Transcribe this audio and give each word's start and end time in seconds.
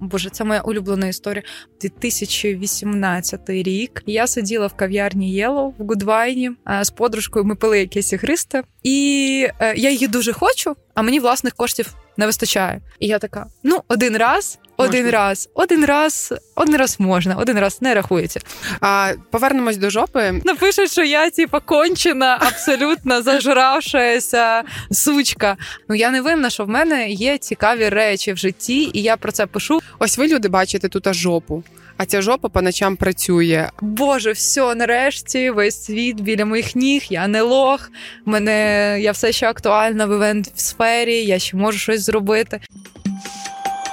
Боже, 0.00 0.30
це 0.30 0.44
моя 0.44 0.60
улюблена 0.60 1.06
історія. 1.06 1.42
2018 1.80 3.50
рік. 3.50 4.02
Я 4.06 4.26
сиділа 4.26 4.66
в 4.66 4.74
кав'ярні 4.74 5.32
Єло 5.32 5.74
в 5.78 5.86
Гудвайні 5.86 6.50
з 6.82 6.90
подружкою. 6.90 7.44
Ми 7.44 7.54
пили 7.54 7.78
якесь 7.78 8.12
ігристе, 8.12 8.62
і 8.82 9.48
е, 9.60 9.74
я 9.76 9.90
її 9.90 10.08
дуже 10.08 10.32
хочу, 10.32 10.76
а 10.94 11.02
мені 11.02 11.20
власних 11.20 11.54
коштів 11.54 11.94
не 12.18 12.26
вистачає. 12.26 12.80
І 13.00 13.06
я 13.06 13.18
така: 13.18 13.46
ну, 13.62 13.82
один 13.88 14.16
раз. 14.16 14.58
Один 14.80 15.04
можна. 15.04 15.18
раз, 15.18 15.48
один 15.54 15.84
раз, 15.84 16.34
один 16.54 16.76
раз 16.76 17.00
можна, 17.00 17.34
один 17.34 17.58
раз 17.58 17.82
не 17.82 17.94
рахується. 17.94 18.40
А 18.80 19.12
повернемось 19.30 19.76
до 19.76 19.90
жопи. 19.90 20.40
Напишуть, 20.44 20.90
що 20.90 21.04
я 21.04 21.30
типа 21.30 21.60
кончена, 21.60 22.38
абсолютно 22.40 23.22
зажравшася 23.22 24.62
сучка. 24.90 25.56
Ну 25.88 25.94
я 25.94 26.10
не 26.10 26.20
винна, 26.20 26.50
що 26.50 26.64
в 26.64 26.68
мене 26.68 27.08
є 27.08 27.38
цікаві 27.38 27.88
речі 27.88 28.32
в 28.32 28.36
житті, 28.36 28.90
і 28.92 29.02
я 29.02 29.16
про 29.16 29.32
це 29.32 29.46
пишу. 29.46 29.80
Ось 29.98 30.18
ви 30.18 30.28
люди 30.28 30.48
бачите 30.48 30.88
тут 30.88 31.14
жопу. 31.14 31.64
А 31.98 32.06
ця 32.06 32.22
жопа 32.22 32.48
по 32.48 32.62
ночам 32.62 32.96
працює. 32.96 33.68
Боже, 33.80 34.32
все, 34.32 34.74
нарешті, 34.74 35.50
весь 35.50 35.84
світ 35.84 36.20
біля 36.20 36.44
моїх 36.44 36.76
ніг. 36.76 37.02
Я 37.10 37.28
не 37.28 37.42
лох. 37.42 37.90
Мене 38.24 38.96
я 39.00 39.12
все 39.12 39.32
ще 39.32 39.48
актуальна 39.48 40.06
в 40.06 40.14
івент 40.14 40.50
в 40.54 40.60
сфері. 40.60 41.24
Я 41.24 41.38
ще 41.38 41.56
можу 41.56 41.78
щось 41.78 42.00
зробити. 42.00 42.60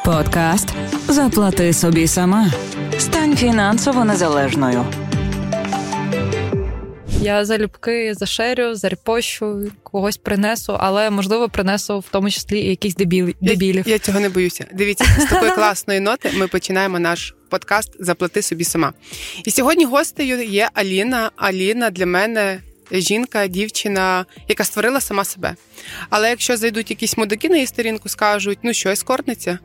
Подкаст 0.05 0.69
Заплати 1.07 1.73
собі 1.73 2.07
сама. 2.07 2.51
Стань 2.97 3.35
фінансово 3.35 4.05
незалежною. 4.05 4.85
Я 7.21 7.45
залюбки 7.45 8.13
зашерю, 8.13 8.75
зарепощу, 8.75 9.71
когось 9.83 10.17
принесу, 10.17 10.77
але 10.79 11.09
можливо 11.09 11.49
принесу 11.49 11.99
в 11.99 12.05
тому 12.11 12.29
числі 12.29 12.59
і 12.59 12.69
якісь 12.69 12.95
дебілів. 12.95 13.35
Я, 13.87 13.93
я 13.93 13.99
цього 13.99 14.19
не 14.19 14.29
боюся. 14.29 14.65
Дивіться, 14.73 15.05
з 15.19 15.25
такої 15.25 15.51
класної 15.55 15.99
ноти 15.99 16.31
ми 16.35 16.47
починаємо 16.47 16.99
наш 16.99 17.35
подкаст 17.49 17.91
Заплати 17.99 18.41
собі 18.41 18.63
сама. 18.63 18.93
І 19.45 19.51
сьогодні 19.51 19.85
гостею 19.85 20.43
є 20.43 20.69
Аліна. 20.73 21.31
Аліна 21.35 21.89
для 21.89 22.05
мене 22.05 22.59
жінка, 22.91 23.47
дівчина, 23.47 24.25
яка 24.47 24.63
створила 24.63 25.01
сама 25.01 25.23
себе. 25.23 25.55
Але 26.09 26.29
якщо 26.29 26.57
зайдуть 26.57 26.89
якісь 26.89 27.17
мудаки 27.17 27.49
на 27.49 27.55
її 27.55 27.67
сторінку, 27.67 28.09
скажуть, 28.09 28.59
ну 28.63 28.73
що, 28.73 28.89
ескортниця? 28.89 29.59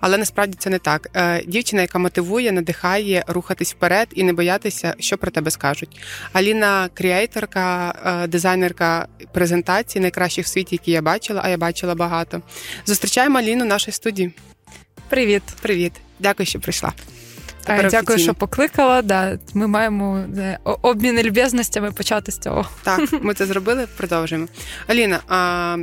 Але 0.00 0.18
насправді 0.18 0.56
це 0.60 0.70
не 0.70 0.78
так. 0.78 1.10
Е, 1.14 1.42
дівчина, 1.46 1.82
яка 1.82 1.98
мотивує, 1.98 2.52
надихає 2.52 3.24
рухатись 3.26 3.72
вперед 3.72 4.08
і 4.14 4.22
не 4.22 4.32
боятися, 4.32 4.94
що 4.98 5.18
про 5.18 5.30
тебе 5.30 5.50
скажуть. 5.50 6.00
Аліна 6.32 6.88
креаторка, 6.94 7.94
е, 8.06 8.26
дизайнерка 8.26 9.08
презентацій, 9.32 10.00
найкращих 10.00 10.46
в 10.46 10.48
світі, 10.48 10.74
які 10.74 10.90
я 10.90 11.02
бачила, 11.02 11.40
а 11.44 11.48
я 11.48 11.56
бачила 11.56 11.94
багато. 11.94 12.42
Зустрічаємо 12.86 13.38
Аліну 13.38 13.64
в 13.64 13.68
нашій 13.68 13.92
студії. 13.92 14.32
Привіт, 15.08 15.42
привіт, 15.62 15.92
дякую, 16.18 16.46
що 16.46 16.60
прийшла. 16.60 16.92
Тепер 17.66 17.90
Дякую, 17.90 18.02
офіційно. 18.02 18.18
що 18.18 18.34
покликала. 18.34 19.02
Да, 19.02 19.38
Ми 19.54 19.66
маємо 19.66 20.24
обмін 20.82 21.22
люб'язностями 21.22 21.92
почати 21.92 22.32
з 22.32 22.38
цього. 22.38 22.66
Так, 22.82 23.12
ми 23.22 23.34
це 23.34 23.46
зробили, 23.46 23.86
продовжуємо. 23.96 24.48
Аліна, 24.86 25.20
а, 25.28 25.76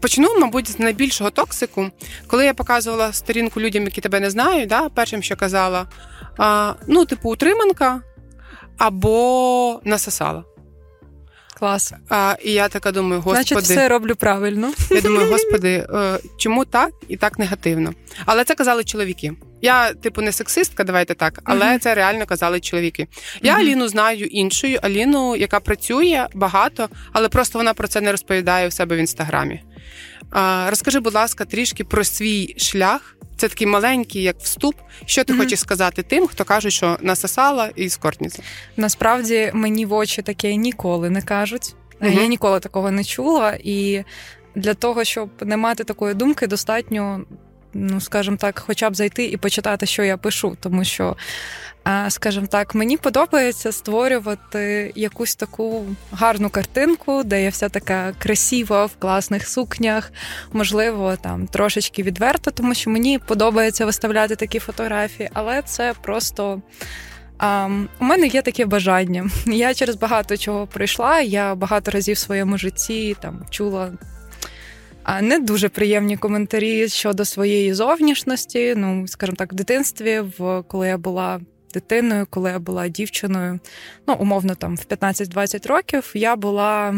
почну, 0.00 0.38
мабуть, 0.40 0.70
з 0.70 0.78
найбільшого 0.78 1.30
токсику. 1.30 1.90
Коли 2.26 2.44
я 2.44 2.54
показувала 2.54 3.12
сторінку 3.12 3.60
людям, 3.60 3.84
які 3.84 4.00
тебе 4.00 4.20
не 4.20 4.30
знають, 4.30 4.68
да, 4.68 4.88
першим, 4.88 5.22
що 5.22 5.36
казала, 5.36 5.86
а, 6.38 6.74
ну, 6.86 7.04
типу, 7.04 7.30
утриманка 7.30 8.00
або 8.78 9.80
насосала. 9.84 10.44
Клас. 11.60 11.92
А, 12.08 12.36
І 12.44 12.52
я 12.52 12.68
така 12.68 12.92
думаю, 12.92 13.20
господи. 13.20 13.44
Значить, 13.48 13.70
все 13.70 13.88
роблю 13.88 14.16
правильно. 14.16 14.72
Я 14.90 15.00
думаю, 15.00 15.30
господи, 15.30 15.86
е, 15.94 16.18
чому 16.36 16.64
так 16.64 16.90
і 17.08 17.16
так 17.16 17.38
негативно? 17.38 17.92
Але 18.26 18.44
це 18.44 18.54
казали 18.54 18.84
чоловіки. 18.84 19.32
Я, 19.62 19.92
типу, 19.94 20.22
не 20.22 20.32
сексистка, 20.32 20.84
давайте 20.84 21.14
так, 21.14 21.40
але 21.44 21.66
uh-huh. 21.66 21.78
це 21.78 21.94
реально 21.94 22.26
казали 22.26 22.60
чоловіки. 22.60 23.06
Я 23.42 23.54
uh-huh. 23.54 23.58
Аліну 23.58 23.88
знаю 23.88 24.26
іншою, 24.26 24.78
Аліну, 24.82 25.36
яка 25.36 25.60
працює 25.60 26.26
багато, 26.34 26.88
але 27.12 27.28
просто 27.28 27.58
вона 27.58 27.74
про 27.74 27.88
це 27.88 28.00
не 28.00 28.10
розповідає 28.10 28.68
у 28.68 28.70
себе 28.70 28.96
в 28.96 28.98
інстаграмі. 28.98 29.62
А, 30.30 30.66
Розкажи, 30.70 31.00
будь 31.00 31.14
ласка, 31.14 31.44
трішки 31.44 31.84
про 31.84 32.04
свій 32.04 32.54
шлях. 32.58 33.16
Це 33.40 33.48
такий 33.48 33.66
маленький, 33.66 34.22
як 34.22 34.36
вступ. 34.38 34.74
Що 35.06 35.24
ти 35.24 35.32
mm-hmm. 35.32 35.38
хочеш 35.38 35.60
сказати 35.60 36.02
тим, 36.02 36.26
хто 36.26 36.44
каже, 36.44 36.70
що 36.70 36.96
насосала 37.00 37.70
і 37.76 37.88
скортніця? 37.88 38.42
Насправді 38.76 39.50
мені 39.54 39.86
в 39.86 39.92
очі 39.92 40.22
таке 40.22 40.56
ніколи 40.56 41.10
не 41.10 41.22
кажуть. 41.22 41.74
Mm-hmm. 42.00 42.20
Я 42.20 42.26
ніколи 42.26 42.60
такого 42.60 42.90
не 42.90 43.04
чула, 43.04 43.58
і 43.64 44.04
для 44.54 44.74
того, 44.74 45.04
щоб 45.04 45.30
не 45.40 45.56
мати 45.56 45.84
такої 45.84 46.14
думки, 46.14 46.46
достатньо 46.46 47.20
ну 47.74 48.00
скажімо 48.00 48.36
так, 48.36 48.62
хоча 48.66 48.90
б 48.90 48.96
зайти 48.96 49.24
і 49.24 49.36
почитати, 49.36 49.86
що 49.86 50.04
я 50.04 50.16
пишу, 50.16 50.56
тому 50.60 50.84
що, 50.84 51.16
скажімо 52.08 52.46
так, 52.46 52.74
мені 52.74 52.96
подобається 52.96 53.72
створювати 53.72 54.92
якусь 54.94 55.34
таку 55.34 55.84
гарну 56.12 56.50
картинку, 56.50 57.22
де 57.24 57.42
я 57.44 57.50
вся 57.50 57.68
така 57.68 58.12
красива 58.18 58.86
в 58.86 58.96
класних 58.98 59.48
сукнях, 59.48 60.12
можливо, 60.52 61.16
там 61.16 61.46
трошечки 61.46 62.02
відверто, 62.02 62.50
тому 62.50 62.74
що 62.74 62.90
мені 62.90 63.18
подобається 63.18 63.86
виставляти 63.86 64.36
такі 64.36 64.58
фотографії, 64.58 65.30
але 65.32 65.62
це 65.62 65.94
просто. 66.02 66.62
Um, 67.40 67.86
у 68.00 68.04
мене 68.04 68.26
є 68.26 68.42
таке 68.42 68.66
бажання. 68.66 69.30
Я 69.46 69.74
через 69.74 69.96
багато 69.96 70.36
чого 70.36 70.66
пройшла. 70.66 71.20
Я 71.20 71.54
багато 71.54 71.90
разів 71.90 72.16
в 72.16 72.18
своєму 72.18 72.58
житті 72.58 73.16
там 73.20 73.44
чула 73.50 73.90
не 75.22 75.38
дуже 75.38 75.68
приємні 75.68 76.16
коментарі 76.16 76.88
щодо 76.88 77.24
своєї 77.24 77.74
зовнішності. 77.74 78.74
Ну, 78.76 79.08
скажімо 79.08 79.36
так, 79.36 79.52
в 79.52 79.56
дитинстві, 79.56 80.20
в 80.38 80.62
коли 80.62 80.88
я 80.88 80.98
була 80.98 81.40
дитиною, 81.72 82.26
коли 82.30 82.50
я 82.50 82.58
була 82.58 82.88
дівчиною, 82.88 83.60
ну 84.08 84.14
умовно 84.14 84.54
там 84.54 84.76
в 84.76 84.80
15-20 84.80 85.68
років, 85.68 86.10
я 86.14 86.36
була 86.36 86.94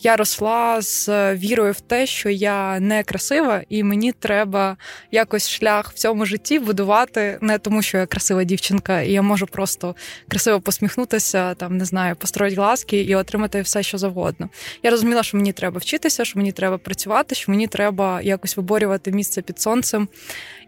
я 0.00 0.16
росла 0.16 0.80
з 0.80 1.08
вірою 1.34 1.72
в 1.72 1.80
те, 1.80 2.06
що 2.06 2.28
я 2.30 2.80
не 2.80 3.02
красива, 3.02 3.62
і 3.68 3.82
мені 3.82 4.12
треба 4.12 4.76
якось 5.10 5.50
шлях 5.50 5.90
в 5.90 5.94
цьому 5.94 6.26
житті 6.26 6.58
будувати 6.58 7.38
не 7.40 7.58
тому, 7.58 7.82
що 7.82 7.98
я 7.98 8.06
красива 8.06 8.44
дівчинка, 8.44 9.00
і 9.00 9.12
я 9.12 9.22
можу 9.22 9.46
просто 9.46 9.96
красиво 10.28 10.60
посміхнутися, 10.60 11.54
там 11.54 11.76
не 11.76 11.84
знаю, 11.84 12.16
построїти 12.16 12.56
глазки 12.56 13.00
і 13.00 13.14
отримати 13.14 13.62
все, 13.62 13.82
що 13.82 13.98
завгодно. 13.98 14.48
Я 14.82 14.90
розуміла, 14.90 15.22
що 15.22 15.36
мені 15.36 15.52
треба 15.52 15.78
вчитися, 15.78 16.24
що 16.24 16.38
мені 16.38 16.52
треба 16.52 16.78
працювати, 16.78 17.34
що 17.34 17.52
мені 17.52 17.66
треба 17.66 18.20
якось 18.22 18.56
виборювати 18.56 19.12
місце 19.12 19.42
під 19.42 19.60
сонцем 19.60 20.08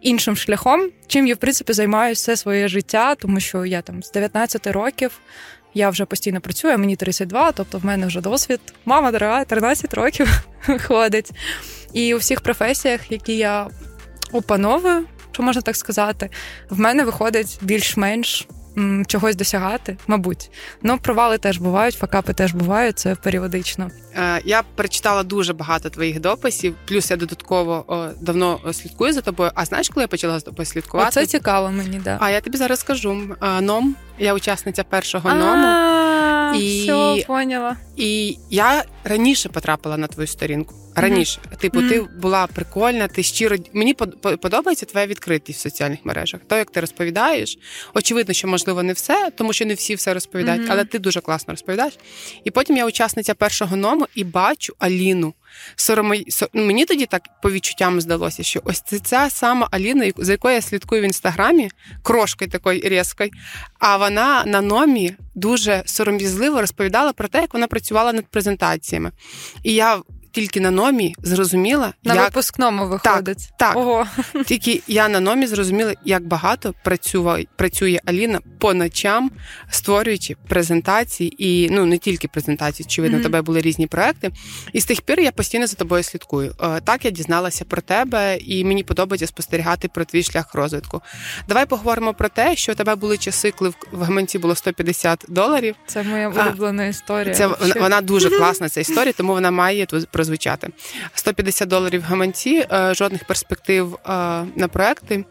іншим 0.00 0.36
шляхом, 0.36 0.91
чим 1.06 1.26
я 1.26 1.34
в 1.34 1.38
принципі 1.38 1.72
займаюся 1.72 2.19
все 2.19 2.36
своє 2.36 2.69
життя, 2.69 3.14
тому 3.14 3.41
що 3.41 3.64
я 3.64 3.82
там 3.82 4.03
з 4.03 4.10
19 4.10 4.66
років. 4.66 5.20
Я 5.75 5.91
вже 5.91 6.04
постійно 6.04 6.41
працюю, 6.41 6.78
мені 6.78 6.97
32, 6.97 7.53
тобто 7.53 7.78
в 7.78 7.84
мене 7.84 8.06
вже 8.06 8.20
досвід. 8.20 8.60
Мама 8.84 9.12
дорога, 9.12 9.44
13 9.44 9.94
років 9.94 10.28
ходить. 10.86 11.31
І 11.92 12.14
у 12.14 12.19
всіх 12.19 12.41
професіях, 12.41 13.12
які 13.12 13.36
я 13.36 13.69
опановую, 14.32 15.04
що 15.32 15.42
можна 15.42 15.62
так 15.62 15.76
сказати, 15.76 16.30
в 16.70 16.78
мене 16.78 17.04
виходить 17.04 17.59
більш-менш 17.62 18.48
чогось 19.06 19.36
досягати, 19.36 19.96
мабуть. 20.06 20.50
Ну, 20.82 20.98
провали 20.98 21.38
теж 21.38 21.58
бувають, 21.58 21.94
факапи 21.94 22.32
теж 22.32 22.54
бувають, 22.54 22.98
це 22.98 23.14
періодично. 23.14 23.90
Е, 24.16 24.40
я 24.44 24.62
перечитала 24.74 25.22
дуже 25.22 25.52
багато 25.52 25.90
твоїх 25.90 26.20
дописів, 26.20 26.74
плюс 26.88 27.10
я 27.10 27.16
додатково 27.16 27.84
о, 27.86 28.06
давно 28.20 28.60
слідкую 28.72 29.12
за 29.12 29.20
тобою. 29.20 29.50
А 29.54 29.64
знаєш, 29.64 29.88
коли 29.88 30.04
я 30.04 30.08
почала 30.08 30.38
за 30.38 30.44
тобою 30.44 30.66
слідкувати? 30.66 31.10
Це 31.10 31.26
цікаво 31.26 31.70
мені, 31.70 32.00
да. 32.04 32.18
А 32.20 32.30
я 32.30 32.40
тобі 32.40 32.58
зараз 32.58 32.80
скажу. 32.80 33.36
Е, 33.42 33.60
ном, 33.60 33.96
я 34.18 34.34
учасниця 34.34 34.84
першого 34.84 35.34
ному. 35.34 35.98
І 36.56 36.82
все, 36.82 37.24
поняла. 37.26 37.76
І 37.96 38.38
я 38.50 38.84
раніше 39.04 39.48
потрапила 39.48 39.96
на 39.96 40.06
твою 40.06 40.26
сторінку. 40.26 40.74
Раніше, 40.94 41.40
mm-hmm. 41.40 41.56
типу, 41.56 41.80
mm-hmm. 41.80 41.88
ти 41.88 42.00
була 42.00 42.46
прикольна, 42.46 43.08
ти 43.08 43.22
щиро 43.22 43.56
мені 43.72 43.94
подобається 44.42 44.86
твоя 44.86 45.06
відкритість 45.06 45.58
в 45.58 45.62
соціальних 45.62 45.98
мережах. 46.04 46.40
То, 46.46 46.56
як 46.56 46.70
ти 46.70 46.80
розповідаєш, 46.80 47.59
очевидно, 47.94 48.34
що 48.34 48.48
можливо 48.48 48.82
не 48.82 48.92
все, 48.92 49.30
тому 49.36 49.53
що 49.53 49.66
не 49.66 49.74
всі 49.74 49.94
все 49.94 50.15
розповідають, 50.15 50.62
mm-hmm. 50.62 50.72
але 50.72 50.84
ти 50.84 50.98
дуже 50.98 51.21
класно 51.21 51.53
розповідаєш. 51.53 51.98
І 52.44 52.50
потім 52.50 52.76
я 52.76 52.86
учасниця 52.86 53.34
першого 53.34 53.76
ному 53.76 54.06
і 54.14 54.24
бачу 54.24 54.74
Аліну. 54.78 55.34
Соромо... 55.77 56.15
Ну, 56.53 56.65
мені 56.65 56.84
тоді 56.84 57.07
так 57.07 57.22
по 57.43 57.51
відчуттям 57.51 58.01
здалося, 58.01 58.43
що 58.43 58.60
ось 58.65 58.81
це 58.81 58.99
ця 58.99 59.31
сама 59.31 59.69
Аліна, 59.71 60.13
за 60.16 60.33
якою 60.33 60.55
я 60.55 60.60
слідкую 60.60 61.03
в 61.03 61.05
інстаграмі, 61.05 61.71
крошкою 62.03 62.51
такою 62.51 62.81
різкою, 62.84 63.31
а 63.78 63.97
вона 63.97 64.45
на 64.47 64.60
номі 64.60 65.16
дуже 65.34 65.83
сором'язливо 65.87 66.60
розповідала 66.60 67.13
про 67.13 67.28
те, 67.28 67.41
як 67.41 67.55
вона 67.55 67.66
працювала 67.66 68.13
над 68.13 68.27
презентаціями. 68.27 69.13
І 69.63 69.75
я 69.75 69.99
тільки 70.40 70.60
на 70.60 70.70
номі 70.70 71.14
зрозуміла, 71.22 71.92
на 72.04 72.14
як... 72.14 72.24
випускному 72.24 72.88
виходить. 72.88 73.38
Так, 73.38 73.56
так. 73.58 73.76
Ого. 73.76 74.06
Тільки 74.46 74.82
я 74.86 75.08
на 75.08 75.20
номі 75.20 75.46
зрозуміла, 75.46 75.94
як 76.04 76.26
багато 76.26 76.74
працює, 76.84 77.44
працює 77.56 78.00
Аліна 78.04 78.40
по 78.58 78.74
ночам, 78.74 79.30
створюючи 79.70 80.36
презентації, 80.48 81.44
і 81.44 81.70
ну 81.70 81.86
не 81.86 81.98
тільки 81.98 82.28
презентації, 82.28 82.86
очевидно, 82.86 83.18
mm-hmm. 83.18 83.22
тебе 83.22 83.42
були 83.42 83.60
різні 83.60 83.86
проекти. 83.86 84.30
І 84.72 84.80
з 84.80 84.84
тих 84.84 85.00
пір 85.00 85.20
я 85.20 85.32
постійно 85.32 85.66
за 85.66 85.76
тобою 85.76 86.02
слідкую. 86.02 86.54
Е, 86.62 86.80
так 86.80 87.04
я 87.04 87.10
дізналася 87.10 87.64
про 87.64 87.82
тебе, 87.82 88.36
і 88.36 88.64
мені 88.64 88.82
подобається 88.82 89.26
спостерігати 89.26 89.88
про 89.88 90.04
твій 90.04 90.22
шлях 90.22 90.54
розвитку. 90.54 91.02
Давай 91.48 91.66
поговоримо 91.66 92.14
про 92.14 92.28
те, 92.28 92.56
що 92.56 92.72
у 92.72 92.74
тебе 92.74 92.94
були 92.94 93.18
часи, 93.18 93.50
коли 93.50 93.72
в 93.92 94.02
гаманці 94.02 94.38
було 94.38 94.54
150 94.54 95.24
доларів. 95.28 95.74
Це 95.86 96.02
моя 96.02 96.28
улюблена 96.28 96.86
історія. 96.86 97.34
Це 97.34 97.46
вона 97.80 98.00
дуже 98.00 98.30
класна 98.38 98.68
ця 98.68 98.80
історія, 98.80 99.12
тому 99.16 99.32
вона 99.32 99.50
має 99.50 99.86
тут 99.86 100.08
прозвучати. 100.28 100.69
150 101.15 101.69
доларів 101.69 102.03
гаманці, 102.03 102.66
е, 102.72 102.95
жодних 102.95 103.25
перспектив 103.25 103.95
е, 103.95 104.09
на 104.57 104.69
проекти. 104.72 105.25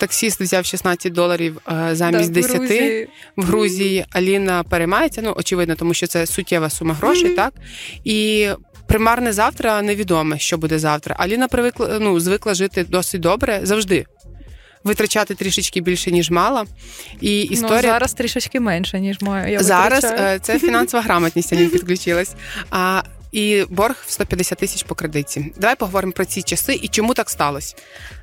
Таксіст 0.00 0.40
взяв 0.40 0.64
16 0.64 1.12
доларів 1.12 1.58
е, 1.68 1.88
замість 1.92 2.32
да, 2.32 2.40
10 2.40 2.54
в 2.54 2.58
Грузії. 2.58 3.08
в 3.36 3.44
Грузії. 3.44 4.04
Аліна 4.10 4.62
переймається. 4.62 5.22
Ну 5.22 5.34
очевидно, 5.36 5.74
тому 5.74 5.94
що 5.94 6.06
це 6.06 6.26
суттєва 6.26 6.70
сума 6.70 6.94
грошей, 6.94 7.30
mm-hmm. 7.30 7.36
так 7.36 7.54
і. 8.04 8.48
Примарне 8.86 9.32
завтра 9.32 9.82
невідоме, 9.82 10.38
що 10.38 10.58
буде 10.58 10.78
завтра. 10.78 11.16
Аліна 11.18 11.48
привикла 11.48 11.98
ну 12.00 12.20
звикла 12.20 12.54
жити 12.54 12.84
досить 12.84 13.20
добре 13.20 13.60
завжди 13.62 14.06
витрачати 14.84 15.34
трішечки 15.34 15.80
більше, 15.80 16.10
ніж 16.10 16.30
мала. 16.30 16.66
І 17.20 17.46
ну, 17.50 17.54
історія... 17.54 17.82
Ну, 17.82 17.88
Зараз 17.88 18.12
трішечки 18.12 18.60
менше, 18.60 19.00
ніж 19.00 19.20
моя. 19.20 19.46
Я 19.46 19.58
Зараз 19.62 20.04
витрачаю. 20.04 20.38
це 20.38 20.58
фінансова 20.58 21.02
грамотність, 21.06 21.52
не 21.52 21.66
підключилась. 21.66 22.34
А 22.70 23.02
і 23.32 23.64
борг 23.68 23.96
в 24.06 24.10
150 24.10 24.58
тисяч 24.58 24.82
по 24.82 24.94
кредиті. 24.94 25.52
Давай 25.56 25.76
поговоримо 25.76 26.12
про 26.12 26.24
ці 26.24 26.42
часи 26.42 26.74
і 26.82 26.88
чому 26.88 27.14
так 27.14 27.30
сталося. 27.30 27.76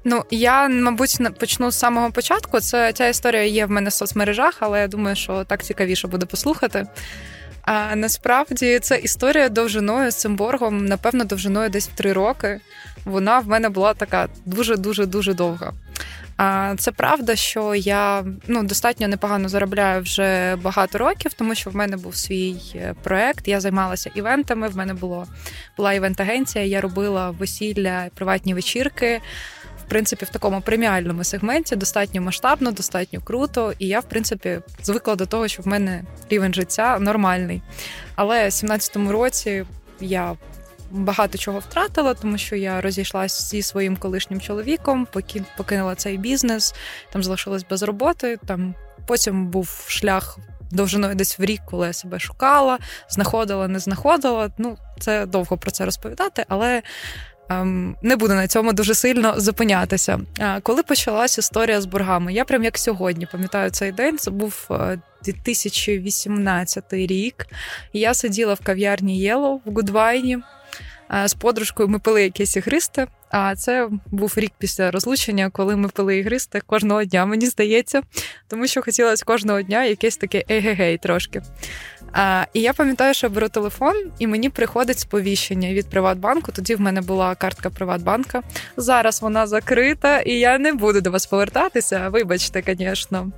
Ну 0.04 0.24
я 0.31 0.69
мабуть 0.69 1.18
почну 1.40 1.72
з 1.72 1.80
самого 1.80 2.12
початку. 2.12 2.60
Це 2.60 2.94
ця 2.94 3.07
історія 3.07 3.44
є 3.44 3.66
в 3.66 3.72
мене 3.72 3.90
в 3.90 3.94
соцмережах, 3.94 4.57
але 4.60 4.80
я 4.80 4.88
думаю, 4.88 5.16
що 5.16 5.44
так 5.44 5.63
цікавіше 5.63 6.07
буде 6.07 6.25
послухати. 6.25 6.88
А 7.62 7.96
насправді 7.96 8.80
це 8.80 8.98
історія 8.98 9.50
довжиною 9.50 10.12
з 10.12 10.16
цим 10.16 10.36
боргом, 10.36 10.86
напевно, 10.86 11.24
довжиною 11.24 11.69
десь 11.69 11.90
в 11.90 11.94
три 11.96 12.13
роки. 12.13 12.60
Вона 13.06 13.40
в 13.40 13.48
мене 13.48 13.69
була 13.69 13.94
така 13.94 14.30
дуже 14.46 14.75
дуже 14.78 15.06
дуже 15.06 15.34
довга. 15.34 15.74
Це 16.77 16.91
правда, 16.91 17.35
що 17.35 17.75
я 17.75 18.25
ну 18.47 18.63
достатньо 18.63 19.07
непогано 19.07 19.49
заробляю 19.49 20.01
вже 20.01 20.55
багато 20.55 20.97
років, 20.97 21.33
тому 21.33 21.55
що 21.55 21.69
в 21.69 21.75
мене 21.75 21.97
був 21.97 22.15
свій 22.15 22.55
е, 22.75 22.95
проект. 23.03 23.47
Я 23.47 23.59
займалася 23.59 24.11
івентами. 24.15 24.67
В 24.67 24.77
мене 24.77 24.93
було 24.93 25.27
була 25.77 25.93
івент-агенція. 25.93 26.65
Я 26.65 26.81
робила 26.81 27.29
весілля, 27.29 28.09
приватні 28.15 28.53
вечірки. 28.53 29.21
В 29.85 29.89
принципі, 29.89 30.25
в 30.25 30.29
такому 30.29 30.61
преміальному 30.61 31.23
сегменті 31.23 31.75
достатньо 31.75 32.21
масштабно, 32.21 32.71
достатньо 32.71 33.21
круто, 33.21 33.73
і 33.79 33.87
я, 33.87 33.99
в 33.99 34.03
принципі, 34.03 34.59
звикла 34.83 35.15
до 35.15 35.25
того, 35.25 35.47
що 35.47 35.63
в 35.63 35.67
мене 35.67 36.03
рівень 36.29 36.53
життя 36.53 36.99
нормальний. 36.99 37.61
Але 38.15 38.47
в 38.47 38.51
17-му 38.51 39.11
році 39.11 39.65
я 39.99 40.35
багато 40.91 41.37
чого 41.37 41.59
втратила, 41.59 42.13
тому 42.13 42.37
що 42.37 42.55
я 42.55 42.81
розійшлася 42.81 43.43
зі 43.43 43.61
своїм 43.61 43.97
колишнім 43.97 44.41
чоловіком, 44.41 45.07
покинула 45.57 45.95
цей 45.95 46.17
бізнес, 46.17 46.75
там 47.11 47.23
залишилась 47.23 47.65
без 47.69 47.83
роботи. 47.83 48.37
Там 48.47 48.75
потім 49.05 49.47
був 49.47 49.85
шлях. 49.87 50.37
Довжиною 50.71 51.15
десь 51.15 51.39
в 51.39 51.43
рік, 51.43 51.61
коли 51.65 51.87
я 51.87 51.93
себе 51.93 52.19
шукала, 52.19 52.79
знаходила, 53.09 53.67
не 53.67 53.79
знаходила. 53.79 54.49
Ну, 54.57 54.77
це 54.99 55.25
довго 55.25 55.57
про 55.57 55.71
це 55.71 55.85
розповідати, 55.85 56.45
але 56.49 56.81
ем, 57.49 57.95
не 58.01 58.15
буду 58.15 58.33
на 58.33 58.47
цьому 58.47 58.73
дуже 58.73 58.93
сильно 58.95 59.39
зупинятися. 59.39 60.19
А, 60.39 60.59
коли 60.59 60.83
почалась 60.83 61.37
історія 61.37 61.81
з 61.81 61.85
боргами, 61.85 62.33
я 62.33 62.45
прям 62.45 62.63
як 62.63 62.77
сьогодні 62.77 63.27
пам'ятаю 63.31 63.69
цей 63.69 63.91
день. 63.91 64.17
Це 64.17 64.31
був 64.31 64.69
2018 65.23 66.93
е, 66.93 66.97
рік. 66.97 67.47
Я 67.93 68.13
сиділа 68.13 68.53
в 68.53 68.59
кав'ярні 68.59 69.19
Єло 69.19 69.61
в 69.65 69.73
Гудвайні. 69.73 70.37
З 71.25 71.34
подружкою 71.34 71.90
ми 71.90 72.00
пили 72.00 72.24
якесь 72.24 72.56
ігристе. 72.56 73.07
А 73.38 73.56
це 73.56 73.90
був 74.12 74.34
рік 74.38 74.52
після 74.57 74.92
розлучення, 74.92 75.50
коли 75.50 75.75
ми 75.75 75.88
пили 75.88 76.18
ігристе 76.18 76.62
кожного 76.62 77.04
дня, 77.04 77.25
мені 77.25 77.46
здається, 77.46 78.02
тому 78.48 78.68
що 78.68 78.81
хотілося 78.81 79.25
кожного 79.25 79.62
дня 79.62 79.86
якесь 79.86 80.18
таке 80.18 80.44
егегей 80.50 80.98
трошки. 80.98 81.42
А, 82.13 82.46
І 82.54 82.62
я 82.62 82.74
пам'ятаю, 82.74 83.13
що 83.13 83.28
я 83.28 83.34
беру 83.34 83.50
телефон, 83.50 83.94
і 84.19 84.28
мені 84.28 84.50
приходить 84.50 85.00
сповіщення 85.00 85.74
від 85.74 85.90
Приватбанку. 85.90 86.52
Тоді 86.52 86.75
в 86.75 86.81
мене 86.81 87.02
була 87.02 87.36
картка 87.36 87.69
Приватбанка. 87.69 88.42
Зараз 88.78 89.22
вона 89.22 89.48
закрита, 89.48 90.19
і 90.19 90.31
я 90.31 90.57
не 90.57 90.74
буду 90.74 91.02
до 91.02 91.12
вас 91.12 91.25
повертатися. 91.25 92.10
Вибачте, 92.10 92.63
звісно. 92.68 93.31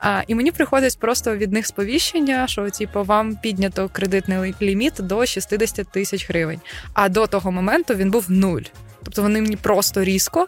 А, 0.00 0.22
І 0.26 0.34
мені 0.34 0.52
приходить 0.52 0.98
просто 0.98 1.36
від 1.36 1.52
них 1.52 1.66
сповіщення, 1.66 2.46
що 2.46 2.70
типу, 2.70 3.04
вам 3.04 3.36
піднято 3.36 3.90
кредитний 3.92 4.54
ліміт 4.62 4.94
до 4.98 5.26
60 5.26 5.92
тисяч 5.92 6.28
гривень. 6.28 6.60
А 6.94 7.08
до 7.08 7.26
того 7.26 7.52
моменту 7.52 7.94
він 7.94 8.10
був 8.10 8.30
нуль. 8.30 8.62
Тобто 9.04 9.22
вони 9.22 9.40
мені 9.42 9.56
просто 9.56 10.04
різко 10.04 10.46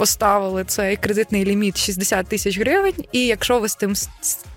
поставили 0.00 0.64
цей 0.64 0.96
кредитний 0.96 1.44
ліміт 1.44 1.78
60 1.78 2.26
тисяч 2.26 2.58
гривень, 2.58 2.94
і 3.12 3.26
якщо 3.26 3.58
ви 3.58 3.68
з 3.68 3.74
тим 3.74 3.96
з 3.96 4.08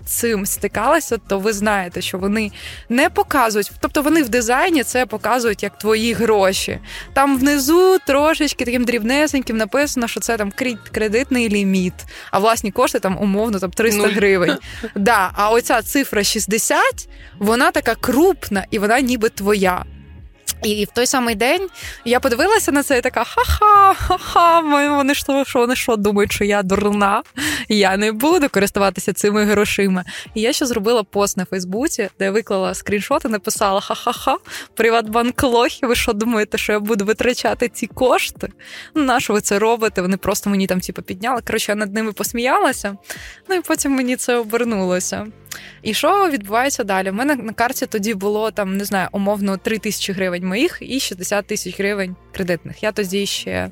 цим 0.06 0.46
стикалися, 0.46 1.18
то 1.28 1.38
ви 1.38 1.52
знаєте, 1.52 2.02
що 2.02 2.18
вони 2.18 2.50
не 2.88 3.10
показують, 3.10 3.72
тобто 3.80 4.02
вони 4.02 4.22
в 4.22 4.28
дизайні 4.28 4.82
це 4.82 5.06
показують 5.06 5.62
як 5.62 5.78
твої 5.78 6.12
гроші. 6.12 6.78
Там 7.12 7.38
внизу 7.38 7.98
трошечки 8.06 8.64
таким 8.64 8.84
дрібнесеньким 8.84 9.56
написано, 9.56 10.08
що 10.08 10.20
це 10.20 10.36
там 10.36 10.52
кредитний 10.92 11.48
ліміт, 11.48 11.94
а 12.30 12.38
власні 12.38 12.70
кошти 12.70 13.00
там 13.00 13.18
умовно 13.22 13.58
там 13.58 13.70
300 13.70 14.02
ну. 14.02 14.12
гривень. 14.14 14.56
Да, 14.94 15.30
А 15.34 15.50
оця 15.50 15.82
цифра 15.82 16.24
60, 16.24 16.78
вона 17.38 17.70
така 17.70 17.94
крупна 17.94 18.64
і 18.70 18.78
вона 18.78 19.00
ніби 19.00 19.28
твоя. 19.28 19.84
І 20.64 20.84
в 20.84 20.88
той 20.88 21.06
самий 21.06 21.34
день 21.34 21.68
я 22.04 22.20
подивилася 22.20 22.72
на 22.72 22.82
це 22.82 22.98
і 22.98 23.00
така: 23.00 23.24
ха-ха, 23.24 23.94
ха-ха, 23.94 24.60
вони 24.96 25.14
що, 25.14 25.44
що 25.44 25.58
вони 25.58 25.76
що 25.76 25.96
думають, 25.96 26.32
що 26.32 26.44
я 26.44 26.62
дурна, 26.62 27.22
я 27.68 27.96
не 27.96 28.12
буду 28.12 28.48
користуватися 28.48 29.12
цими 29.12 29.44
грошима. 29.44 30.04
І 30.34 30.40
я 30.40 30.52
ще 30.52 30.66
зробила 30.66 31.02
пост 31.02 31.36
на 31.36 31.44
Фейсбуці, 31.44 32.08
де 32.18 32.30
виклала 32.30 32.74
скріншот 32.74 33.24
і 33.24 33.28
написала: 33.28 33.80
Ха-ха-ха, 33.80 34.36
Приватбанк 34.74 35.42
лохи, 35.42 35.86
ви 35.86 35.94
що 35.94 36.12
думаєте, 36.12 36.58
що 36.58 36.72
я 36.72 36.80
буду 36.80 37.04
витрачати 37.04 37.68
ці 37.68 37.86
кошти? 37.86 38.48
На 38.94 39.20
що 39.20 39.32
ви 39.32 39.40
це 39.40 39.58
робите? 39.58 40.02
Вони 40.02 40.16
просто 40.16 40.50
мені 40.50 40.66
там 40.66 40.80
типу, 40.80 41.02
підняли. 41.02 41.40
Коротше, 41.46 41.72
я 41.72 41.76
над 41.76 41.94
ними 41.94 42.12
посміялася, 42.12 42.96
ну 43.48 43.54
і 43.56 43.60
потім 43.60 43.92
мені 43.92 44.16
це 44.16 44.36
обернулося. 44.36 45.26
І 45.82 45.94
що 45.94 46.30
відбувається 46.30 46.84
далі? 46.84 47.10
У 47.10 47.14
мене 47.14 47.36
на 47.36 47.52
карті 47.52 47.86
тоді 47.86 48.14
було 48.14 48.50
там, 48.50 48.76
не 48.76 48.84
знаю, 48.84 49.08
умовно 49.12 49.56
3 49.56 49.78
тисячі 49.78 50.12
гривень 50.12 50.46
моїх 50.46 50.78
і 50.80 51.00
60 51.00 51.46
тисяч 51.46 51.78
гривень 51.78 52.16
кредитних. 52.32 52.82
Я 52.82 52.92
тоді 52.92 53.26
ще. 53.26 53.70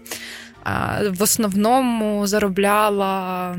В 1.11 1.23
основному 1.23 2.27
заробляла 2.27 3.51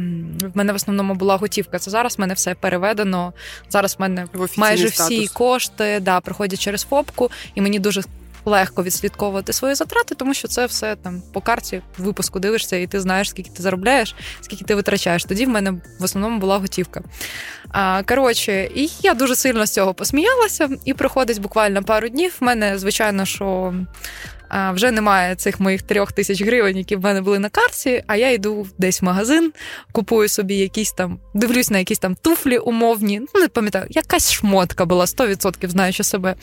в 0.41 0.57
мене 0.57 0.73
в 0.73 0.75
основному 0.75 1.15
була 1.15 1.37
готівка. 1.37 1.79
Це 1.79 1.91
зараз 1.91 2.17
в 2.17 2.21
мене 2.21 2.33
все 2.33 2.55
переведено. 2.55 3.33
Зараз 3.69 3.95
в 3.97 4.01
мене 4.01 4.27
майже 4.57 4.89
статус. 4.89 5.17
всі 5.17 5.27
кошти 5.27 5.99
да, 6.01 6.19
проходять 6.19 6.59
через 6.59 6.83
ФОПку, 6.83 7.31
і 7.55 7.61
мені 7.61 7.79
дуже 7.79 8.01
легко 8.45 8.83
відслідковувати 8.83 9.53
свої 9.53 9.75
затрати, 9.75 10.15
тому 10.15 10.33
що 10.33 10.47
це 10.47 10.65
все 10.65 10.95
там 10.95 11.21
по 11.33 11.41
карті 11.41 11.81
випуску 11.97 12.39
дивишся, 12.39 12.75
і 12.75 12.87
ти 12.87 12.99
знаєш, 12.99 13.29
скільки 13.29 13.49
ти 13.49 13.63
заробляєш, 13.63 14.15
скільки 14.41 14.65
ти 14.65 14.75
витрачаєш. 14.75 15.25
Тоді 15.25 15.45
в 15.45 15.49
мене 15.49 15.71
в 15.99 16.03
основному 16.03 16.39
була 16.39 16.57
готівка. 16.57 17.01
А, 17.69 18.03
Коротше, 18.03 18.69
і 18.75 18.89
я 19.01 19.13
дуже 19.13 19.35
сильно 19.35 19.65
з 19.65 19.73
цього 19.73 19.93
посміялася, 19.93 20.69
і 20.85 20.93
проходить 20.93 21.41
буквально 21.41 21.83
пару 21.83 22.09
днів. 22.09 22.37
В 22.39 22.43
мене, 22.43 22.77
звичайно, 22.79 23.25
що. 23.25 23.73
Вже 24.73 24.91
немає 24.91 25.35
цих 25.35 25.59
моїх 25.59 25.81
трьох 25.81 26.11
тисяч 26.11 26.41
гривень, 26.41 26.77
які 26.77 26.95
в 26.95 27.01
мене 27.01 27.21
були 27.21 27.39
на 27.39 27.49
карті. 27.49 28.03
А 28.07 28.15
я 28.15 28.31
йду 28.31 28.67
десь 28.77 29.01
в 29.01 29.05
магазин, 29.05 29.53
купую 29.91 30.29
собі 30.29 30.55
якісь 30.55 30.91
там, 30.91 31.19
дивлюсь 31.33 31.69
на 31.69 31.77
якісь 31.77 31.99
там 31.99 32.15
туфлі 32.15 32.57
умовні. 32.57 33.19
Ну, 33.35 33.41
не 33.41 33.47
пам'ятаю, 33.47 33.85
якась 33.89 34.31
шмотка 34.31 34.85
була 34.85 35.05
100% 35.05 35.69
знаючи 35.69 36.03
себе. 36.03 36.35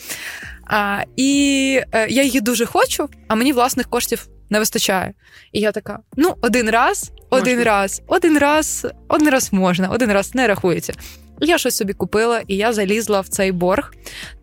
А, 0.67 1.03
І 1.15 1.81
е, 1.91 2.07
я 2.09 2.23
її 2.23 2.41
дуже 2.41 2.65
хочу, 2.65 3.09
а 3.27 3.35
мені 3.35 3.53
власних 3.53 3.89
коштів 3.89 4.27
не 4.49 4.59
вистачає. 4.59 5.13
І 5.51 5.59
я 5.59 5.71
така: 5.71 5.99
ну, 6.17 6.35
один 6.41 6.69
раз, 6.69 7.11
один 7.29 7.57
можна. 7.57 7.71
раз, 7.71 8.01
один 8.07 8.37
раз, 8.37 8.87
один 9.07 9.29
раз 9.29 9.53
можна, 9.53 9.89
один 9.89 10.11
раз 10.11 10.35
не 10.35 10.47
рахується. 10.47 10.93
Я 11.41 11.57
щось 11.57 11.77
собі 11.77 11.93
купила, 11.93 12.41
і 12.47 12.55
я 12.55 12.73
залізла 12.73 13.21
в 13.21 13.27
цей 13.27 13.51
борг. 13.51 13.93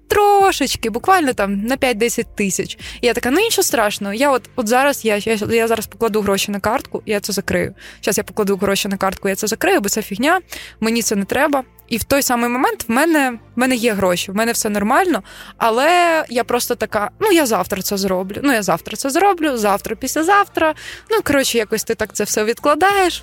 Трошечки, 0.08 0.90
буквально 0.90 1.32
там 1.32 1.60
на 1.60 1.76
5-10 1.76 2.24
тисяч. 2.36 2.78
І 3.00 3.06
я 3.06 3.14
така, 3.14 3.30
ну 3.30 3.40
нічого 3.40 3.62
страшного. 3.62 4.14
Я 4.14 4.30
от 4.30 4.50
от 4.56 4.68
зараз 4.68 5.04
я 5.04 5.16
я, 5.16 5.38
я 5.50 5.68
зараз 5.68 5.86
покладу 5.86 6.20
гроші 6.20 6.52
на 6.52 6.60
картку, 6.60 7.02
і 7.04 7.10
я 7.10 7.20
це 7.20 7.32
закрию. 7.32 7.74
Зараз 8.02 8.18
я 8.18 8.24
покладу 8.24 8.56
гроші 8.56 8.88
на 8.88 8.96
картку, 8.96 9.28
я 9.28 9.34
це 9.34 9.46
закрию, 9.46 9.80
бо 9.80 9.88
це 9.88 10.02
фігня, 10.02 10.40
мені 10.80 11.02
це 11.02 11.16
не 11.16 11.24
треба. 11.24 11.64
І 11.88 11.96
в 11.96 12.04
той 12.04 12.22
самий 12.22 12.50
момент 12.50 12.84
в 12.88 12.92
мене 12.92 13.30
в 13.30 13.60
мене 13.60 13.76
є 13.76 13.92
гроші, 13.92 14.30
в 14.30 14.36
мене 14.36 14.52
все 14.52 14.68
нормально. 14.68 15.22
Але 15.58 16.24
я 16.28 16.44
просто 16.44 16.74
така: 16.74 17.10
ну 17.20 17.32
я 17.32 17.46
завтра 17.46 17.82
це 17.82 17.96
зроблю. 17.96 18.40
Ну 18.42 18.52
я 18.52 18.62
завтра 18.62 18.96
це 18.96 19.10
зроблю, 19.10 19.56
завтра, 19.56 19.96
післязавтра. 19.96 20.74
Ну 21.10 21.18
коротше, 21.24 21.58
якось 21.58 21.84
ти 21.84 21.94
так 21.94 22.12
це 22.12 22.24
все 22.24 22.44
відкладаєш. 22.44 23.22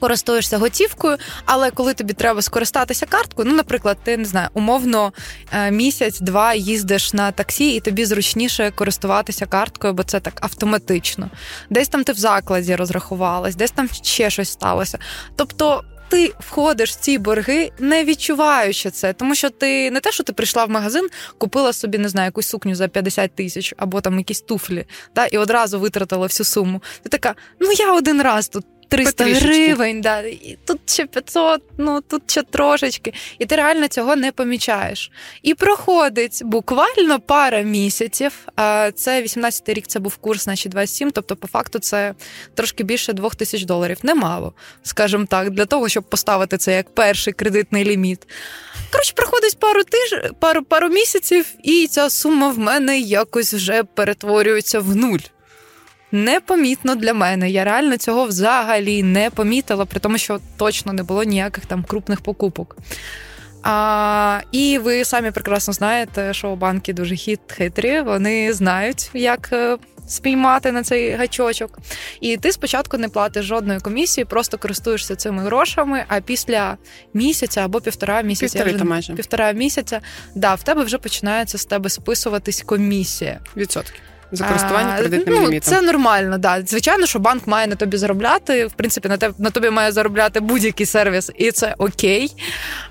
Користуєшся 0.00 0.58
готівкою, 0.58 1.16
але 1.44 1.70
коли 1.70 1.94
тобі 1.94 2.12
треба 2.12 2.42
скористатися 2.42 3.06
карткою, 3.06 3.48
ну, 3.48 3.56
наприклад, 3.56 3.98
ти 4.04 4.16
не 4.16 4.24
знаю, 4.24 4.48
умовно 4.54 5.12
е, 5.52 5.70
місяць-два 5.70 6.54
їздиш 6.54 7.12
на 7.12 7.32
таксі, 7.32 7.70
і 7.70 7.80
тобі 7.80 8.04
зручніше 8.04 8.72
користуватися 8.74 9.46
карткою, 9.46 9.92
бо 9.92 10.02
це 10.02 10.20
так 10.20 10.38
автоматично. 10.40 11.30
Десь 11.70 11.88
там 11.88 12.04
ти 12.04 12.12
в 12.12 12.16
закладі 12.16 12.76
розрахувалась, 12.76 13.56
десь 13.56 13.70
там 13.70 13.88
ще 13.88 14.30
щось 14.30 14.52
сталося. 14.52 14.98
Тобто 15.36 15.84
ти 16.08 16.32
входиш 16.38 16.90
в 16.90 17.00
ці 17.00 17.18
борги, 17.18 17.70
не 17.78 18.04
відчуваючи 18.04 18.90
це, 18.90 19.12
тому 19.12 19.34
що 19.34 19.50
ти 19.50 19.90
не 19.90 20.00
те, 20.00 20.12
що 20.12 20.22
ти 20.22 20.32
прийшла 20.32 20.64
в 20.64 20.70
магазин, 20.70 21.08
купила 21.38 21.72
собі, 21.72 21.98
не 21.98 22.08
знаю, 22.08 22.26
якусь 22.26 22.48
сукню 22.48 22.74
за 22.74 22.88
50 22.88 23.34
тисяч 23.34 23.74
або 23.76 24.00
там 24.00 24.18
якісь 24.18 24.40
туфлі, 24.40 24.84
та, 25.12 25.26
і 25.26 25.38
одразу 25.38 25.80
витратила 25.80 26.26
всю 26.26 26.44
суму. 26.44 26.82
Ти 27.02 27.08
така, 27.08 27.34
ну 27.60 27.72
я 27.72 27.94
один 27.94 28.22
раз 28.22 28.48
тут 28.48 28.64
300 28.88 29.24
Потрішечки. 29.24 29.48
гривень, 29.48 30.00
да, 30.00 30.20
і 30.20 30.58
тут 30.64 30.78
ще 30.86 31.06
500, 31.06 31.62
ну 31.78 32.00
тут 32.00 32.30
ще 32.30 32.42
трошечки. 32.42 33.12
І 33.38 33.46
ти 33.46 33.56
реально 33.56 33.88
цього 33.88 34.16
не 34.16 34.32
помічаєш. 34.32 35.10
І 35.42 35.54
проходить 35.54 36.42
буквально 36.44 37.20
пара 37.20 37.60
місяців. 37.60 38.32
А 38.56 38.90
Це 38.94 39.22
18-й 39.22 39.72
рік, 39.72 39.86
це 39.86 39.98
був 39.98 40.16
курс, 40.16 40.46
наші 40.46 40.68
27, 40.68 41.10
тобто, 41.10 41.36
по 41.36 41.48
факту, 41.48 41.78
це 41.78 42.14
трошки 42.54 42.84
більше 42.84 43.12
2 43.12 43.30
тисяч 43.30 43.62
доларів. 43.62 43.98
Немало, 44.02 44.52
скажімо 44.82 45.26
так, 45.28 45.50
для 45.50 45.66
того, 45.66 45.88
щоб 45.88 46.04
поставити 46.04 46.58
це 46.58 46.74
як 46.74 46.94
перший 46.94 47.32
кредитний 47.32 47.84
ліміт. 47.84 48.28
Коротше, 48.92 49.12
проходить 49.16 49.58
пару 49.58 49.82
тиж... 49.84 50.30
пару, 50.40 50.62
пару 50.62 50.88
місяців, 50.88 51.46
і 51.62 51.86
ця 51.86 52.10
сума 52.10 52.48
в 52.48 52.58
мене 52.58 52.98
якось 52.98 53.54
вже 53.54 53.84
перетворюється 53.84 54.80
в 54.80 54.96
нуль 54.96 55.18
непомітно 56.12 56.94
для 56.94 57.14
мене. 57.14 57.50
Я 57.50 57.64
реально 57.64 57.96
цього 57.96 58.24
взагалі 58.24 59.02
не 59.02 59.30
помітила, 59.30 59.84
при 59.84 60.00
тому, 60.00 60.18
що 60.18 60.40
точно 60.56 60.92
не 60.92 61.02
було 61.02 61.22
ніяких 61.22 61.66
там 61.66 61.84
крупних 61.84 62.20
покупок. 62.20 62.76
А, 63.62 64.40
І 64.52 64.78
ви 64.78 65.04
самі 65.04 65.30
прекрасно 65.30 65.72
знаєте, 65.74 66.34
що 66.34 66.56
банки 66.56 66.92
дуже 66.92 67.16
хит, 67.16 67.40
хитрі, 67.48 68.00
вони 68.00 68.52
знають, 68.52 69.10
як 69.14 69.48
е, 69.52 69.76
спіймати 70.08 70.72
на 70.72 70.82
цей 70.82 71.10
гачочок. 71.10 71.78
І 72.20 72.36
ти 72.36 72.52
спочатку 72.52 72.98
не 72.98 73.08
платиш 73.08 73.44
жодної 73.44 73.80
комісії, 73.80 74.24
просто 74.24 74.58
користуєшся 74.58 75.16
цими 75.16 75.42
грошами. 75.42 76.04
А 76.08 76.20
після 76.20 76.76
місяця 77.14 77.64
або 77.64 77.80
півтора 77.80 78.22
місяця 78.22 78.58
Півтори, 78.58 78.76
вже, 78.76 78.84
майже. 78.84 79.12
півтора 79.12 79.52
місяця, 79.52 80.00
да, 80.34 80.54
в 80.54 80.62
тебе 80.62 80.84
вже 80.84 80.98
починається 80.98 81.58
з 81.58 81.64
тебе 81.64 81.90
списуватись 81.90 82.62
комісія. 82.62 83.40
Відсотки. 83.56 83.98
За 84.32 84.44
користування 84.44 84.98
кредитним 84.98 85.34
ну, 85.34 85.46
лімітом. 85.46 85.74
Це 85.74 85.82
нормально, 85.82 86.38
да. 86.38 86.62
Звичайно, 86.66 87.06
що 87.06 87.18
банк 87.18 87.46
має 87.46 87.66
на 87.66 87.76
тобі 87.76 87.96
заробляти. 87.96 88.66
В 88.66 88.72
принципі, 88.72 89.08
на 89.08 89.16
тебе 89.16 89.34
на 89.38 89.50
тобі 89.50 89.70
має 89.70 89.92
заробляти 89.92 90.40
будь-який 90.40 90.86
сервіс, 90.86 91.30
і 91.38 91.50
це 91.50 91.74
окей. 91.78 92.32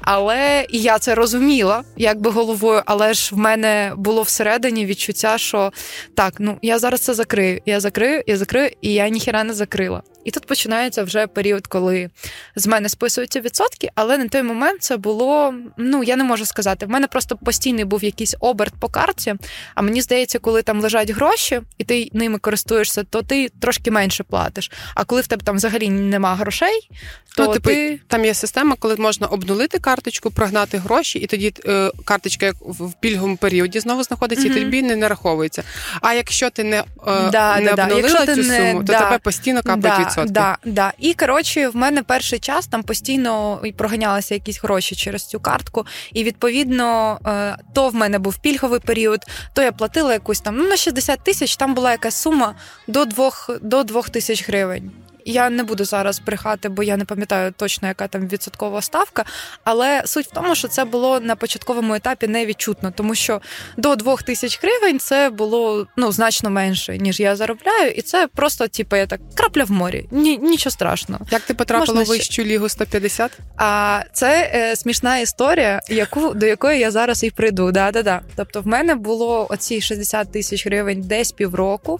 Але 0.02 0.66
і 0.70 0.82
я 0.82 1.00
це 1.00 1.16
розуміла, 1.16 1.84
якби 1.98 2.32
головою. 2.32 2.82
Але 2.86 3.14
ж 3.14 3.36
в 3.36 3.38
мене 3.38 3.94
було 3.98 4.22
всередині 4.22 4.86
відчуття, 4.86 5.38
що 5.38 5.72
так, 6.16 6.34
ну 6.40 6.58
я 6.62 6.80
зараз 6.80 7.02
це 7.02 7.14
закрию. 7.14 7.62
Я 7.66 7.80
закрию, 7.80 8.24
я 8.28 8.38
закрию, 8.38 8.70
і 8.82 8.94
я 8.94 9.10
ніхіра 9.10 9.44
не 9.44 9.54
закрила. 9.54 10.02
І 10.26 10.32
тут 10.32 10.46
починається 10.46 11.04
вже 11.04 11.28
період, 11.28 11.68
коли 11.68 12.10
з 12.56 12.68
мене 12.68 12.90
списуються 12.90 13.42
відсотки, 13.42 13.90
але 13.96 14.18
на 14.18 14.28
той 14.28 14.44
момент 14.44 14.84
це 14.84 14.98
було. 14.98 15.54
Ну 15.78 16.04
я 16.04 16.16
не 16.16 16.24
можу 16.24 16.46
сказати. 16.46 16.86
В 16.86 16.90
мене 16.90 17.08
просто 17.08 17.38
постійний 17.38 17.86
був 17.86 18.04
якийсь 18.04 18.36
оберт 18.40 18.74
по 18.80 18.90
карті. 18.90 19.36
А 19.76 19.82
мені 19.82 20.02
здається, 20.02 20.40
коли 20.40 20.62
там 20.62 20.82
лежать 20.82 21.10
гроші, 21.10 21.62
і 21.78 21.84
ти 21.84 22.10
ними 22.14 22.40
користуєшся, 22.40 23.04
то 23.04 23.22
ти 23.22 23.50
трошки 23.62 23.92
менше 23.92 24.24
платиш. 24.24 24.72
А 24.96 25.04
коли 25.04 25.22
в 25.22 25.28
тебе 25.28 25.44
там 25.46 25.56
взагалі 25.56 25.90
нема 25.90 26.36
грошей, 26.36 26.90
то 27.36 27.46
ну, 27.46 27.54
типу, 27.54 27.70
ти... 27.70 28.00
там 28.08 28.26
є 28.26 28.34
система, 28.34 28.76
коли 28.80 28.96
можна 28.96 29.28
обнулити 29.28 29.80
карточку, 29.80 30.32
прогнати 30.32 30.78
гроші, 30.78 31.20
і 31.20 31.28
тоді 31.28 31.54
е, 31.66 31.92
карточка 32.06 32.46
як 32.46 32.56
в 32.62 32.94
пільговому 33.00 33.38
періоді 33.38 33.80
знову 33.80 34.04
знаходиться, 34.04 34.48
mm-hmm. 34.48 34.58
і 34.58 34.64
тобі 34.64 34.82
не 34.82 34.96
нараховується. 34.96 35.64
А 36.02 36.14
якщо 36.14 36.50
ти 36.50 36.64
не, 36.64 36.78
е, 36.78 36.84
да, 37.32 37.60
не 37.60 37.74
да, 37.74 37.84
обнулила 37.84 38.26
цю 38.26 38.44
не... 38.44 38.72
суму, 38.72 38.84
то 38.84 38.94
тебе 38.94 39.20
постійно 39.20 39.64
капають 39.64 40.15
Да, 40.26 40.58
да. 40.66 40.94
І 41.00 41.14
коротше, 41.14 41.70
в 41.70 41.76
мене 41.76 42.04
перший 42.04 42.40
час 42.40 42.68
там 42.68 42.84
постійно 42.84 43.62
проганялися 43.78 44.34
якісь 44.34 44.62
гроші 44.64 44.96
через 44.96 45.26
цю 45.26 45.40
картку. 45.40 45.86
І 46.14 46.24
відповідно, 46.24 47.20
е, 47.26 47.58
то 47.74 47.90
в 47.90 47.96
мене 47.96 48.20
був 48.20 48.38
пільговий 48.38 48.80
період, 48.80 49.20
то 49.54 49.62
я 49.62 49.72
платила 49.72 50.14
якусь 50.14 50.40
там 50.40 50.56
ну 50.58 50.68
на 50.68 50.78
60 50.78 51.20
тисяч. 51.24 51.56
Там 51.56 51.74
була 51.74 51.92
якась 51.92 52.16
сума 52.16 52.56
до 52.88 53.06
2 53.06 53.32
до 53.62 53.84
2 53.84 54.02
тисяч 54.02 54.48
гривень. 54.48 54.92
Я 55.26 55.50
не 55.50 55.64
буду 55.64 55.86
зараз 55.86 56.20
брехати, 56.20 56.70
бо 56.70 56.84
я 56.84 56.98
не 56.98 57.06
пам'ятаю 57.06 57.54
точно, 57.58 57.88
яка 57.88 58.08
там 58.08 58.28
відсоткова 58.28 58.82
ставка. 58.82 59.26
Але 59.64 60.04
суть 60.06 60.28
в 60.28 60.32
тому, 60.32 60.56
що 60.56 60.68
це 60.68 60.86
було 60.86 61.20
на 61.20 61.36
початковому 61.36 61.94
етапі 61.94 62.28
невідчутно, 62.28 62.92
тому 62.96 63.16
що 63.16 63.42
до 63.78 63.96
двох 63.96 64.24
тисяч 64.24 64.60
гривень 64.64 65.00
це 65.00 65.30
було 65.30 65.88
ну 65.98 66.12
значно 66.12 66.50
менше, 66.50 66.98
ніж 66.98 67.20
я 67.20 67.36
заробляю, 67.36 67.92
і 67.92 68.02
це 68.02 68.28
просто, 68.28 68.68
типу, 68.68 68.96
я 68.96 69.08
так 69.08 69.22
крапля 69.36 69.64
в 69.64 69.72
морі. 69.72 70.08
Ні, 70.12 70.38
Нічого 70.38 70.72
страшного. 70.72 71.26
Як 71.32 71.42
ти 71.42 71.54
потрапила 71.54 72.04
в 72.04 72.06
вищу 72.06 72.44
лігу 72.44 72.70
150? 72.70 73.32
А 73.58 74.02
це 74.14 74.52
е, 74.54 74.76
смішна 74.76 75.18
історія, 75.18 75.82
яку 75.90 76.34
до 76.34 76.46
якої 76.46 76.80
я 76.80 76.92
зараз 76.92 77.24
і 77.24 77.32
прийду. 77.32 77.72
Да-да-да. 77.72 78.22
Тобто, 78.36 78.62
в 78.62 78.68
мене 78.68 78.96
було 78.96 79.48
оці 79.50 79.82
60 79.82 80.32
тисяч 80.32 80.66
гривень 80.66 81.02
десь 81.02 81.32
півроку. 81.32 82.00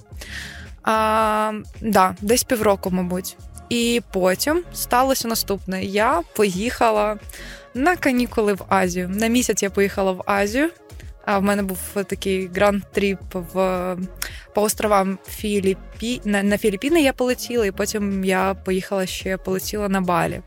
А, 0.86 1.54
да, 1.82 2.16
Десь 2.22 2.44
півроку, 2.44 2.92
мабуть. 2.92 3.38
І 3.70 4.02
потім 4.12 4.64
сталося 4.74 5.28
наступне: 5.28 5.84
я 5.84 6.22
поїхала 6.36 7.18
на 7.74 7.96
канікули 7.96 8.54
в 8.54 8.62
Азію. 8.70 9.10
На 9.10 9.28
місяць 9.28 9.64
я 9.64 9.70
поїхала 9.70 10.12
в 10.12 10.24
Азію. 10.26 10.70
А 11.26 11.40
в 11.40 11.44
мене 11.44 11.64
був 11.64 11.80
такий 11.94 12.50
grand 12.50 12.88
trip 12.88 13.18
в 13.54 13.98
по 14.54 14.62
островам 14.62 15.18
Філіпі... 15.30 16.22
на, 16.26 16.44
на 16.44 16.58
Філіппіни 16.58 17.02
я 17.02 17.14
полетіла, 17.14 17.66
і 17.66 17.72
потім 17.72 18.26
я 18.26 18.54
поїхала 18.54 19.06
ще 19.06 19.38
полетіла 19.38 19.90
на 19.90 20.02
Балі. 20.02 20.42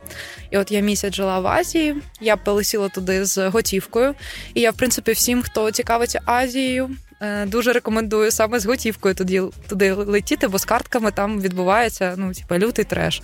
І 0.50 0.58
от 0.58 0.72
я 0.72 0.80
місяць 0.80 1.14
жила 1.14 1.40
в 1.40 1.46
Азії, 1.46 1.96
я 2.20 2.36
полетіла 2.36 2.88
туди 2.88 3.24
з 3.24 3.48
готівкою. 3.48 4.14
І 4.54 4.60
я, 4.60 4.70
в 4.70 4.76
принципі, 4.76 5.12
всім, 5.12 5.42
хто 5.42 5.70
цікавиться 5.70 6.20
Азією, 6.24 6.90
Е, 7.20 7.46
дуже 7.46 7.72
рекомендую 7.72 8.30
саме 8.30 8.60
з 8.60 8.66
готівкою 8.66 9.14
туди 9.14 9.42
туди 9.68 9.92
летіти, 9.92 10.48
бо 10.48 10.58
з 10.58 10.64
картками 10.64 11.10
там 11.10 11.40
відбувається 11.40 12.14
ну, 12.16 12.32
типу, 12.32 12.54
лютий 12.54 12.84
треш. 12.84 13.22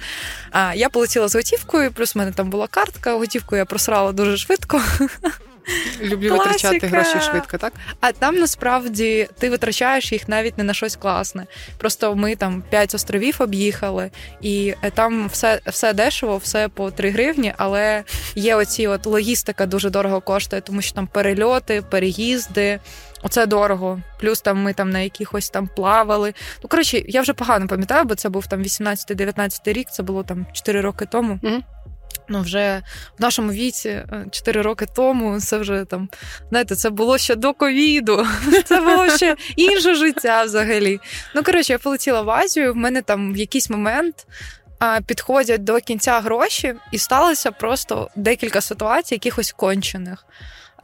А 0.51 0.75
я 0.75 0.89
полетіла 0.89 1.29
з 1.29 1.35
готівкою, 1.35 1.93
плюс 1.93 2.15
в 2.15 2.19
мене 2.19 2.33
там 2.33 2.51
була 2.51 2.67
картка, 2.67 3.15
готівку 3.15 3.57
я 3.57 3.65
просрала 3.65 4.13
дуже 4.13 4.37
швидко. 4.37 4.81
Люблю 6.01 6.29
Класика. 6.29 6.53
витрачати 6.53 6.87
гроші 6.87 7.31
швидко, 7.31 7.59
так? 7.59 7.73
А 8.01 8.13
там 8.13 8.37
насправді 8.37 9.29
ти 9.39 9.51
витрачаєш 9.51 10.13
їх 10.13 10.29
навіть 10.29 10.59
не 10.59 10.65
на 10.65 10.75
щось 10.75 10.97
класне. 10.97 11.47
Просто 11.79 12.15
ми 12.15 12.37
там 12.37 12.63
п'ять 12.71 12.95
островів 12.95 13.37
об'їхали, 13.39 14.11
і 14.41 14.75
е, 14.83 14.91
там 14.91 15.29
все 15.29 15.61
все 15.67 15.93
дешево, 15.93 16.37
все 16.37 16.69
по 16.69 16.91
3 16.91 17.11
гривні, 17.11 17.55
але 17.57 18.05
є 18.35 18.57
оці 18.57 18.87
от 18.87 19.07
логістика 19.07 19.67
дуже 19.67 19.91
дорого 19.91 20.21
коштує, 20.21 20.63
тому 20.63 20.83
що 20.83 20.95
там 20.95 21.07
перельоти, 21.07 21.83
переїзди. 21.91 22.81
Оце 23.23 23.47
дорого. 23.47 24.01
Плюс 24.21 24.41
там 24.41 24.63
ми 24.63 24.73
там 24.73 24.91
на 24.91 25.01
якихось 25.01 25.51
там 25.51 25.69
плавали. 25.77 26.35
Ну, 26.63 26.69
коротше, 26.69 27.03
я 27.09 27.21
вже 27.21 27.33
погано 27.33 27.67
пам'ятаю, 27.67 28.05
бо 28.05 28.15
це 28.15 28.29
був 28.29 28.47
там 28.47 28.63
18-19 28.63 29.73
рік, 29.73 29.89
це 29.91 30.03
було 30.03 30.23
там 30.23 30.47
4 30.53 30.81
роки 30.81 31.07
тому. 31.07 31.39
Mm-hmm. 31.43 31.63
Ну, 32.29 32.41
вже 32.41 32.83
в 33.19 33.23
нашому 33.23 33.53
віці 33.53 34.03
4 34.31 34.61
е, 34.61 34.63
роки 34.63 34.87
тому 34.97 35.41
це 35.41 35.59
вже 35.59 35.85
там, 35.85 36.09
знаєте, 36.51 36.77
це 36.77 36.91
було 36.91 37.19
ще 37.19 37.35
до 37.35 37.53
ковіду, 37.53 38.27
це 38.65 38.81
було 38.81 39.17
ще 39.17 39.37
інше 39.57 39.95
життя 39.95 40.45
взагалі. 40.45 41.01
Ну, 41.35 41.43
коротше, 41.43 41.73
я 41.73 41.79
полетіла 41.79 42.23
в 42.23 42.31
Азію, 42.31 42.73
в 42.73 42.77
мене 42.77 43.03
там 43.03 43.35
в 43.35 43.37
якийсь 43.37 43.71
момент 43.71 44.27
підходять 45.07 45.65
до 45.65 45.81
кінця 45.81 46.21
гроші, 46.21 46.75
і 46.93 46.99
сталося 46.99 47.51
просто 47.51 48.09
декілька 48.17 48.61
ситуацій, 48.61 49.15
якихось 49.15 49.53
кончених. 49.53 50.27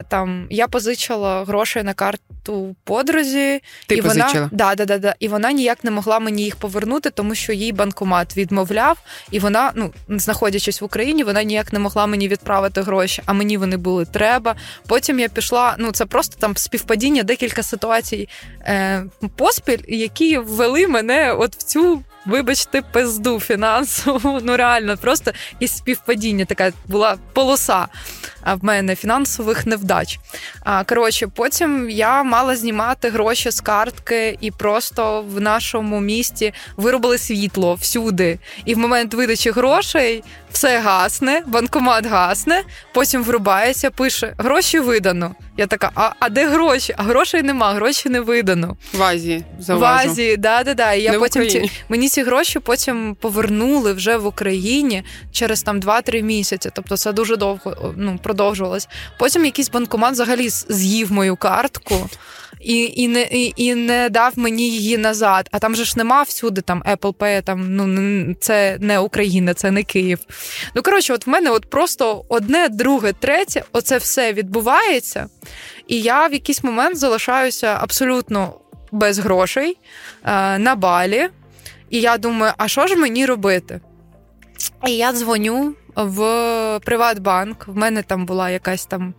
Там 0.07 0.47
я 0.49 0.67
позичила 0.67 1.45
гроші 1.45 1.83
на 1.83 1.93
карту 1.93 2.75
подрузі, 2.83 3.61
Ти 3.87 3.95
і 3.95 4.01
позичила? 4.01 4.33
вона 4.33 4.49
да, 4.51 4.75
да, 4.75 4.85
да, 4.85 4.97
да, 4.97 5.15
і 5.19 5.27
вона 5.27 5.51
ніяк 5.51 5.83
не 5.83 5.91
могла 5.91 6.19
мені 6.19 6.43
їх 6.43 6.55
повернути, 6.55 7.09
тому 7.09 7.35
що 7.35 7.53
їй 7.53 7.71
банкомат 7.71 8.37
відмовляв, 8.37 8.97
і 9.31 9.39
вона, 9.39 9.71
ну 9.75 9.93
знаходячись 10.09 10.81
в 10.81 10.85
Україні, 10.85 11.23
вона 11.23 11.43
ніяк 11.43 11.73
не 11.73 11.79
могла 11.79 12.07
мені 12.07 12.27
відправити 12.27 12.81
гроші, 12.81 13.21
а 13.25 13.33
мені 13.33 13.57
вони 13.57 13.77
були 13.77 14.05
треба. 14.05 14.55
Потім 14.87 15.19
я 15.19 15.29
пішла. 15.29 15.75
Ну 15.77 15.91
це 15.91 16.05
просто 16.05 16.35
там 16.39 16.57
співпадіння, 16.57 17.23
декілька 17.23 17.63
ситуацій 17.63 18.29
е, 18.61 19.03
поспіль, 19.35 19.83
які 19.87 20.37
ввели 20.37 20.87
мене 20.87 21.33
от 21.33 21.55
в 21.55 21.63
цю 21.63 22.03
вибачте, 22.25 22.81
пизду 22.81 23.39
фінансову. 23.39 24.39
Ну 24.43 24.57
реально, 24.57 24.97
просто 24.97 25.31
якесь 25.59 25.77
співпадіння, 25.77 26.45
така 26.45 26.71
була 26.87 27.17
полоса 27.33 27.87
в 28.45 28.65
мене 28.65 28.95
фінансових 28.95 29.65
невдач. 29.65 30.19
А 30.63 30.83
коротше, 30.83 31.27
потім 31.27 31.89
я 31.89 32.23
мала 32.23 32.55
знімати 32.55 33.09
гроші 33.09 33.51
з 33.51 33.61
картки, 33.61 34.37
і 34.41 34.51
просто 34.51 35.21
в 35.21 35.41
нашому 35.41 35.99
місті 35.99 36.53
виробили 36.77 37.17
світло 37.17 37.73
всюди. 37.73 38.39
І 38.65 38.75
в 38.75 38.77
момент 38.77 39.13
видачі 39.13 39.51
грошей 39.51 40.23
все 40.51 40.79
гасне, 40.79 41.43
банкомат 41.47 42.05
гасне, 42.05 42.63
потім 42.93 43.23
врубається, 43.23 43.91
пише 43.91 44.33
гроші 44.37 44.79
видано. 44.79 45.35
Я 45.61 45.67
така, 45.67 45.91
а 45.95 46.11
а 46.19 46.29
де 46.29 46.47
гроші? 46.47 46.93
А 46.97 47.03
грошей 47.03 47.43
нема, 47.43 47.73
гроші 47.73 48.09
не 48.09 48.19
видано. 48.19 48.77
В 48.93 49.03
Азії. 49.03 49.43
В 49.67 49.83
Азії, 49.83 50.37
да, 50.37 50.63
да, 50.63 50.73
да. 50.73 50.93
І 50.93 51.01
я 51.01 51.11
не 51.11 51.19
потім 51.19 51.49
ці 51.49 51.71
мені 51.89 52.09
ці 52.09 52.23
гроші 52.23 52.59
потім 52.59 53.15
повернули 53.15 53.93
вже 53.93 54.17
в 54.17 54.25
Україні 54.25 55.03
через 55.31 55.63
там 55.63 55.79
2-3 55.79 56.21
місяці. 56.21 56.69
Тобто 56.73 56.97
це 56.97 57.13
дуже 57.13 57.35
довго 57.35 57.93
ну, 57.97 58.19
продовжувалось. 58.23 58.87
Потім 59.17 59.45
якийсь 59.45 59.69
банкомат 59.69 60.11
взагалі 60.11 60.49
з'їв 60.49 61.11
мою 61.11 61.35
картку 61.35 62.09
і 62.63 62.93
і, 62.95 63.07
не 63.07 63.21
і, 63.21 63.53
і 63.55 63.75
не 63.75 64.09
дав 64.09 64.33
мені 64.35 64.69
її 64.69 64.97
назад. 64.97 65.49
А 65.51 65.59
там 65.59 65.75
же 65.75 65.85
ж 65.85 65.93
нема 65.97 66.21
всюди 66.23 66.61
там 66.61 66.83
Apple 66.91 67.13
Pay, 67.13 67.43
там 67.43 67.75
ну 67.75 68.35
це 68.39 68.77
не 68.79 68.99
Україна, 68.99 69.53
це 69.53 69.71
не 69.71 69.83
Київ. 69.83 70.19
Ну 70.75 70.81
коротше, 70.81 71.13
от 71.13 71.27
в 71.27 71.29
мене 71.29 71.49
от 71.49 71.69
просто 71.69 72.25
одне, 72.29 72.69
друге, 72.69 73.13
третє, 73.13 73.63
оце 73.71 73.97
все 73.97 74.33
відбувається, 74.33 75.27
і 75.87 76.01
я 76.01 76.27
в 76.27 76.33
якийсь 76.33 76.63
момент 76.63 76.97
залишаюся 76.97 77.77
абсолютно 77.81 78.53
без 78.91 79.19
грошей 79.19 79.77
е, 80.23 80.59
на 80.59 80.75
балі. 80.75 81.29
І 81.89 82.01
я 82.01 82.17
думаю, 82.17 82.53
а 82.57 82.67
що 82.67 82.87
ж 82.87 82.95
мені 82.95 83.25
робити? 83.25 83.81
І 84.87 84.91
я 84.91 85.13
дзвоню 85.13 85.75
в 85.95 86.79
Приватбанк. 86.85 87.67
В 87.67 87.77
мене 87.77 88.03
там 88.03 88.25
була 88.25 88.49
якась 88.49 88.85
там 88.85 89.13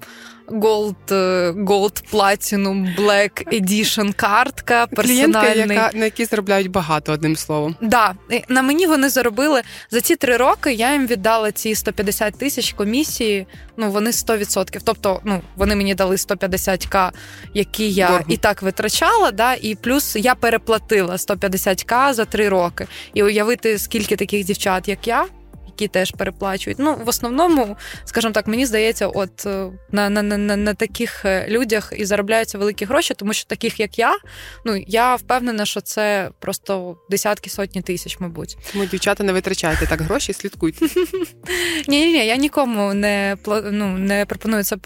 Gold, 0.53 0.95
е, 1.15 1.51
Gold 1.51 2.13
Platinum 2.13 2.97
Black 2.99 3.61
Edition 3.61 4.13
картка. 4.13 4.87
Клієнтка, 4.87 5.55
яка, 5.55 5.91
на 5.95 6.05
якій 6.05 6.25
заробляють 6.25 6.71
багато, 6.71 7.13
одним 7.13 7.37
словом. 7.37 7.77
Да, 7.81 8.15
на 8.49 8.63
мені 8.63 8.87
вони 8.87 9.09
заробили 9.09 9.63
за 9.91 10.01
ці 10.01 10.17
три 10.17 10.37
роки. 10.37 10.73
Я 10.73 10.93
їм 10.93 11.07
віддала 11.07 11.53
ці 11.53 11.75
150 11.75 12.39
тисяч 12.39 12.73
комісії. 12.73 13.47
Ну 13.77 13.91
вони 13.91 14.11
100%. 14.11 14.81
Тобто, 14.85 15.21
ну 15.25 15.41
вони 15.57 15.77
мені 15.77 15.95
дали 15.95 16.17
150к, 16.17 17.11
які 17.55 17.91
я 17.91 18.09
Боргу. 18.09 18.25
і 18.29 18.37
так 18.37 18.63
витрачала. 18.63 19.31
Да, 19.31 19.55
І 19.55 19.75
плюс 19.75 20.17
я 20.17 20.35
переплатила 20.35 21.17
150к 21.17 22.13
за 22.13 22.25
три 22.25 22.49
роки. 22.49 22.87
І 23.15 23.23
уявити, 23.23 23.79
скільки 23.79 24.17
таких 24.17 24.45
дівчат, 24.45 24.89
як 24.89 25.07
я 25.07 25.25
які 25.73 25.89
теж 25.89 26.11
переплачують. 26.11 26.79
Ну, 26.79 26.97
в 27.05 27.09
основному, 27.09 27.77
скажімо 28.05 28.33
так, 28.33 28.47
мені 28.47 28.67
здається, 28.67 29.07
от 29.07 29.47
е, 29.47 29.71
на 29.93 30.11
на, 30.11 30.23
на, 30.23 30.57
на 30.57 30.75
таких 30.75 31.25
е, 31.25 31.47
людях 31.49 31.93
і 31.97 32.05
заробляються 32.05 32.59
великі 32.59 32.85
гроші, 32.85 33.15
тому 33.15 33.33
що 33.33 33.45
таких, 33.45 33.81
як 33.81 33.99
я, 33.99 34.19
ну 34.65 34.85
я 34.87 35.15
впевнена, 35.15 35.67
що 35.67 35.81
це 35.81 36.31
просто 36.41 36.97
десятки 37.11 37.51
сотні 37.51 37.83
тисяч, 37.83 38.21
мабуть. 38.21 38.57
Тому 38.73 38.85
дівчата 38.85 39.25
не 39.25 39.33
витрачайте 39.33 39.87
так 39.87 40.01
гроші, 40.01 40.33
слідкуйте. 40.33 40.87
Ні, 41.89 42.07
ні, 42.07 42.13
ні, 42.13 42.27
я 42.27 42.37
нікому 42.37 42.95
не 42.95 43.37
ну, 43.71 43.99
не 43.99 44.27
пропоную 44.27 44.65
це 44.65 44.77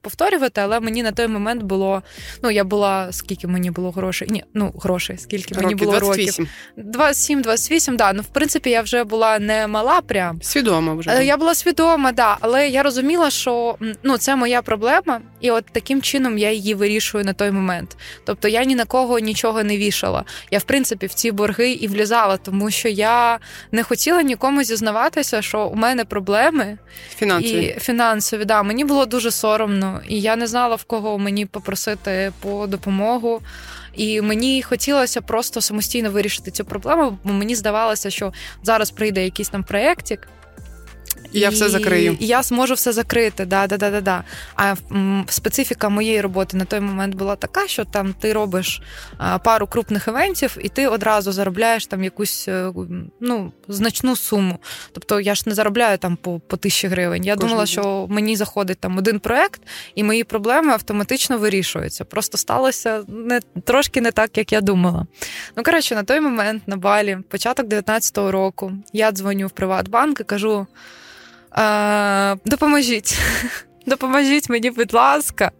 повторювати, 0.00 0.60
але 0.60 0.80
мені 0.80 1.02
на 1.02 1.12
той 1.12 1.28
момент 1.28 1.62
було. 1.62 2.02
Ну, 2.42 2.50
я 2.50 2.64
була 2.64 3.12
скільки 3.12 3.46
мені 3.46 3.70
було 3.70 3.90
грошей? 3.90 4.28
Ні, 4.30 4.44
ну 4.54 4.72
грошей, 4.82 5.18
скільки 5.18 5.54
мені 5.54 5.74
було 5.74 5.98
28. 5.98 6.46
років? 6.76 7.00
27-28, 7.00 7.96
да. 7.96 8.12
Ну, 8.12 8.22
в 8.22 8.26
принципі, 8.26 8.70
я 8.70 8.82
вже 8.82 9.04
була 9.04 9.38
не 9.38 9.66
мала 9.66 10.00
прям. 10.06 10.42
Свідома 10.42 10.94
вже. 10.94 11.10
Е, 11.10 11.24
я 11.24 11.36
була 11.36 11.54
свідома, 11.54 12.12
да, 12.12 12.36
але 12.40 12.68
я 12.68 12.82
розуміла, 12.82 13.30
що 13.30 13.76
ну 14.02 14.18
це 14.18 14.36
моя 14.36 14.62
проблема, 14.62 15.20
і 15.40 15.50
от 15.50 15.64
таким 15.72 16.02
чином 16.02 16.38
я 16.38 16.52
її 16.52 16.74
вирішую 16.74 17.24
на 17.24 17.32
той 17.32 17.50
момент. 17.50 17.96
Тобто 18.24 18.48
я 18.48 18.64
ні 18.64 18.74
на 18.74 18.84
кого 18.84 19.18
нічого 19.18 19.62
не 19.62 19.76
вішала. 19.76 20.24
Я, 20.50 20.58
в 20.58 20.62
принципі, 20.62 21.06
в 21.06 21.14
ці 21.14 21.30
борги 21.32 21.70
і 21.70 21.88
влізала, 21.88 22.36
тому 22.36 22.70
що 22.70 22.88
я 22.88 23.38
не 23.72 23.82
хотіла 23.82 24.22
нікому 24.22 24.62
зізнаватися, 24.62 25.42
що 25.42 25.66
у 25.66 25.74
мене 25.74 26.04
проблеми 26.04 26.78
фінансові. 27.16 27.74
І 27.76 27.80
фінансові. 27.80 28.44
Да, 28.44 28.62
Мені 28.62 28.84
було 28.84 29.06
дуже 29.06 29.30
соромно, 29.30 30.00
і 30.08 30.20
я 30.20 30.36
не 30.36 30.46
знала 30.46 30.76
в 30.76 30.84
кого 30.84 31.18
мені 31.18 31.46
попросити 31.46 32.32
по 32.40 32.66
допомогу. 32.66 33.42
І 33.96 34.20
мені 34.20 34.62
хотілося 34.62 35.20
просто 35.20 35.60
самостійно 35.60 36.10
вирішити 36.10 36.50
цю 36.50 36.64
проблему, 36.64 37.18
бо 37.24 37.32
мені 37.32 37.54
здавалося, 37.54 38.10
що 38.10 38.32
зараз 38.62 38.90
прийде 38.90 39.24
якийсь 39.24 39.48
там 39.48 39.62
проєктик, 39.64 40.28
і 41.36 41.40
я 41.40 41.48
все 41.48 41.68
закрию. 41.68 42.16
І 42.20 42.26
я 42.26 42.42
зможу 42.42 42.74
все 42.74 42.92
закрити. 42.92 43.44
Да, 43.44 43.66
да, 43.66 43.76
да, 43.76 43.90
да, 43.90 44.00
да. 44.00 44.24
А 44.54 44.74
специфіка 45.28 45.88
моєї 45.88 46.20
роботи 46.20 46.56
на 46.56 46.64
той 46.64 46.80
момент 46.80 47.14
була 47.14 47.36
така, 47.36 47.66
що 47.66 47.84
там 47.84 48.12
ти 48.12 48.32
робиш 48.32 48.82
пару 49.44 49.66
крупних 49.66 50.08
івентів, 50.08 50.56
і 50.60 50.68
ти 50.68 50.86
одразу 50.86 51.32
заробляєш 51.32 51.86
там 51.86 52.04
якусь 52.04 52.48
е, 52.48 52.72
ну, 53.20 53.52
значну 53.68 54.16
суму. 54.16 54.58
Тобто 54.92 55.20
я 55.20 55.34
ж 55.34 55.42
не 55.46 55.54
заробляю 55.54 55.98
там 55.98 56.16
по 56.16 56.40
по 56.40 56.56
тисячі 56.56 56.88
гривень. 56.88 57.24
Я 57.24 57.34
Кожен 57.34 57.48
думала, 57.48 57.64
день. 57.64 57.72
що 57.72 58.06
мені 58.10 58.36
заходить 58.36 58.78
там 58.78 58.98
один 58.98 59.18
проект, 59.18 59.60
і 59.94 60.04
мої 60.04 60.24
проблеми 60.24 60.72
автоматично 60.72 61.38
вирішуються. 61.38 62.04
Просто 62.04 62.38
сталося 62.38 63.04
не 63.08 63.40
трошки 63.64 64.00
не 64.00 64.10
так, 64.10 64.38
як 64.38 64.52
я 64.52 64.60
думала. 64.60 65.06
Ну 65.56 65.62
коротше, 65.62 65.94
на 65.94 66.02
той 66.02 66.20
момент 66.20 66.62
на 66.66 66.76
балі, 66.76 67.18
початок 67.28 67.66
19-го 67.66 68.32
року, 68.32 68.72
я 68.92 69.12
дзвоню 69.12 69.46
в 69.46 69.50
Приватбанк 69.50 70.20
і 70.20 70.24
кажу. 70.24 70.66
Е, 71.58 72.36
Допоможіть. 72.44 73.18
Допоможіть 73.86 74.50
мені, 74.50 74.70
будь 74.70 74.94
ласка. 74.94 75.50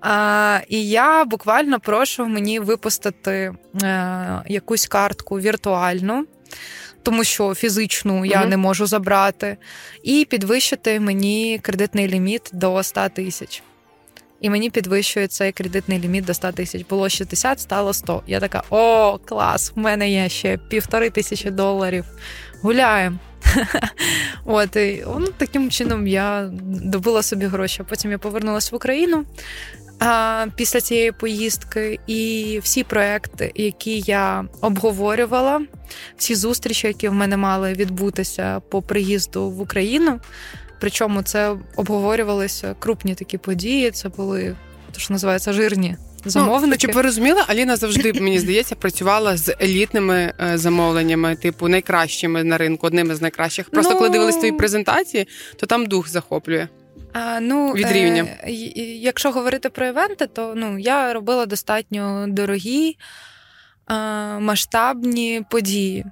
А, 0.00 0.60
І 0.68 0.88
я 0.88 1.24
буквально 1.24 1.80
прошу 1.80 2.26
мені 2.26 2.58
випустити 2.58 3.52
е, 3.82 4.42
якусь 4.46 4.86
картку 4.86 5.40
віртуальну, 5.40 6.26
тому 7.02 7.24
що 7.24 7.54
фізичну 7.54 8.24
я 8.24 8.40
угу. 8.40 8.48
не 8.48 8.56
можу 8.56 8.86
забрати, 8.86 9.56
і 10.02 10.26
підвищити 10.30 11.00
мені 11.00 11.60
кредитний 11.62 12.08
ліміт 12.08 12.50
до 12.52 12.82
100 12.82 13.08
тисяч. 13.08 13.62
І 14.40 14.50
мені 14.50 14.70
підвищує 14.70 15.26
цей 15.26 15.52
кредитний 15.52 15.98
ліміт 15.98 16.24
до 16.24 16.34
100 16.34 16.52
тисяч. 16.52 16.86
Було 16.86 17.08
60, 17.08 17.60
стало 17.60 17.92
100. 17.92 18.22
Я 18.26 18.40
така: 18.40 18.62
о, 18.70 19.18
клас! 19.18 19.72
В 19.76 19.78
мене 19.78 20.10
є 20.10 20.28
ще 20.28 20.56
півтори 20.56 21.10
тисячі 21.10 21.50
доларів. 21.50 22.04
Гуляємо. 22.62 23.18
От 24.44 24.76
і 24.76 25.04
ну, 25.06 25.26
таким 25.36 25.70
чином 25.70 26.06
я 26.06 26.50
добила 26.62 27.22
собі 27.22 27.46
гроші. 27.46 27.82
Потім 27.88 28.10
я 28.10 28.18
повернулася 28.18 28.68
в 28.72 28.76
Україну 28.76 29.24
а, 30.00 30.46
після 30.56 30.80
цієї 30.80 31.12
поїздки, 31.12 31.98
і 32.06 32.60
всі 32.62 32.84
проекти, 32.84 33.52
які 33.54 34.00
я 34.00 34.44
обговорювала, 34.60 35.60
всі 36.16 36.34
зустрічі, 36.34 36.86
які 36.86 37.08
в 37.08 37.14
мене 37.14 37.36
мали 37.36 37.72
відбутися 37.72 38.60
по 38.60 38.82
приїзду 38.82 39.50
в 39.50 39.60
Україну. 39.60 40.20
Причому 40.80 41.22
це 41.22 41.56
обговорювалися 41.76 42.74
крупні 42.78 43.14
такі 43.14 43.38
події. 43.38 43.90
Це 43.90 44.08
були 44.08 44.56
то, 44.92 45.00
що 45.00 45.14
називається 45.14 45.52
жирні 45.52 45.96
замовники. 46.24 46.70
Ну, 46.70 46.76
Щоб 46.78 46.92
ви 46.92 47.02
розуміли, 47.02 47.42
Аліна 47.46 47.76
завжди, 47.76 48.12
мені 48.12 48.38
здається, 48.38 48.74
працювала 48.74 49.36
з 49.36 49.56
елітними 49.60 50.32
е, 50.40 50.58
замовленнями, 50.58 51.36
типу 51.36 51.68
найкращими 51.68 52.44
на 52.44 52.58
ринку, 52.58 52.86
одними 52.86 53.14
з 53.14 53.22
найкращих. 53.22 53.70
Просто 53.70 53.92
ну... 53.92 53.98
коли 53.98 54.10
дивились 54.10 54.36
твої 54.36 54.52
презентації, 54.52 55.28
то 55.56 55.66
там 55.66 55.86
дух 55.86 56.08
захоплює. 56.08 56.68
А, 57.12 57.40
ну, 57.40 57.72
Від 57.72 57.92
рівня. 57.92 58.26
Е, 58.44 58.50
Якщо 59.00 59.30
говорити 59.30 59.70
про 59.70 59.86
івенти, 59.86 60.26
то 60.26 60.52
ну, 60.56 60.78
я 60.78 61.12
робила 61.12 61.46
достатньо 61.46 62.26
дорогі, 62.28 62.96
е, 63.90 63.94
масштабні 64.38 65.42
події. 65.50 66.04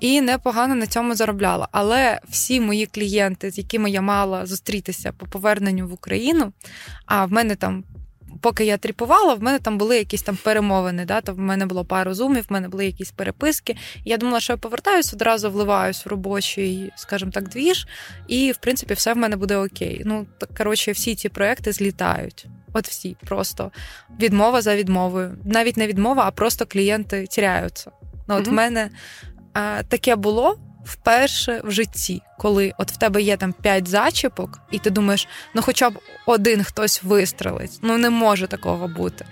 І 0.00 0.20
непогано 0.20 0.74
на 0.74 0.86
цьому 0.86 1.14
заробляла. 1.14 1.68
Але 1.72 2.20
всі 2.28 2.60
мої 2.60 2.86
клієнти, 2.86 3.50
з 3.50 3.58
якими 3.58 3.90
я 3.90 4.00
мала 4.00 4.46
зустрітися 4.46 5.12
по 5.12 5.26
поверненню 5.26 5.88
в 5.88 5.92
Україну, 5.92 6.52
а 7.06 7.24
в 7.24 7.32
мене 7.32 7.56
там 7.56 7.84
поки 8.40 8.64
я 8.64 8.76
тріпувала, 8.76 9.34
в 9.34 9.42
мене 9.42 9.58
там 9.58 9.78
були 9.78 9.98
якісь 9.98 10.22
там 10.22 10.38
перемовини. 10.42 11.04
Да? 11.04 11.20
То 11.20 11.34
в 11.34 11.38
мене 11.38 11.66
було 11.66 11.84
пару 11.84 12.14
зумів, 12.14 12.46
в 12.48 12.52
мене 12.52 12.68
були 12.68 12.86
якісь 12.86 13.10
переписки. 13.10 13.76
Я 14.04 14.16
думала, 14.16 14.40
що 14.40 14.52
я 14.52 14.56
повертаюсь, 14.56 15.12
одразу 15.12 15.50
вливаюсь 15.50 16.06
в 16.06 16.08
робочий, 16.08 16.92
скажімо 16.96 17.30
так, 17.30 17.48
двіж, 17.48 17.86
і 18.28 18.52
в 18.52 18.56
принципі 18.56 18.94
все 18.94 19.14
в 19.14 19.16
мене 19.16 19.36
буде 19.36 19.56
окей. 19.56 20.02
Ну 20.04 20.26
так 20.38 20.54
коротше, 20.56 20.92
всі 20.92 21.14
ці 21.14 21.28
проекти 21.28 21.72
злітають. 21.72 22.46
От 22.72 22.88
всі 22.88 23.16
просто 23.26 23.70
відмова 24.20 24.62
за 24.62 24.76
відмовою. 24.76 25.38
Навіть 25.44 25.76
не 25.76 25.86
відмова, 25.86 26.22
а 26.26 26.30
просто 26.30 26.66
клієнти 26.66 27.26
тіряються. 27.26 27.90
Ну, 28.28 28.34
от 28.34 28.46
mm-hmm. 28.46 28.50
в 28.50 28.52
мене 28.52 28.90
а, 29.52 29.82
таке 29.82 30.16
було 30.16 30.58
вперше 30.86 31.60
в 31.64 31.70
житті, 31.70 32.22
коли 32.38 32.72
от 32.78 32.92
в 32.92 32.96
тебе 32.96 33.22
є 33.22 33.36
там 33.36 33.52
п'ять 33.52 33.88
зачіпок, 33.88 34.58
і 34.70 34.78
ти 34.78 34.90
думаєш, 34.90 35.28
ну 35.54 35.62
хоча 35.62 35.90
б 35.90 35.98
один 36.26 36.64
хтось 36.64 37.02
вистрелить. 37.02 37.78
Ну 37.82 37.98
не 37.98 38.10
може 38.10 38.46
такого 38.46 38.88
бути. 38.88 39.24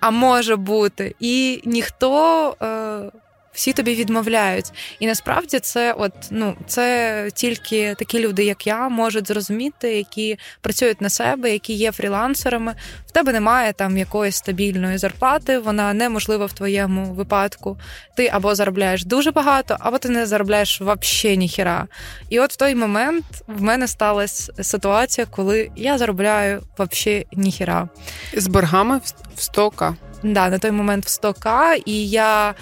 А 0.00 0.10
може 0.10 0.56
бути. 0.56 1.14
І 1.20 1.62
ніхто. 1.64 2.56
Е, 2.62 3.21
всі 3.52 3.72
тобі 3.72 3.94
відмовляють. 3.94 4.72
І 4.98 5.06
насправді 5.06 5.58
це, 5.58 5.92
от 5.92 6.12
ну 6.30 6.56
це 6.66 7.28
тільки 7.34 7.94
такі 7.98 8.20
люди, 8.20 8.44
як 8.44 8.66
я, 8.66 8.88
можуть 8.88 9.28
зрозуміти, 9.28 9.96
які 9.96 10.38
працюють 10.60 11.00
на 11.00 11.10
себе, 11.10 11.50
які 11.50 11.72
є 11.72 11.92
фрілансерами. 11.92 12.74
В 13.06 13.10
тебе 13.10 13.32
немає 13.32 13.72
там 13.72 13.98
якоїсь 13.98 14.36
стабільної 14.36 14.98
зарплати, 14.98 15.58
вона 15.58 15.92
неможлива 15.92 16.46
в 16.46 16.52
твоєму 16.52 17.14
випадку. 17.14 17.78
Ти 18.16 18.28
або 18.32 18.54
заробляєш 18.54 19.04
дуже 19.04 19.30
багато, 19.30 19.76
або 19.80 19.98
ти 19.98 20.08
не 20.08 20.26
заробляєш 20.26 20.80
взагалі 20.80 21.38
ніхіра. 21.38 21.86
І 22.28 22.40
от 22.40 22.52
в 22.52 22.56
той 22.56 22.74
момент 22.74 23.24
в 23.46 23.62
мене 23.62 23.88
сталася 23.88 24.52
ситуація, 24.62 25.26
коли 25.30 25.70
я 25.76 25.98
заробляю 25.98 26.62
взагалі 26.78 27.26
ніхіра. 27.32 27.88
З 28.36 28.46
боргами 28.46 29.00
в 29.36 29.38
100к. 29.38 29.94
Да, 30.22 30.48
на 30.48 30.58
той 30.58 30.70
момент 30.70 31.04
в 31.06 31.08
100к, 31.08 31.82
і 31.86 32.08
я. 32.08 32.54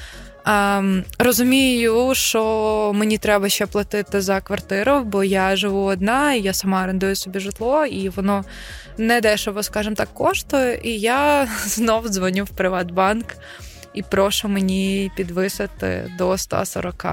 Ем, 0.46 1.04
розумію, 1.18 2.14
що 2.14 2.92
мені 2.94 3.18
треба 3.18 3.48
ще 3.48 3.66
платити 3.66 4.20
за 4.20 4.40
квартиру, 4.40 5.00
бо 5.04 5.24
я 5.24 5.56
живу 5.56 5.84
одна, 5.84 6.34
і 6.34 6.40
я 6.40 6.52
сама 6.52 6.84
орендую 6.84 7.16
собі 7.16 7.40
житло, 7.40 7.86
і 7.86 8.08
воно 8.08 8.44
не 8.98 9.20
дешево, 9.20 9.62
скажімо 9.62 9.96
так, 9.96 10.14
коштує. 10.14 10.80
І 10.82 10.98
я 10.98 11.48
знов 11.64 12.08
дзвоню 12.08 12.44
в 12.44 12.50
Приватбанк 12.50 13.36
і 13.94 14.02
прошу 14.02 14.48
мені 14.48 15.10
підвисити 15.16 16.12
до 16.18 16.38
140. 16.38 17.06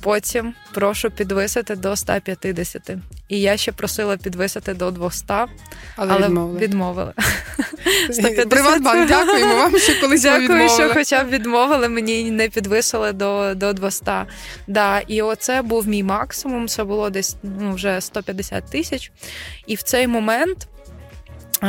Потім 0.00 0.54
прошу 0.74 1.10
підвисити 1.10 1.76
до 1.76 1.96
150. 1.96 2.90
І 3.28 3.40
я 3.40 3.56
ще 3.56 3.72
просила 3.72 4.16
підвисити 4.16 4.74
до 4.74 4.90
200, 4.90 5.24
але, 5.28 5.48
але 5.96 6.26
відмовили. 6.26 6.58
відмовили. 6.58 7.12
Приватбанк, 8.50 9.08
дякуємо 9.08 9.54
вам, 9.54 9.78
що 9.78 10.00
колись 10.00 10.22
Дякую, 10.22 10.42
відмовили. 10.42 10.68
що 10.68 10.94
хоча 10.94 11.24
б 11.24 11.28
відмовили, 11.28 11.88
мені 11.88 12.30
не 12.30 12.48
підвисили 12.48 13.12
до 13.12 13.54
до 13.54 13.72
200. 13.72 14.04
Да, 14.66 15.00
І 15.00 15.22
оце 15.22 15.62
був 15.62 15.88
мій 15.88 16.02
максимум, 16.02 16.68
це 16.68 16.84
було 16.84 17.10
десь 17.10 17.36
ну, 17.42 17.74
вже 17.74 18.00
150 18.00 18.64
тисяч. 18.70 19.12
І 19.66 19.74
в 19.74 19.82
цей 19.82 20.06
момент, 20.06 20.68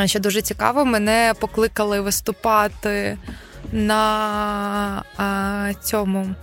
що 0.06 0.20
дуже 0.20 0.42
цікаво, 0.42 0.86
мене 0.86 1.34
покликали 1.39 2.02
виступати 2.02 3.18
на 3.72 5.04
а, 5.18 5.74
цьому. 5.84 6.36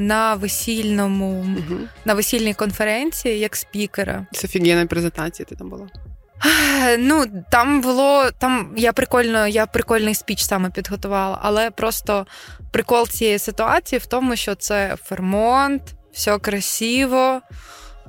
На 0.00 0.34
весільному 0.34 1.30
угу. 1.30 1.80
на 2.04 2.14
весільній 2.14 2.54
конференції 2.54 3.38
як 3.38 3.56
спікера. 3.56 4.26
Це 4.32 4.46
офігенна 4.46 4.86
презентація 4.86 5.46
ти 5.46 5.56
там 5.56 5.70
була? 5.70 5.88
Ну, 6.98 7.24
там 7.50 7.80
було 7.80 8.30
там 8.38 8.74
я 8.76 8.92
прикольно, 8.92 9.46
я 9.46 9.66
прикольний 9.66 10.14
спіч 10.14 10.42
саме 10.42 10.70
підготувала, 10.70 11.38
але 11.42 11.70
просто 11.70 12.26
прикол 12.70 13.08
цієї 13.08 13.38
ситуації 13.38 13.98
в 13.98 14.06
тому, 14.06 14.36
що 14.36 14.54
це 14.54 14.96
Fairmont, 15.04 15.82
все 16.12 16.38
красиво, 16.38 17.40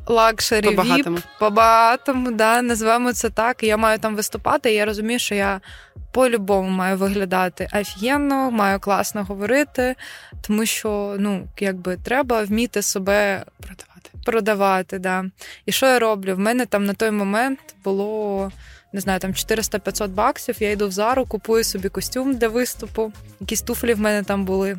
luxury 0.05 0.69
VIP, 0.69 1.19
по-багатому, 1.39 2.31
да, 2.31 2.61
називаємо 2.61 3.13
це 3.13 3.29
так. 3.29 3.63
Я 3.63 3.77
маю 3.77 3.99
там 3.99 4.15
виступати, 4.15 4.71
і 4.71 4.75
я 4.75 4.85
розумію, 4.85 5.19
що 5.19 5.35
я 5.35 5.61
по-любому 6.11 6.69
маю 6.69 6.97
виглядати 6.97 7.67
офігенно, 7.73 8.51
маю 8.51 8.79
класно 8.79 9.23
говорити, 9.23 9.95
тому 10.41 10.65
що 10.65 11.15
ну, 11.19 11.47
якби 11.59 11.97
треба 11.97 12.43
вміти 12.43 12.81
себе 12.81 13.43
продавати. 13.57 14.09
Продавати, 14.25 14.99
да. 14.99 15.25
І 15.65 15.71
що 15.71 15.85
я 15.85 15.99
роблю? 15.99 16.35
В 16.35 16.39
мене 16.39 16.65
там 16.65 16.85
на 16.85 16.93
той 16.93 17.11
момент 17.11 17.59
було 17.83 18.51
не 18.93 19.01
знаю, 19.01 19.19
там 19.19 19.31
400-500 19.31 20.07
баксів. 20.07 20.55
Я 20.59 20.71
йду 20.71 20.87
в 20.87 20.91
зару, 20.91 21.25
купую 21.25 21.63
собі 21.63 21.89
костюм 21.89 22.35
для 22.35 22.47
виступу. 22.47 23.11
Якісь 23.39 23.61
туфлі 23.61 23.93
в 23.93 23.99
мене 23.99 24.23
там 24.23 24.45
були. 24.45 24.77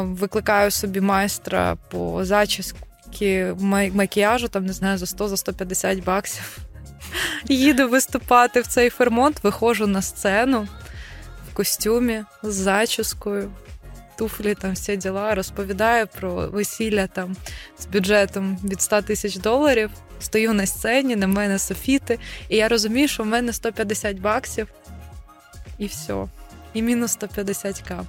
Викликаю 0.00 0.70
собі 0.70 1.00
майстра 1.00 1.76
по 1.90 2.24
зачіски 3.12 3.54
макіяжу, 3.94 4.48
там 4.48 4.66
не 4.66 4.72
знаю, 4.72 4.98
за 4.98 5.06
100-150 5.06 6.04
баксів. 6.04 6.58
Їду 7.48 7.88
виступати 7.88 8.60
в 8.60 8.66
цей 8.66 8.90
фермонт, 8.90 9.44
виходжу 9.44 9.86
на 9.86 10.02
сцену 10.02 10.68
в 11.50 11.54
костюмі 11.54 12.24
з 12.42 12.54
зачіскою 12.54 13.50
туфлі, 14.18 14.54
там 14.54 14.72
всі 14.72 14.96
діла, 14.96 15.34
розповідаю 15.34 16.06
про 16.06 16.34
весілля 16.34 17.06
там 17.06 17.36
з 17.78 17.86
бюджетом 17.86 18.58
від 18.64 18.80
100 18.80 19.02
тисяч 19.02 19.36
доларів. 19.36 19.90
Стою 20.20 20.52
на 20.52 20.66
сцені, 20.66 21.16
на 21.16 21.26
мене 21.26 21.58
софіти, 21.58 22.18
і 22.48 22.56
я 22.56 22.68
розумію, 22.68 23.08
що 23.08 23.22
в 23.22 23.26
мене 23.26 23.52
150 23.52 24.20
баксів, 24.20 24.68
і 25.78 25.86
все. 25.86 26.26
І 26.74 26.82
мінус 26.82 27.18
150к. 27.18 28.02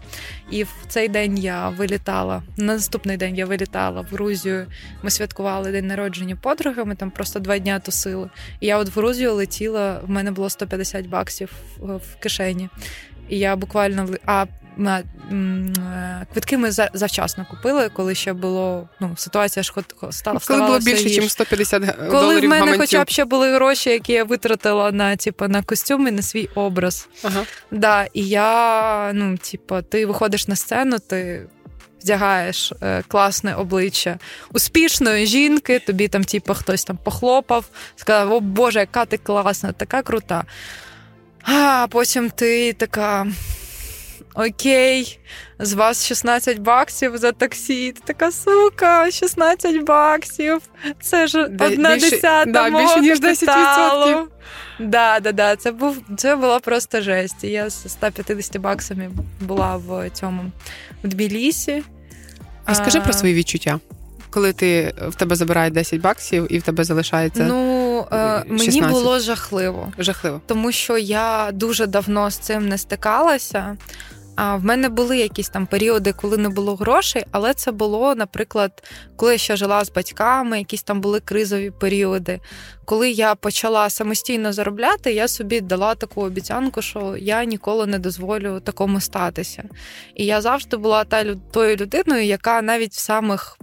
І 0.51 0.63
в 0.63 0.69
цей 0.87 1.07
день 1.07 1.37
я 1.37 1.69
вилітала. 1.69 2.43
На 2.57 2.73
наступний 2.73 3.17
день 3.17 3.35
я 3.35 3.45
вилітала 3.45 4.01
в 4.01 4.05
Грузію. 4.05 4.67
Ми 5.03 5.09
святкували 5.09 5.71
день 5.71 5.87
народження 5.87 6.35
подруги. 6.35 6.85
Ми 6.85 6.95
там 6.95 7.11
просто 7.11 7.39
два 7.39 7.57
дня 7.59 7.79
тусили. 7.79 8.29
І 8.59 8.67
я 8.67 8.77
от 8.77 8.95
в 8.95 8.99
Грузію 8.99 9.33
летіла. 9.33 9.99
В 9.99 10.09
мене 10.09 10.31
було 10.31 10.49
150 10.49 11.07
баксів 11.07 11.51
в 11.79 12.15
кишені. 12.19 12.69
І 13.29 13.39
я 13.39 13.55
буквально 13.55 14.07
а 14.25 14.45
квитки 16.31 16.57
ми 16.57 16.71
завчасно 16.71 17.45
купили, 17.49 17.89
коли 17.89 18.15
ще 18.15 18.33
було 18.33 18.89
ну, 18.99 19.13
ситуація 19.17 19.63
ж 19.63 19.73
стала 20.11 20.39
Коли 20.47 20.59
було 20.59 20.79
більше, 20.79 21.21
ніж 21.21 21.31
150 21.31 21.81
доларів 21.81 22.11
Коли 22.11 22.39
в 22.39 22.43
мене 22.43 22.59
гаманців. 22.59 22.79
хоча 22.79 23.03
б 23.03 23.09
ще 23.09 23.25
були 23.25 23.53
гроші, 23.53 23.89
які 23.89 24.13
я 24.13 24.23
витратила 24.23 24.91
на 24.91 25.15
типу, 25.15 25.47
на 25.47 25.63
костюм 25.63 26.07
і 26.07 26.11
на 26.11 26.21
свій 26.21 26.49
образ. 26.55 27.07
Ага. 27.23 27.43
Да, 27.71 28.07
І 28.13 28.27
я, 28.27 29.11
ну, 29.13 29.37
типу, 29.37 29.81
ти 29.81 30.05
виходиш 30.05 30.47
на 30.47 30.55
сцену, 30.55 30.99
ти. 30.99 31.47
Вдягаєш 32.03 32.73
е, 32.81 33.03
класне 33.07 33.55
обличчя 33.55 34.19
успішної 34.53 35.25
жінки, 35.25 35.79
тобі 35.79 36.07
там, 36.07 36.23
типу, 36.23 36.53
хтось 36.53 36.83
там 36.83 36.97
похлопав, 36.97 37.65
сказав: 37.95 38.33
О 38.33 38.39
Боже, 38.39 38.79
яка 38.79 39.05
ти 39.05 39.17
класна, 39.17 39.71
така 39.71 40.01
крута. 40.01 40.43
А 41.43 41.87
потім 41.89 42.29
ти 42.29 42.73
така 42.73 43.27
окей, 44.35 45.19
з 45.59 45.73
вас 45.73 46.07
16 46.07 46.59
баксів 46.59 47.17
за 47.17 47.31
таксі. 47.31 47.91
Ти 47.91 48.01
така 48.05 48.31
сука, 48.31 49.11
16 49.11 49.83
баксів. 49.83 50.61
Це 51.01 51.27
ж 51.27 51.43
одна 51.43 51.93
більше, 51.93 52.09
десята 52.09 52.51
да, 52.51 52.69
мого 52.69 52.99
більше, 52.99 52.99
ніж 52.99 53.21
10%. 53.21 54.25
Да, 54.79 55.19
да, 55.19 55.31
да. 55.31 55.55
Це 55.55 55.71
був 55.71 55.97
це 56.17 56.35
була 56.35 56.59
просто 56.59 57.01
жесть. 57.01 57.43
Я 57.43 57.69
з 57.69 57.91
150 57.91 58.57
баксами 58.57 59.09
була 59.41 59.75
в 59.75 60.09
цьому 60.09 60.51
в 61.03 61.07
Тбілісі. 61.07 61.83
А 62.65 62.75
скажи 62.75 63.01
про 63.01 63.13
свої 63.13 63.33
відчуття. 63.33 63.79
Коли 64.29 64.53
ти 64.53 64.93
в 65.07 65.15
тебе 65.15 65.35
забирають 65.35 65.73
10 65.73 66.01
баксів 66.01 66.47
і 66.53 66.59
в 66.59 66.61
тебе 66.61 66.83
залишається. 66.83 67.43
Ну, 67.43 68.07
е, 68.11 68.43
мені 68.47 68.81
було 68.81 69.19
жахливо. 69.19 69.93
Жахливо. 69.97 70.41
Тому 70.45 70.71
що 70.71 70.97
я 70.97 71.49
дуже 71.53 71.87
давно 71.87 72.29
з 72.29 72.37
цим 72.37 72.69
не 72.69 72.77
стикалася. 72.77 73.77
А 74.41 74.55
в 74.55 74.65
мене 74.65 74.89
були 74.89 75.17
якісь 75.17 75.49
там 75.49 75.65
періоди, 75.65 76.13
коли 76.13 76.37
не 76.37 76.49
було 76.49 76.75
грошей, 76.75 77.25
але 77.31 77.53
це 77.53 77.71
було, 77.71 78.15
наприклад, 78.15 78.83
коли 79.15 79.31
я 79.31 79.37
ще 79.37 79.55
жила 79.55 79.85
з 79.85 79.91
батьками, 79.91 80.57
якісь 80.57 80.83
там 80.83 81.01
були 81.01 81.19
кризові 81.19 81.71
періоди. 81.71 82.39
Коли 82.85 83.11
я 83.11 83.35
почала 83.35 83.89
самостійно 83.89 84.53
заробляти, 84.53 85.13
я 85.13 85.27
собі 85.27 85.61
дала 85.61 85.95
таку 85.95 86.21
обіцянку, 86.21 86.81
що 86.81 87.15
я 87.17 87.43
ніколи 87.43 87.85
не 87.85 87.99
дозволю 87.99 88.59
такому 88.59 89.01
статися. 89.01 89.63
І 90.15 90.25
я 90.25 90.41
завжди 90.41 90.77
була 90.77 91.03
та 91.03 91.35
тою 91.35 91.75
людиною, 91.75 92.23
яка 92.23 92.61
навіть 92.61 92.93
в 92.93 92.99
самих 92.99 93.57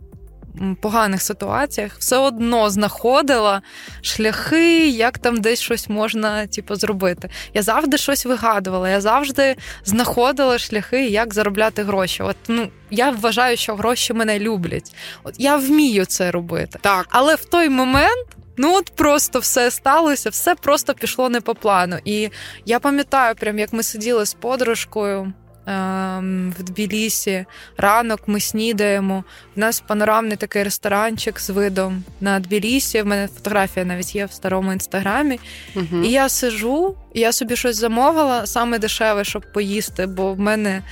поганих 0.81 1.23
ситуаціях 1.23 1.97
все 1.99 2.17
одно 2.17 2.71
знаходила 2.71 3.63
шляхи, 4.03 4.89
як 4.89 5.19
там 5.19 5.41
десь 5.41 5.61
щось 5.61 5.89
можна 5.89 6.47
типу, 6.47 6.75
зробити. 6.75 7.31
Я 7.55 7.63
завжди 7.63 7.99
щось 7.99 8.27
вигадувала, 8.27 8.89
я 8.91 9.01
завжди 9.01 9.57
знаходила 9.85 10.59
шляхи, 10.59 11.09
як 11.09 11.35
заробляти 11.35 11.83
гроші. 11.83 12.23
От 12.23 12.37
ну 12.49 12.69
я 12.91 13.11
вважаю, 13.11 13.57
що 13.57 13.75
гроші 13.75 14.13
мене 14.13 14.39
люблять. 14.39 14.95
От 15.25 15.35
я 15.39 15.57
вмію 15.57 16.05
це 16.05 16.31
робити. 16.31 16.79
Так. 16.83 17.07
Але 17.11 17.35
в 17.35 17.45
той 17.45 17.69
момент. 17.69 18.27
Ну, 18.59 18.75
от 18.75 18.91
просто 18.97 19.39
все 19.39 19.71
сталося, 19.71 20.31
все 20.31 20.55
просто 20.55 20.95
пішло 20.95 21.29
не 21.29 21.41
по 21.41 21.55
плану. 21.55 21.97
І 22.05 22.31
я 22.65 22.81
пам'ятаю, 22.81 23.35
прям 23.35 23.59
як 23.59 23.73
ми 23.73 23.83
сиділи 23.83 24.27
з 24.27 24.35
подружкою 24.35 25.33
в 25.67 26.63
Тбілісі. 26.63 27.45
Ранок 27.77 28.21
ми 28.27 28.41
снідаємо. 28.41 29.25
У 29.57 29.61
нас 29.61 29.81
панорамний 29.81 30.37
такий 30.37 30.63
ресторанчик 30.63 31.41
з 31.41 31.51
видом 31.51 32.05
на 32.21 32.41
Тбілісі. 32.41 33.03
В 33.03 33.07
мене 33.07 33.29
фотографія 33.35 33.87
навіть 33.87 34.15
є 34.15 34.27
в 34.27 34.33
старому 34.33 34.73
інстаграмі. 34.73 35.41
Угу. 35.77 36.03
І 36.05 36.11
я 36.11 36.29
сижу, 36.29 36.97
і 37.15 37.21
я 37.21 37.33
собі 37.33 37.57
щось 37.57 37.77
замовила, 37.77 38.47
саме 38.47 38.79
дешеве, 38.79 39.25
щоб 39.25 39.53
поїсти, 39.53 40.07
бо 40.07 40.35
в 40.35 40.41
мене. 40.41 40.83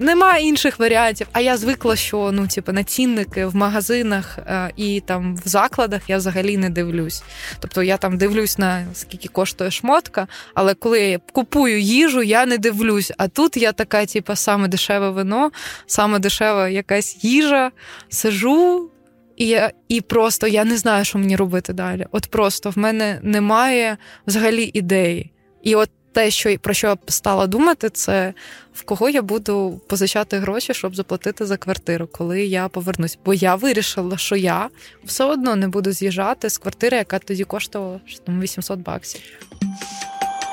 Немає 0.00 0.46
інших 0.46 0.78
варіантів. 0.78 1.26
А 1.32 1.40
я 1.40 1.56
звикла, 1.56 1.96
що 1.96 2.30
ну, 2.32 2.46
типу, 2.46 2.72
на 2.72 2.84
цінники 2.84 3.46
в 3.46 3.56
магазинах 3.56 4.38
е, 4.38 4.70
і 4.76 5.00
там 5.00 5.36
в 5.36 5.48
закладах 5.48 6.02
я 6.08 6.16
взагалі 6.16 6.56
не 6.56 6.70
дивлюсь. 6.70 7.22
Тобто 7.60 7.82
я 7.82 7.96
там 7.96 8.18
дивлюсь 8.18 8.58
на 8.58 8.86
скільки 8.94 9.28
коштує 9.28 9.70
шмотка, 9.70 10.26
але 10.54 10.74
коли 10.74 11.00
я 11.00 11.18
купую 11.32 11.80
їжу, 11.80 12.22
я 12.22 12.46
не 12.46 12.58
дивлюсь. 12.58 13.12
А 13.18 13.28
тут 13.28 13.56
я 13.56 13.72
така, 13.72 14.06
типу, 14.06 14.36
саме 14.36 14.68
дешеве 14.68 15.10
вино, 15.10 15.50
саме 15.86 16.18
дешева 16.18 16.68
якась 16.68 17.24
їжа, 17.24 17.70
сижу. 18.08 18.90
І 19.36 19.46
я, 19.46 19.72
і 19.88 20.00
просто 20.00 20.46
я 20.46 20.64
не 20.64 20.76
знаю, 20.76 21.04
що 21.04 21.18
мені 21.18 21.36
робити 21.36 21.72
далі. 21.72 22.06
От 22.12 22.26
просто 22.26 22.70
в 22.70 22.78
мене 22.78 23.20
немає 23.22 23.96
взагалі 24.26 24.70
ідеї. 24.74 25.32
І 25.62 25.74
от 25.74 25.90
те, 26.12 26.30
що 26.30 26.58
про 26.58 26.74
що 26.74 26.86
я 26.86 26.96
стала 27.08 27.46
думати, 27.46 27.90
це 27.90 28.34
в 28.74 28.82
кого 28.82 29.10
я 29.10 29.22
буду 29.22 29.80
позичати 29.88 30.38
гроші, 30.38 30.74
щоб 30.74 30.96
заплатити 30.96 31.46
за 31.46 31.56
квартиру, 31.56 32.08
коли 32.12 32.42
я 32.42 32.68
повернусь. 32.68 33.18
Бо 33.24 33.34
я 33.34 33.54
вирішила, 33.54 34.16
що 34.16 34.36
я 34.36 34.68
все 35.04 35.24
одно 35.24 35.56
не 35.56 35.68
буду 35.68 35.92
з'їжджати 35.92 36.50
з 36.50 36.58
квартири, 36.58 36.96
яка 36.96 37.18
тоді 37.18 37.44
коштувала 37.44 38.00
800 38.28 38.78
баксів. 38.78 39.20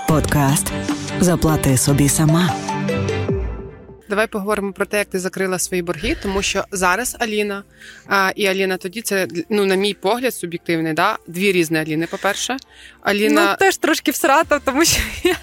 Подкаст 0.08 0.72
Заплати 1.20 1.78
собі 1.78 2.10
сама. 2.10 2.56
Давай 4.10 4.28
поговоримо 4.28 4.74
про 4.74 4.86
те, 4.86 4.98
як 4.98 5.08
ти 5.08 5.20
закрила 5.20 5.60
свої 5.60 5.82
борги, 5.82 6.18
тому 6.24 6.42
що 6.42 6.66
зараз 6.72 7.18
Аліна 7.20 7.64
а, 8.08 8.32
і 8.36 8.46
Аліна 8.48 8.78
тоді 8.78 9.02
це 9.02 9.28
ну 9.50 9.66
на 9.66 9.76
мій 9.76 9.94
погляд 9.94 10.34
суб'єктивний, 10.34 10.94
да 10.94 11.18
дві 11.28 11.52
різні 11.52 11.78
Аліни. 11.78 12.08
По 12.08 12.18
перше, 12.18 12.58
Аліна 13.08 13.48
ну, 13.52 13.56
теж 13.66 13.78
трошки 13.78 14.12
всрата, 14.12 14.60
тому 14.60 14.86
що 14.86 15.00
я 15.24 15.36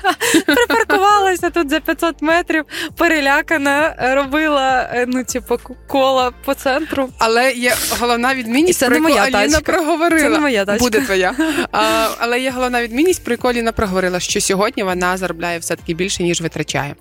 припаркувалася 0.46 1.50
тут 1.50 1.70
за 1.70 1.80
500 1.80 2.22
метрів, 2.22 2.64
перелякана, 2.96 3.96
робила 4.16 4.90
е, 4.92 5.04
ну, 5.08 5.24
типу, 5.24 5.58
кола 5.86 6.32
по 6.44 6.54
центру. 6.54 7.08
Але 7.18 7.52
є 7.52 7.74
головна 8.00 8.34
відмінність, 8.34 8.78
це 8.78 8.86
про 8.86 9.00
моя 9.00 9.22
Аліна 9.22 9.48
тачка. 9.48 9.72
проговорила. 9.72 10.22
Це 10.22 10.28
не 10.28 10.38
моя 10.38 10.64
тачка. 10.64 10.84
Буде 10.84 11.00
твоя. 11.00 11.34
А, 11.72 12.08
Але 12.18 12.40
є 12.40 12.50
головна 12.50 12.82
відмінність, 12.82 13.24
про 13.24 13.32
яку 13.34 13.48
Аліна 13.48 13.72
проговорила, 13.72 14.20
що 14.20 14.40
сьогодні 14.40 14.82
вона 14.82 15.16
заробляє 15.16 15.58
все 15.58 15.76
таки 15.76 15.94
більше 15.94 16.22
ніж 16.22 16.40
витрачає. 16.40 16.94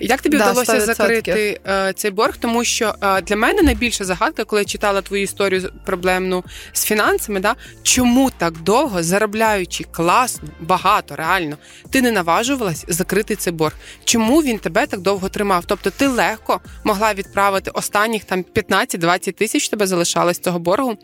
І 0.00 0.06
як 0.06 0.22
тобі 0.22 0.36
Да, 0.36 0.50
вдалося 0.50 0.72
100%. 0.72 0.80
закрити 0.80 1.60
е, 1.68 1.92
цей 1.96 2.10
борг? 2.10 2.36
Тому 2.36 2.64
що 2.64 2.94
е, 3.02 3.20
для 3.20 3.36
мене 3.36 3.62
найбільша 3.62 4.04
загадка, 4.04 4.44
коли 4.44 4.62
я 4.62 4.66
читала 4.66 5.02
твою 5.02 5.22
історію 5.22 5.72
проблемну 5.86 6.44
з 6.72 6.84
фінансами, 6.84 7.40
да 7.40 7.54
чому 7.82 8.30
так 8.38 8.58
довго 8.58 9.02
заробляючи 9.02 9.84
класно, 10.10 10.48
багато, 10.60 11.16
реально, 11.16 11.56
ти 11.90 12.02
не 12.02 12.10
наважувалась 12.10 12.84
закрити 12.88 13.36
цей 13.36 13.52
борг? 13.52 13.76
Чому 14.04 14.42
він 14.42 14.58
тебе 14.58 14.86
так 14.86 15.00
довго 15.00 15.28
тримав? 15.28 15.64
Тобто 15.66 15.90
ти 15.90 16.06
легко 16.06 16.60
могла 16.84 17.14
відправити 17.14 17.70
останніх 17.70 18.24
там 18.24 18.44
15-20 18.54 19.32
тисяч 19.32 19.68
тебе 19.68 19.86
залишалось 19.86 20.38
цього 20.38 20.58
боргу. 20.58 20.96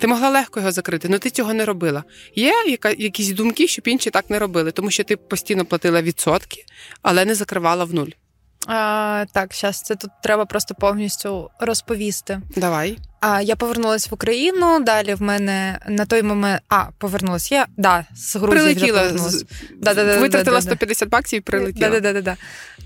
Ти 0.00 0.06
могла 0.06 0.30
легко 0.30 0.60
його 0.60 0.72
закрити, 0.72 1.08
але 1.08 1.18
ти 1.18 1.30
цього 1.30 1.54
не 1.54 1.64
робила. 1.64 2.04
Є 2.34 2.52
якісь 2.98 3.30
думки, 3.30 3.68
щоб 3.68 3.88
інші 3.88 4.10
так 4.10 4.30
не 4.30 4.38
робили, 4.38 4.70
тому 4.70 4.90
що 4.90 5.04
ти 5.04 5.16
постійно 5.16 5.64
платила 5.64 6.02
відсотки, 6.02 6.64
але 7.02 7.24
не 7.24 7.34
закривала 7.34 7.84
в 7.84 7.94
нуль. 7.94 8.23
А, 8.66 9.24
Так, 9.32 9.54
зараз 9.54 9.80
це 9.80 9.94
тут 9.96 10.10
треба 10.22 10.44
просто 10.46 10.74
повністю 10.74 11.50
розповісти. 11.60 12.40
Давай. 12.56 12.98
А 13.20 13.40
я 13.40 13.56
повернулася 13.56 14.08
в 14.10 14.14
Україну. 14.14 14.80
Далі 14.80 15.14
в 15.14 15.22
мене 15.22 15.78
на 15.88 16.06
той 16.06 16.22
момент. 16.22 16.62
А, 16.68 16.84
повернулась 16.98 17.52
я. 17.52 17.66
Да, 17.76 18.04
з 18.16 18.36
Грузії 18.36 18.74
Прилетіла, 18.74 19.02
вже 19.08 19.18
з- 19.18 19.44
Да-да-да, 19.76 20.18
витратила 20.20 20.44
да-да-да. 20.44 20.60
150 20.60 21.08
баксів 21.08 21.38
і 21.38 21.40
прилетіла. 21.40 21.90
Да, 21.90 22.00
да, 22.00 22.12
да, 22.12 22.20
да. 22.22 22.36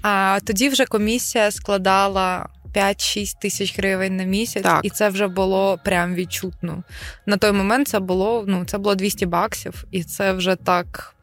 А 0.02 0.38
тоді 0.44 0.68
вже 0.68 0.84
комісія 0.84 1.50
складала 1.50 2.48
5-6 2.74 3.38
тисяч 3.40 3.78
гривень 3.78 4.16
на 4.16 4.24
місяць, 4.24 4.62
Так. 4.62 4.80
і 4.82 4.90
це 4.90 5.08
вже 5.08 5.26
було 5.26 5.78
прям 5.84 6.14
відчутно. 6.14 6.82
На 7.26 7.36
той 7.36 7.52
момент 7.52 7.88
це 7.88 7.98
було 8.00 8.44
ну, 8.46 8.64
це 8.64 8.78
було 8.78 8.94
200 8.94 9.26
баксів, 9.26 9.84
і 9.90 10.04
це 10.04 10.32
вже 10.32 10.56
так. 10.56 11.14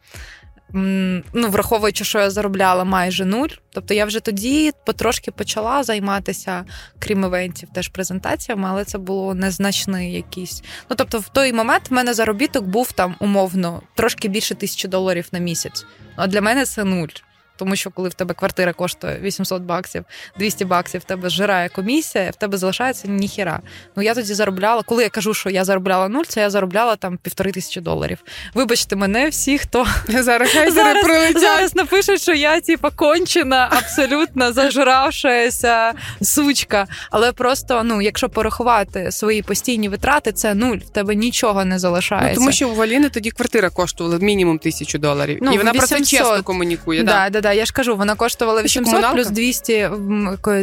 Ну, 0.74 1.50
враховуючи, 1.50 2.04
що 2.04 2.20
я 2.20 2.30
заробляла 2.30 2.84
майже 2.84 3.26
нуль. 3.26 3.50
Тобто 3.74 3.94
я 3.94 4.06
вже 4.06 4.20
тоді 4.20 4.72
потрошки 4.86 5.32
почала 5.32 5.84
займатися, 5.84 6.66
крім 7.00 7.24
івентів, 7.24 7.70
теж 7.74 7.88
презентаціями, 7.88 8.68
але 8.72 8.86
це 8.86 8.98
було 8.98 9.34
незначний 9.34 10.14
якийсь. 10.14 10.64
Ну 10.90 10.96
тобто, 10.96 11.20
в 11.20 11.30
той 11.30 11.54
момент 11.54 11.90
в 11.90 11.94
мене 11.94 12.14
заробіток 12.14 12.66
був 12.66 12.92
там 12.92 13.16
умовно 13.20 13.82
трошки 13.96 14.28
більше 14.28 14.56
тисячі 14.56 14.90
доларів 14.90 15.28
на 15.32 15.40
місяць. 15.40 15.86
А 16.16 16.28
для 16.28 16.42
мене 16.42 16.66
це 16.66 16.84
нуль. 16.84 17.08
Тому 17.56 17.76
що 17.76 17.90
коли 17.90 18.10
в 18.10 18.14
тебе 18.14 18.34
квартира 18.34 18.74
коштує 18.74 19.20
800 19.22 19.62
баксів, 19.62 20.06
200 20.38 20.66
баксів, 20.66 21.02
в 21.02 21.04
тебе 21.04 21.30
зжирає 21.30 21.70
комісія, 21.70 22.32
в 22.32 22.36
тебе 22.36 22.58
залишається 22.58 23.08
ніхіра. 23.08 23.60
Ну 23.96 24.04
я 24.04 24.14
тоді 24.14 24.34
заробляла, 24.34 24.84
коли 24.84 25.04
я 25.04 25.10
кажу, 25.10 25.34
що 25.34 25.50
я 25.50 25.66
заробляла 25.66 26.08
нуль, 26.08 26.24
це 26.28 26.42
я 26.42 26.50
заробляла 26.50 26.96
там 26.96 27.18
півтори 27.18 27.52
тисячі 27.52 27.82
доларів. 27.82 28.18
Вибачте 28.54 28.96
мене, 28.96 29.30
всі, 29.30 29.58
хто 29.58 29.86
Зараз 30.08 30.52
зараз, 30.52 31.34
зараз 31.42 31.76
напишуть, 31.76 32.22
що 32.22 32.34
я 32.34 32.62
типа 32.62 32.90
кончена, 32.90 33.70
абсолютно 33.72 34.54
зажравшаяся 34.54 35.94
сучка. 36.22 36.88
Але 37.12 37.32
просто, 37.32 37.82
ну, 37.84 38.02
якщо 38.02 38.30
порахувати 38.30 39.12
свої 39.12 39.42
постійні 39.42 39.90
витрати, 39.90 40.32
це 40.32 40.54
нуль. 40.54 40.78
В 40.78 40.90
тебе 40.90 41.16
нічого 41.16 41.66
не 41.66 41.80
залишається. 41.80 42.30
Ну, 42.30 42.36
тому 42.36 42.52
що 42.52 42.70
у 42.70 42.76
Валіни 42.76 43.10
тоді 43.10 43.32
квартира 43.32 43.70
коштувала 43.70 44.18
мінімум 44.18 44.60
тисячу 44.60 44.98
доларів. 44.98 45.40
Ну, 45.42 45.54
і 45.54 45.58
вона 45.58 45.74
про 45.74 45.88
це 45.88 46.02
чесно 46.02 46.44
комунікує. 46.44 47.04
Да, 47.04 47.30
Да. 47.30 47.45
Да, 47.46 47.54
я 47.54 47.66
ж 47.66 47.74
кажу, 47.74 47.96
вона 47.96 48.16
коштувала 48.16 48.60
Це 48.60 48.64
800 48.66 49.12
плюс 49.14 49.28
200 49.28 49.90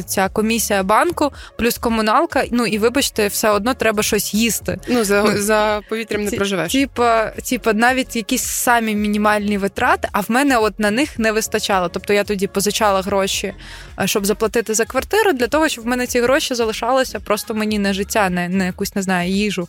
ця 0.07 0.29
комісія 0.29 0.83
банку, 0.83 1.33
плюс 1.59 1.79
комуналка. 1.79 2.45
Ну 2.51 2.67
і 2.67 2.79
вибачте, 2.79 3.29
все 3.29 3.51
одно 3.51 3.75
треба 3.75 4.03
щось 4.03 4.35
їсти. 4.35 4.79
Ну, 4.89 5.05
за, 5.05 5.23
Ну, 5.23 5.43
за 5.43 5.81
повітрям 5.89 6.25
не 6.25 6.31
Ті- 6.31 6.37
проживеш. 6.37 6.73
Типа, 6.73 7.27
типа, 7.27 7.73
навіть 7.73 8.17
якісь 8.17 8.43
самі 8.43 8.95
мінімальні 8.95 9.59
витрати, 9.59 10.09
а 10.13 10.21
в 10.21 10.27
мене 10.29 10.57
от 10.57 10.81
на 10.81 10.91
них 10.91 11.19
не 11.19 11.33
вистачало. 11.33 11.89
Тобто 11.89 12.13
я 12.13 12.25
тоді 12.25 12.47
позичала 12.47 13.03
гроші, 13.03 13.55
е, 14.01 14.07
щоб 14.07 14.27
заплатити 14.27 14.75
за 14.75 14.85
квартиру, 14.85 15.33
для 15.33 15.47
того, 15.47 15.69
щоб 15.69 15.85
в 15.85 15.87
мене 15.87 16.07
ці 16.07 16.21
гроші 16.21 16.55
залишалися 16.55 17.21
просто 17.21 17.55
мені 17.55 17.79
на 17.79 17.93
життя, 17.93 18.31
не 18.31 18.49
на 18.49 18.65
якусь 18.65 18.95
не 18.95 19.03
знаю, 19.03 19.31
їжу. 19.31 19.69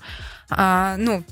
А, 0.50 0.96
ну, 0.98 1.24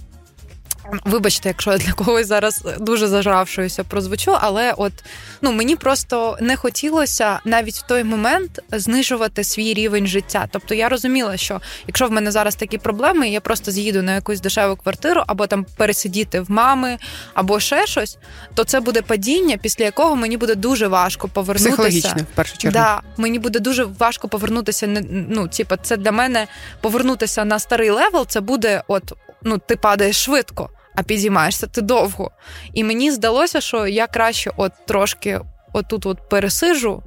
Вибачте, 1.05 1.49
якщо 1.49 1.71
я 1.71 1.77
для 1.77 1.91
когось 1.91 2.27
зараз 2.27 2.63
дуже 2.79 3.07
зажравшуюся 3.07 3.83
прозвучу, 3.83 4.37
але 4.41 4.73
от 4.77 4.93
ну 5.41 5.51
мені 5.51 5.75
просто 5.75 6.37
не 6.41 6.55
хотілося 6.55 7.39
навіть 7.45 7.75
в 7.75 7.81
той 7.81 8.03
момент 8.03 8.59
знижувати 8.71 9.43
свій 9.43 9.73
рівень 9.73 10.07
життя. 10.07 10.47
Тобто 10.51 10.75
я 10.75 10.89
розуміла, 10.89 11.37
що 11.37 11.61
якщо 11.87 12.07
в 12.07 12.11
мене 12.11 12.31
зараз 12.31 12.55
такі 12.55 12.77
проблеми, 12.77 13.29
я 13.29 13.41
просто 13.41 13.71
з'їду 13.71 14.01
на 14.01 14.15
якусь 14.15 14.41
дешеву 14.41 14.75
квартиру, 14.75 15.23
або 15.27 15.47
там 15.47 15.65
пересидіти 15.77 16.41
в 16.41 16.51
мами, 16.51 16.97
або 17.33 17.59
ще 17.59 17.87
щось, 17.87 18.17
то 18.53 18.63
це 18.63 18.79
буде 18.79 19.01
падіння, 19.01 19.57
після 19.57 19.85
якого 19.85 20.15
мені 20.15 20.37
буде 20.37 20.55
дуже 20.55 20.87
важко 20.87 21.27
повернутися. 21.27 21.69
Психологічно, 21.69 22.23
в 22.33 22.35
першу 22.35 22.57
чергу. 22.57 22.73
Да, 22.73 23.01
мені 23.17 23.39
буде 23.39 23.59
дуже 23.59 23.83
важко 23.83 24.27
повернутися. 24.27 24.87
Ну, 25.09 25.47
типа, 25.47 25.77
це 25.77 25.97
для 25.97 26.11
мене 26.11 26.47
повернутися 26.81 27.45
на 27.45 27.59
старий 27.59 27.89
level. 27.89 28.27
Це 28.27 28.41
буде, 28.41 28.83
от 28.87 29.13
ну, 29.43 29.57
ти 29.57 29.75
падаєш 29.75 30.23
швидко, 30.23 30.69
а 30.95 31.03
підіймаєшся 31.03 31.67
ти 31.67 31.81
довго. 31.81 32.31
І 32.73 32.83
мені 32.83 33.11
здалося, 33.11 33.61
що 33.61 33.87
я 33.87 34.07
краще 34.07 34.51
от 34.57 34.71
трошки 34.87 35.39
отут 35.73 36.05
от 36.05 36.29
пересижу, 36.29 37.03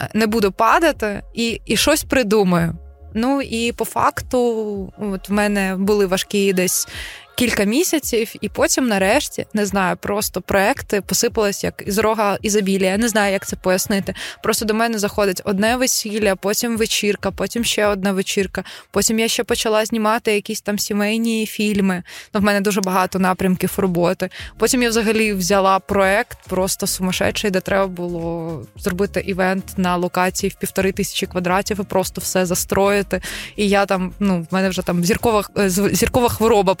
е, 0.00 0.08
не 0.14 0.26
буду 0.26 0.52
падати 0.52 1.22
і, 1.34 1.60
і 1.66 1.76
щось 1.76 2.04
придумаю. 2.04 2.74
Ну 3.14 3.42
і 3.42 3.72
по 3.72 3.84
факту, 3.84 4.92
от 4.98 5.28
в 5.28 5.32
мене 5.32 5.76
були 5.78 6.06
важкі 6.06 6.52
десь 6.52 6.88
кілька 7.36 7.64
місяців, 7.64 8.32
і 8.40 8.48
потім, 8.48 8.88
нарешті, 8.88 9.46
не 9.54 9.66
знаю, 9.66 9.96
просто 9.96 10.40
проекти 10.40 11.00
посипались 11.00 11.64
як 11.64 11.82
із 11.86 11.98
рога 11.98 12.38
ізобілія. 12.42 12.98
Не 12.98 13.08
знаю, 13.08 13.32
як 13.32 13.46
це 13.46 13.56
пояснити. 13.56 14.14
Просто 14.42 14.64
до 14.64 14.74
мене 14.74 14.98
заходить 14.98 15.42
одне 15.44 15.76
весілля, 15.76 16.36
потім 16.36 16.76
вечірка, 16.76 17.30
потім 17.30 17.64
ще 17.64 17.86
одна 17.86 18.12
вечірка. 18.12 18.64
Потім 18.90 19.18
я 19.18 19.28
ще 19.28 19.44
почала 19.44 19.84
знімати 19.84 20.34
якісь 20.34 20.60
там 20.60 20.78
сімейні 20.78 21.46
фільми. 21.46 22.02
Ну, 22.34 22.40
в 22.40 22.42
мене 22.42 22.60
дуже 22.60 22.80
багато 22.80 23.18
напрямків 23.18 23.72
роботи. 23.76 24.30
Потім 24.58 24.82
я 24.82 24.88
взагалі 24.88 25.32
взяла 25.32 25.78
проект 25.78 26.38
просто 26.48 26.86
сумасшедший, 26.86 27.50
де 27.50 27.60
треба 27.60 27.86
було 27.86 28.62
зробити 28.76 29.20
івент 29.20 29.64
на 29.76 29.96
локації 29.96 30.50
в 30.50 30.54
півтори 30.54 30.92
тисячі 30.92 31.26
квадратів 31.26 31.80
і 31.80 31.84
просто 31.84 32.20
все 32.20 32.46
застроїти. 32.46 33.20
І 33.56 33.68
я 33.68 33.86
там, 33.86 34.12
ну, 34.18 34.46
в 34.50 34.54
мене 34.54 34.68
вже 34.68 34.82
там 34.82 35.04
зіркова, 35.04 35.44
е, 35.58 35.70
зіркова 35.70 36.28
хвороба 36.28 36.74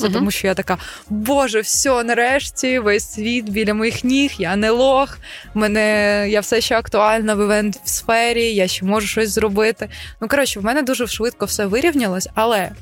починається, 0.00 0.06
Мгм. 0.08 0.14
тому 0.14 0.30
що 0.30 0.46
я 0.46 0.54
така, 0.54 0.78
боже, 1.08 1.60
все, 1.60 2.04
нарешті, 2.04 2.78
весь 2.78 3.12
світ 3.12 3.48
біля 3.48 3.74
моїх 3.74 4.04
ніг, 4.04 4.32
я 4.38 4.56
не 4.56 4.70
лох, 4.70 5.18
мене 5.54 6.26
я 6.28 6.40
все 6.40 6.60
ще 6.60 6.78
актуальна 6.78 7.34
в 7.34 7.40
івент 7.40 7.80
в 7.84 7.88
сфері, 7.88 8.54
я 8.54 8.68
ще 8.68 8.84
можу 8.84 9.06
щось 9.06 9.30
зробити. 9.30 9.88
Ну, 10.20 10.28
коротше, 10.28 10.60
в 10.60 10.64
мене 10.64 10.82
дуже 10.82 11.06
швидко 11.06 11.46
все 11.46 11.66
вирівнялось, 11.66 12.28
але 12.34 12.58
е, 12.58 12.72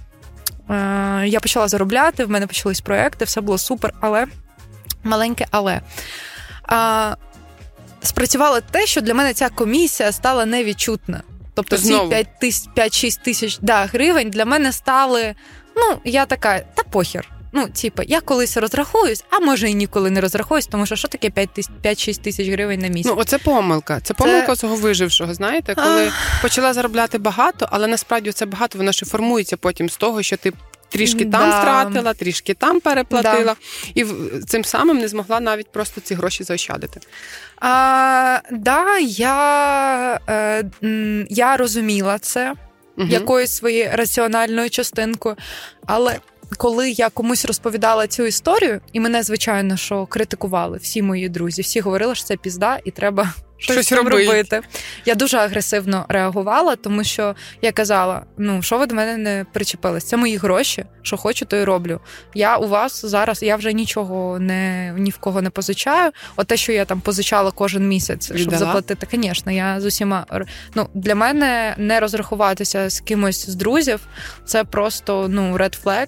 я 1.26 1.40
почала 1.40 1.68
заробляти, 1.68 2.24
в 2.24 2.30
мене 2.30 2.46
почались 2.46 2.80
проекти, 2.80 3.24
все 3.24 3.40
було 3.40 3.58
супер, 3.58 3.92
але 4.00 4.26
маленьке 5.04 5.46
але. 5.50 5.80
А, 6.62 7.14
спрацювало 8.02 8.60
те, 8.70 8.86
що 8.86 9.00
для 9.00 9.14
мене 9.14 9.34
ця 9.34 9.48
комісія 9.48 10.12
стала 10.12 10.46
невідчутна. 10.46 11.22
Тобто 11.54 11.78
ці 11.78 11.92
5-6 11.92 13.22
тисяч 13.24 13.58
да, 13.62 13.86
гривень 13.86 14.30
для 14.30 14.44
мене 14.44 14.72
стали. 14.72 15.34
Ну, 15.78 15.98
я 16.04 16.26
така, 16.26 16.60
та 16.60 16.82
похер. 16.82 17.28
Ну, 17.52 17.68
типу, 17.68 18.02
я 18.06 18.20
колись 18.20 18.56
розрахуюсь, 18.56 19.24
а 19.30 19.38
може 19.38 19.70
і 19.70 19.74
ніколи 19.74 20.10
не 20.10 20.20
розрахуюсь, 20.20 20.66
тому 20.66 20.86
що 20.86 20.96
що 20.96 21.08
таке 21.08 21.28
5-6 21.28 22.20
тисяч 22.20 22.48
гривень 22.48 22.80
на 22.80 22.88
місяць? 22.88 23.12
Ну, 23.14 23.20
оце 23.20 23.38
помилка. 23.38 24.00
Це 24.00 24.14
помилка 24.14 24.46
це... 24.46 24.56
цього 24.56 24.76
вижившого. 24.76 25.34
Знаєте, 25.34 25.74
коли 25.74 26.06
а... 26.06 26.42
почала 26.42 26.72
заробляти 26.72 27.18
багато, 27.18 27.68
але 27.70 27.86
насправді 27.86 28.32
це 28.32 28.46
багато, 28.46 28.78
воно 28.78 28.92
ще 28.92 29.06
формується 29.06 29.56
потім 29.56 29.88
з 29.88 29.96
того, 29.96 30.22
що 30.22 30.36
ти. 30.36 30.52
Трішки 30.90 31.24
там 31.24 31.50
да. 31.50 31.60
стратила, 31.60 32.14
трішки 32.14 32.54
там 32.54 32.80
переплатила, 32.80 33.44
да. 33.44 33.56
і 33.94 34.04
цим 34.46 34.64
самим 34.64 34.98
не 34.98 35.08
змогла 35.08 35.40
навіть 35.40 35.72
просто 35.72 36.00
ці 36.00 36.14
гроші 36.14 36.44
заощадити. 36.44 37.00
А, 37.60 38.40
Да, 38.50 38.98
я 38.98 40.20
е, 40.28 40.64
я 41.30 41.56
розуміла 41.56 42.18
це 42.18 42.54
угу. 42.98 43.08
якоюсь 43.08 43.52
своєю 43.52 43.90
раціональною 43.92 44.70
частинкою, 44.70 45.36
але 45.86 46.16
коли 46.56 46.90
я 46.90 47.08
комусь 47.08 47.44
розповідала 47.44 48.06
цю 48.06 48.26
історію, 48.26 48.80
і 48.92 49.00
мене, 49.00 49.22
звичайно, 49.22 49.76
що 49.76 50.06
критикували 50.06 50.78
всі 50.78 51.02
мої 51.02 51.28
друзі, 51.28 51.62
всі 51.62 51.80
говорили, 51.80 52.14
що 52.14 52.24
це 52.24 52.36
пізда, 52.36 52.78
і 52.84 52.90
треба 52.90 53.34
щось, 53.58 53.92
робити. 53.92 54.26
робити. 54.26 54.60
Я 55.04 55.14
дуже 55.14 55.36
агресивно 55.36 56.06
реагувала, 56.08 56.76
тому 56.76 57.04
що 57.04 57.34
я 57.62 57.72
казала: 57.72 58.22
ну 58.38 58.62
що 58.62 58.78
ви 58.78 58.86
до 58.86 58.94
мене 58.94 59.16
не 59.16 59.46
причепились? 59.52 60.04
Це 60.04 60.16
мої 60.16 60.36
гроші, 60.36 60.84
що 61.02 61.16
хочу, 61.16 61.46
то 61.46 61.56
й 61.56 61.64
роблю. 61.64 62.00
Я 62.34 62.56
у 62.56 62.68
вас 62.68 63.04
зараз 63.04 63.42
я 63.42 63.56
вже 63.56 63.72
нічого 63.72 64.38
не 64.38 64.92
ні 64.98 65.10
в 65.10 65.18
кого 65.18 65.42
не 65.42 65.50
позичаю. 65.50 66.10
От 66.36 66.46
те, 66.46 66.56
що 66.56 66.72
я 66.72 66.84
там 66.84 67.00
позичала 67.00 67.50
кожен 67.50 67.88
місяць, 67.88 68.24
щоб 68.24 68.36
Віддала? 68.36 68.58
заплатити, 68.58 69.06
звісно, 69.12 69.52
я 69.52 69.80
з 69.80 69.84
усіма 69.84 70.26
ну 70.74 70.88
для 70.94 71.14
мене 71.14 71.74
не 71.78 72.00
розрахуватися 72.00 72.90
з 72.90 73.00
кимось 73.00 73.50
з 73.50 73.54
друзів. 73.54 74.00
Це 74.44 74.64
просто 74.64 75.26
ну 75.28 75.56
red 75.56 75.84
flag. 75.84 76.06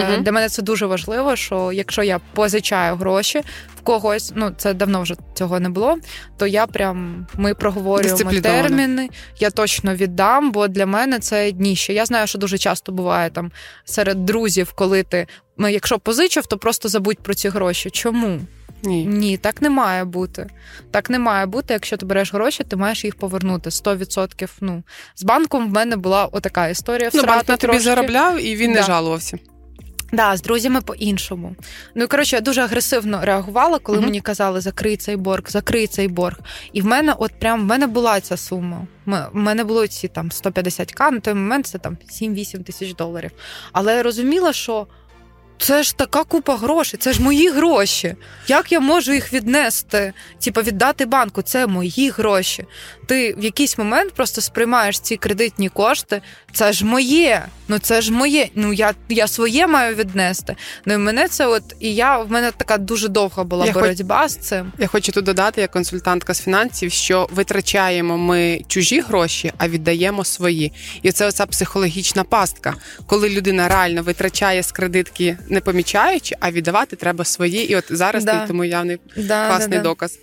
Uh-huh. 0.00 0.22
Для 0.22 0.32
мене 0.32 0.48
це 0.48 0.62
дуже 0.62 0.86
важливо, 0.86 1.36
що 1.36 1.72
якщо 1.72 2.02
я 2.02 2.20
позичаю 2.34 2.96
гроші 2.96 3.42
в 3.76 3.80
когось, 3.80 4.32
ну 4.34 4.52
це 4.56 4.74
давно 4.74 5.02
вже 5.02 5.14
цього 5.34 5.60
не 5.60 5.68
було, 5.68 5.96
то 6.36 6.46
я 6.46 6.66
прям 6.66 7.26
ми 7.34 7.54
проговорюємо 7.54 8.32
терміни, 8.40 9.08
я 9.38 9.50
точно 9.50 9.94
віддам, 9.94 10.52
бо 10.52 10.68
для 10.68 10.86
мене 10.86 11.18
це 11.18 11.52
дніще. 11.52 11.92
Я 11.92 12.06
знаю, 12.06 12.26
що 12.26 12.38
дуже 12.38 12.58
часто 12.58 12.92
буває 12.92 13.30
там 13.30 13.52
серед 13.84 14.24
друзів, 14.24 14.72
коли 14.72 15.02
ти 15.02 15.26
ну, 15.56 15.68
якщо 15.68 15.98
позичив, 15.98 16.46
то 16.46 16.58
просто 16.58 16.88
забудь 16.88 17.18
про 17.18 17.34
ці 17.34 17.48
гроші. 17.48 17.90
Чому? 17.90 18.40
Ні, 18.82 19.06
Ні, 19.06 19.36
так 19.36 19.62
не 19.62 19.70
має 19.70 20.04
бути. 20.04 20.46
Так 20.90 21.10
не 21.10 21.18
має 21.18 21.46
бути. 21.46 21.74
Якщо 21.74 21.96
ти 21.96 22.06
береш 22.06 22.34
гроші, 22.34 22.64
ти 22.64 22.76
маєш 22.76 23.04
їх 23.04 23.14
повернути 23.14 23.70
100%. 23.70 24.48
Ну 24.60 24.82
з 25.14 25.22
банком 25.22 25.68
в 25.68 25.72
мене 25.72 25.96
була 25.96 26.26
отака 26.26 26.68
історія. 26.68 27.10
Ну, 27.14 27.24
банк 27.24 27.48
на 27.48 27.56
тобі 27.56 27.78
заробляв 27.78 28.44
і 28.44 28.56
він 28.56 28.72
да. 28.72 28.80
не 28.80 28.86
жалувався. 28.86 29.38
Да, 30.14 30.36
з 30.36 30.42
друзями 30.42 30.80
по-іншому. 30.80 31.56
Ну 31.94 32.04
і 32.04 32.06
коротше, 32.06 32.36
я 32.36 32.40
дуже 32.40 32.60
агресивно 32.60 33.20
реагувала, 33.22 33.78
коли 33.78 33.98
uh-huh. 33.98 34.04
мені 34.04 34.20
казали 34.20 34.60
закрий 34.60 34.96
цей 34.96 35.16
борг, 35.16 35.44
закрий 35.48 35.86
цей 35.86 36.08
борг. 36.08 36.38
І 36.72 36.82
в 36.82 36.86
мене, 36.86 37.14
от 37.18 37.32
прям 37.38 37.62
в 37.62 37.64
мене 37.64 37.86
була 37.86 38.20
ця 38.20 38.36
сума. 38.36 38.86
В 39.06 39.30
мене 39.32 39.64
було 39.64 39.86
ці 39.86 40.08
там 40.08 40.28
150к, 40.28 41.10
на 41.10 41.20
той 41.20 41.34
момент 41.34 41.66
це 41.66 41.78
там 41.78 41.96
7-8 42.10 42.62
тисяч 42.62 42.94
доларів. 42.94 43.30
Але 43.72 43.96
я 43.96 44.02
розуміла, 44.02 44.52
що. 44.52 44.86
Це 45.58 45.82
ж 45.82 45.96
така 45.96 46.24
купа 46.24 46.56
грошей, 46.56 47.00
це 47.02 47.12
ж 47.12 47.22
мої 47.22 47.50
гроші. 47.50 48.14
Як 48.48 48.72
я 48.72 48.80
можу 48.80 49.12
їх 49.12 49.32
віднести? 49.32 50.12
Типу, 50.44 50.60
віддати 50.60 51.06
банку? 51.06 51.42
Це 51.42 51.66
мої 51.66 52.10
гроші. 52.10 52.64
Ти 53.06 53.34
в 53.38 53.44
якийсь 53.44 53.78
момент 53.78 54.12
просто 54.14 54.40
сприймаєш 54.40 55.00
ці 55.00 55.16
кредитні 55.16 55.68
кошти. 55.68 56.22
Це 56.52 56.72
ж 56.72 56.84
моє. 56.84 57.46
Ну 57.68 57.78
це 57.78 58.00
ж 58.00 58.12
моє. 58.12 58.48
Ну 58.54 58.72
я 58.72 58.94
я 59.08 59.28
своє 59.28 59.66
маю 59.66 59.94
віднести. 59.94 60.56
Ну 60.86 60.94
і 60.94 60.98
мене 60.98 61.28
це 61.28 61.46
от 61.46 61.62
і 61.80 61.94
я 61.94 62.18
в 62.18 62.30
мене 62.30 62.50
така 62.50 62.78
дуже 62.78 63.08
довга 63.08 63.44
була 63.44 63.66
я 63.66 63.72
боротьба 63.72 64.22
хоч, 64.22 64.30
з 64.30 64.36
цим. 64.36 64.72
Я 64.78 64.86
хочу 64.86 65.12
тут 65.12 65.24
додати, 65.24 65.60
як 65.60 65.70
консультантка 65.70 66.34
з 66.34 66.42
фінансів, 66.42 66.92
що 66.92 67.28
витрачаємо 67.30 68.18
ми 68.18 68.60
чужі 68.68 69.00
гроші, 69.00 69.52
а 69.58 69.68
віддаємо 69.68 70.24
свої. 70.24 70.72
І 71.02 71.12
це 71.12 71.26
оця 71.26 71.46
психологічна 71.46 72.24
пастка, 72.24 72.74
коли 73.06 73.28
людина 73.28 73.68
реально 73.68 74.02
витрачає 74.02 74.62
з 74.62 74.72
кредитки 74.72 75.38
не 75.54 75.60
помічаючи, 75.60 76.34
а 76.40 76.50
віддавати 76.50 76.96
треба 76.96 77.24
свої. 77.24 77.70
І 77.70 77.76
от 77.76 77.84
зараз 77.90 78.24
да. 78.24 78.40
ти 78.40 78.46
тому 78.46 78.64
явний 78.64 78.98
да, 79.16 79.48
класний 79.48 79.78
да, 79.78 79.82
доказ. 79.82 80.18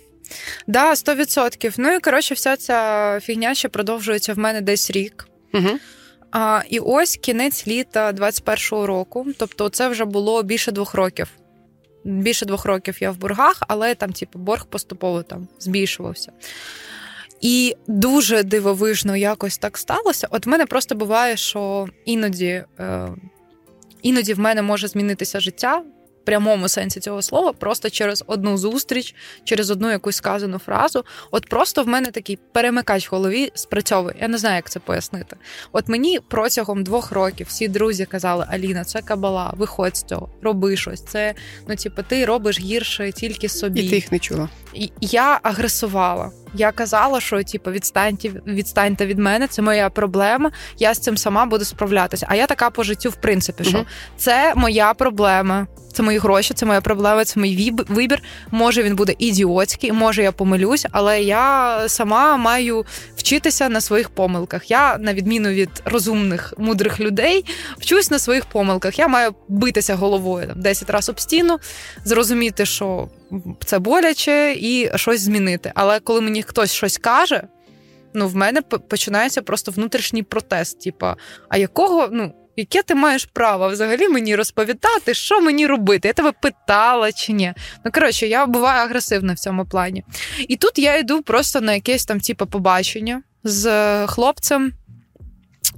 Да, 0.66 0.92
100%. 0.92 1.74
Ну 1.78 1.92
і 1.92 2.00
коротше, 2.00 2.34
вся 2.34 2.56
ця 2.56 3.20
фігня 3.22 3.54
ще 3.54 3.68
продовжується 3.68 4.34
в 4.34 4.38
мене 4.38 4.60
десь 4.60 4.90
рік. 4.90 5.28
Угу. 5.54 5.78
А, 6.30 6.62
І 6.68 6.78
ось 6.78 7.16
кінець 7.16 7.66
літа 7.66 8.12
21-го 8.12 8.86
року. 8.86 9.26
Тобто, 9.38 9.68
це 9.68 9.88
вже 9.88 10.04
було 10.04 10.42
більше 10.42 10.72
двох 10.72 10.94
років. 10.94 11.28
Більше 12.04 12.46
двох 12.46 12.64
років 12.64 12.96
я 13.00 13.10
в 13.10 13.16
боргах, 13.16 13.62
але 13.68 13.94
там, 13.94 14.12
типу, 14.12 14.38
борг 14.38 14.66
поступово 14.66 15.22
там 15.22 15.48
збільшувався. 15.58 16.32
І 17.40 17.76
дуже 17.86 18.42
дивовижно 18.42 19.16
якось 19.16 19.58
так 19.58 19.78
сталося. 19.78 20.28
От 20.30 20.46
в 20.46 20.48
мене 20.48 20.66
просто 20.66 20.94
буває, 20.94 21.36
що 21.36 21.86
іноді 22.04 22.64
е, 22.80 23.08
Іноді 24.02 24.34
в 24.34 24.38
мене 24.38 24.62
може 24.62 24.88
змінитися 24.88 25.40
життя 25.40 25.82
в 26.22 26.24
прямому 26.24 26.68
сенсі 26.68 27.00
цього 27.00 27.22
слова, 27.22 27.52
просто 27.52 27.90
через 27.90 28.24
одну 28.26 28.58
зустріч, 28.58 29.14
через 29.44 29.70
одну 29.70 29.90
якусь 29.90 30.16
сказану 30.16 30.58
фразу. 30.58 31.04
От 31.30 31.48
просто 31.48 31.82
в 31.82 31.88
мене 31.88 32.10
такий 32.10 32.38
перемикач 32.52 33.10
в 33.10 33.14
голові 33.14 33.50
спрацьовує. 33.54 34.16
Я 34.20 34.28
не 34.28 34.38
знаю, 34.38 34.56
як 34.56 34.70
це 34.70 34.80
пояснити. 34.80 35.36
От 35.72 35.88
мені 35.88 36.20
протягом 36.28 36.84
двох 36.84 37.12
років 37.12 37.46
всі 37.50 37.68
друзі 37.68 38.04
казали: 38.06 38.46
Аліна, 38.50 38.84
це 38.84 39.02
кабала, 39.02 39.52
виходь 39.56 39.96
з 39.96 40.02
цього, 40.02 40.28
роби 40.42 40.76
щось. 40.76 41.04
Це 41.04 41.34
ну, 41.68 41.76
типу, 41.76 42.02
ти 42.02 42.24
робиш 42.24 42.60
гірше 42.60 43.12
тільки 43.12 43.48
собі. 43.48 43.80
І 43.80 43.88
ти 43.90 43.94
їх 43.94 44.12
не 44.12 44.18
чула. 44.18 44.48
І 44.74 44.90
Я 45.00 45.40
агресувала. 45.42 46.30
Я 46.54 46.72
казала, 46.72 47.20
що 47.20 47.42
типу, 47.42 47.70
відстаньте 47.70 48.28
відстаньте 48.46 49.06
від 49.06 49.18
мене, 49.18 49.46
це 49.46 49.62
моя 49.62 49.90
проблема. 49.90 50.50
Я 50.78 50.94
з 50.94 50.98
цим 50.98 51.16
сама 51.16 51.46
буду 51.46 51.64
справлятися. 51.64 52.26
А 52.28 52.34
я 52.34 52.46
така 52.46 52.70
по 52.70 52.82
життю, 52.82 53.10
в 53.10 53.16
принципі, 53.16 53.64
що 53.64 53.78
угу. 53.78 53.86
це 54.16 54.52
моя 54.56 54.94
проблема. 54.94 55.66
Це 55.92 56.02
мої 56.02 56.18
гроші, 56.18 56.54
це 56.54 56.66
моя 56.66 56.80
проблема, 56.80 57.24
це 57.24 57.40
мій 57.40 57.74
вибір. 57.88 58.22
Може 58.50 58.82
він 58.82 58.96
буде 58.96 59.14
ідіотський, 59.18 59.92
може 59.92 60.22
я 60.22 60.32
помилюсь, 60.32 60.86
але 60.90 61.22
я 61.22 61.78
сама 61.88 62.36
маю 62.36 62.84
вчитися 63.16 63.68
на 63.68 63.80
своїх 63.80 64.10
помилках. 64.10 64.70
Я, 64.70 64.98
на 64.98 65.14
відміну 65.14 65.48
від 65.48 65.82
розумних 65.84 66.54
мудрих 66.58 67.00
людей, 67.00 67.44
вчусь 67.78 68.10
на 68.10 68.18
своїх 68.18 68.44
помилках. 68.44 68.98
Я 68.98 69.08
маю 69.08 69.34
битися 69.48 69.94
головою 69.94 70.46
там 70.46 70.60
10 70.60 70.90
разів 70.90 71.12
об 71.12 71.20
стіну, 71.20 71.58
зрозуміти, 72.04 72.66
що 72.66 73.08
це 73.64 73.78
боляче, 73.78 74.56
і 74.58 74.90
щось 74.94 75.20
змінити. 75.20 75.72
Але 75.74 76.00
коли 76.00 76.20
мені 76.20 76.42
хтось 76.42 76.72
щось 76.72 76.98
каже, 76.98 77.42
ну 78.14 78.28
в 78.28 78.36
мене 78.36 78.62
починається 78.62 79.42
просто 79.42 79.72
внутрішній 79.72 80.22
протест. 80.22 80.80
Типа, 80.80 81.16
а 81.48 81.56
якого, 81.56 82.08
ну. 82.12 82.32
Яке 82.56 82.82
ти 82.82 82.94
маєш 82.94 83.24
право 83.32 83.68
взагалі 83.68 84.08
мені 84.08 84.36
розповідати, 84.36 85.14
що 85.14 85.40
мені 85.40 85.66
робити? 85.66 86.08
Я 86.08 86.14
тебе 86.14 86.32
питала 86.32 87.12
чи 87.12 87.32
ні? 87.32 87.54
Ну, 87.84 87.90
коротше, 87.92 88.26
я 88.26 88.46
буваю 88.46 88.82
агресивна 88.82 89.32
в 89.32 89.38
цьому 89.38 89.66
плані. 89.66 90.04
І 90.48 90.56
тут 90.56 90.78
я 90.78 90.98
йду 90.98 91.22
просто 91.22 91.60
на 91.60 91.74
якесь 91.74 92.06
там, 92.06 92.20
типу, 92.20 92.46
побачення 92.46 93.22
з 93.44 94.06
хлопцем. 94.06 94.72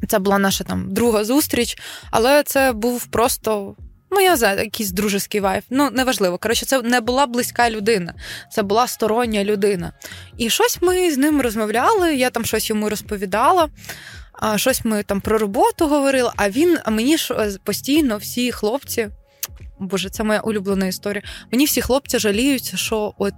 Це 0.09 0.19
була 0.19 0.39
наша 0.39 0.65
там 0.65 0.95
друга 0.95 1.25
зустріч, 1.25 1.79
але 2.11 2.43
це 2.43 2.73
був 2.73 3.07
просто 3.07 3.77
Ну, 4.15 4.21
я 4.21 4.55
якийсь 4.55 4.91
дружеський 4.91 5.41
вайф. 5.41 5.65
Ну, 5.71 5.91
неважливо. 5.91 6.39
Коротше, 6.39 6.67
це 6.67 6.83
не 6.83 7.01
була 7.01 7.27
близька 7.27 7.71
людина, 7.71 8.15
це 8.53 8.63
була 8.63 8.87
стороння 8.87 9.45
людина. 9.45 9.93
І 10.39 10.51
щось 10.51 10.79
ми 10.83 11.11
з 11.11 11.19
ним 11.19 11.41
розмовляли, 11.41 12.15
я 12.15 12.31
там 12.31 12.45
щось 12.45 12.71
йому 12.71 12.89
розповідала, 12.89 13.69
щось 14.57 14.85
ми 14.85 15.03
там 15.03 15.21
про 15.21 15.39
роботу 15.39 15.89
говорили, 15.89 16.31
а 16.37 16.51
він, 16.51 16.79
мені 16.89 17.17
ж 17.17 17.35
е, 17.35 17.51
постійно 17.65 18.17
всі 18.17 18.53
хлопці. 18.53 19.09
Боже, 19.85 20.11
це 20.11 20.25
моя 20.25 20.41
улюблена 20.41 20.87
історія. 20.87 21.23
Мені 21.53 21.65
всі 21.65 21.81
хлопці 21.81 22.19
жаліються, 22.19 22.77
що 22.77 23.15
от 23.19 23.35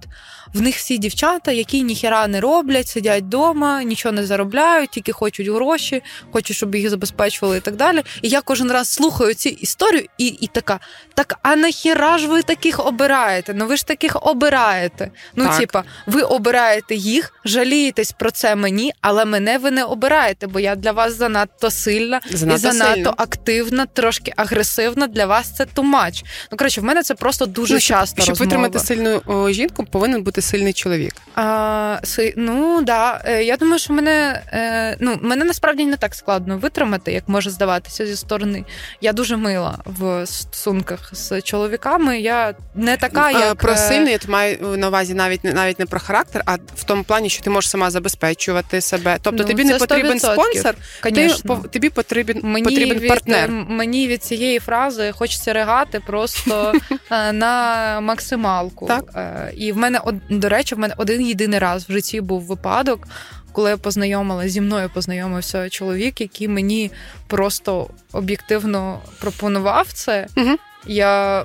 в 0.54 0.60
них 0.60 0.76
всі 0.76 0.98
дівчата, 0.98 1.52
які 1.52 1.82
ніхіра 1.82 2.26
не 2.26 2.40
роблять, 2.40 2.88
сидять 2.88 3.22
вдома, 3.22 3.82
нічого 3.82 4.12
не 4.12 4.26
заробляють, 4.26 4.90
тільки 4.90 5.12
хочуть 5.12 5.48
гроші, 5.48 6.02
хочуть, 6.32 6.56
щоб 6.56 6.74
їх 6.74 6.90
забезпечували 6.90 7.58
і 7.58 7.60
так 7.60 7.76
далі. 7.76 8.02
І 8.22 8.28
я 8.28 8.40
кожен 8.40 8.72
раз 8.72 8.88
слухаю 8.88 9.34
ці 9.34 9.48
історію 9.48 10.04
і 10.18 10.26
і 10.26 10.46
така: 10.46 10.80
так, 11.14 11.38
а 11.42 11.56
нахіра 11.56 12.18
ж 12.18 12.28
ви 12.28 12.42
таких 12.42 12.86
обираєте? 12.86 13.54
Ну 13.54 13.66
ви 13.66 13.76
ж 13.76 13.86
таких 13.86 14.16
обираєте. 14.22 15.10
Ну, 15.36 15.44
так. 15.44 15.58
типа, 15.58 15.84
ви 16.06 16.22
обираєте 16.22 16.94
їх, 16.94 17.32
жалієтесь 17.44 18.12
про 18.12 18.30
це 18.30 18.56
мені, 18.56 18.92
але 19.00 19.24
мене 19.24 19.58
ви 19.58 19.70
не 19.70 19.84
обираєте, 19.84 20.46
бо 20.46 20.60
я 20.60 20.74
для 20.74 20.92
вас 20.92 21.16
занадто 21.16 21.70
сильна 21.70 22.20
занадто 22.30 22.68
і 22.68 22.72
занадто 22.72 22.94
сильно. 22.94 23.14
активна, 23.16 23.86
трошки 23.86 24.32
агресивна. 24.36 25.06
Для 25.06 25.26
вас 25.26 25.56
це 25.56 25.64
тумач. 25.64 26.24
Ну 26.50 26.58
коротше, 26.58 26.80
в 26.80 26.84
мене 26.84 27.02
це 27.02 27.14
просто 27.14 27.46
дуже 27.46 27.74
ну, 27.74 27.80
часто. 27.80 28.22
Щоб 28.22 28.32
розмови. 28.32 28.46
витримати 28.46 28.78
сильну 28.78 29.22
о, 29.26 29.50
жінку, 29.50 29.84
повинен 29.84 30.22
бути 30.22 30.42
сильний 30.42 30.72
чоловік. 30.72 31.14
А, 31.34 31.98
си, 32.04 32.34
Ну 32.36 32.82
да. 32.82 33.22
Е, 33.24 33.44
я 33.44 33.56
думаю, 33.56 33.78
що 33.78 33.92
мене 33.92 34.42
е, 34.52 34.96
ну 35.00 35.18
мене 35.22 35.44
насправді 35.44 35.84
не 35.84 35.96
так 35.96 36.14
складно 36.14 36.58
витримати, 36.58 37.12
як 37.12 37.28
може 37.28 37.50
здаватися 37.50 38.06
зі 38.06 38.16
сторони. 38.16 38.64
Я 39.00 39.12
дуже 39.12 39.36
мила 39.36 39.78
в 39.86 40.26
стосунках 40.26 41.10
з 41.12 41.42
чоловіками. 41.42 42.20
Я 42.20 42.54
не 42.74 42.96
така, 42.96 43.30
як 43.30 43.54
про 43.54 43.76
сильний, 43.76 44.12
я 44.12 44.18
маю 44.28 44.76
на 44.76 44.88
увазі 44.88 45.14
навіть 45.14 45.44
навіть 45.44 45.78
не 45.78 45.86
про 45.86 46.00
характер, 46.00 46.42
а 46.46 46.54
в 46.54 46.84
тому 46.84 47.04
плані, 47.04 47.30
що 47.30 47.42
ти 47.42 47.50
можеш 47.50 47.70
сама 47.70 47.90
забезпечувати 47.90 48.80
себе. 48.80 49.18
Тобто 49.22 49.42
ну, 49.42 49.48
тобі 49.48 49.64
не 49.64 49.78
потрібен 49.78 50.20
спонсор, 50.20 50.74
ти, 51.02 51.34
тобі 51.72 51.90
потрібен 51.90 52.40
мені 52.42 52.64
потрібен 52.64 52.98
від, 52.98 53.08
партнер. 53.08 53.50
Мені 53.50 54.08
від 54.08 54.24
цієї 54.24 54.58
фрази 54.58 55.12
хочеться 55.12 55.52
ригати 55.52 56.00
просто 56.16 56.72
е, 57.10 57.32
на 57.32 58.00
максималку. 58.00 58.86
Так. 58.86 59.04
Е, 59.16 59.52
і 59.56 59.72
в 59.72 59.76
мене 59.76 60.00
до 60.30 60.48
речі, 60.48 60.74
в 60.74 60.78
мене 60.78 60.94
один 60.96 61.22
єдиний 61.22 61.58
раз 61.58 61.88
в 61.88 61.92
житті 61.92 62.20
був 62.20 62.42
випадок. 62.42 63.08
Коли 63.52 63.70
я 63.70 63.76
познайомилася 63.76 64.48
зі 64.48 64.60
мною 64.60 64.90
познайомився 64.94 65.68
чоловік, 65.68 66.20
який 66.20 66.48
мені 66.48 66.90
просто 67.26 67.88
об'єктивно 68.12 69.00
пропонував 69.20 69.92
це. 69.92 70.26
Угу. 70.36 70.56
Я 70.86 71.44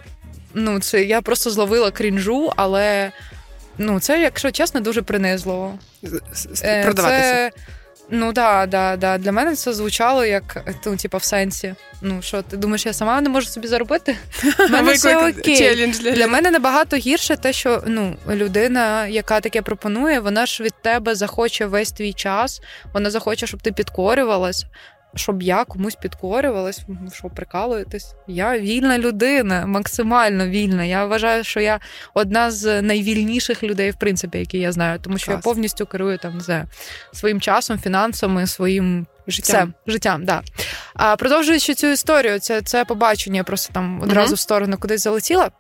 ну, 0.54 0.80
це 0.80 1.04
я 1.04 1.22
просто 1.22 1.50
зловила 1.50 1.92
крінжу, 1.92 2.52
але 2.56 3.12
ну, 3.78 4.00
це, 4.00 4.22
якщо 4.22 4.52
чесно, 4.52 4.80
дуже 4.80 5.02
принизливо. 5.02 5.74
Е, 6.64 6.84
продаватися. 6.84 7.22
Це, 7.22 7.52
Ну 8.12 8.34
да, 8.34 8.66
да, 8.66 8.98
да. 8.98 9.18
Для 9.18 9.32
мене 9.32 9.56
це 9.56 9.74
звучало 9.74 10.26
як 10.26 10.74
ну, 10.86 10.98
типу, 10.98 11.18
в 11.18 11.24
сенсі. 11.24 11.76
Ну 12.02 12.22
що, 12.22 12.42
ти 12.42 12.58
думаєш, 12.58 12.86
я 12.86 12.94
сама 12.94 13.22
не 13.22 13.30
можу 13.30 13.48
собі 13.48 13.68
заробити? 13.68 14.18
мене 14.70 14.94
все 14.94 15.30
окей. 15.30 15.88
Для... 15.88 16.12
для 16.12 16.28
мене 16.28 16.52
набагато 16.52 16.98
гірше 16.98 17.36
те, 17.36 17.54
що 17.54 17.84
ну, 17.88 18.16
людина, 18.30 19.08
яка 19.08 19.40
таке 19.40 19.62
пропонує, 19.62 20.20
вона 20.20 20.46
ж 20.46 20.64
від 20.64 20.74
тебе 20.82 21.16
захоче 21.16 21.66
весь 21.66 21.92
твій 21.92 22.14
час, 22.14 22.62
вона 22.94 23.10
захоче, 23.10 23.48
щоб 23.48 23.62
ти 23.62 23.72
підкорювалась 23.72 24.66
щоб 25.16 25.42
я 25.42 25.66
комусь 25.66 25.96
підкорювалась, 25.96 26.82
що 27.14 27.30
прикалуєтесь. 27.30 28.16
Я 28.28 28.60
вільна 28.60 28.98
людина, 28.98 29.66
максимально 29.66 30.48
вільна. 30.48 30.84
Я 30.84 31.06
вважаю, 31.06 31.44
що 31.44 31.60
я 31.60 31.80
одна 32.14 32.52
з 32.52 32.82
найвільніших 32.82 33.64
людей, 33.64 33.92
в 33.92 33.96
принципі, 33.96 34.38
які 34.38 34.60
я 34.60 34.72
знаю, 34.72 35.00
тому 35.00 35.18
що 35.18 35.26
Клас. 35.26 35.38
я 35.38 35.42
повністю 35.42 35.86
керую 35.86 36.18
там 36.18 36.34
не 36.34 36.40
знаю, 36.40 36.66
своїм 37.14 37.42
часом, 37.42 37.80
фінансами, 37.80 38.48
своїм 38.48 39.08
життям. 39.28 39.74
Все, 39.86 39.92
життям, 39.92 40.26
да. 40.26 40.42
А 40.94 41.16
продовжуючи 41.16 41.74
цю 41.74 41.88
історію, 41.88 42.40
це 42.40 42.62
це 42.62 42.86
побачення, 42.86 43.44
просто 43.44 43.74
там 43.74 44.02
одразу 44.02 44.34
uh-huh. 44.34 44.38
в 44.38 44.40
сторону 44.40 44.78
кудись 44.78 45.02
залетіла. 45.02 45.52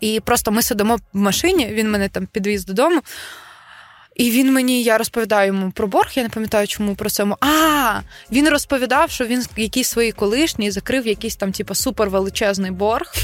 І 0.00 0.20
просто 0.20 0.50
ми 0.50 0.62
сидимо 0.62 0.96
в 0.96 1.18
машині, 1.18 1.66
він 1.66 1.90
мене 1.90 2.08
там 2.08 2.26
підвіз 2.26 2.64
додому. 2.64 3.00
І 4.14 4.30
він 4.30 4.52
мені, 4.52 4.82
я 4.82 4.98
розповідаю 4.98 5.46
йому 5.46 5.70
про 5.70 5.86
борг, 5.86 6.10
я 6.14 6.22
не 6.22 6.28
пам'ятаю, 6.28 6.66
чому 6.66 6.94
про 6.94 7.10
це. 7.10 7.26
А, 7.40 8.00
він 8.32 8.48
розповідав, 8.48 9.10
що 9.10 9.26
він 9.26 9.44
якийсь 9.56 9.88
свої 9.88 10.12
колишні 10.12 10.70
закрив 10.70 11.06
якийсь 11.06 11.36
там, 11.36 11.52
типу, 11.52 11.74
супервеличезний 11.74 12.70
борг. 12.70 13.14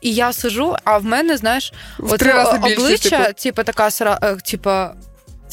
І 0.00 0.14
я 0.14 0.32
сижу, 0.32 0.76
а 0.84 0.98
в 0.98 1.04
мене, 1.04 1.36
знаєш, 1.36 1.72
от 1.98 2.22
обличчя, 2.62 3.24
типу, 3.26 3.40
типу 3.40 3.62
така 3.62 4.18
е, 4.22 4.36
типу, 4.36 4.70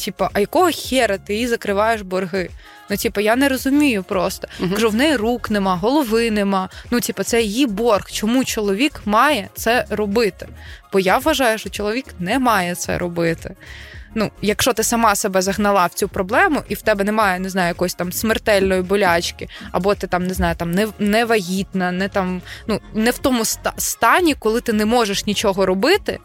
типу, 0.04 0.26
а 0.32 0.40
якого 0.40 0.70
хера 0.72 1.18
ти 1.18 1.34
їй 1.34 1.46
закриваєш 1.46 2.00
борги? 2.00 2.50
Ну, 2.90 2.96
типу, 2.96 3.20
я 3.20 3.36
не 3.36 3.48
розумію 3.48 4.02
просто. 4.02 4.48
uh 4.60 4.74
Кажу, 4.74 4.90
в 4.90 4.94
неї 4.94 5.16
рук 5.16 5.50
нема, 5.50 5.76
голови 5.76 6.30
нема. 6.30 6.68
Ну, 6.90 7.00
типу, 7.00 7.22
це 7.22 7.42
її 7.42 7.66
борг. 7.66 8.10
Чому 8.10 8.44
чоловік 8.44 9.00
має 9.04 9.48
це 9.54 9.86
робити? 9.90 10.48
Бо 10.92 11.00
я 11.00 11.18
вважаю, 11.18 11.58
що 11.58 11.70
чоловік 11.70 12.06
не 12.18 12.38
має 12.38 12.74
це 12.74 12.98
робити 12.98 13.54
ну, 14.14 14.30
якщо 14.42 14.72
ти 14.72 14.82
сама 14.82 15.14
себе 15.14 15.42
загнала 15.42 15.86
в 15.86 15.94
цю 15.94 16.08
проблему, 16.08 16.62
і 16.68 16.74
в 16.74 16.82
тебе 16.82 17.04
немає, 17.04 17.38
не 17.38 17.48
знаю, 17.48 17.68
якоїсь 17.68 17.94
там 17.94 18.12
смертельної 18.12 18.82
болячки, 18.82 19.48
або 19.72 19.94
ти 19.94 20.06
там 20.06 20.26
не 20.26 20.34
знаю, 20.34 20.56
там 20.56 20.70
не, 20.70 20.88
не 20.98 21.24
вагітна, 21.24 21.92
не 21.92 22.08
там 22.08 22.42
ну 22.66 22.80
не 22.94 23.10
в 23.10 23.18
тому 23.18 23.44
стані, 23.76 24.34
коли 24.38 24.60
ти 24.60 24.72
не 24.72 24.86
можеш 24.86 25.26
нічого 25.26 25.66
робити. 25.66 26.18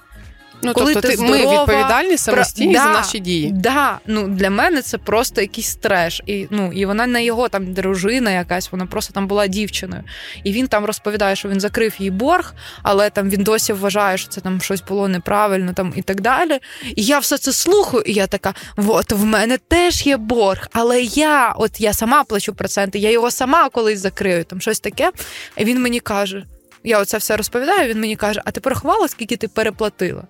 Ну, 0.61 0.73
Коли 0.73 0.93
тобто 0.93 1.07
ти 1.07 1.15
здорова, 1.15 1.37
ми 1.37 1.59
відповідальні 1.59 2.17
самостійні 2.17 2.73
про... 2.73 2.83
да, 2.83 2.87
за 2.87 2.99
наші 2.99 3.19
дії. 3.19 3.51
Да, 3.51 3.99
ну 4.05 4.27
Для 4.27 4.49
мене 4.49 4.81
це 4.81 4.97
просто 4.97 5.41
якийсь 5.41 5.75
треш. 5.75 6.21
І 6.25 6.47
ну, 6.49 6.71
і 6.73 6.85
вона 6.85 7.07
не 7.07 7.23
його 7.23 7.49
там 7.49 7.73
дружина 7.73 8.31
якась, 8.31 8.71
вона 8.71 8.85
просто 8.85 9.13
там 9.13 9.27
була 9.27 9.47
дівчиною. 9.47 10.03
І 10.43 10.51
він 10.51 10.67
там 10.67 10.85
розповідає, 10.85 11.35
що 11.35 11.49
він 11.49 11.59
закрив 11.59 11.95
їй 11.99 12.11
борг, 12.11 12.53
але 12.83 13.09
там 13.09 13.29
він 13.29 13.43
досі 13.43 13.73
вважає, 13.73 14.17
що 14.17 14.29
це 14.29 14.41
там 14.41 14.61
щось 14.61 14.83
було 14.83 15.07
неправильно 15.07 15.73
там 15.73 15.93
і 15.95 16.01
так 16.01 16.21
далі. 16.21 16.59
І 16.95 17.03
я 17.03 17.19
все 17.19 17.37
це 17.37 17.53
слухаю, 17.53 18.03
і 18.05 18.13
я 18.13 18.27
така: 18.27 18.53
от 18.77 19.11
в 19.11 19.25
мене 19.25 19.57
теж 19.67 20.05
є 20.05 20.17
борг, 20.17 20.67
але 20.71 21.01
я 21.01 21.53
от 21.57 21.81
я 21.81 21.93
сама 21.93 22.23
плачу 22.23 22.53
проценти, 22.53 22.99
я 22.99 23.11
його 23.11 23.31
сама 23.31 23.69
колись 23.69 23.99
закрию, 23.99 24.43
там 24.43 24.61
щось 24.61 24.79
таке. 24.79 25.11
І 25.57 25.65
він 25.65 25.81
мені 25.81 25.99
каже 25.99 26.45
я 26.87 26.99
оце 26.99 27.17
все 27.17 27.37
розповідаю, 27.37 27.89
він 27.89 27.99
мені 27.99 28.15
каже: 28.15 28.41
А 28.45 28.51
ти 28.51 28.59
порахувала, 28.59 29.07
скільки 29.07 29.37
ти 29.37 29.47
переплатила? 29.47 30.23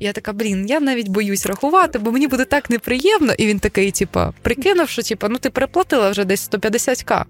Я 0.00 0.12
така, 0.12 0.32
блін, 0.32 0.66
я 0.68 0.80
навіть 0.80 1.08
боюсь 1.08 1.46
рахувати, 1.46 1.98
бо 1.98 2.12
мені 2.12 2.26
буде 2.26 2.44
так 2.44 2.70
неприємно. 2.70 3.32
І 3.32 3.46
він 3.46 3.58
такий, 3.58 3.90
типа, 3.90 4.32
прикинув, 4.42 4.88
що 4.88 5.02
типа, 5.02 5.28
ну 5.28 5.38
ти 5.38 5.50
переплатила 5.50 6.10
вже 6.10 6.24
десь 6.24 6.50
150к. 6.50 7.24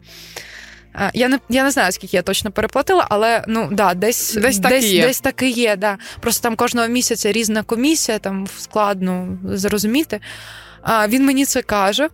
Я 1.14 1.28
не 1.28 1.38
я 1.48 1.64
не 1.64 1.70
знаю, 1.70 1.92
скільки 1.92 2.16
я 2.16 2.22
точно 2.22 2.50
переплатила, 2.50 3.06
але 3.10 3.44
ну 3.48 3.68
да, 3.72 3.94
десь 3.94 4.34
десь 4.34 4.58
так 4.58 4.72
десь, 4.72 4.84
і 4.84 4.96
є. 4.96 5.06
десь 5.06 5.20
так 5.20 5.42
і 5.42 5.50
є. 5.50 5.76
Да. 5.76 5.98
Просто 6.20 6.42
там 6.42 6.56
кожного 6.56 6.88
місяця 6.88 7.32
різна 7.32 7.62
комісія, 7.62 8.18
там 8.18 8.46
складно 8.58 9.38
зрозуміти. 9.44 10.20
А, 10.82 11.08
Він 11.08 11.26
мені 11.26 11.44
це 11.44 11.62
каже. 11.62 12.08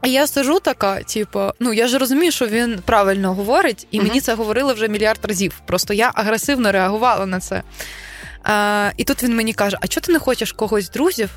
А 0.00 0.06
я 0.06 0.26
сижу 0.26 0.60
така, 0.60 1.02
типу, 1.02 1.40
ну 1.60 1.72
я 1.72 1.88
ж 1.88 1.98
розумію, 1.98 2.32
що 2.32 2.46
він 2.46 2.78
правильно 2.84 3.34
говорить, 3.34 3.86
і 3.90 4.00
uh-huh. 4.00 4.02
мені 4.02 4.20
це 4.20 4.34
говорили 4.34 4.72
вже 4.72 4.88
мільярд 4.88 5.18
разів. 5.22 5.60
Просто 5.66 5.94
я 5.94 6.10
агресивно 6.14 6.72
реагувала 6.72 7.26
на 7.26 7.40
це. 7.40 7.62
А, 8.42 8.90
І 8.96 9.04
тут 9.04 9.22
він 9.22 9.36
мені 9.36 9.52
каже: 9.52 9.78
А 9.80 9.86
чого 9.86 10.06
ти 10.06 10.12
не 10.12 10.18
хочеш 10.18 10.52
когось 10.52 10.90
друзів 10.90 11.30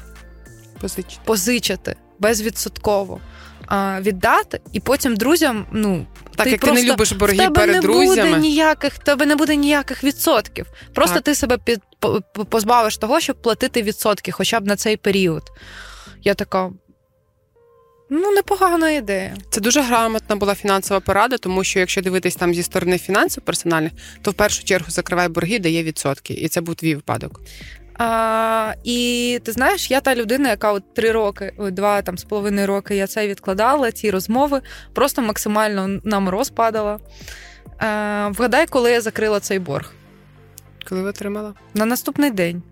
позичити, 0.81 1.21
позичити 1.25 1.95
безвідсотково? 2.19 3.19
А, 3.67 4.01
Віддати, 4.01 4.61
і 4.73 4.79
потім 4.79 5.15
друзям, 5.15 5.65
ну 5.71 6.05
так 6.35 6.43
ти 6.43 6.51
як 6.51 6.61
просто, 6.61 6.75
ти 6.75 6.83
не 6.83 6.93
любиш 6.93 7.11
борги 7.11 7.37
тебе 7.37 7.55
перед 7.55 7.75
не 7.75 7.81
друзями. 7.81 8.29
буде 8.29 8.41
ніяких, 8.41 8.97
тебе 8.97 9.25
не 9.25 9.35
буде 9.35 9.55
ніяких 9.55 10.03
відсотків. 10.03 10.65
Просто 10.93 11.15
так. 11.15 11.23
ти 11.23 11.35
себе 11.35 11.57
під 11.57 11.81
позбавиш 12.49 12.97
того, 12.97 13.19
щоб 13.19 13.41
платити 13.41 13.81
відсотки, 13.81 14.31
хоча 14.31 14.59
б 14.59 14.67
на 14.67 14.75
цей 14.75 14.97
період. 14.97 15.43
Я 16.23 16.33
така, 16.33 16.69
Ну, 18.13 18.31
непогана 18.31 18.91
ідея. 18.91 19.35
Це 19.49 19.61
дуже 19.61 19.81
грамотна 19.81 20.35
була 20.35 20.55
фінансова 20.55 20.99
порада, 20.99 21.37
тому 21.37 21.63
що 21.63 21.79
якщо 21.79 22.01
дивитись 22.01 22.35
там 22.35 22.53
зі 22.53 22.63
сторони 22.63 22.97
фінансів 22.97 23.43
персональних, 23.43 23.91
то 24.21 24.31
в 24.31 24.33
першу 24.33 24.63
чергу 24.63 24.91
закривай 24.91 25.27
борги, 25.27 25.59
дає 25.59 25.83
відсотки. 25.83 26.33
І 26.33 26.47
це 26.47 26.61
був 26.61 26.75
твій 26.75 26.95
випадок. 26.95 27.41
А, 27.97 28.73
І 28.83 29.39
ти 29.43 29.51
знаєш, 29.51 29.91
я 29.91 30.01
та 30.01 30.15
людина, 30.15 30.49
яка 30.49 30.71
от 30.71 30.93
три 30.93 31.11
роки, 31.11 31.53
два 31.59 32.01
там 32.01 32.17
з 32.17 32.23
половиною 32.23 32.67
роки 32.67 32.95
я 32.95 33.07
це 33.07 33.27
відкладала, 33.27 33.91
ці 33.91 34.11
розмови, 34.11 34.61
просто 34.93 35.21
максимально 35.21 35.99
нам 36.03 36.29
розпадала. 36.29 36.99
А, 37.77 38.29
Вгадай, 38.33 38.65
коли 38.67 38.91
я 38.91 39.01
закрила 39.01 39.39
цей 39.39 39.59
борг. 39.59 39.93
Коли 40.89 41.01
ви 41.01 41.09
отримала? 41.09 41.53
На 41.73 41.85
наступний 41.85 42.31
день. 42.31 42.63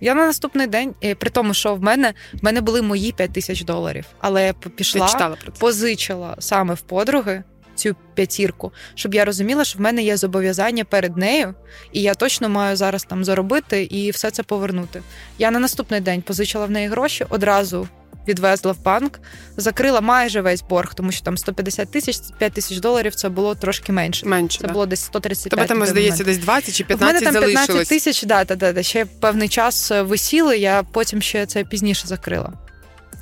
Я 0.00 0.14
на 0.14 0.26
наступний 0.26 0.66
день, 0.66 0.94
при 1.18 1.30
тому, 1.30 1.54
що 1.54 1.74
в 1.74 1.82
мене 1.82 2.14
в 2.32 2.44
мене 2.44 2.60
були 2.60 2.82
мої 2.82 3.12
5 3.12 3.32
тисяч 3.32 3.64
доларів, 3.64 4.04
але 4.20 4.46
я 4.46 4.52
пішла, 4.52 5.36
позичила 5.58 6.36
саме 6.38 6.74
в 6.74 6.80
подруги 6.80 7.42
цю 7.74 7.96
п'ятірку, 8.14 8.72
щоб 8.94 9.14
я 9.14 9.24
розуміла, 9.24 9.64
що 9.64 9.78
в 9.78 9.82
мене 9.82 10.02
є 10.02 10.16
зобов'язання 10.16 10.84
перед 10.84 11.16
нею, 11.16 11.54
і 11.92 12.02
я 12.02 12.14
точно 12.14 12.48
маю 12.48 12.76
зараз 12.76 13.04
там 13.04 13.24
заробити 13.24 13.82
і 13.82 14.10
все 14.10 14.30
це 14.30 14.42
повернути. 14.42 15.02
Я 15.38 15.50
на 15.50 15.58
наступний 15.58 16.00
день 16.00 16.22
позичила 16.22 16.66
в 16.66 16.70
неї 16.70 16.88
гроші, 16.88 17.26
одразу 17.28 17.88
відвезла 18.28 18.72
в 18.72 18.82
банк, 18.82 19.20
закрила 19.56 20.00
майже 20.00 20.40
весь 20.40 20.62
борг, 20.62 20.94
тому 20.94 21.12
що 21.12 21.24
там 21.24 21.38
150 21.38 21.90
тисяч, 21.90 22.16
5 22.38 22.52
тисяч 22.52 22.78
доларів 22.78 23.14
це 23.14 23.28
було 23.28 23.54
трошки 23.54 23.92
менше. 23.92 24.26
Менше, 24.26 24.58
Це 24.58 24.66
да. 24.66 24.72
було 24.72 24.86
десь 24.86 25.00
135. 25.00 25.50
Тобто 25.50 25.74
там, 25.74 25.86
здається, 25.86 26.24
десь 26.24 26.38
20 26.38 26.74
чи 26.74 26.84
15 26.84 27.02
У 27.02 27.24
мене 27.24 27.32
там 27.32 27.42
15 27.42 27.66
залишилось. 27.66 27.88
тисяч, 27.88 28.22
да, 28.22 28.44
да, 28.44 28.54
да, 28.54 28.72
да, 28.72 28.82
ще 28.82 29.04
певний 29.04 29.48
час 29.48 29.90
е, 29.90 30.02
висіли, 30.02 30.58
я 30.58 30.82
потім 30.82 31.22
ще 31.22 31.46
це 31.46 31.64
пізніше 31.64 32.06
закрила. 32.06 32.52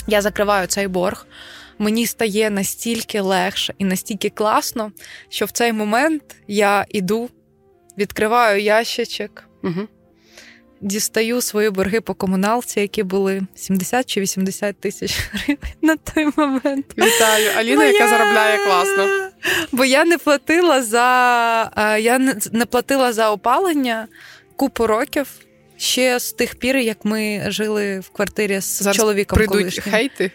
Я 0.06 0.22
закриваю 0.22 0.66
цей 0.66 0.88
борг. 0.88 1.26
Мені 1.78 2.06
стає 2.06 2.50
настільки 2.50 3.20
легше 3.20 3.74
і 3.78 3.84
настільки 3.84 4.30
класно, 4.30 4.92
що 5.28 5.46
в 5.46 5.50
цей 5.50 5.72
момент 5.72 6.22
я 6.48 6.86
іду, 6.88 7.30
відкриваю 7.98 8.62
ящичок, 8.62 9.44
угу 9.62 9.88
дістаю 10.86 11.40
свої 11.40 11.70
борги 11.70 12.00
по 12.00 12.14
комуналці, 12.14 12.80
які 12.80 13.02
були 13.02 13.42
70 13.54 14.06
чи 14.06 14.20
80 14.20 14.80
тисяч 14.80 15.18
гривень 15.32 15.58
на 15.82 15.96
той 15.96 16.28
момент. 16.36 16.86
Вітаю, 16.98 17.50
Аліна, 17.56 17.76
Моя... 17.76 17.92
яка 17.92 18.08
заробляє 18.08 18.58
класно. 18.66 19.30
Бо 19.72 19.84
я 19.84 20.04
не 20.04 20.18
платила 20.18 20.82
за 20.82 21.70
е, 21.76 22.00
я 22.00 22.18
не 22.52 22.66
платила 22.66 23.12
за 23.12 23.30
опалення 23.30 24.08
купу 24.56 24.86
років 24.86 25.26
ще 25.76 26.18
з 26.18 26.32
тих 26.32 26.54
пір, 26.54 26.76
як 26.76 27.04
ми 27.04 27.44
жили 27.48 28.00
в 28.00 28.08
квартирі 28.08 28.60
з 28.60 28.82
Зараз 28.82 28.96
чоловіком. 28.96 29.36
Прийдуть 29.36 29.58
колишнім. 29.58 29.84
хейти. 29.94 30.30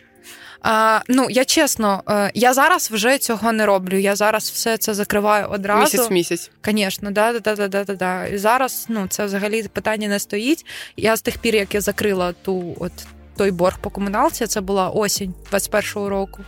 А, 0.62 1.00
Ну 1.08 1.28
я 1.30 1.46
чесно, 1.46 2.04
е, 2.10 2.32
я 2.34 2.54
зараз 2.54 2.92
вже 2.92 3.18
цього 3.18 3.52
не 3.52 3.66
роблю. 3.66 3.98
Я 3.98 4.16
зараз 4.16 4.52
все 4.52 4.78
це 4.78 4.94
закриваю 4.94 5.48
одразу. 5.50 5.82
Місяць 5.82 6.10
в 6.10 6.14
місяць. 6.14 6.52
Звісно, 6.66 7.12
да, 7.12 7.40
да, 7.40 7.56
да, 7.56 7.68
да, 7.68 7.84
да, 7.84 7.96
да. 7.96 8.26
І 8.26 8.38
зараз 8.38 8.86
ну 8.90 9.08
це 9.10 9.26
взагалі 9.26 9.64
питання 9.64 10.08
не 10.08 10.20
стоїть. 10.20 10.66
Я 10.98 11.18
з 11.18 11.22
тих 11.22 11.38
пір, 11.38 11.56
як 11.56 11.74
я 11.74 11.82
закрила 11.82 12.34
ту 12.34 12.76
от. 12.80 12.92
Той 13.38 13.52
борг 13.52 13.80
по 13.80 13.90
комуналці 13.90 14.48
це 14.48 14.62
була 14.62 14.90
осінь 14.90 15.34
21-го 15.52 16.10
року. 16.10 16.44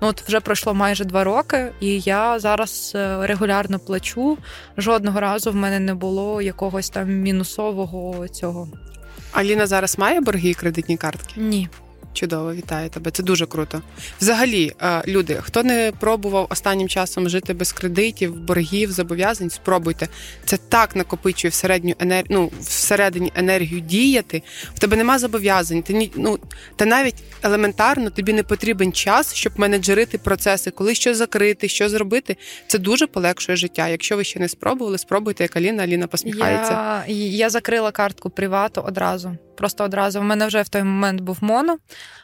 Ну 0.00 0.08
от 0.08 0.22
вже 0.22 0.40
пройшло 0.40 0.74
майже 0.74 1.04
два 1.04 1.24
роки, 1.24 1.72
і 1.80 2.00
я 2.00 2.38
зараз 2.38 2.92
е, 2.94 3.26
регулярно 3.26 3.78
плачу. 3.78 4.38
Жодного 4.76 5.20
разу 5.20 5.52
в 5.52 5.54
мене 5.54 5.80
не 5.80 5.94
було 5.94 6.42
якогось 6.42 6.90
там 6.90 7.08
мінусового 7.08 8.28
цього. 8.28 8.68
Аліна 9.32 9.66
зараз 9.66 9.98
має 9.98 10.20
борги 10.20 10.48
і 10.48 10.54
кредитні 10.54 10.96
картки? 10.96 11.34
Ні. 11.36 11.68
Чудово, 12.18 12.54
вітаю 12.54 12.90
тебе. 12.90 13.10
Це 13.10 13.22
дуже 13.22 13.46
круто. 13.46 13.82
Взагалі, 14.20 14.72
е, 14.82 15.02
люди, 15.06 15.38
хто 15.42 15.62
не 15.62 15.92
пробував 16.00 16.46
останнім 16.50 16.88
часом 16.88 17.28
жити 17.28 17.54
без 17.54 17.72
кредитів, 17.72 18.36
боргів, 18.36 18.92
зобов'язань, 18.92 19.50
спробуйте. 19.50 20.08
Це 20.44 20.56
так 20.56 20.96
накопичує 20.96 21.50
всередню 21.50 21.94
енер... 21.98 22.24
ну, 22.28 22.52
всередині 22.60 23.32
енергію 23.34 23.80
діяти. 23.80 24.42
В 24.74 24.78
тебе 24.78 24.96
нема 24.96 25.18
зобов'язань. 25.18 25.82
Ти 25.82 25.92
ні... 25.92 26.12
ну, 26.14 26.38
та 26.76 26.84
навіть 26.84 27.14
елементарно 27.42 28.10
тобі 28.10 28.32
не 28.32 28.42
потрібен 28.42 28.92
час, 28.92 29.34
щоб 29.34 29.52
менеджерити 29.56 30.18
процеси, 30.18 30.70
коли 30.70 30.94
що 30.94 31.14
закрити, 31.14 31.68
що 31.68 31.88
зробити. 31.88 32.36
Це 32.66 32.78
дуже 32.78 33.06
полегшує 33.06 33.56
життя. 33.56 33.88
Якщо 33.88 34.16
ви 34.16 34.24
ще 34.24 34.40
не 34.40 34.48
спробували, 34.48 34.98
спробуйте, 34.98 35.44
як 35.44 35.56
Аліна, 35.56 35.82
Аліна 35.82 36.06
посміхається. 36.06 37.04
Я, 37.06 37.14
я 37.14 37.50
закрила 37.50 37.90
картку 37.90 38.30
привату 38.30 38.80
одразу. 38.80 39.36
Просто 39.58 39.84
одразу. 39.84 40.20
У 40.20 40.22
мене 40.22 40.46
вже 40.46 40.62
в 40.62 40.68
той 40.68 40.82
момент 40.82 41.20
був 41.20 41.38
моно. 41.40 41.76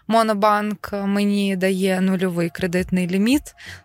Монобанк 0.07 0.91
мені 0.93 1.57
дає 1.57 2.01
нульовий 2.01 2.51
кредитний 2.51 3.07
ліміт. 3.09 3.43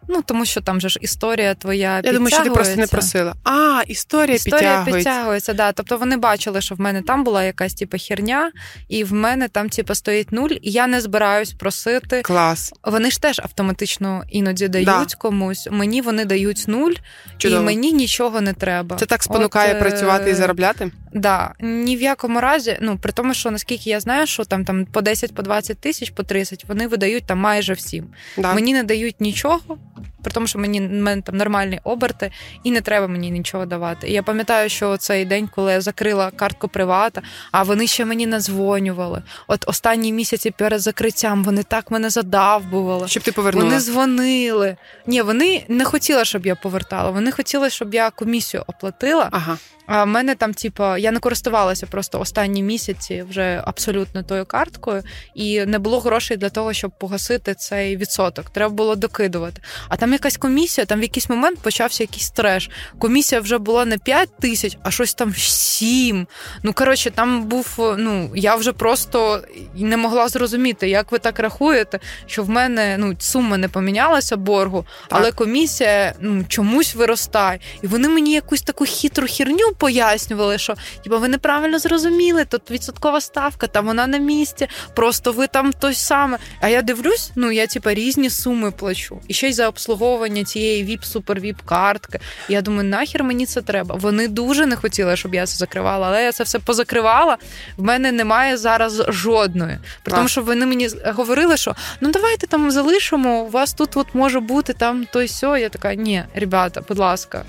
Ну 0.07 0.21
тому 0.21 0.45
що 0.45 0.61
там 0.61 0.81
же 0.81 0.89
ж 0.89 0.99
історія 1.01 1.53
твоя 1.55 2.01
Я 2.03 2.13
думаю, 2.13 2.35
що 2.35 2.43
ти 2.43 2.49
просто 2.49 2.75
не 2.75 2.87
просила. 2.87 3.35
А, 3.43 3.81
історія, 3.87 4.35
історія 4.35 4.59
підтягується. 4.59 4.91
підтягується. 5.11 5.53
Да. 5.53 5.71
Тобто 5.71 5.97
вони 5.97 6.17
бачили, 6.17 6.61
що 6.61 6.75
в 6.75 6.79
мене 6.79 7.01
там 7.01 7.23
була 7.23 7.43
якась 7.43 7.73
типу, 7.73 7.97
херня, 7.99 8.51
і 8.87 9.03
в 9.03 9.13
мене 9.13 9.47
там 9.47 9.69
типу, 9.69 9.95
стоїть 9.95 10.31
нуль, 10.31 10.49
і 10.49 10.71
я 10.71 10.87
не 10.87 11.01
збираюсь 11.01 11.53
просити. 11.53 12.21
Клас. 12.21 12.73
Вони 12.83 13.11
ж 13.11 13.21
теж 13.21 13.39
автоматично 13.39 14.23
іноді 14.29 14.67
дають 14.67 14.85
Да. 14.85 15.05
комусь. 15.17 15.67
Мені 15.71 16.01
вони 16.01 16.25
дають 16.25 16.63
нуль, 16.67 16.93
Чудово. 17.37 17.61
і 17.61 17.65
мені 17.65 17.91
нічого 17.91 18.41
не 18.41 18.53
треба. 18.53 18.95
Це 18.95 19.05
так 19.05 19.23
спонукає 19.23 19.71
От, 19.71 19.77
е, 19.77 19.79
працювати 19.79 20.29
і 20.29 20.33
заробляти. 20.33 20.91
Да, 21.13 21.53
ні 21.59 21.97
в 21.97 22.01
якому 22.01 22.41
разі, 22.41 22.77
ну 22.81 22.97
при 22.97 23.11
тому, 23.11 23.33
що 23.33 23.51
наскільки 23.51 23.89
я 23.89 23.99
знаю, 23.99 24.27
що 24.27 24.45
там 24.45 24.65
там 24.65 24.85
по 24.85 25.01
10, 25.01 25.35
по 25.35 25.41
20 25.41 25.79
тисяч, 25.79 26.09
по 26.09 26.23
30, 26.23 26.65
вони 26.65 26.87
видають 26.87 27.23
там 27.25 27.39
майже 27.39 27.73
всім. 27.73 28.07
Да. 28.37 28.53
Мені 28.53 28.73
не 28.73 28.83
дають 28.83 29.21
нічого, 29.21 29.77
при 30.23 30.31
тому, 30.31 30.47
що 30.47 30.59
мені 30.59 30.81
мене 30.81 31.21
там 31.21 31.37
нормальні 31.37 31.79
оберти, 31.83 32.31
і 32.63 32.71
не 32.71 32.81
треба 32.81 33.07
мені 33.07 33.31
нічого 33.31 33.65
давати. 33.65 34.09
І 34.09 34.13
я 34.13 34.23
пам'ятаю, 34.23 34.69
що 34.69 34.97
цей 34.97 35.25
день, 35.25 35.49
коли 35.55 35.71
я 35.71 35.81
закрила 35.81 36.31
картку 36.31 36.67
привата, 36.67 37.21
а 37.51 37.63
вони 37.63 37.87
ще 37.87 38.05
мені 38.05 38.27
надзвонювали. 38.27 39.23
От 39.47 39.63
останні 39.67 40.13
місяці 40.13 40.51
перед 40.51 40.81
закриттям 40.81 41.43
вони 41.43 41.63
так 41.63 41.91
мене 41.91 42.09
задавбували. 42.09 43.07
Щоб 43.07 43.23
ти 43.23 43.31
повернула. 43.31 43.65
Вони 43.65 43.79
дзвонили. 43.79 44.75
Ні, 45.07 45.21
вони 45.21 45.65
не 45.67 45.85
хотіли, 45.85 46.25
щоб 46.25 46.45
я 46.45 46.55
повертала. 46.55 47.11
Вони 47.11 47.31
хотіли, 47.31 47.69
щоб 47.69 47.93
я 47.93 48.09
комісію 48.09 48.63
оплатила. 48.67 49.29
Ага. 49.31 49.57
А 49.91 50.03
в 50.03 50.07
мене 50.07 50.35
там, 50.35 50.53
типу, 50.53 50.97
я 50.97 51.11
не 51.11 51.19
користувалася 51.19 51.87
просто 51.87 52.19
останні 52.19 52.63
місяці 52.63 53.25
вже 53.29 53.63
абсолютно 53.65 54.23
тою 54.23 54.45
карткою, 54.45 55.03
і 55.35 55.65
не 55.65 55.79
було 55.79 55.99
грошей 55.99 56.37
для 56.37 56.49
того, 56.49 56.73
щоб 56.73 56.91
погасити 56.99 57.53
цей 57.53 57.97
відсоток. 57.97 58.49
Треба 58.49 58.73
було 58.73 58.95
докидувати. 58.95 59.61
А 59.87 59.97
там 59.97 60.08
якась 60.11 60.37
комісія, 60.37 60.85
там 60.85 60.99
в 60.99 61.01
якийсь 61.01 61.29
момент 61.29 61.59
почався 61.59 62.03
якийсь 62.03 62.29
треш. 62.29 62.69
Комісія 62.99 63.41
вже 63.41 63.57
була 63.57 63.85
не 63.85 63.97
5 63.97 64.29
тисяч, 64.39 64.77
а 64.83 64.91
щось 64.91 65.13
там 65.13 65.33
7. 65.35 66.27
Ну 66.63 66.73
коротше, 66.73 67.09
там 67.09 67.43
був. 67.43 67.95
Ну 67.97 68.31
я 68.35 68.55
вже 68.55 68.73
просто 68.73 69.43
не 69.75 69.97
могла 69.97 70.27
зрозуміти, 70.27 70.89
як 70.89 71.11
ви 71.11 71.19
так 71.19 71.39
рахуєте, 71.39 71.99
що 72.25 72.43
в 72.43 72.49
мене 72.49 72.97
ну 72.97 73.15
сума 73.19 73.57
не 73.57 73.67
помінялася 73.67 74.37
боргу, 74.37 74.85
але 75.09 75.31
комісія 75.31 76.13
ну 76.19 76.45
чомусь 76.47 76.95
виростає. 76.95 77.59
І 77.81 77.87
вони 77.87 78.09
мені 78.09 78.33
якусь 78.33 78.61
таку 78.61 78.85
хитру 78.85 79.27
херню 79.29 79.73
пояснювали, 79.77 80.57
що 80.57 80.75
типу, 81.03 81.19
ви 81.19 81.27
неправильно 81.27 81.79
зрозуміли, 81.79 82.45
тут 82.45 82.71
відсоткова 82.71 83.21
ставка, 83.21 83.67
там 83.67 83.85
вона 83.85 84.07
на 84.07 84.17
місці, 84.17 84.67
просто 84.95 85.31
ви 85.31 85.47
там 85.47 85.73
той 85.73 85.93
саме. 85.93 86.37
А 86.61 86.69
я 86.69 86.81
дивлюсь, 86.81 87.31
ну 87.35 87.51
я 87.51 87.67
типу, 87.67 87.89
різні 87.89 88.29
суми 88.29 88.71
плачу. 88.71 89.21
І 89.27 89.33
ще 89.33 89.49
й 89.49 89.53
за 89.53 89.67
обслуговування 89.67 89.98
цієї 90.45 90.83
VIP 90.83 91.03
супер 91.03 91.39
VIP 91.39 91.61
картки. 91.65 92.19
Я 92.49 92.61
думаю, 92.61 92.89
нахер 92.89 93.23
мені 93.23 93.45
це 93.45 93.61
треба. 93.61 93.95
Вони 93.95 94.27
дуже 94.27 94.65
не 94.65 94.75
хотіли, 94.75 95.15
щоб 95.15 95.35
я 95.35 95.45
це 95.45 95.55
закривала, 95.55 96.07
але 96.07 96.23
я 96.23 96.31
це 96.31 96.43
все 96.43 96.59
позакривала. 96.59 97.37
В 97.77 97.83
мене 97.83 98.11
немає 98.11 98.57
зараз 98.57 99.03
жодної. 99.07 99.79
При 100.03 100.15
тому, 100.15 100.27
що 100.27 100.41
вони 100.41 100.65
мені 100.65 100.89
говорили, 101.05 101.57
що 101.57 101.75
ну 102.01 102.11
давайте 102.11 102.47
там 102.47 102.71
залишимо. 102.71 103.41
У 103.41 103.49
вас 103.49 103.73
тут 103.73 103.97
от 103.97 104.07
може 104.13 104.39
бути 104.39 104.73
там 104.73 105.05
той 105.13 105.27
сьо. 105.27 105.57
Я 105.57 105.69
така, 105.69 105.95
ні, 105.95 106.23
ребята, 106.35 106.81
будь 106.87 106.97
ласка. 106.97 107.43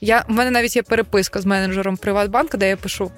Я, 0.00 0.24
в 0.28 0.32
мене 0.32 0.50
навіть 0.50 0.76
є 0.76 0.82
переписка 0.82 1.40
з 1.40 1.46
менеджером 1.46 1.96
Приватбанку, 1.96 2.56
де 2.56 2.68
я 2.68 2.76
пишу: 2.76 3.10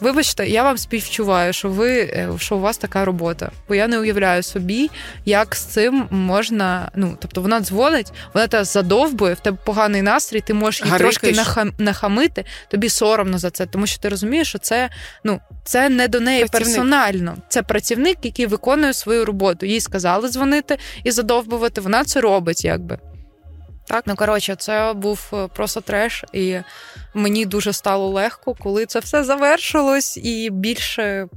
вибачте, 0.00 0.48
я 0.48 0.62
вам 0.62 0.78
співчуваю, 0.78 1.52
що 1.52 1.68
ви 1.68 2.00
е, 2.00 2.28
що 2.38 2.56
у 2.56 2.60
вас 2.60 2.78
така 2.78 3.04
робота. 3.04 3.50
Бо 3.68 3.74
я 3.74 3.88
не 3.88 3.98
уявляю 3.98 4.42
собі, 4.42 4.90
як 5.24 5.54
з 5.54 5.64
цим 5.64 6.06
можна. 6.10 6.90
Ну, 6.94 7.16
тобто 7.20 7.42
вона 7.42 7.60
дзвонить, 7.60 8.12
вона 8.34 8.46
тебе 8.46 8.64
задовбує, 8.64 9.34
в 9.34 9.40
тебе 9.40 9.58
поганий 9.64 10.02
настрій, 10.02 10.40
ти 10.40 10.54
можеш 10.54 10.80
їй 10.80 10.90
Гарикаєш. 10.90 11.16
трошки 11.16 11.36
нахам, 11.36 11.72
нахамити, 11.78 12.44
тобі 12.68 12.88
соромно 12.88 13.38
за 13.38 13.50
це, 13.50 13.66
тому 13.66 13.86
що 13.86 14.00
ти 14.00 14.08
розумієш, 14.08 14.48
що 14.48 14.58
це 14.58 14.90
ну 15.24 15.40
це 15.64 15.88
не 15.88 16.08
до 16.08 16.20
неї 16.20 16.44
Працівник. 16.44 16.66
персонально. 16.76 17.36
Це 17.48 17.62
працівник, 17.62 18.18
який 18.22 18.46
виконує 18.46 18.92
свою 18.92 19.24
роботу. 19.24 19.66
Їй 19.66 19.80
сказали 19.80 20.28
дзвонити 20.28 20.78
і 21.04 21.10
задовбувати. 21.10 21.80
Вона 21.80 22.04
це 22.04 22.20
робить, 22.20 22.64
якби. 22.64 22.98
Так, 23.88 24.04
ну 24.06 24.16
коротше, 24.16 24.56
це 24.58 24.92
був 24.96 25.30
е, 25.32 25.48
просто 25.54 25.80
треш, 25.80 26.24
і 26.32 26.58
мені 27.14 27.46
дуже 27.46 27.72
стало 27.72 28.08
легко, 28.08 28.54
коли 28.54 28.86
це 28.86 28.98
все 28.98 29.24
завершилось, 29.24 30.16
і 30.16 30.50
більше 30.50 31.28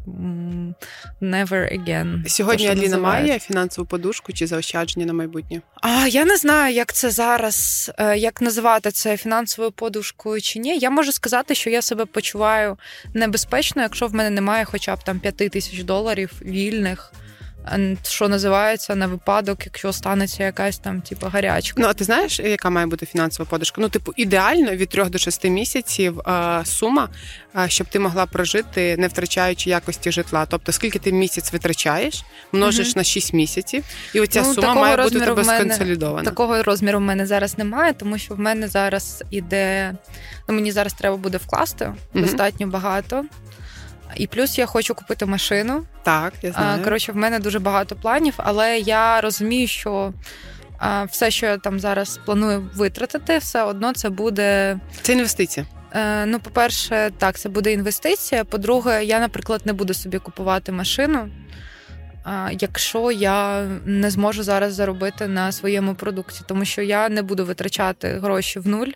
never 1.22 1.80
again. 1.80 2.28
Сьогодні 2.28 2.68
Аліна 2.68 2.82
називають. 2.82 3.28
має 3.28 3.40
фінансову 3.40 3.88
подушку 3.88 4.34
чи 4.34 4.48
заощадження 4.48 5.06
на 5.06 5.14
майбутнє? 5.14 5.62
А 5.82 6.08
я 6.08 6.26
не 6.26 6.38
знаю, 6.38 6.76
як 6.76 6.94
це 6.94 7.10
зараз, 7.12 7.92
е, 7.98 8.18
як 8.18 8.42
називати 8.42 8.92
це 8.92 9.18
фінансовою 9.18 9.72
подушкою 9.72 10.42
чи 10.42 10.60
ні. 10.60 10.78
Я 10.78 10.90
можу 10.90 11.12
сказати, 11.12 11.56
що 11.56 11.70
я 11.70 11.82
себе 11.82 12.06
почуваю 12.06 12.78
небезпечно, 13.14 13.82
якщо 13.82 14.08
в 14.08 14.14
мене 14.14 14.30
немає 14.30 14.66
хоча 14.66 14.96
б 14.96 15.04
там 15.04 15.20
п'яти 15.20 15.50
тисяч 15.50 15.84
доларів 15.84 16.32
вільних. 16.42 17.14
Що 18.04 18.28
називається 18.30 18.96
на 18.96 19.08
випадок, 19.08 19.66
якщо 19.66 19.94
станеться 19.94 20.44
якась 20.44 20.78
там 20.78 21.02
типу 21.02 21.28
гарячка. 21.28 21.82
Ну, 21.82 21.88
а 21.88 21.94
ти 21.94 22.04
знаєш, 22.04 22.40
яка 22.40 22.70
має 22.70 22.88
бути 22.88 23.06
фінансова 23.06 23.48
подушка? 23.50 23.82
Ну, 23.82 23.90
типу, 23.90 24.14
ідеально 24.16 24.72
від 24.72 24.90
3 24.90 25.06
до 25.06 25.18
6 25.18 25.44
місяців 25.44 26.20
е, 26.20 26.62
сума, 26.66 27.10
е, 27.58 27.70
щоб 27.70 27.88
ти 27.88 28.00
могла 28.00 28.26
прожити, 28.26 28.98
не 28.98 29.08
втрачаючи 29.08 29.70
якості 29.70 30.12
житла. 30.12 30.46
Тобто, 30.50 30.72
скільки 30.72 31.00
ти 31.00 31.12
місяць 31.12 31.54
витрачаєш, 31.54 32.24
множиш 32.52 32.88
Мгм. 32.88 32.94
на 32.98 33.04
6 33.04 33.34
місяців, 33.34 33.84
і 34.14 34.20
оця 34.20 34.42
Ну, 34.42 34.54
сума 34.54 34.74
має 34.74 34.98
бути 34.98 35.20
тебе 35.20 35.44
мене- 35.44 35.60
сконсолідована. 35.60 36.24
Такого 36.30 36.64
розміру 36.64 36.98
в 36.98 37.02
мене 37.02 37.26
зараз 37.26 37.58
немає, 37.58 37.94
тому 37.94 38.18
що 38.18 38.36
в 38.36 38.40
мене 38.40 38.68
зараз 38.68 39.24
іде. 39.32 39.94
Ну, 40.50 40.56
мені 40.56 40.72
зараз 40.72 40.94
треба 40.94 41.18
буде 41.18 41.38
вкласти 41.38 41.86
Мгм. 42.14 42.24
достатньо 42.26 42.68
багато. 42.68 43.26
І 44.16 44.28
плюс 44.28 44.58
я 44.58 44.66
хочу 44.66 44.96
купити 44.96 45.26
машину. 45.26 45.84
Так, 46.04 46.34
я 46.42 46.52
знаю. 46.52 46.84
Коротше, 46.84 47.12
в 47.12 47.16
мене 47.16 47.40
дуже 47.40 47.60
багато 47.60 47.96
планів, 47.96 48.34
але 48.38 48.80
я 48.80 49.22
розумію, 49.22 49.68
що 49.68 50.14
все, 51.10 51.32
що 51.32 51.46
я 51.46 51.58
там 51.58 51.80
зараз 51.80 52.20
планую 52.26 52.70
витратити, 52.76 53.38
все 53.38 53.64
одно 53.64 53.94
це 53.94 54.10
буде. 54.10 54.80
Це 55.02 55.14
інвестиція. 55.14 55.66
Е, 55.94 56.26
ну, 56.26 56.40
по-перше, 56.40 57.12
так, 57.18 57.40
це 57.40 57.50
буде 57.50 57.74
інвестиція. 57.74 58.44
По-друге, 58.44 59.04
я, 59.06 59.20
наприклад, 59.20 59.62
не 59.66 59.74
буду 59.74 59.94
собі 59.94 60.20
купувати 60.20 60.72
машину. 60.72 61.30
Якщо 62.60 63.12
я 63.12 63.68
не 63.86 64.10
зможу 64.10 64.44
зараз 64.44 64.74
заробити 64.74 65.28
на 65.28 65.52
своєму 65.52 65.96
продукті, 65.96 66.42
тому 66.48 66.66
що 66.66 66.82
я 66.82 67.10
не 67.10 67.22
буду 67.22 67.46
витрачати 67.46 68.08
гроші 68.08 68.60
в 68.60 68.68
нуль 68.68 68.88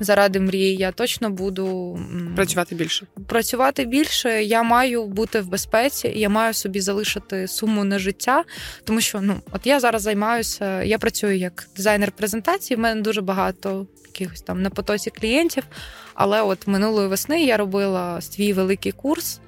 заради 0.00 0.40
мрії. 0.40 0.76
Я 0.76 0.92
точно 0.92 1.30
буду 1.30 1.98
працювати 2.36 2.74
більше. 2.74 3.06
Працювати 3.26 3.84
більше. 3.84 4.42
Я 4.42 4.62
маю 4.62 5.04
бути 5.04 5.40
в 5.40 5.48
безпеці, 5.48 6.08
я 6.08 6.28
маю 6.28 6.54
собі 6.54 6.80
залишити 6.80 7.48
суму 7.48 7.84
на 7.84 7.98
життя, 7.98 8.44
тому 8.84 9.00
що 9.00 9.20
ну 9.20 9.40
от 9.52 9.66
я 9.66 9.80
зараз 9.80 10.02
займаюся. 10.02 10.82
Я 10.82 10.98
працюю 10.98 11.38
як 11.38 11.68
дизайнер 11.76 12.12
презентації. 12.12 12.76
В 12.76 12.80
мене 12.80 13.00
дуже 13.00 13.20
багато 13.20 13.86
якихось 14.06 14.42
там 14.42 14.62
на 14.62 14.70
потоці 14.70 15.10
клієнтів. 15.10 15.64
Але 16.14 16.42
от 16.42 16.66
минулої 16.66 17.08
весни 17.08 17.44
я 17.44 17.56
робила 17.56 18.20
свій 18.20 18.52
великий 18.52 18.92
курс. 18.92 19.40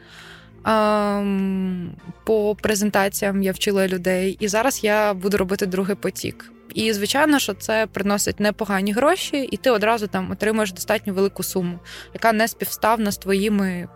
По 2.25 2.57
презентаціям 2.63 3.43
я 3.43 3.53
вчила 3.53 3.89
людей, 3.89 4.37
і 4.41 4.49
зараз 4.49 4.85
я 4.85 5.15
буду 5.15 5.37
робити 5.37 5.67
другий 5.67 5.97
потік. 5.97 6.51
І 6.75 6.93
звичайно, 6.93 7.39
що 7.39 7.55
це 7.55 7.87
приносить 7.93 8.41
непогані 8.41 8.93
гроші, 8.93 9.49
і 9.51 9.57
ти 9.57 9.71
одразу 9.71 10.07
там 10.07 10.31
отримуєш 10.31 10.73
достатньо 10.73 11.15
велику 11.15 11.43
суму, 11.43 11.79
яка 12.15 12.33
не 12.33 12.49
співставна 12.49 13.13
з 13.13 13.19
твоїми 13.19 13.89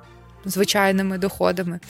звичайними 0.45 1.19
доходами. 1.19 1.81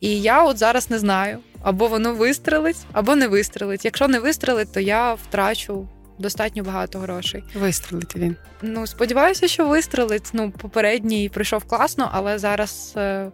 І 0.00 0.20
я 0.20 0.42
от 0.42 0.58
зараз 0.58 0.90
не 0.90 0.98
знаю, 0.98 1.38
або 1.62 1.86
воно 1.88 2.14
вистрелить, 2.14 2.76
або 2.92 3.16
не 3.16 3.28
вистрелить. 3.28 3.84
Якщо 3.84 4.08
не 4.08 4.18
вистрелить, 4.18 4.72
то 4.72 4.80
я 4.80 5.14
втрачу 5.14 5.88
достатньо 6.18 6.62
багато 6.62 6.98
грошей. 6.98 7.44
Вистрелить 7.54 8.16
він. 8.16 8.36
Ну 8.62 8.86
сподіваюся, 8.86 9.48
що 9.48 9.68
вистрелить. 9.68 10.30
Ну, 10.32 10.50
попередній 10.50 11.28
прийшов 11.28 11.64
класно, 11.64 12.10
але 12.12 12.38
зараз 12.38 12.94
е, 12.96 13.30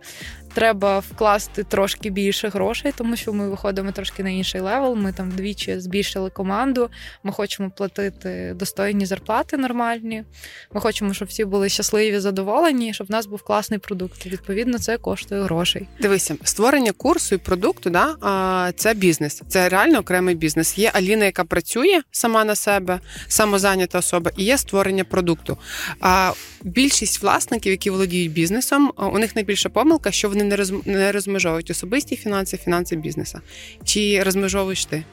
треба 0.57 0.99
вкласти 0.99 1.65
трошки 1.65 2.11
більше 2.11 2.49
грошей, 2.49 2.93
тому 2.97 3.17
що 3.17 3.33
ми 3.33 3.49
виходимо 3.49 3.93
трошки 3.93 4.23
на 4.23 4.31
інший 4.31 4.61
левел. 4.61 4.95
Ми 4.95 5.13
там 5.13 5.31
вдвічі 5.31 5.81
збільшили 5.81 6.31
команду. 6.31 6.91
Ми 7.23 7.33
хочемо 7.33 7.71
платити 7.71 8.53
достойні 8.57 9.07
зарплати 9.07 9.57
нормальні. 9.57 10.25
Ми 10.73 10.81
хочемо, 10.81 11.15
щоб 11.15 11.29
всі 11.29 11.45
були 11.45 11.69
щасливі, 11.69 12.19
задоволені, 12.19 12.95
щоб 12.95 13.07
в 13.07 13.11
нас 13.11 13.27
був 13.27 13.43
класний 13.43 13.79
продукт. 13.79 14.27
Відповідно, 14.27 14.79
це 14.79 14.99
коштує 14.99 15.43
грошей. 15.43 15.89
Дивися, 16.01 16.37
створення 16.45 16.93
курсу 16.93 17.35
і 17.35 17.39
продукту, 17.39 17.91
да, 17.91 18.73
це 18.77 18.95
бізнес, 18.95 19.43
це 19.49 19.69
реально 19.69 19.99
окремий 19.99 20.35
бізнес. 20.35 20.79
Є 20.79 20.91
Аліна, 20.95 21.25
яка 21.25 21.45
працює 21.45 22.01
сама 22.11 22.45
на 22.45 22.55
себе, 22.55 23.01
самозайнята 23.29 23.99
особа, 23.99 24.31
і 24.37 24.45
є 24.45 24.59
створення 24.59 25.05
продукту. 25.05 25.59
А 26.01 26.33
більшість 26.63 27.23
власників, 27.23 27.71
які 27.73 27.91
володіють 27.91 28.33
бізнесом, 28.33 28.93
у 28.97 29.19
них 29.19 29.37
найбільша 29.37 29.69
помилка, 29.69 30.11
що 30.11 30.29
вони 30.29 30.46
не 30.49 30.57
роз, 30.57 30.73
не 30.87 31.13
розмежовують 31.13 31.71
особисті 31.71 32.17
фінанси, 32.17 32.57
фінанси 32.57 32.97
бізнеса. 32.97 33.41
Чи 33.85 34.23
розмежовуєш 34.23 34.85
ти? 34.85 35.05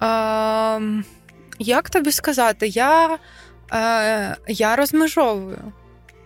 А, 0.00 0.80
як 1.58 1.90
тобі 1.90 2.12
сказати? 2.12 2.66
Я, 2.66 3.18
е, 3.72 4.36
Я 4.48 4.76
розмежовую. 4.76 5.72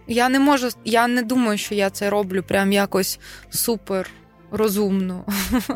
Я 0.07 0.29
не 0.29 0.41
можу, 0.41 0.69
я 0.85 1.09
не 1.09 1.23
думаю, 1.23 1.59
що 1.59 1.75
я 1.75 1.91
це 1.91 2.11
роблю 2.11 2.43
прям 2.43 2.73
якось 2.73 3.19
супер 3.51 4.11
розумно 4.51 5.25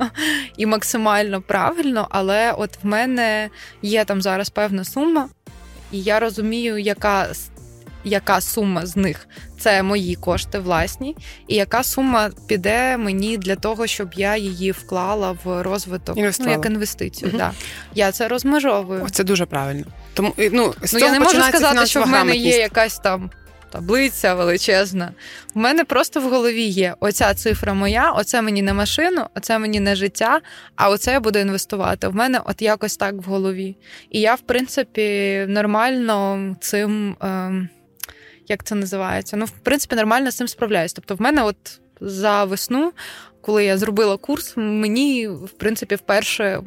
і 0.57 0.67
максимально 0.67 1.43
правильно, 1.43 2.07
але 2.11 2.53
от 2.53 2.71
в 2.83 2.87
мене 2.87 3.51
є 3.83 4.05
там 4.05 4.23
зараз 4.23 4.51
певна 4.51 4.85
сума, 4.85 5.29
і 5.93 6.03
я 6.03 6.21
розумію, 6.21 6.79
яка 6.79 7.29
яка 8.05 8.41
сума 8.41 8.87
з 8.87 8.97
них 8.97 9.29
це 9.59 9.83
мої 9.83 10.15
кошти 10.15 10.59
власні, 10.59 11.17
і 11.49 11.55
яка 11.55 11.83
сума 11.83 12.31
піде 12.47 12.97
мені 12.97 13.39
для 13.39 13.57
того, 13.57 13.87
щоб 13.87 14.09
я 14.15 14.37
її 14.37 14.71
вклала 14.71 15.37
в 15.45 15.63
розвиток 15.63 16.17
ну, 16.17 16.51
як 16.51 16.67
інвестицію. 16.67 17.29
Угу. 17.29 17.39
Да. 17.39 17.53
Я 17.95 18.13
це 18.13 18.29
розмежовую. 18.29 19.05
О, 19.05 19.11
це 19.11 19.25
дуже 19.25 19.47
правильно. 19.47 19.85
Тому 20.15 20.35
ну, 20.53 20.75
з 20.83 20.93
ну 20.93 20.99
я 20.99 21.13
не 21.13 21.21
можу 21.21 21.43
сказати, 21.43 21.87
що 21.87 22.03
в 22.03 22.09
мене 22.09 22.37
є 22.37 22.59
якась 22.59 22.99
там. 22.99 23.31
Таблиця 23.73 24.35
величезна. 24.35 25.13
У 25.55 25.61
мене 25.61 25.85
просто 25.85 26.21
в 26.21 26.31
голові 26.31 26.63
є 26.63 26.95
оця 27.01 27.35
цифра 27.35 27.75
моя, 27.75 28.11
оце 28.11 28.43
мені 28.43 28.63
не 28.63 28.73
машину, 28.73 29.27
оце 29.35 29.59
мені 29.59 29.81
не 29.81 29.97
життя, 29.97 30.41
а 30.77 30.91
оце 30.91 31.13
я 31.13 31.21
буду 31.21 31.39
інвестувати. 31.39 32.07
У 32.07 32.13
мене 32.13 32.41
от 32.45 32.63
якось 32.63 32.97
так 32.97 33.15
в 33.15 33.23
голові. 33.23 33.77
І 34.11 34.21
я, 34.21 34.35
в 34.35 34.41
принципі, 34.41 35.45
нормально 35.49 36.57
цим. 36.61 37.17
Е- 37.23 37.69
як 38.53 38.65
це 38.65 38.75
називається. 38.75 39.37
Ну, 39.37 39.45
в 39.45 39.51
принципі, 39.51 39.97
нормально 39.97 40.31
з 40.31 40.37
цим 40.37 40.49
справляюсь. 40.49 40.93
Тобто, 40.93 41.15
в 41.15 41.21
мене, 41.21 41.43
от 41.43 41.81
за 42.01 42.45
весну, 42.45 42.93
коли 43.41 43.65
я 43.65 43.79
зробила 43.79 44.17
курс, 44.17 44.53
мені, 44.57 45.29
в 45.29 45.51
принципі, 45.51 45.95
вперше. 45.95 46.61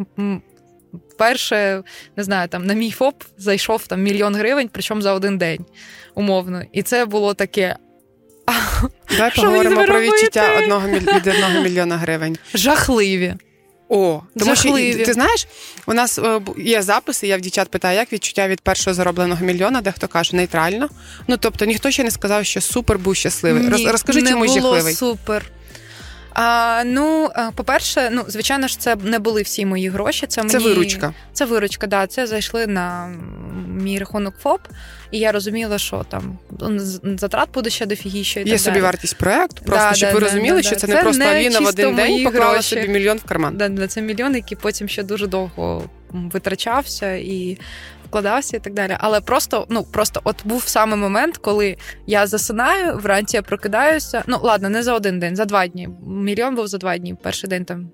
Вперше, 1.09 1.83
не 2.15 2.23
знаю, 2.23 2.47
там 2.47 2.65
на 2.65 2.73
мій 2.73 2.91
ФОП 2.91 3.23
зайшов 3.37 3.87
там 3.87 4.01
мільйон 4.01 4.35
гривень, 4.35 4.69
причому 4.71 5.01
за 5.01 5.13
один 5.13 5.37
день, 5.37 5.65
умовно. 6.15 6.61
І 6.71 6.83
це 6.83 7.05
було 7.05 7.33
таке. 7.33 7.75
Давай 9.11 9.31
поговоримо 9.35 9.83
про 9.83 10.01
відчуття 10.01 10.57
одного 10.63 10.87
від 10.87 11.27
одного 11.27 11.61
мільйона 11.61 11.97
гривень. 11.97 12.37
Жахливі. 12.53 13.35
О, 13.89 14.21
тому 14.39 14.55
що 14.55 14.71
ти 15.05 15.13
знаєш, 15.13 15.47
у 15.85 15.93
нас 15.93 16.19
е, 16.19 16.41
є 16.57 16.81
записи, 16.81 17.27
я 17.27 17.37
в 17.37 17.41
дівчат 17.41 17.69
питаю, 17.69 17.97
як 17.97 18.13
відчуття 18.13 18.47
від 18.47 18.61
першого 18.61 18.93
заробленого 18.93 19.45
мільйона, 19.45 19.81
дехто 19.81 20.07
каже 20.07 20.35
нейтрально. 20.35 20.89
Ну 21.27 21.37
тобто 21.37 21.65
ніхто 21.65 21.91
ще 21.91 22.03
не 22.03 22.11
сказав, 22.11 22.45
що 22.45 22.61
супер 22.61 22.99
був 22.99 23.15
щасливий. 23.15 23.63
Ні, 23.63 23.87
Розкажи, 23.87 24.21
не 24.21 24.29
чому 24.29 24.45
було 24.45 24.55
жахливий. 24.61 24.93
супер. 24.93 25.45
А, 26.35 26.83
Ну, 26.85 27.29
по-перше, 27.55 28.09
ну 28.11 28.23
звичайно 28.27 28.67
ж, 28.67 28.79
це 28.79 28.95
не 28.95 29.19
були 29.19 29.41
всі 29.41 29.65
мої 29.65 29.89
гроші. 29.89 30.27
Це 30.27 30.41
мені... 30.41 30.51
Це 30.51 30.59
виручка. 30.59 31.13
Це 31.33 31.45
виручка, 31.45 31.87
да. 31.87 32.07
Це 32.07 32.27
зайшли 32.27 32.67
на 32.67 33.07
мій 33.67 33.99
рахунок 33.99 34.35
ФОП, 34.41 34.61
і 35.11 35.19
я 35.19 35.31
розуміла, 35.31 35.77
що 35.77 36.05
там 36.09 36.37
затрат 37.17 37.49
буде 37.53 37.69
ще 37.69 37.85
дофігіше. 37.85 38.41
Є 38.43 38.57
собі 38.57 38.81
вартість 38.81 39.17
проекту, 39.17 39.61
просто 39.65 39.89
да, 39.89 39.95
щоб 39.95 40.09
да, 40.09 40.13
ви 40.13 40.19
розуміли, 40.19 40.63
що 40.63 40.75
це 40.75 40.87
не 40.87 40.95
просто 40.95 41.23
Аліна 41.23 41.59
в 41.59 41.65
один 41.65 41.95
день 41.95 42.23
поклала 42.23 42.53
гроші. 42.53 42.75
собі 42.75 42.87
мільйон 42.87 43.17
в 43.17 43.23
карман. 43.23 43.57
Да, 43.57 43.69
да, 43.69 43.87
Це 43.87 44.01
мільйон, 44.01 44.35
який 44.35 44.57
потім 44.61 44.87
ще 44.87 45.03
дуже 45.03 45.27
довго 45.27 45.83
витрачався 46.11 47.13
і 47.13 47.57
вкладався 48.15 48.57
і 48.57 48.59
так 48.59 48.73
далі. 48.73 48.97
Але 48.99 49.21
просто, 49.21 49.65
ну 49.69 49.83
просто 49.83 50.21
от 50.23 50.35
був 50.45 50.63
саме 50.67 50.95
момент, 50.95 51.37
коли 51.37 51.77
я 52.07 52.27
засинаю, 52.27 52.97
вранці 52.97 53.37
я 53.37 53.41
прокидаюся. 53.41 54.23
Ну, 54.27 54.39
ладно, 54.41 54.69
не 54.69 54.83
за 54.83 54.93
один 54.93 55.19
день, 55.19 55.35
за 55.35 55.45
два 55.45 55.67
дні. 55.67 55.89
Мільйон 56.07 56.55
був 56.55 56.67
за 56.67 56.77
два 56.77 56.97
дні. 56.97 57.15
Перший 57.23 57.49
день 57.49 57.65
там. 57.65 57.91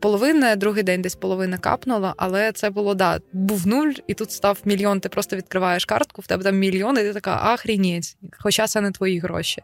Половина, 0.00 0.56
другий 0.56 0.82
день 0.82 1.02
десь 1.02 1.14
половина 1.14 1.58
капнула, 1.58 2.14
але 2.16 2.52
це 2.52 2.70
було 2.70 2.94
да, 2.94 3.20
був 3.32 3.66
нуль, 3.66 3.92
і 4.06 4.14
тут 4.14 4.32
став 4.32 4.58
мільйон. 4.64 5.00
Ти 5.00 5.08
просто 5.08 5.36
відкриваєш 5.36 5.84
картку, 5.84 6.22
в 6.22 6.26
тебе 6.26 6.44
там 6.44 6.58
мільйон, 6.58 6.98
і 6.98 7.02
ти 7.02 7.12
така 7.12 7.40
ахрінець, 7.42 8.16
хоча 8.38 8.66
це 8.66 8.80
не 8.80 8.90
твої 8.90 9.18
гроші. 9.18 9.62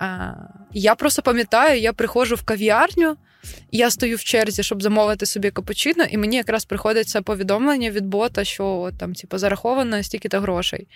А, 0.00 0.32
Я 0.72 0.94
просто 0.94 1.22
пам'ятаю, 1.22 1.80
я 1.80 1.92
приходжу 1.92 2.34
в 2.34 2.42
кав'ярню, 2.42 3.16
я 3.70 3.90
стою 3.90 4.16
в 4.16 4.24
черзі, 4.24 4.62
щоб 4.62 4.82
замовити 4.82 5.26
собі 5.26 5.50
капучино, 5.50 6.04
і 6.10 6.18
мені 6.18 6.36
якраз 6.36 6.64
приходить 6.64 7.08
це 7.08 7.20
повідомлення 7.20 7.90
від 7.90 8.06
бота, 8.06 8.44
що 8.44 8.90
там, 8.98 9.14
типу, 9.14 9.38
зараховано 9.38 10.02
стільки-то 10.02 10.40
грошей. 10.40 10.86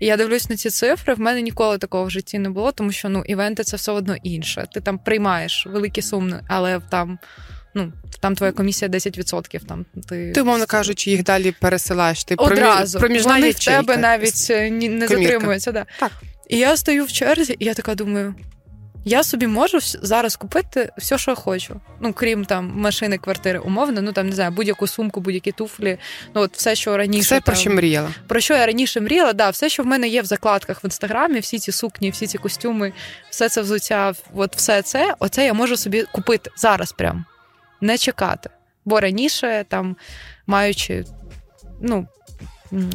І 0.00 0.06
я 0.06 0.16
дивлюсь 0.16 0.50
на 0.50 0.56
ці 0.56 0.70
цифри. 0.70 1.14
В 1.14 1.20
мене 1.20 1.42
ніколи 1.42 1.78
такого 1.78 2.04
в 2.04 2.10
житті 2.10 2.38
не 2.38 2.50
було, 2.50 2.72
тому 2.72 2.92
що 2.92 3.08
ну, 3.08 3.22
івенти 3.26 3.64
це 3.64 3.76
все 3.76 3.92
одно 3.92 4.16
інше. 4.22 4.66
Ти 4.74 4.80
там 4.80 4.98
приймаєш 4.98 5.66
великі 5.66 6.02
суми, 6.02 6.40
але 6.48 6.80
там. 6.90 7.18
Ну, 7.74 7.92
там 8.20 8.34
твоя 8.34 8.52
комісія 8.52 8.88
10%. 8.90 9.64
Там 9.66 9.84
ти 10.08 10.32
ти 10.32 10.42
умовно 10.42 10.66
кажучи, 10.66 11.10
їх 11.10 11.22
далі 11.22 11.54
пересилаєш. 11.60 12.24
Ти 12.24 12.34
одразу 12.34 12.98
Вони 12.98 13.18
в 13.50 13.54
тебе 13.58 13.96
навіть 13.96 14.46
е, 14.50 14.70
не 14.70 15.08
затримуються. 15.08 15.72
Да. 15.72 15.86
Так. 16.00 16.12
І 16.48 16.58
я 16.58 16.76
стою 16.76 17.04
в 17.04 17.12
черзі, 17.12 17.56
і 17.58 17.64
я 17.64 17.74
така 17.74 17.94
думаю: 17.94 18.34
я 19.08 19.24
собі 19.24 19.46
можу 19.46 19.78
зараз 19.80 20.36
купити 20.36 20.92
все, 20.98 21.18
що 21.18 21.30
я 21.30 21.34
хочу. 21.34 21.80
Ну, 22.00 22.12
крім 22.12 22.44
там 22.44 22.72
машини, 22.74 23.18
квартири, 23.18 23.58
умовно, 23.58 24.02
ну 24.02 24.12
там 24.12 24.28
не 24.28 24.34
знаю, 24.34 24.50
будь-яку 24.50 24.86
сумку, 24.86 25.20
будь-які 25.20 25.52
туфлі. 25.52 25.98
Ну 26.34 26.40
от 26.40 26.56
все, 26.56 26.74
що 26.74 26.96
раніше 26.96 27.24
Все, 27.24 27.34
там, 27.34 27.42
про 27.42 27.54
що 27.54 27.70
мріяла. 27.70 28.10
Про 28.26 28.40
що 28.40 28.54
я 28.54 28.66
раніше 28.66 29.00
мріяла, 29.00 29.32
да, 29.32 29.50
все, 29.50 29.68
що 29.68 29.82
в 29.82 29.86
мене 29.86 30.08
є 30.08 30.22
в 30.22 30.24
закладках 30.24 30.84
в 30.84 30.86
інстаграмі, 30.86 31.38
всі 31.40 31.58
ці 31.58 31.72
сукні, 31.72 32.10
всі 32.10 32.26
ці 32.26 32.38
костюми, 32.38 32.92
все 33.30 33.48
це 33.48 33.60
взуття, 33.60 34.14
от 34.34 34.56
все 34.56 34.82
це, 34.82 35.14
оце 35.18 35.46
я 35.46 35.54
можу 35.54 35.76
собі 35.76 36.04
купити 36.12 36.50
зараз 36.56 36.92
прям. 36.92 37.24
Не 37.80 37.98
чекати. 37.98 38.50
Бо 38.84 39.00
раніше, 39.00 39.64
там, 39.68 39.96
маючи, 40.46 41.04
ну, 41.80 42.06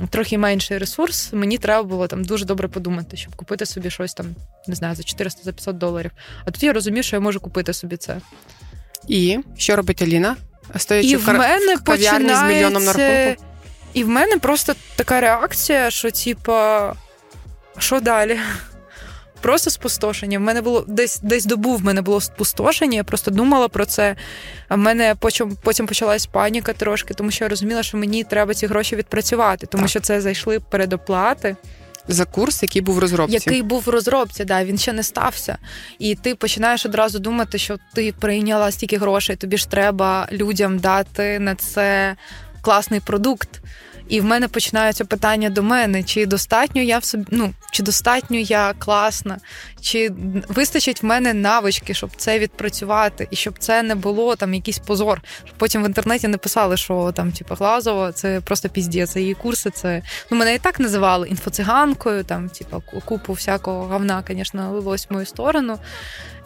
трохи 0.09 0.37
менший 0.37 0.77
ресурс, 0.77 1.33
мені 1.33 1.57
треба 1.57 1.83
було 1.83 2.07
там 2.07 2.23
дуже 2.23 2.45
добре 2.45 2.67
подумати, 2.67 3.17
щоб 3.17 3.35
купити 3.35 3.65
собі 3.65 3.89
щось 3.89 4.13
там, 4.13 4.25
не 4.67 4.75
знаю, 4.75 4.95
за 4.95 5.03
400-500 5.03 5.73
доларів. 5.73 6.11
А 6.45 6.51
тут 6.51 6.63
я 6.63 6.73
розумію, 6.73 7.03
що 7.03 7.15
я 7.15 7.19
можу 7.19 7.39
купити 7.39 7.73
собі 7.73 7.97
це. 7.97 8.17
І 9.07 9.39
що 9.57 9.75
робить 9.75 10.01
Аліна? 10.01 10.35
Стоячи 10.75 11.09
і 11.09 11.15
в, 11.15 11.25
в 11.25 11.33
мене 11.33 11.75
в 11.75 11.83
кав'ярні 11.83 12.35
з 12.35 12.43
мільйоном 12.43 12.83
на 12.83 12.93
рахунку? 12.93 13.43
І 13.93 14.03
в 14.03 14.09
мене 14.09 14.37
просто 14.37 14.73
така 14.95 15.21
реакція, 15.21 15.91
що, 15.91 16.11
типа, 16.11 16.93
що 17.77 17.99
далі? 17.99 18.39
Просто 19.41 19.69
спустошення. 19.69 20.39
В 20.39 20.41
мене 20.41 20.61
було 20.61 20.85
десь 20.87 21.19
десь 21.19 21.45
добу 21.45 21.75
в 21.75 21.83
мене 21.83 22.01
було 22.01 22.21
спустошення. 22.21 22.95
Я 22.95 23.03
просто 23.03 23.31
думала 23.31 23.67
про 23.67 23.85
це. 23.85 24.15
А 24.67 24.75
в 24.75 24.77
мене 24.77 25.15
потім 25.19 25.57
потім 25.63 25.87
почалась 25.87 26.25
паніка 26.25 26.73
трошки, 26.73 27.13
тому 27.13 27.31
що 27.31 27.45
я 27.45 27.49
розуміла, 27.49 27.83
що 27.83 27.97
мені 27.97 28.23
треба 28.23 28.53
ці 28.53 28.67
гроші 28.67 28.95
відпрацювати, 28.95 29.67
тому 29.67 29.83
так. 29.83 29.89
що 29.89 29.99
це 29.99 30.21
зайшли 30.21 30.59
передоплати. 30.59 31.55
За 32.07 32.25
курс, 32.25 32.63
який 32.63 32.81
був 32.81 32.95
в 32.95 32.99
розробці. 32.99 33.33
Який 33.33 33.61
був 33.61 33.83
в 33.85 33.89
розробці, 33.89 34.45
да, 34.45 34.65
він 34.65 34.77
ще 34.77 34.93
не 34.93 35.03
стався. 35.03 35.57
І 35.99 36.15
ти 36.15 36.35
починаєш 36.35 36.85
одразу 36.85 37.19
думати, 37.19 37.57
що 37.57 37.77
ти 37.93 38.13
прийняла 38.19 38.71
стільки 38.71 38.97
грошей, 38.97 39.35
тобі 39.35 39.57
ж 39.57 39.69
треба 39.69 40.27
людям 40.31 40.79
дати 40.79 41.39
на 41.39 41.55
це 41.55 42.15
класний 42.61 42.99
продукт. 42.99 43.61
І 44.11 44.21
в 44.21 44.25
мене 44.25 44.47
починаються 44.47 45.05
питання 45.05 45.49
до 45.49 45.63
мене: 45.63 46.03
чи 46.03 46.25
достатньо 46.25 46.81
я 46.81 46.97
в 46.97 47.03
собі, 47.03 47.25
ну 47.31 47.53
чи 47.71 47.83
достатньо 47.83 48.37
я 48.37 48.73
класна, 48.79 49.37
чи 49.81 50.11
вистачить 50.47 51.03
в 51.03 51.05
мене 51.05 51.33
навички, 51.33 51.93
щоб 51.93 52.09
це 52.17 52.39
відпрацювати, 52.39 53.27
і 53.31 53.35
щоб 53.35 53.59
це 53.59 53.83
не 53.83 53.95
було 53.95 54.35
там 54.35 54.53
якийсь 54.53 54.79
позор. 54.79 55.21
Потім 55.57 55.83
в 55.83 55.85
інтернеті 55.85 56.27
не 56.27 56.37
писали, 56.37 56.77
що 56.77 57.11
там, 57.15 57.31
типу, 57.31 57.55
Глазова, 57.55 58.11
це 58.11 58.41
просто 58.41 58.69
піздець, 58.69 59.15
її 59.15 59.33
курси. 59.33 59.69
Це 59.69 60.01
ну 60.31 60.37
мене 60.37 60.55
і 60.55 60.59
так 60.59 60.79
називали 60.79 61.27
інфоциганкою, 61.27 62.23
там, 62.23 62.49
типу, 62.49 62.83
купу 63.05 63.33
всякого 63.33 63.83
говна, 63.83 64.23
звісно, 64.27 64.71
лилось 64.71 65.07
в 65.09 65.13
мою 65.13 65.25
сторону 65.25 65.77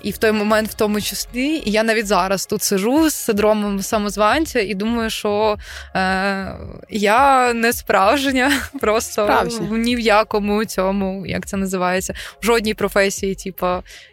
і 0.02 0.12
в 0.12 0.18
той 0.18 0.32
момент, 0.32 0.70
в 0.70 0.74
тому 0.74 1.02
числі, 1.02 1.62
і 1.66 1.72
я 1.72 1.84
навіть 1.84 2.08
зараз 2.08 2.46
тут 2.46 2.64
сижу 2.64 3.10
з 3.10 3.14
синдромом 3.14 3.82
самозванця 3.82 4.60
і 4.60 4.74
думаю, 4.74 5.10
що 5.10 5.58
е, 5.96 6.56
я 6.90 7.54
не 7.54 7.74
справжня, 7.74 8.52
просто 8.82 9.24
Справжня. 9.24 9.78
ні 9.78 9.96
в 9.96 10.00
якому 10.00 10.66
цьому, 10.66 11.26
як 11.26 11.46
це 11.46 11.58
називається, 11.58 12.14
в 12.42 12.46
жодній 12.46 12.74
професії, 12.74 13.36
типу, 13.36 13.68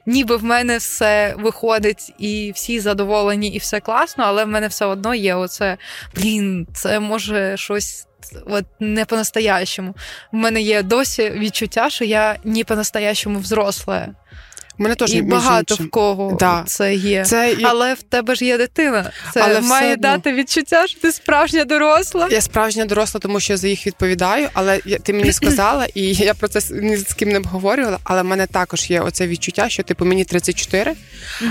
ніби 0.07 0.37
в 0.37 0.45
мене 0.45 0.79
все 0.79 1.35
виходить 1.39 2.13
і 2.19 2.53
всі 2.55 2.81
задоволені, 2.81 3.49
і 3.49 3.59
все 3.59 3.81
класно, 3.81 4.25
але 4.27 4.45
в 4.45 4.49
мене 4.49 4.69
все 4.69 4.87
одно 4.87 5.15
є 5.15 5.35
оце, 5.35 5.77
блін, 6.17 6.67
це 6.75 7.01
може 7.01 7.57
щось. 7.57 8.07
От 8.47 8.65
не 8.81 9.05
по-настоящему. 9.05 9.95
У 10.33 10.37
мене 10.37 10.61
є 10.61 10.83
досі 10.83 11.31
відчуття, 11.31 11.91
що 11.91 12.05
я 12.05 12.37
не 12.45 12.65
по-настоящему 12.65 13.39
взросла. 13.39 14.09
Мене 14.79 14.95
теж 14.95 15.15
і 15.15 15.23
багато 15.23 15.75
в 15.75 15.91
кого 15.91 16.37
да. 16.41 16.65
це 16.67 16.95
є. 16.95 17.25
Це 17.25 17.57
Але 17.63 17.95
в 17.95 18.03
тебе 18.03 18.35
ж 18.35 18.45
є 18.45 18.59
дитина. 18.59 19.11
Це 19.35 19.41
Але 19.41 19.61
має 19.61 19.93
одно... 19.93 20.03
дати 20.03 20.33
відчуття, 20.33 20.87
що 20.87 21.01
ти 21.01 21.13
справжня 21.13 21.65
доросла. 21.65 22.29
Я 22.31 22.41
справжня 22.41 22.85
доросла, 22.85 23.21
тому 23.21 23.41
що 23.41 23.53
я 23.53 23.57
за 23.57 23.69
їх 23.69 23.87
відповідаю. 23.87 24.49
Але 24.53 24.79
ти 24.79 25.13
мені 25.13 25.33
сказала, 25.33 25.87
і 25.95 26.03
я 26.15 26.35
про 26.35 26.49
це 26.49 26.75
ні 26.75 26.97
з 26.97 27.15
ким 27.15 27.29
не 27.29 27.39
обговорювала. 27.39 27.99
Але 28.05 28.23
в 28.23 28.25
мене 28.25 28.47
також 28.47 28.91
є 28.91 29.01
оце 29.01 29.27
відчуття, 29.27 29.69
що 29.69 29.83
типу 29.83 30.05
мені 30.05 30.25
34, 30.25 30.95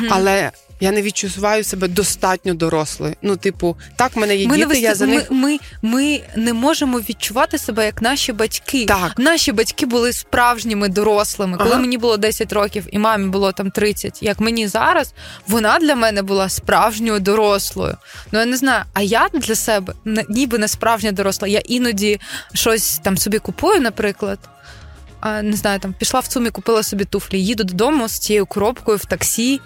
але 0.10 0.52
я 0.82 0.92
не 0.92 1.02
відчуваю 1.02 1.64
себе 1.64 1.88
достатньо 1.88 2.54
дорослою. 2.54 3.16
Ну, 3.22 3.38
типу, 3.38 3.78
так 3.96 4.16
в 4.16 4.20
мене 4.20 4.36
є 4.36 4.48
ми 4.48 4.58
діти. 4.58 4.68
Не 4.68 4.80
я 4.80 4.96
за 4.96 5.06
них... 5.06 5.32
ми, 5.32 5.60
ми 5.82 6.22
не 6.36 6.54
можемо 6.54 7.00
відчувати 7.00 7.58
себе 7.58 7.86
як 7.86 8.02
наші 8.02 8.34
батьки. 8.34 8.86
Так. 8.86 9.14
Наші 9.18 9.52
батьки 9.52 9.86
були 9.86 10.14
справжніми 10.14 10.90
дорослими. 10.90 11.58
Коли 11.58 11.70
ага. 11.70 11.80
мені 11.80 11.98
було 11.98 12.18
10 12.18 12.54
років 12.54 12.88
і 12.92 13.00
мамі 13.00 13.30
було 13.30 13.52
там 13.52 13.72
30, 13.72 14.24
як 14.24 14.40
мені 14.40 14.68
зараз, 14.68 15.14
вона 15.48 15.80
для 15.80 15.96
мене 15.96 16.22
була 16.22 16.50
справжньою 16.50 17.20
дорослою. 17.20 17.98
Ну 18.32 18.40
я 18.40 18.46
не 18.46 18.58
знаю, 18.58 18.84
а 18.94 19.02
я 19.02 19.30
для 19.34 19.56
себе 19.56 19.94
ніби 20.30 20.58
не 20.58 20.68
справжня 20.68 21.12
доросла. 21.12 21.48
Я 21.48 21.60
іноді 21.66 22.20
щось 22.54 23.00
там 23.04 23.18
собі 23.18 23.40
купую, 23.40 23.82
наприклад. 23.82 24.40
А, 25.20 25.42
Не 25.42 25.58
знаю, 25.58 25.80
там 25.80 25.94
пішла 25.94 26.20
в 26.20 26.28
цумі, 26.28 26.50
купила 26.50 26.84
собі 26.84 27.06
туфлі, 27.06 27.44
їду 27.44 27.64
додому 27.64 28.08
з 28.08 28.20
цією 28.20 28.46
коробкою 28.46 28.98
в 28.98 29.06
таксі. 29.06 29.62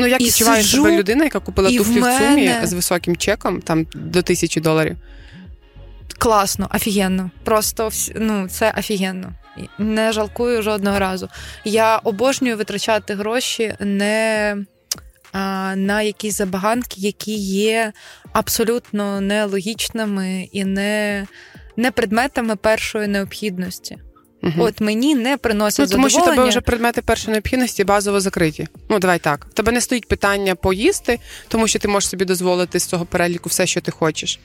Ну, 0.00 0.06
як 0.06 0.20
відчуває 0.20 0.62
себе 0.62 0.96
людина, 0.96 1.24
яка 1.24 1.40
купила 1.40 1.70
туфлі 1.70 1.98
в, 1.98 2.02
мене... 2.02 2.26
в 2.26 2.28
сумі 2.28 2.66
з 2.66 2.72
високим 2.72 3.16
чеком, 3.16 3.60
там 3.60 3.86
до 3.94 4.22
тисячі 4.22 4.60
доларів. 4.60 4.96
Класно, 6.18 6.70
офігенно. 6.74 7.30
Просто 7.44 7.90
ну, 8.16 8.48
це 8.48 8.74
офігенно. 8.78 9.32
Не 9.78 10.12
жалкую 10.12 10.62
жодного 10.62 10.98
разу. 10.98 11.28
Я 11.64 11.96
обожнюю 11.96 12.56
витрачати 12.56 13.14
гроші 13.14 13.74
не 13.80 14.56
а, 15.32 15.74
на 15.76 16.02
якісь 16.02 16.36
забаганки, 16.36 17.00
які 17.00 17.34
є 17.34 17.92
абсолютно 18.32 19.20
нелогічними 19.20 20.48
і 20.52 20.64
не, 20.64 21.26
не 21.76 21.90
предметами 21.90 22.56
першої 22.56 23.08
необхідності. 23.08 23.98
Угу. 24.42 24.52
От 24.58 24.80
мені 24.80 25.14
не 25.14 25.36
приносять 25.36 25.88
ну, 25.88 25.92
тому 25.92 26.08
задоволення. 26.08 26.32
що 26.32 26.36
тебе 26.36 26.48
вже 26.48 26.60
предмети 26.60 27.02
першої 27.02 27.32
необхідності 27.32 27.84
базово 27.84 28.20
закриті. 28.20 28.68
Ну 28.88 28.98
давай 28.98 29.18
так. 29.18 29.46
В 29.50 29.54
тебе 29.54 29.72
не 29.72 29.80
стоїть 29.80 30.08
питання 30.08 30.54
поїсти, 30.54 31.18
тому 31.48 31.68
що 31.68 31.78
ти 31.78 31.88
можеш 31.88 32.10
собі 32.10 32.24
дозволити 32.24 32.78
з 32.78 32.84
цього 32.84 33.04
переліку 33.04 33.48
все, 33.48 33.66
що 33.66 33.80
ти 33.80 33.90
хочеш. 33.90 34.40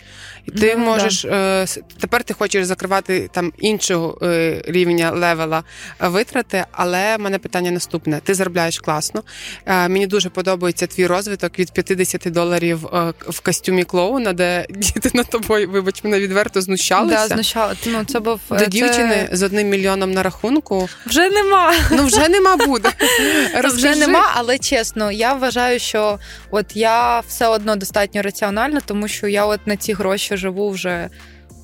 І 0.45 0.51
ти 0.51 0.75
ну, 0.77 0.85
можеш 0.85 1.23
да. 1.23 1.63
е, 1.63 1.67
тепер 1.99 2.23
ти 2.23 2.33
хочеш 2.33 2.65
закривати 2.65 3.29
там 3.33 3.53
іншого 3.57 4.19
е, 4.21 4.61
рівня 4.67 5.11
левела 5.11 5.63
витрати, 5.99 6.65
але 6.71 7.17
в 7.17 7.19
мене 7.19 7.39
питання 7.39 7.71
наступне: 7.71 8.19
ти 8.23 8.33
заробляєш 8.33 8.79
класно. 8.79 9.23
Е, 9.65 9.89
мені 9.89 10.07
дуже 10.07 10.29
подобається 10.29 10.87
твій 10.87 11.07
розвиток 11.07 11.59
від 11.59 11.71
50 11.71 12.21
доларів 12.25 12.85
е, 12.85 13.13
в 13.19 13.39
костюмі 13.39 13.83
клоуна, 13.83 14.33
де 14.33 14.65
діти 14.69 15.11
над 15.13 15.29
тобою, 15.29 15.69
вибач, 15.69 16.03
мене 16.03 16.19
відверто 16.19 16.61
знущалися. 16.61 17.27
Да, 17.27 17.35
знущали. 17.35 17.75
Ну, 17.85 18.03
це 18.05 18.19
був 18.19 18.39
до 18.49 18.65
дівчини 18.65 19.29
з 19.31 19.43
одним 19.43 19.69
мільйоном 19.69 19.84
мільйоном 19.85 20.11
на 20.11 20.23
рахунку. 20.23 20.89
Вже 21.05 21.29
нема. 21.29 21.73
Ну 21.91 22.05
вже 22.05 22.29
нема 22.29 22.57
буде. 22.57 22.89
Вже 23.63 23.95
нема, 23.95 24.31
але 24.35 24.57
чесно, 24.57 25.11
я 25.11 25.33
вважаю, 25.33 25.79
що 25.79 26.19
от 26.51 26.75
я 26.75 27.19
все 27.19 27.47
одно 27.47 27.75
достатньо 27.75 28.21
раціональна, 28.21 28.81
тому 28.85 29.07
що 29.07 29.27
я 29.27 29.45
от 29.45 29.67
на 29.67 29.77
ці 29.77 29.93
гроші 29.93 30.37
живу 30.37 30.69
вже. 30.69 31.09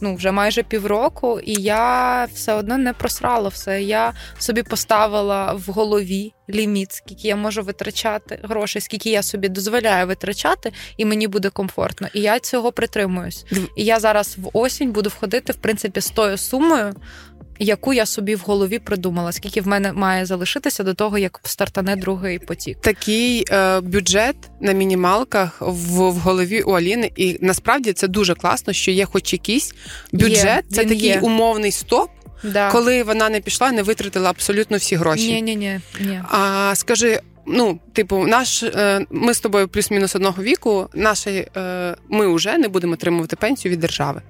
Ну, 0.04 0.16
вже 0.16 0.32
майже 0.32 0.64
півроку, 0.64 1.40
і 1.40 1.54
я 1.54 2.26
все 2.34 2.54
одно 2.54 2.78
не 2.78 2.94
просрала 2.94 3.50
все. 3.50 3.84
Я 3.84 4.14
собі 4.40 4.64
поставила 4.64 5.54
в 5.54 5.72
голові 5.72 6.34
ліміт, 6.50 6.92
скільки 6.92 7.28
я 7.28 7.36
можу 7.36 7.64
витрачати 7.64 8.40
грошей, 8.44 8.82
скільки 8.82 9.10
я 9.10 9.24
собі 9.24 9.50
дозволяю 9.50 10.08
витрачати, 10.08 10.72
і 10.98 11.06
мені 11.06 11.28
буде 11.28 11.50
комфортно. 11.50 12.08
І 12.14 12.22
я 12.22 12.40
цього 12.40 12.72
притримуюсь. 12.72 13.46
І 13.76 13.86
я 13.86 14.00
зараз 14.00 14.38
в 14.38 14.50
осінь 14.54 14.92
буду 14.92 15.10
входити 15.10 15.54
в 15.54 15.56
принципі 15.56 16.02
з 16.02 16.10
тою 16.10 16.38
сумою, 16.38 16.94
яку 17.60 17.94
я 17.94 18.06
собі 18.06 18.36
в 18.36 18.40
голові 18.40 18.80
придумала, 18.80 19.32
скільки 19.32 19.62
в 19.62 19.68
мене 19.68 19.94
має 19.94 20.26
залишитися 20.26 20.84
до 20.84 20.94
того, 20.94 21.18
як 21.18 21.40
стартане 21.44 21.96
другий 21.96 22.40
потік. 22.40 22.78
Такий 22.82 23.46
е, 23.52 23.80
бюджет 23.82 24.36
на 24.60 24.72
мінімалках 24.72 25.58
в, 25.62 26.10
в 26.10 26.16
голові 26.16 26.62
у 26.62 26.72
Аліни, 26.72 27.12
і 27.16 27.38
насправді 27.42 27.94
це 27.94 28.08
дуже 28.08 28.36
класно, 28.36 28.74
що 28.74 28.92
є 28.92 29.06
хоч 29.06 29.34
якийсь 29.34 29.74
бюджет. 30.12 30.46
Є, 30.46 30.64
це 30.72 30.84
такий 30.84 30.98
є. 30.98 31.20
умовний 31.20 31.72
стоп. 31.72 32.10
Да. 32.44 32.72
Коли 32.72 33.04
вона 33.04 33.30
не 33.30 33.42
пішла, 33.42 33.72
не 33.72 33.84
витратила 33.84 34.30
абсолютно 34.30 34.78
всі 34.78 34.96
гроші. 34.96 35.34
Ні, 35.34 35.42
ні, 35.42 35.56
ні. 35.56 35.80
ні. 36.00 36.22
А 36.30 36.72
скажи, 36.76 37.20
ну, 37.46 37.80
типу, 37.94 38.28
наш 38.28 38.64
е, 38.64 39.06
ми 39.10 39.34
з 39.34 39.40
тобою 39.40 39.68
плюс-мінус 39.68 40.16
одного 40.16 40.44
віку. 40.44 40.90
Наші 40.94 41.48
е, 41.58 41.96
ми 42.10 42.36
вже 42.36 42.58
не 42.58 42.68
будемо 42.68 42.94
отримувати 42.94 43.36
пенсію 43.36 43.72
від 43.72 43.80
держави. 43.80 44.22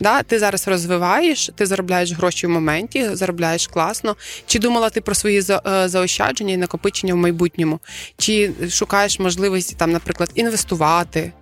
Да? 0.00 0.22
Ти 0.22 0.38
зараз 0.38 0.68
розвиваєш, 0.68 1.50
ти 1.54 1.66
заробляєш 1.66 2.12
гроші 2.12 2.46
в 2.46 2.50
моменті, 2.50 3.08
заробляєш 3.14 3.66
класно. 3.66 4.16
Чи 4.46 4.58
думала 4.58 4.90
ти 4.90 5.00
про 5.00 5.14
свої 5.14 5.42
е, 5.66 5.88
заощадження 5.88 6.54
і 6.54 6.56
накопичення 6.56 7.14
в 7.14 7.16
майбутньому? 7.16 7.80
Чи 8.18 8.52
шукаєш 8.70 9.18
можливості 9.20 9.74
там, 9.78 9.92
наприклад, 9.92 10.30
інвестувати? 10.34 11.32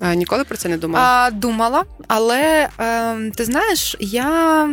Е, 0.00 0.16
ніколи 0.16 0.44
про 0.44 0.56
це 0.56 0.68
не 0.68 0.76
думала? 0.76 1.04
А, 1.04 1.30
Думала, 1.30 1.84
але 2.08 2.68
е, 2.80 3.30
ти 3.30 3.44
знаєш, 3.44 3.96
я. 4.00 4.70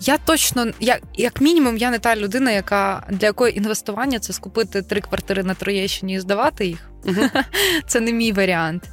Я 0.00 0.18
точно, 0.18 0.66
я, 0.80 0.98
як 1.14 1.40
мінімум, 1.40 1.76
я 1.76 1.90
не 1.90 1.98
та 1.98 2.16
людина, 2.16 2.50
яка 2.50 3.06
для 3.10 3.26
якої 3.26 3.58
інвестування 3.58 4.18
це 4.18 4.32
скупити 4.32 4.82
три 4.82 5.00
квартири 5.00 5.42
на 5.42 5.54
Троєщині 5.54 6.14
і 6.14 6.20
здавати 6.20 6.66
їх. 6.66 6.90
uh 7.04 7.44
Це 7.86 8.00
не 8.00 8.12
мій 8.12 8.32
варіант. 8.32 8.84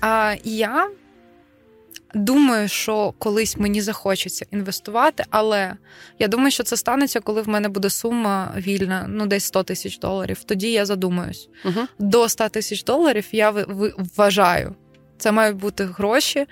А 0.00 0.34
я 0.44 0.88
Думаю, 2.14 2.68
що 2.68 3.14
колись 3.18 3.56
мені 3.56 3.80
захочеться 3.80 4.46
інвестувати, 4.50 5.24
але 5.30 5.74
я 6.18 6.28
думаю, 6.28 6.50
що 6.50 6.62
це 6.62 6.76
станеться, 6.76 7.20
коли 7.20 7.42
в 7.42 7.48
мене 7.48 7.68
буде 7.68 7.90
сума 7.90 8.54
вільна, 8.56 9.06
ну 9.08 9.26
десь 9.26 9.44
100 9.44 9.62
тисяч 9.62 9.98
доларів. 9.98 10.44
Тоді 10.44 10.72
я 10.72 10.86
задумаюсь. 10.86 11.48
Угу. 11.64 11.80
До 11.98 12.28
100 12.28 12.48
тисяч 12.48 12.84
доларів 12.84 13.28
я 13.32 13.50
вважаю, 14.16 14.74
це 15.18 15.32
мають 15.32 15.56
бути 15.56 15.84
гроші 15.84 16.46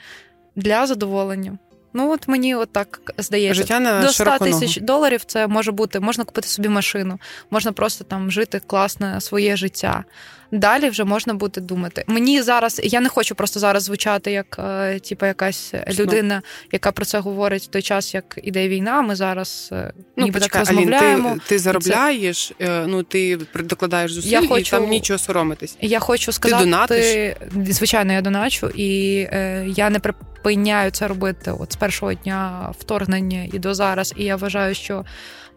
для 0.57 0.86
задоволення. 0.86 1.59
Ну 1.96 2.12
от 2.12 2.28
мені 2.28 2.54
от 2.54 2.72
так 2.72 3.12
здається. 3.18 3.62
Життя 3.62 3.80
на 3.80 4.00
До 4.00 4.09
100 4.09 4.24
тисяч 4.24 4.61
тисяч 4.61 4.82
доларів 4.82 5.24
це 5.24 5.46
може 5.46 5.72
бути, 5.72 6.00
можна 6.00 6.24
купити 6.24 6.48
собі 6.48 6.68
машину, 6.68 7.18
можна 7.50 7.72
просто 7.72 8.04
там 8.04 8.30
жити 8.30 8.61
класне 8.66 9.20
своє 9.20 9.57
життя. 9.57 10.04
Далі 10.53 10.88
вже 10.88 11.05
можна 11.05 11.34
буде 11.34 11.61
думати. 11.61 12.05
Мені 12.07 12.42
зараз 12.42 12.80
я 12.84 13.01
не 13.01 13.09
хочу 13.09 13.34
просто 13.34 13.61
зараз 13.61 13.82
звучати 13.82 14.32
як 14.32 14.57
е, 14.59 14.99
типу, 14.99 15.26
якась 15.26 15.74
людина, 15.99 16.42
яка 16.72 16.92
про 16.92 17.05
це 17.05 17.18
говорить 17.18 17.62
в 17.62 17.66
той 17.66 17.82
час, 17.82 18.14
як 18.14 18.38
іде 18.42 18.68
війна. 18.68 19.03
Ми 19.03 19.16
зараз 19.16 19.68
е, 19.72 19.92
ну, 20.16 20.24
ніби 20.24 20.38
почекай, 20.38 20.64
так 20.64 20.72
розмовляємо. 20.72 21.28
Алін, 21.28 21.38
ти, 21.38 21.49
ти 21.49 21.59
заробляєш, 21.59 22.53
це... 22.59 22.84
ну 22.86 23.03
ти 23.03 23.38
докладаєш 23.55 24.12
зусиль, 24.12 24.30
я 24.30 24.40
і 24.40 24.47
хочу, 24.47 24.70
там 24.70 24.88
нічого 24.88 25.18
соромитись. 25.18 25.76
Я 25.80 25.99
хочу 25.99 26.32
сказати, 26.32 26.64
ти 26.64 26.70
донатиш? 26.70 27.34
звичайно, 27.68 28.12
я 28.12 28.20
доначу, 28.20 28.68
і 28.68 29.18
е, 29.32 29.64
я 29.68 29.90
не 29.90 29.99
припиняю 29.99 30.90
це 30.90 31.09
робити 31.09 31.53
от 31.59 31.72
з 31.72 31.76
першого 31.76 32.14
дня 32.14 32.72
вторгнення 32.78 33.49
і 33.53 33.59
до 33.59 33.74
зараз. 33.74 34.14
І 34.16 34.24
я 34.24 34.36
вважаю, 34.36 34.74
що 34.74 35.05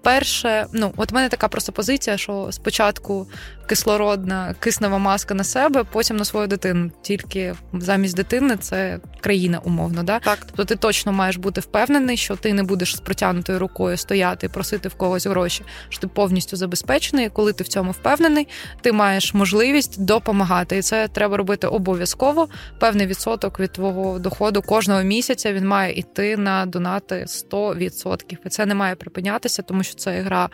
перше, 0.04 0.66
ну 0.74 0.94
от 0.98 1.12
в 1.12 1.16
мене 1.16 1.30
така 1.30 1.48
просто 1.48 1.72
позиція, 1.72 2.18
що 2.18 2.48
спочатку 2.52 3.28
кислородна 3.70 4.56
киснева 4.60 4.98
маска 4.98 5.34
на 5.34 5.44
себе, 5.44 5.84
потім 5.84 6.18
на 6.18 6.26
свою 6.26 6.48
дитину. 6.48 6.92
Тільки 7.02 7.56
замість 7.74 8.16
дитини 8.16 8.58
це 8.58 9.00
країна 9.22 9.60
умовно. 9.64 10.04
Да? 10.04 10.20
Так. 10.20 10.40
Тобто 10.46 10.66
ти 10.66 10.76
точно 10.76 11.12
маєш 11.12 11.38
бути 11.38 11.62
впевнений, 11.62 12.18
що 12.18 12.36
ти 12.36 12.54
не 12.54 12.64
будеш 12.64 12.96
з 12.96 13.00
протягнутою 13.00 13.60
рукою 13.60 13.98
стояти 13.98 14.46
і 14.46 14.50
просити 14.50 14.90
в 14.90 14.94
когось 14.94 15.28
гроші, 15.28 15.64
що 15.90 16.02
ти 16.02 16.08
повністю 16.08 16.58
забезпечений. 16.58 17.26
І 17.26 17.30
коли 17.30 17.54
ти 17.54 17.64
в 17.64 17.68
цьому 17.68 17.92
впевнений, 17.92 18.48
ти 18.82 18.92
маєш 18.92 19.34
можливість 19.34 20.02
допомагати. 20.02 20.78
І 20.78 20.82
це 20.82 21.08
треба 21.08 21.38
робити 21.38 21.68
обов'язково. 21.68 22.48
Певний 22.80 23.08
відсоток 23.08 23.60
від 23.60 23.72
твого 23.72 24.20
доходу 24.20 24.62
кожного 24.62 25.04
місяця 25.04 25.54
він 25.54 25.68
має 25.68 25.94
йти 25.94 26.38
на 26.38 26.66
донати 26.66 27.26
100%. 27.28 28.38
І 28.46 28.50
це 28.50 28.66
не 28.66 28.76
має 28.76 28.96
припинятися, 28.96 29.62
тому 29.62 29.84
що 29.84 29.89
це 29.96 30.22
гра. 30.22 30.50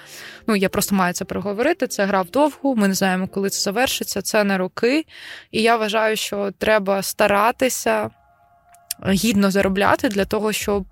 Ну 0.48 0.56
я 0.56 0.70
просто 0.70 0.96
маю 0.96 1.14
це 1.14 1.26
проговорити. 1.26 1.88
Це 1.88 2.06
гра 2.06 2.22
вдовгу. 2.22 2.76
Ми 2.76 2.88
не 2.88 2.94
знаємо, 2.94 3.28
коли 3.28 3.50
це 3.50 3.60
завершиться. 3.60 4.22
Це 4.22 4.44
не 4.44 4.58
роки. 4.58 5.06
І 5.52 5.62
я 5.62 5.76
вважаю, 5.76 6.16
що 6.16 6.52
треба 6.52 7.02
старатися. 7.02 8.10
Гідно 9.08 9.52
заробляти 9.52 10.10
для 10.10 10.26
того, 10.26 10.52
щоб 10.52 10.86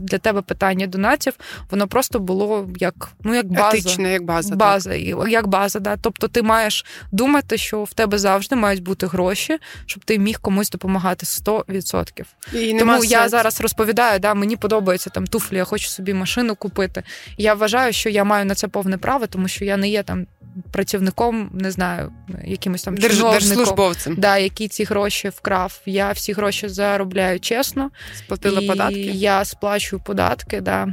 для 0.00 0.18
тебе 0.18 0.42
питання 0.42 0.86
донатів 0.86 1.32
воно 1.70 1.88
просто 1.88 2.18
було 2.18 2.68
як 2.78 3.08
ну 3.24 3.34
як 3.34 3.46
база 3.46 3.78
Етичне, 3.78 4.12
як 4.12 4.22
база, 4.22 4.56
база 4.56 4.94
як 5.28 5.46
база. 5.46 5.78
Да. 5.78 5.96
Тобто 5.96 6.28
ти 6.28 6.42
маєш 6.42 6.84
думати, 7.12 7.58
що 7.58 7.84
в 7.84 7.92
тебе 7.92 8.18
завжди 8.18 8.56
мають 8.56 8.82
бути 8.82 9.06
гроші, 9.06 9.58
щоб 9.86 10.04
ти 10.04 10.18
міг 10.18 10.40
комусь 10.40 10.70
допомагати 10.70 11.26
100%. 11.26 12.24
І 12.54 12.78
Тому 12.78 13.04
я 13.04 13.28
зараз 13.28 13.60
розповідаю, 13.60 14.18
да, 14.18 14.34
мені 14.34 14.56
подобається 14.56 15.10
там 15.10 15.26
туфлі, 15.26 15.56
я 15.56 15.64
хочу 15.64 15.88
собі 15.88 16.14
машину 16.14 16.54
купити. 16.54 17.02
Я 17.38 17.54
вважаю, 17.54 17.92
що 17.92 18.08
я 18.08 18.24
маю 18.24 18.44
на 18.44 18.54
це 18.54 18.68
повне 18.68 18.98
право, 18.98 19.26
тому 19.26 19.48
що 19.48 19.64
я 19.64 19.76
не 19.76 19.88
є 19.88 20.02
там 20.02 20.26
працівником, 20.70 21.50
не 21.52 21.70
знаю, 21.70 22.12
якимось 22.44 22.82
там 22.82 22.96
Держ, 22.96 23.20
держслужбовцем, 23.20 24.14
да, 24.18 24.38
який 24.38 24.68
ці 24.68 24.84
гроші 24.84 25.28
вкрав. 25.28 25.80
Я 25.86 26.12
всі 26.12 26.32
гроші 26.32 26.68
заробляю 26.68 27.40
чесно. 27.40 27.90
Сплатила 28.18 28.60
і 28.60 28.66
податки. 28.66 29.00
Я 29.00 29.44
сплачую 29.44 30.02
податки, 30.02 30.60
да. 30.60 30.88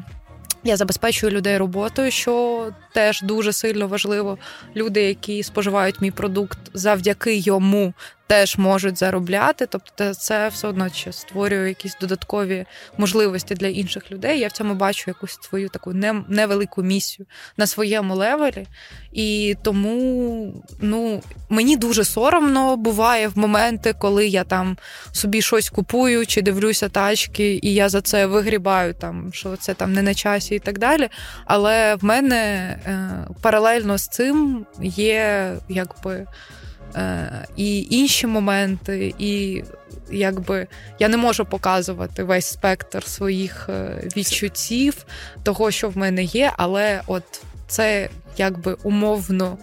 Я 0.64 0.78
забезпечую 0.78 1.32
людей 1.32 1.58
роботою, 1.58 2.12
що 2.12 2.68
теж 2.94 3.22
дуже 3.22 3.54
сильно 3.54 3.88
важливо. 3.88 4.38
Люди, 4.76 5.04
які 5.04 5.44
споживають 5.44 6.02
мій 6.02 6.12
продукт 6.12 6.60
завдяки 6.74 7.36
йому, 7.36 7.94
теж 8.28 8.58
можуть 8.58 8.98
заробляти. 8.98 9.66
Тобто, 9.66 10.14
це 10.14 10.48
все 10.48 10.68
одно 10.68 10.90
ще 10.90 11.12
створює 11.14 11.68
якісь 11.68 11.98
додаткові 12.02 12.66
можливості 12.98 13.56
для 13.56 13.68
інших 13.68 14.12
людей. 14.12 14.40
Я 14.40 14.48
в 14.48 14.52
цьому 14.52 14.74
бачу 14.74 15.04
якусь 15.08 15.40
свою 15.42 15.70
таку 15.70 15.94
невелику 16.28 16.84
місію 16.84 17.26
на 17.58 17.68
своєму 17.68 18.16
левелі. 18.16 18.68
І 19.12 19.56
тому 19.64 20.64
ну, 20.82 21.22
мені 21.50 21.78
дуже 21.78 22.06
соромно 22.06 22.78
буває 22.78 23.28
в 23.28 23.38
моменти, 23.38 23.96
коли 24.00 24.28
я 24.28 24.44
там 24.44 24.78
собі 25.12 25.42
щось 25.42 25.70
купую 25.70 26.26
чи 26.26 26.42
дивлюся 26.42 26.90
тачки, 26.90 27.60
і 27.64 27.74
я 27.74 27.90
за 27.90 28.02
це 28.02 28.26
вигрібаю, 28.26 28.94
там, 28.94 29.34
що 29.34 29.56
це 29.56 29.74
там 29.74 29.94
не 29.94 30.02
на 30.02 30.14
часі 30.14 30.56
і 30.56 30.60
так 30.60 30.80
далі. 30.80 31.10
Але 31.46 31.96
в 31.96 32.06
мене 32.06 32.38
е, 32.86 33.10
паралельно 33.42 33.98
з 33.98 34.08
цим 34.08 34.66
є 34.82 35.54
якби. 35.70 36.28
Е, 36.96 37.48
і 37.56 37.88
інші 37.90 38.28
моменти, 38.28 39.16
і 39.20 39.64
якби 40.12 40.68
я 41.00 41.08
не 41.08 41.18
можу 41.18 41.46
показувати 41.46 42.24
весь 42.24 42.46
спектр 42.46 43.04
своїх 43.04 43.70
е, 43.70 44.04
відчуттів, 44.18 45.06
того, 45.44 45.72
що 45.72 45.90
в 45.90 45.98
мене 45.98 46.24
є, 46.24 46.54
але 46.58 47.02
от 47.08 47.24
це 47.68 48.10
якби 48.38 48.78
умовно. 48.84 49.58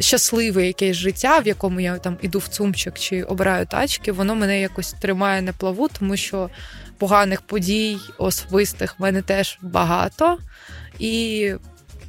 Щасливе 0.00 0.66
якесь 0.66 0.96
життя, 0.96 1.38
в 1.38 1.46
якому 1.46 1.80
я 1.80 1.98
там 1.98 2.18
іду 2.22 2.38
в 2.38 2.48
цумчик 2.48 2.98
чи 2.98 3.22
обираю 3.22 3.66
тачки, 3.66 4.12
воно 4.12 4.34
мене 4.34 4.60
якось 4.60 4.92
тримає 4.92 5.42
на 5.42 5.52
плаву, 5.52 5.88
тому 5.98 6.16
що 6.16 6.50
поганих 6.98 7.42
подій 7.42 7.98
особистих 8.18 8.98
в 8.98 9.02
мене 9.02 9.22
теж 9.22 9.58
багато. 9.62 10.38
І 10.98 11.54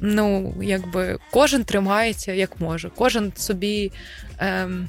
ну, 0.00 0.54
якби 0.62 1.18
кожен 1.30 1.64
тримається 1.64 2.32
як 2.32 2.60
може, 2.60 2.90
кожен 2.96 3.32
собі 3.36 3.92
ем, 4.38 4.88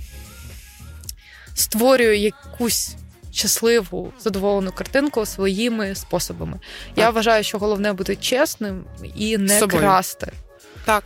створює 1.53 2.17
якусь 2.17 2.95
щасливу, 3.31 4.13
задоволену 4.19 4.71
картинку 4.71 5.25
своїми 5.25 5.95
способами. 5.95 6.53
Так. 6.53 6.97
Я 6.97 7.09
вважаю, 7.09 7.43
що 7.43 7.57
головне 7.57 7.93
бути 7.93 8.15
чесним 8.15 8.85
і 9.15 9.37
не 9.37 9.67
красти. 9.67 10.31
Так. 10.85 11.03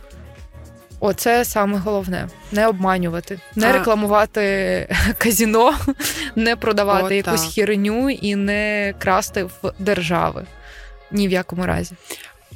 Оце 1.00 1.44
саме 1.44 1.78
головне 1.78 2.28
не 2.52 2.66
обманювати, 2.66 3.40
не 3.56 3.66
а... 3.66 3.72
рекламувати 3.72 4.96
казіно, 5.18 5.74
не 6.36 6.56
продавати 6.56 7.14
О, 7.14 7.16
якусь 7.16 7.42
так. 7.42 7.52
і 8.10 8.36
не 8.36 8.94
красти 8.98 9.44
в 9.44 9.72
держави. 9.78 10.46
Ні 11.10 11.28
в 11.28 11.30
якому 11.30 11.66
разі. 11.66 11.94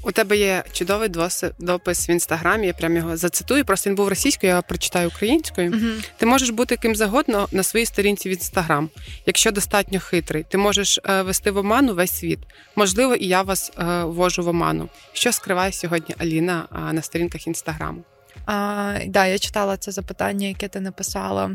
У 0.04 0.12
тебе 0.12 0.36
є 0.36 0.64
чудовий 0.72 1.10
допис 1.58 2.08
в 2.08 2.10
інстаграмі. 2.10 2.66
Я 2.66 2.72
прям 2.72 2.96
його 2.96 3.16
зацитую. 3.16 3.64
Просто 3.64 3.90
він 3.90 3.96
був 3.96 4.08
російською, 4.08 4.52
я 4.52 4.62
прочитаю 4.62 5.08
українською. 5.08 5.70
Uh-huh. 5.70 6.08
Ти 6.16 6.26
можеш 6.26 6.50
бути 6.50 6.76
ким 6.76 6.96
загодно 6.96 7.48
на 7.52 7.62
своїй 7.62 7.86
сторінці 7.86 8.28
в 8.28 8.32
інстаграм. 8.32 8.90
Якщо 9.26 9.50
достатньо 9.50 10.00
хитрий, 10.00 10.44
ти 10.48 10.58
можеш 10.58 11.00
е, 11.04 11.22
вести 11.22 11.50
в 11.50 11.56
оману 11.56 11.94
весь 11.94 12.18
світ. 12.18 12.38
Можливо, 12.76 13.14
і 13.14 13.26
я 13.26 13.42
вас 13.42 13.72
е, 13.78 14.04
ввожу 14.04 14.42
в 14.42 14.48
оману. 14.48 14.88
Що 15.12 15.32
скриває 15.32 15.72
сьогодні 15.72 16.14
Аліна 16.18 16.68
е, 16.72 16.92
на 16.92 17.02
сторінках 17.02 17.46
інстаграму? 17.46 18.04
А, 18.46 18.98
Да, 19.06 19.26
я 19.26 19.38
читала 19.38 19.76
це 19.76 19.92
запитання, 19.92 20.48
яке 20.48 20.68
ти 20.68 20.80
написала 20.80 21.50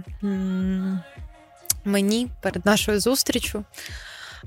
мені 1.86 2.28
перед 2.42 2.66
нашою 2.66 3.00
зустрічю. 3.00 3.64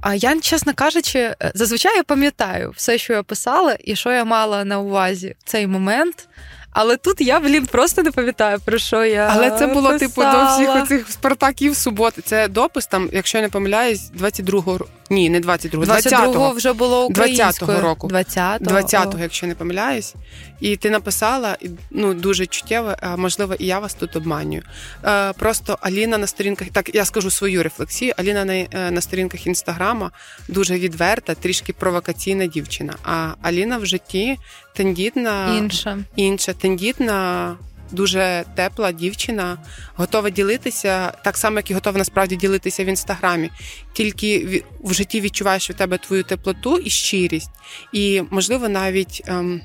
А 0.01 0.15
я, 0.15 0.41
чесно 0.41 0.75
кажучи, 0.75 1.19
е, 1.19 1.53
зазвичай 1.55 1.97
я 1.97 2.03
пам'ятаю 2.03 2.71
все, 2.77 2.99
що 2.99 3.13
я 3.13 3.23
писала, 3.23 3.77
і 3.85 3.97
що 3.97 4.13
я 4.13 4.25
мала 4.25 4.65
на 4.65 4.79
увазі 4.79 5.37
в 5.39 5.45
цей 5.45 5.67
момент. 5.67 6.29
Але 6.73 6.97
тут 6.97 7.21
я, 7.21 7.41
блін, 7.41 7.67
просто 7.67 8.03
не 8.03 8.11
пам'ятаю, 8.11 8.59
про 8.65 8.79
що 8.79 9.05
я. 9.05 9.29
Але 9.33 9.51
це 9.51 9.67
було 9.67 9.91
писала. 9.91 9.99
типу 9.99 10.23
до 10.23 10.47
всіх 10.55 10.83
оцих 10.83 11.11
спартаків 11.11 11.77
суботи. 11.77 12.23
Це 12.25 12.49
допис 12.49 12.87
там, 12.87 13.09
якщо 13.13 13.39
я 13.39 13.43
не 13.43 13.49
помиляюсь, 13.49 14.11
22-го 14.21 14.79
року. 14.79 14.91
Ні, 15.11 15.31
не 15.31 15.41
22-го, 15.41 15.85
20-го. 15.85 16.33
22-го 16.33 16.51
вже 16.51 16.73
було 16.73 17.05
українською. 17.05 17.71
20-го 17.71 17.81
року. 17.81 18.09
20-го. 18.09 18.77
20-го, 18.77 19.19
якщо 19.19 19.47
не 19.47 19.55
помиляюсь. 19.55 20.15
І 20.61 20.77
ти 20.77 20.91
написала, 20.91 21.57
ну 21.91 22.15
дуже 22.15 22.47
чуттєво, 22.47 22.95
можливо, 23.17 23.55
і 23.59 23.67
я 23.67 23.79
вас 23.79 23.95
тут 23.95 24.17
обманюю. 24.17 24.63
Е, 25.05 25.33
Просто 25.33 25.79
Аліна 25.81 26.19
на 26.19 26.27
сторінках, 26.27 26.69
так 26.73 26.95
я 26.95 27.05
скажу 27.05 27.31
свою 27.31 27.63
рефлексію. 27.63 28.13
Аліна 28.17 28.45
на, 28.45 28.55
е, 28.55 28.69
на 28.91 29.01
сторінках 29.01 29.47
інстаграма 29.47 30.11
дуже 30.49 30.79
відверта, 30.79 31.35
трішки 31.35 31.73
провокаційна 31.73 32.47
дівчина. 32.47 32.95
А 33.05 33.29
Аліна 33.43 33.79
в 33.79 33.87
житті 33.87 34.39
тендітна 34.75 35.57
інша, 35.59 35.99
інша 36.17 36.53
тендітна 36.53 37.57
дуже 37.93 38.45
тепла 38.55 38.93
дівчина, 38.93 39.59
готова 39.95 40.31
ділитися 40.31 41.11
так 41.25 41.37
само, 41.37 41.57
як 41.57 41.71
і 41.71 41.75
готова 41.75 41.99
насправді 41.99 42.37
ділитися 42.37 42.85
в 42.85 42.87
інстаграмі. 42.87 43.51
Тільки 43.93 44.63
в 44.81 44.93
житті 44.93 45.21
відчуваєш 45.21 45.71
у 45.71 45.75
тебе 45.75 45.99
твою 45.99 46.23
теплоту 46.23 46.79
і 46.79 46.91
щирість, 46.91 47.51
і 47.93 48.23
можливо 48.31 48.69
навіть. 48.69 49.23
Ем, 49.27 49.61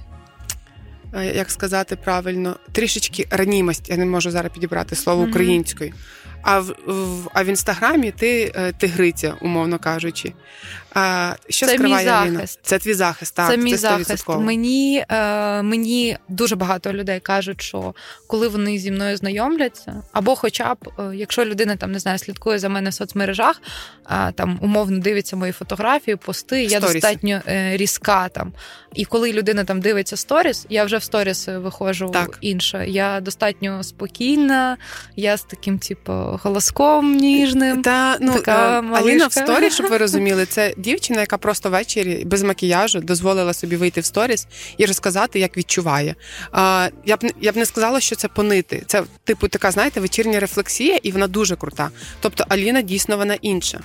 е, 1.14 1.36
як 1.36 1.52
сказати 1.52 1.96
правильно, 1.96 2.56
трішечки 2.72 3.28
ранімость, 3.30 3.90
я 3.90 3.98
не 3.98 4.06
можу 4.06 4.32
зараз 4.32 4.52
підібрати 4.54 4.96
слово 4.96 5.24
українською, 5.24 5.94
а 6.42 6.60
в, 6.60 6.76
в 6.86 7.30
а 7.34 7.44
в 7.44 7.48
інстаграмі 7.48 8.12
ти 8.12 8.52
е, 8.56 8.72
тигриця, 8.72 9.34
умовно 9.42 9.80
кажучи. 9.80 10.34
А, 10.94 11.34
Що 11.50 11.66
це 11.66 11.74
скриває 11.74 12.26
мій 12.26 12.32
захист. 12.32 12.60
Це 12.64 12.80
твій 12.80 12.94
захист, 12.94 13.36
так. 13.36 13.50
Це 13.50 13.58
мій 13.58 13.72
це 13.72 13.78
захист. 13.78 14.30
Мені, 14.30 15.06
е, 15.10 15.62
мені 15.62 16.18
дуже 16.30 16.56
багато 16.56 16.94
людей 16.94 17.20
кажуть, 17.20 17.62
що 17.62 17.94
коли 18.28 18.48
вони 18.48 18.78
зі 18.78 18.92
мною 18.92 19.18
знайомляться, 19.18 20.04
або 20.12 20.36
хоча 20.36 20.74
б, 20.74 20.78
е, 21.00 21.12
якщо 21.16 21.46
людина 21.46 21.76
там 21.76 21.92
не 21.92 22.00
знаю, 22.00 22.18
слідкує 22.18 22.60
за 22.60 22.70
мене 22.70 22.90
в 22.90 22.94
соцмережах, 22.94 23.62
а 24.04 24.32
там 24.32 24.60
умовно 24.62 25.00
дивиться 25.00 25.36
мої 25.36 25.52
фотографії, 25.52 26.16
пости, 26.16 26.64
я 26.64 26.70
Сторіси. 26.70 26.94
достатньо 26.94 27.42
е, 27.48 27.78
різка 27.78 28.30
там. 28.30 28.54
І 28.94 29.06
коли 29.06 29.34
людина 29.34 29.64
там 29.64 29.80
дивиться 29.82 30.18
сторіс, 30.18 30.66
я 30.70 30.84
вже 30.84 30.98
в 30.98 31.04
сторіс 31.04 31.48
виходжу 31.48 32.10
Так. 32.14 32.38
інша. 32.42 32.84
Я 32.84 33.20
достатньо 33.20 33.84
спокійна, 33.84 34.78
я 35.16 35.38
з 35.38 35.44
таким, 35.44 35.80
типу, 35.80 36.14
голоском 36.14 37.16
ніжним. 37.16 37.82
Та 37.82 38.18
ну 38.20 38.34
Така 38.34 38.80
е. 38.80 38.84
Аліна 38.94 39.28
в 39.28 39.34
сторі, 39.34 39.70
щоб 39.72 39.88
ви 39.90 39.98
розуміли, 39.98 40.46
це 40.46 40.74
дівчина, 40.88 41.20
яка 41.20 41.38
просто 41.38 41.70
ввечері 41.70 42.24
без 42.26 42.44
макіяжу 42.44 43.00
дозволила 43.00 43.54
собі 43.54 43.76
вийти 43.76 44.02
в 44.02 44.06
сторіс 44.06 44.48
і 44.78 44.86
розказати, 44.86 45.40
як 45.40 45.58
відчуває. 45.58 46.16
А, 46.52 46.90
я 47.06 47.18
б 47.18 47.20
я 47.42 47.52
б 47.52 47.58
не 47.58 47.66
сказала, 47.66 48.00
що 48.00 48.16
це 48.16 48.28
понити. 48.28 48.84
Це 48.88 49.04
типу 49.24 49.48
така, 49.48 49.72
знаєте, 49.72 50.00
вечірня 50.00 50.40
рефлексія, 50.40 51.00
і 51.04 51.12
вона 51.12 51.28
дуже 51.28 51.56
крута. 51.56 51.90
Тобто 52.20 52.46
Аліна 52.50 52.82
дійсно 52.82 53.18
вона 53.18 53.38
інша, 53.42 53.80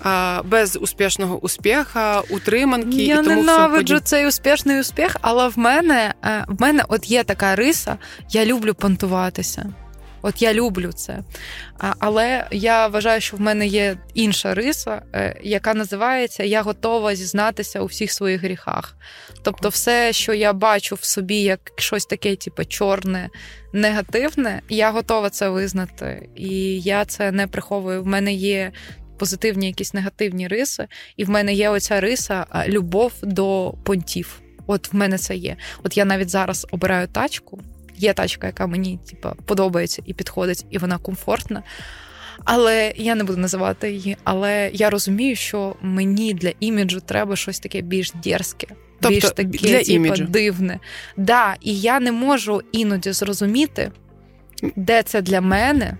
а, 0.00 0.42
без 0.44 0.78
успішного 0.80 1.38
успіха, 1.38 2.22
утриманки 2.30 2.96
Я 2.96 3.20
і 3.20 3.24
тому 3.24 3.28
ненавиджу 3.28 4.00
цей 4.04 4.26
успішний 4.26 4.80
успіх, 4.80 5.16
але 5.20 5.48
в 5.48 5.58
мене, 5.58 6.14
е, 6.24 6.44
в 6.48 6.62
мене 6.62 6.84
от 6.88 7.10
є 7.10 7.24
така 7.24 7.56
риса, 7.56 7.98
я 8.30 8.44
люблю 8.44 8.74
понтуватися. 8.74 9.66
От 10.26 10.42
я 10.42 10.54
люблю 10.54 10.92
це. 10.92 11.18
Але 11.78 12.46
я 12.50 12.86
вважаю, 12.86 13.20
що 13.20 13.36
в 13.36 13.40
мене 13.40 13.66
є 13.66 13.96
інша 14.14 14.54
риса, 14.54 15.02
е, 15.14 15.36
яка 15.42 15.74
називається 15.74 16.44
Я 16.44 16.62
готова 16.62 17.14
зізнатися 17.14 17.80
у 17.80 17.86
всіх 17.86 18.12
своїх 18.12 18.42
гріхах. 18.42 18.96
Тобто, 19.42 19.68
все, 19.68 20.12
що 20.12 20.34
я 20.34 20.52
бачу 20.52 20.94
в 20.94 21.04
собі 21.04 21.36
як 21.36 21.72
щось 21.76 22.06
таке, 22.06 22.36
типу, 22.36 22.64
чорне, 22.64 23.28
негативне, 23.72 24.62
я 24.68 24.90
готова 24.90 25.30
це 25.30 25.48
визнати. 25.48 26.28
І 26.36 26.80
я 26.80 27.04
це 27.04 27.32
не 27.32 27.46
приховую. 27.46 28.02
В 28.02 28.06
мене 28.06 28.32
є 28.32 28.72
позитивні 29.18 29.66
якісь 29.66 29.94
негативні 29.94 30.48
риси, 30.48 30.86
і 31.16 31.24
в 31.24 31.30
мене 31.30 31.54
є 31.54 31.68
оця 31.68 32.00
риса 32.00 32.46
любов 32.68 33.12
до 33.22 33.74
понтів. 33.84 34.40
От 34.66 34.92
в 34.92 34.96
мене 34.96 35.18
це 35.18 35.36
є. 35.36 35.56
От 35.82 35.96
я 35.96 36.04
навіть 36.04 36.30
зараз 36.30 36.66
обираю 36.70 37.08
тачку. 37.08 37.60
Є 37.96 38.12
тачка, 38.12 38.46
яка 38.46 38.66
мені 38.66 38.98
типа, 39.10 39.34
подобається 39.44 40.02
і 40.06 40.14
підходить, 40.14 40.66
і 40.70 40.78
вона 40.78 40.98
комфортна. 40.98 41.62
Але 42.44 42.92
я 42.96 43.14
не 43.14 43.24
буду 43.24 43.38
називати 43.38 43.92
її. 43.92 44.16
Але 44.24 44.70
я 44.72 44.90
розумію, 44.90 45.36
що 45.36 45.76
мені 45.82 46.34
для 46.34 46.52
іміджу 46.60 47.00
треба 47.06 47.36
щось 47.36 47.60
таке 47.60 47.80
більш 47.80 48.12
дерзке, 48.24 48.66
Тобто 49.00 49.08
більш 49.08 49.24
таке 49.24 49.44
для 49.44 49.78
типу, 49.78 49.92
іміджу. 49.92 50.24
дивне. 50.24 50.80
Да, 51.16 51.56
і 51.60 51.80
я 51.80 52.00
не 52.00 52.12
можу 52.12 52.62
іноді 52.72 53.12
зрозуміти, 53.12 53.92
де 54.76 55.02
це 55.02 55.22
для 55.22 55.40
мене, 55.40 55.98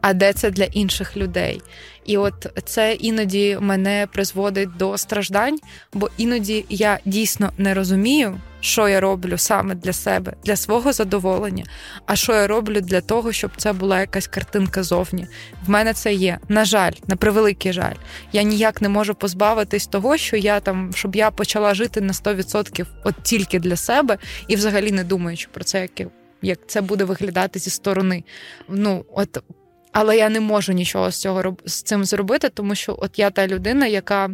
а 0.00 0.12
де 0.12 0.32
це 0.32 0.50
для 0.50 0.64
інших 0.64 1.16
людей. 1.16 1.60
І 2.08 2.16
от 2.16 2.46
це 2.64 2.92
іноді 2.92 3.58
мене 3.60 4.08
призводить 4.12 4.76
до 4.76 4.98
страждань, 4.98 5.58
бо 5.92 6.10
іноді 6.16 6.64
я 6.68 6.98
дійсно 7.04 7.52
не 7.58 7.74
розумію, 7.74 8.40
що 8.60 8.88
я 8.88 9.00
роблю 9.00 9.38
саме 9.38 9.74
для 9.74 9.92
себе, 9.92 10.34
для 10.44 10.56
свого 10.56 10.92
задоволення, 10.92 11.64
а 12.06 12.16
що 12.16 12.32
я 12.32 12.46
роблю 12.46 12.80
для 12.80 13.00
того, 13.00 13.32
щоб 13.32 13.50
це 13.56 13.72
була 13.72 14.00
якась 14.00 14.26
картинка 14.26 14.82
зовні. 14.82 15.26
В 15.66 15.70
мене 15.70 15.92
це 15.92 16.14
є. 16.14 16.38
На 16.48 16.64
жаль, 16.64 16.92
на 17.06 17.16
превеликий 17.16 17.72
жаль. 17.72 17.94
Я 18.32 18.42
ніяк 18.42 18.82
не 18.82 18.88
можу 18.88 19.14
позбавитись 19.14 19.86
того, 19.86 20.16
що 20.16 20.36
я 20.36 20.60
там, 20.60 20.90
щоб 20.94 21.16
я 21.16 21.30
почала 21.30 21.74
жити 21.74 22.00
на 22.00 22.12
100% 22.12 22.86
от 23.04 23.14
тільки 23.22 23.58
для 23.58 23.76
себе, 23.76 24.18
і 24.48 24.56
взагалі 24.56 24.92
не 24.92 25.04
думаючи 25.04 25.48
про 25.52 25.64
це, 25.64 25.80
як, 25.80 26.08
як 26.42 26.58
це 26.66 26.80
буде 26.80 27.04
виглядати 27.04 27.58
зі 27.58 27.70
сторони. 27.70 28.24
Ну, 28.68 29.04
от 29.12 29.42
але 29.92 30.16
я 30.16 30.28
не 30.28 30.40
можу 30.40 30.72
нічого 30.72 31.10
з 31.10 31.16
цього 31.16 31.56
з 31.64 31.82
цим 31.82 32.04
зробити, 32.04 32.48
тому 32.48 32.74
що 32.74 32.96
от 32.98 33.18
я 33.18 33.30
та 33.30 33.46
людина, 33.46 33.86
яка 33.86 34.30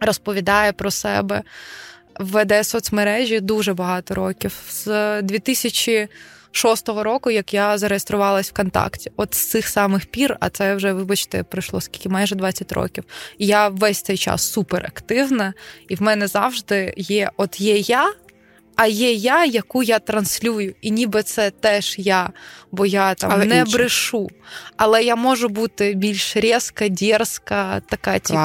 розповідає 0.00 0.72
про 0.72 0.90
себе, 0.90 1.42
веде 2.18 2.64
соцмережі 2.64 3.40
дуже 3.40 3.74
багато 3.74 4.14
років. 4.14 4.52
З 4.70 5.22
2006 5.22 6.88
року, 6.88 7.30
як 7.30 7.54
я 7.54 7.78
зареєструвалась 7.78 8.50
ВКонтакті, 8.50 9.10
от 9.16 9.34
з 9.34 9.46
цих 9.46 9.68
самих 9.68 10.06
пір, 10.06 10.36
а 10.40 10.48
це 10.48 10.74
вже, 10.74 10.92
вибачте, 10.92 11.42
пройшло 11.42 11.80
скільки 11.80 12.08
майже 12.08 12.34
20 12.34 12.72
років. 12.72 13.04
І 13.38 13.46
я 13.46 13.68
весь 13.68 14.02
цей 14.02 14.16
час 14.16 14.52
супер 14.52 14.86
активна, 14.86 15.54
і 15.88 15.94
в 15.94 16.02
мене 16.02 16.26
завжди 16.26 16.94
є: 16.96 17.30
от 17.36 17.60
є 17.60 17.76
я. 17.78 18.12
А 18.76 18.86
є 18.86 19.12
я, 19.12 19.44
яку 19.44 19.82
я 19.82 19.98
транслюю, 19.98 20.74
і 20.80 20.90
ніби 20.90 21.22
це 21.22 21.50
теж 21.50 21.94
я, 21.98 22.30
бо 22.72 22.86
я 22.86 23.14
там 23.14 23.30
Але 23.32 23.44
не 23.44 23.58
інша. 23.58 23.72
брешу. 23.72 24.30
Але 24.76 25.04
я 25.04 25.16
можу 25.16 25.48
бути 25.48 25.94
більш 25.94 26.36
різка, 26.36 26.88
дерзка, 26.88 27.80
така, 27.80 28.18
типу, 28.18 28.38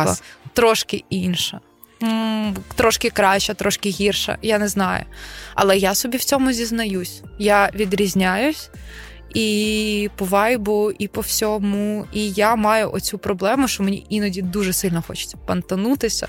трошки 0.54 1.04
інша. 1.10 1.60
Трошки 2.76 3.10
краща, 3.10 3.54
трошки 3.54 3.90
гірша, 3.90 4.38
я 4.42 4.60
не 4.60 4.68
знаю. 4.68 5.06
Але 5.56 5.78
я 5.78 5.96
собі 5.96 6.18
в 6.18 6.24
цьому 6.24 6.52
зізнаюсь. 6.52 7.22
Я 7.40 7.70
відрізняюсь 7.76 8.70
і 9.34 10.10
по 10.16 10.26
вайбу, 10.26 10.92
і 11.00 11.08
по 11.08 11.22
всьому. 11.22 12.06
І 12.14 12.32
я 12.32 12.56
маю 12.56 12.92
оцю 12.92 13.18
проблему, 13.18 13.68
що 13.68 13.84
мені 13.84 14.06
іноді 14.10 14.42
дуже 14.42 14.74
сильно 14.74 15.04
хочеться 15.08 15.38
пантанутися. 15.46 16.28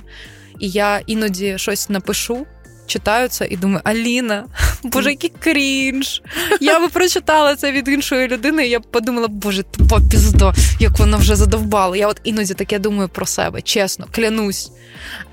І 0.58 0.68
я 0.68 1.00
іноді 1.06 1.58
щось 1.58 1.88
напишу. 1.88 2.46
Читаю 2.90 3.28
це 3.28 3.46
і 3.46 3.56
думаю, 3.56 3.80
Аліна, 3.84 4.44
боже, 4.82 5.10
який 5.10 5.32
крінж. 5.40 6.22
Я 6.60 6.80
би 6.80 6.88
прочитала 6.88 7.56
це 7.56 7.72
від 7.72 7.88
іншої 7.88 8.28
людини, 8.28 8.66
і 8.66 8.70
я 8.70 8.80
б 8.80 8.82
подумала, 8.82 9.28
боже, 9.28 9.62
тупа 9.62 10.00
пізда, 10.10 10.54
як 10.80 10.98
вона 10.98 11.16
вже 11.16 11.36
задовбала. 11.36 11.96
Я 11.96 12.08
от 12.08 12.20
іноді 12.24 12.54
таке 12.54 12.78
думаю 12.78 13.08
про 13.08 13.26
себе, 13.26 13.62
чесно, 13.62 14.06
клянусь. 14.14 14.70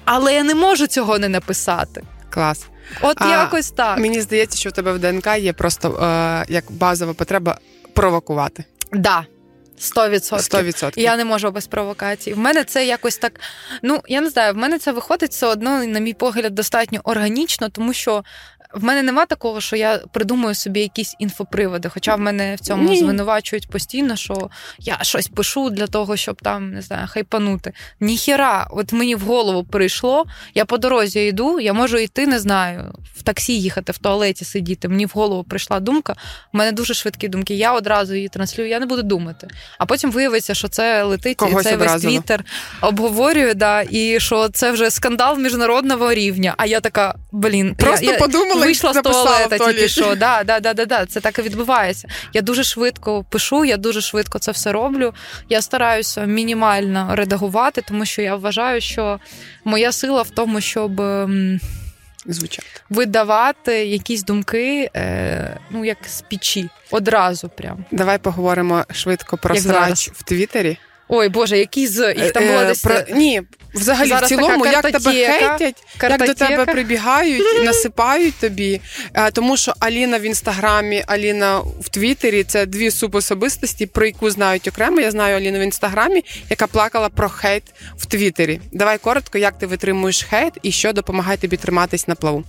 Але 0.05 0.33
я 0.33 0.43
не 0.43 0.55
можу 0.55 0.87
цього 0.87 1.19
не 1.19 1.29
написати. 1.29 2.03
Клас. 2.29 2.65
От 3.01 3.17
А, 3.19 3.29
якось 3.29 3.71
так. 3.71 3.99
Мені 3.99 4.21
здається, 4.21 4.57
що 4.59 4.69
в 4.69 4.73
тебе 4.73 4.93
в 4.93 4.99
ДНК 4.99 5.27
є 5.39 5.53
просто 5.53 5.89
е, 6.03 6.45
як 6.49 6.63
базова 6.69 7.13
потреба 7.13 7.59
провокувати. 7.93 8.63
Да. 8.93 9.25
100%. 9.77 10.37
100%. 10.37 10.99
Я 10.99 11.17
не 11.17 11.25
можу 11.25 11.51
без 11.51 11.67
провокацій. 11.67 12.33
В 12.33 12.37
мене 12.37 12.63
це 12.63 12.85
якось 12.85 13.17
так. 13.17 13.39
Ну 13.81 14.01
я 14.07 14.21
не 14.21 14.29
знаю, 14.29 14.53
в 14.53 14.57
мене 14.57 14.79
це 14.79 14.91
виходить 14.91 15.31
все 15.31 15.47
одно, 15.47 15.85
на 15.85 15.99
мій 15.99 16.13
погляд, 16.13 16.55
достатньо 16.55 16.99
органічно, 17.03 17.69
тому 17.69 17.93
що 17.93 18.23
в 18.73 18.83
мене 18.83 19.03
нема 19.03 19.25
такого, 19.25 19.61
що 19.61 19.75
я 19.75 19.97
придумую 19.97 20.55
собі 20.55 20.79
якісь 20.79 21.15
інфоприводи. 21.19 21.89
Хоча 21.89 22.15
в 22.15 22.19
мене 22.19 22.55
в 22.55 22.59
цьому 22.59 22.89
Ні. 22.89 22.99
звинувачують 22.99 23.69
постійно, 23.69 24.15
що 24.15 24.49
я 24.79 24.99
щось 25.01 25.27
пишу 25.27 25.69
для 25.69 25.87
того, 25.87 26.17
щоб 26.17 26.41
там 26.41 26.73
не 26.73 26.81
знаю, 26.81 27.07
хайпанути. 27.07 27.73
Ніхіра, 27.99 28.67
от 28.71 28.93
мені 28.93 29.15
в 29.15 29.19
голову 29.19 29.63
прийшло. 29.63 30.25
Я 30.55 30.65
по 30.65 30.77
дорозі 30.77 31.19
йду, 31.19 31.59
я 31.59 31.73
можу 31.73 31.97
йти, 31.97 32.27
не 32.27 32.39
знаю, 32.39 32.93
в 33.15 33.23
таксі 33.23 33.59
їхати, 33.59 33.91
в 33.91 33.97
туалеті 33.97 34.45
сидіти. 34.45 34.87
Мені 34.87 35.05
в 35.05 35.11
голову 35.13 35.43
прийшла 35.43 35.79
думка. 35.79 36.15
У 36.53 36.57
мене 36.57 36.71
дуже 36.71 36.93
швидкі 36.93 37.27
думки. 37.27 37.55
Я 37.55 37.73
одразу 37.73 38.15
її 38.15 38.27
транслюю, 38.27 38.69
я 38.69 38.79
не 38.79 38.85
буду 38.85 39.03
думати. 39.03 39.47
А 39.77 39.85
потім 39.85 40.11
виявиться, 40.11 40.53
що 40.53 40.67
це 40.67 41.03
летить 41.03 41.37
Когось 41.37 41.65
і 41.65 41.69
це 41.69 41.75
весь 41.75 42.01
твіттер 42.01 42.43
обговорює, 42.81 43.53
да, 43.53 43.83
і 43.89 44.19
що 44.19 44.49
це 44.49 44.71
вже 44.71 44.91
скандал 44.91 45.39
міжнародного 45.39 46.13
рівня. 46.13 46.53
А 46.57 46.65
я 46.65 46.79
така, 46.79 47.15
блін, 47.31 47.75
Просто 47.75 48.05
я, 48.05 48.17
подумала 48.17 48.56
вийшла 48.57 48.93
з 48.93 49.01
туалета 49.01 49.57
тільки 49.57 49.87
що. 49.87 50.15
Да, 50.15 50.43
да, 50.43 50.59
да, 50.59 50.73
да, 50.73 50.85
да, 50.85 51.05
це 51.05 51.19
так 51.19 51.39
і 51.39 51.41
відбувається. 51.41 52.07
Я 52.33 52.41
дуже 52.41 52.63
швидко 52.63 53.23
пишу, 53.29 53.65
я 53.65 53.77
дуже 53.77 54.01
швидко 54.01 54.39
це 54.39 54.51
все 54.51 54.71
роблю. 54.71 55.13
Я 55.49 55.61
стараюся 55.61 56.25
мінімально 56.25 57.15
редагувати, 57.15 57.81
тому 57.87 58.05
що 58.05 58.21
я 58.21 58.35
вважаю, 58.35 58.81
що 58.81 59.19
моя 59.65 59.91
сила 59.91 60.21
в 60.21 60.29
тому, 60.29 60.61
щоб. 60.61 61.01
ем, 61.01 61.59
Звучать. 62.29 62.65
Видавати 62.89 63.85
якісь 63.85 64.23
думки, 64.23 64.89
е, 64.95 65.57
ну 65.71 65.85
як 65.85 65.97
з 66.07 66.21
печі, 66.21 66.69
одразу 66.91 67.49
прям. 67.49 67.85
Давай 67.91 68.17
поговоримо 68.17 68.85
швидко 68.91 69.37
про 69.37 69.55
Як 69.55 69.63
срач 69.63 69.75
зараз. 69.75 70.11
в 70.13 70.23
Твіттері. 70.23 70.77
Ой, 71.09 71.29
Боже, 71.29 71.57
які 71.57 71.87
з 71.87 72.13
їх 72.13 72.31
там 72.31 72.43
Е, 72.43 72.47
було 72.47 72.59
е, 72.59 72.65
десь. 72.65 72.81
про... 72.81 72.95
Ні, 73.15 73.41
взагалі 73.73 74.09
Зараз 74.09 74.23
в 74.23 74.27
цілому, 74.27 74.65
як 74.65 74.81
тебе 74.81 74.91
картотека, 74.91 75.57
хейтять, 75.57 75.83
як 76.01 76.25
до 76.25 76.33
тебе 76.33 76.65
прибігають 76.65 77.43
і 77.61 77.63
насипають 77.65 78.35
тобі. 78.39 78.81
Е, 79.13 79.31
Тому 79.31 79.57
що 79.57 79.73
Аліна 79.79 80.19
в 80.19 80.21
інстаграмі, 80.21 81.03
Аліна 81.07 81.59
в 81.59 81.89
Твіттері 81.89 82.43
це 82.43 82.65
дві 82.65 82.91
субособистості, 82.91 83.85
про 83.85 84.05
яку 84.05 84.29
знають 84.29 84.67
окремо. 84.67 85.01
Я 85.01 85.11
знаю 85.11 85.37
Аліну 85.37 85.59
в 85.59 85.61
інстаграмі, 85.61 86.23
яка 86.49 86.67
плакала 86.67 87.09
про 87.09 87.29
хейт 87.29 87.63
в 87.97 88.05
Твіттері. 88.05 88.59
Давай 88.71 88.97
коротко, 88.97 89.37
як 89.37 89.57
ти 89.57 89.65
витримуєш 89.67 90.23
хейт 90.23 90.53
і 90.63 90.71
що 90.71 90.93
допомагає 90.93 91.37
тобі 91.37 91.57
триматись 91.57 92.07
на 92.07 92.15
плаву. 92.15 92.43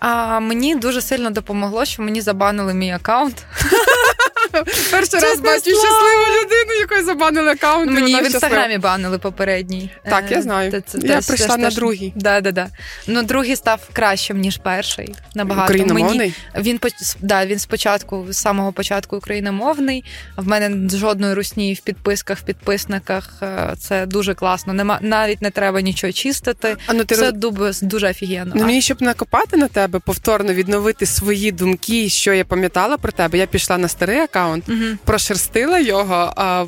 А 0.00 0.40
мені 0.40 0.74
дуже 0.74 1.02
сильно 1.02 1.30
допомогло, 1.30 1.84
що 1.84 2.02
мені 2.02 2.20
забанили 2.20 2.74
мій 2.74 2.90
аккаунт. 2.92 3.36
Перший 4.90 5.20
раз 5.20 5.40
бачу 5.40 5.70
щасливу 5.70 6.24
людину, 6.42 6.80
якої 6.80 7.02
забанили 7.02 7.50
аккаунт. 7.50 7.90
Мені 7.90 8.20
в 8.20 8.24
інстаграмі 8.24 8.78
банили 8.78 9.18
попередній. 9.18 9.90
Так, 10.04 10.24
я 10.30 10.38
Е, 10.38 10.42
знаю. 10.42 10.82
Я 10.94 11.20
прийшла 11.20 11.56
на 11.56 11.70
другий. 11.70 12.12
Да, 12.16 12.40
да, 12.40 12.52
да. 12.52 12.68
Ну, 13.06 13.22
другий 13.22 13.56
став 13.56 13.80
кращим, 13.92 14.40
ніж 14.40 14.56
перший. 14.56 15.14
Набагато. 15.34 15.72
Україномовний? 15.72 16.34
Мені, 16.54 16.68
він, 16.68 16.80
да, 17.20 17.46
він 17.46 17.58
спочатку, 17.58 18.26
з 18.30 18.36
самого 18.36 18.72
початку 18.72 19.16
україномовний. 19.16 20.04
В 20.36 20.48
мене 20.48 20.88
жодної 20.98 21.34
русні 21.34 21.74
в 21.74 21.80
підписках, 21.80 22.38
в 22.38 22.42
підписниках. 22.42 23.30
Е, 23.42 23.74
Це 23.78 24.06
дуже 24.06 24.34
класно. 24.34 24.72
Нема, 24.72 24.98
навіть 25.02 25.42
не 25.42 25.50
треба 25.50 25.80
нічого 25.80 26.12
чистити. 26.12 26.76
А 26.86 26.92
ну 26.92 27.04
ти 27.04 27.14
Це 27.16 27.32
роз... 27.54 27.80
дуже 27.82 28.10
офігенно. 28.10 28.52
Ну, 28.56 28.64
мені 28.66 28.82
щоб 28.82 29.02
накопати 29.02 29.56
на 29.56 29.68
тебе, 29.68 29.98
повторно 29.98 30.52
відновити 30.52 31.06
свої 31.06 31.52
думки, 31.52 32.08
що 32.08 32.32
я 32.32 32.44
пам'ятала 32.44 32.96
про 32.96 33.12
тебе. 33.12 33.38
Я 33.38 33.46
пішла 33.46 33.78
на 33.78 33.88
старий 33.88 34.18
аккаунт, 34.30 34.68
Мгм. 34.68 34.98
прошерстила 35.04 35.78
його. 35.78 36.32
А... 36.36 36.66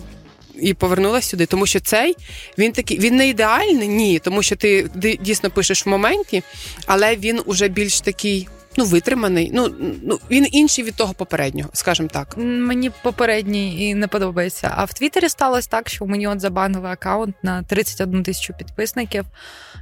І 0.54 0.74
повернулася 0.74 1.28
сюди, 1.28 1.46
тому 1.46 1.66
що 1.66 1.80
цей 1.80 2.16
він 2.58 2.72
такий 2.72 2.98
він 2.98 3.16
не 3.16 3.28
ідеальний, 3.28 3.88
ні, 3.88 4.18
тому 4.18 4.42
що 4.42 4.56
ти 4.56 4.90
дійсно 5.20 5.50
пишеш 5.50 5.86
в 5.86 5.88
моменті, 5.88 6.42
але 6.86 7.16
він 7.16 7.40
уже 7.46 7.68
більш 7.68 8.00
такий, 8.00 8.48
ну 8.76 8.84
витриманий. 8.84 9.50
Ну 9.54 9.74
ну 10.02 10.18
він 10.30 10.46
інший 10.52 10.84
від 10.84 10.94
того 10.94 11.14
попереднього, 11.14 11.70
скажімо 11.72 12.08
так. 12.12 12.34
Мені 12.38 12.90
попередній 13.02 13.88
і 13.88 13.94
не 13.94 14.06
подобається. 14.08 14.72
А 14.76 14.84
в 14.84 14.92
Твіттері 14.92 15.28
сталося 15.28 15.68
так, 15.70 15.88
що 15.88 16.06
мені 16.06 16.28
от 16.28 16.40
забанили 16.40 16.88
аккаунт 16.88 17.34
на 17.42 17.62
31 17.62 18.22
тисячу 18.22 18.54
підписників. 18.58 19.24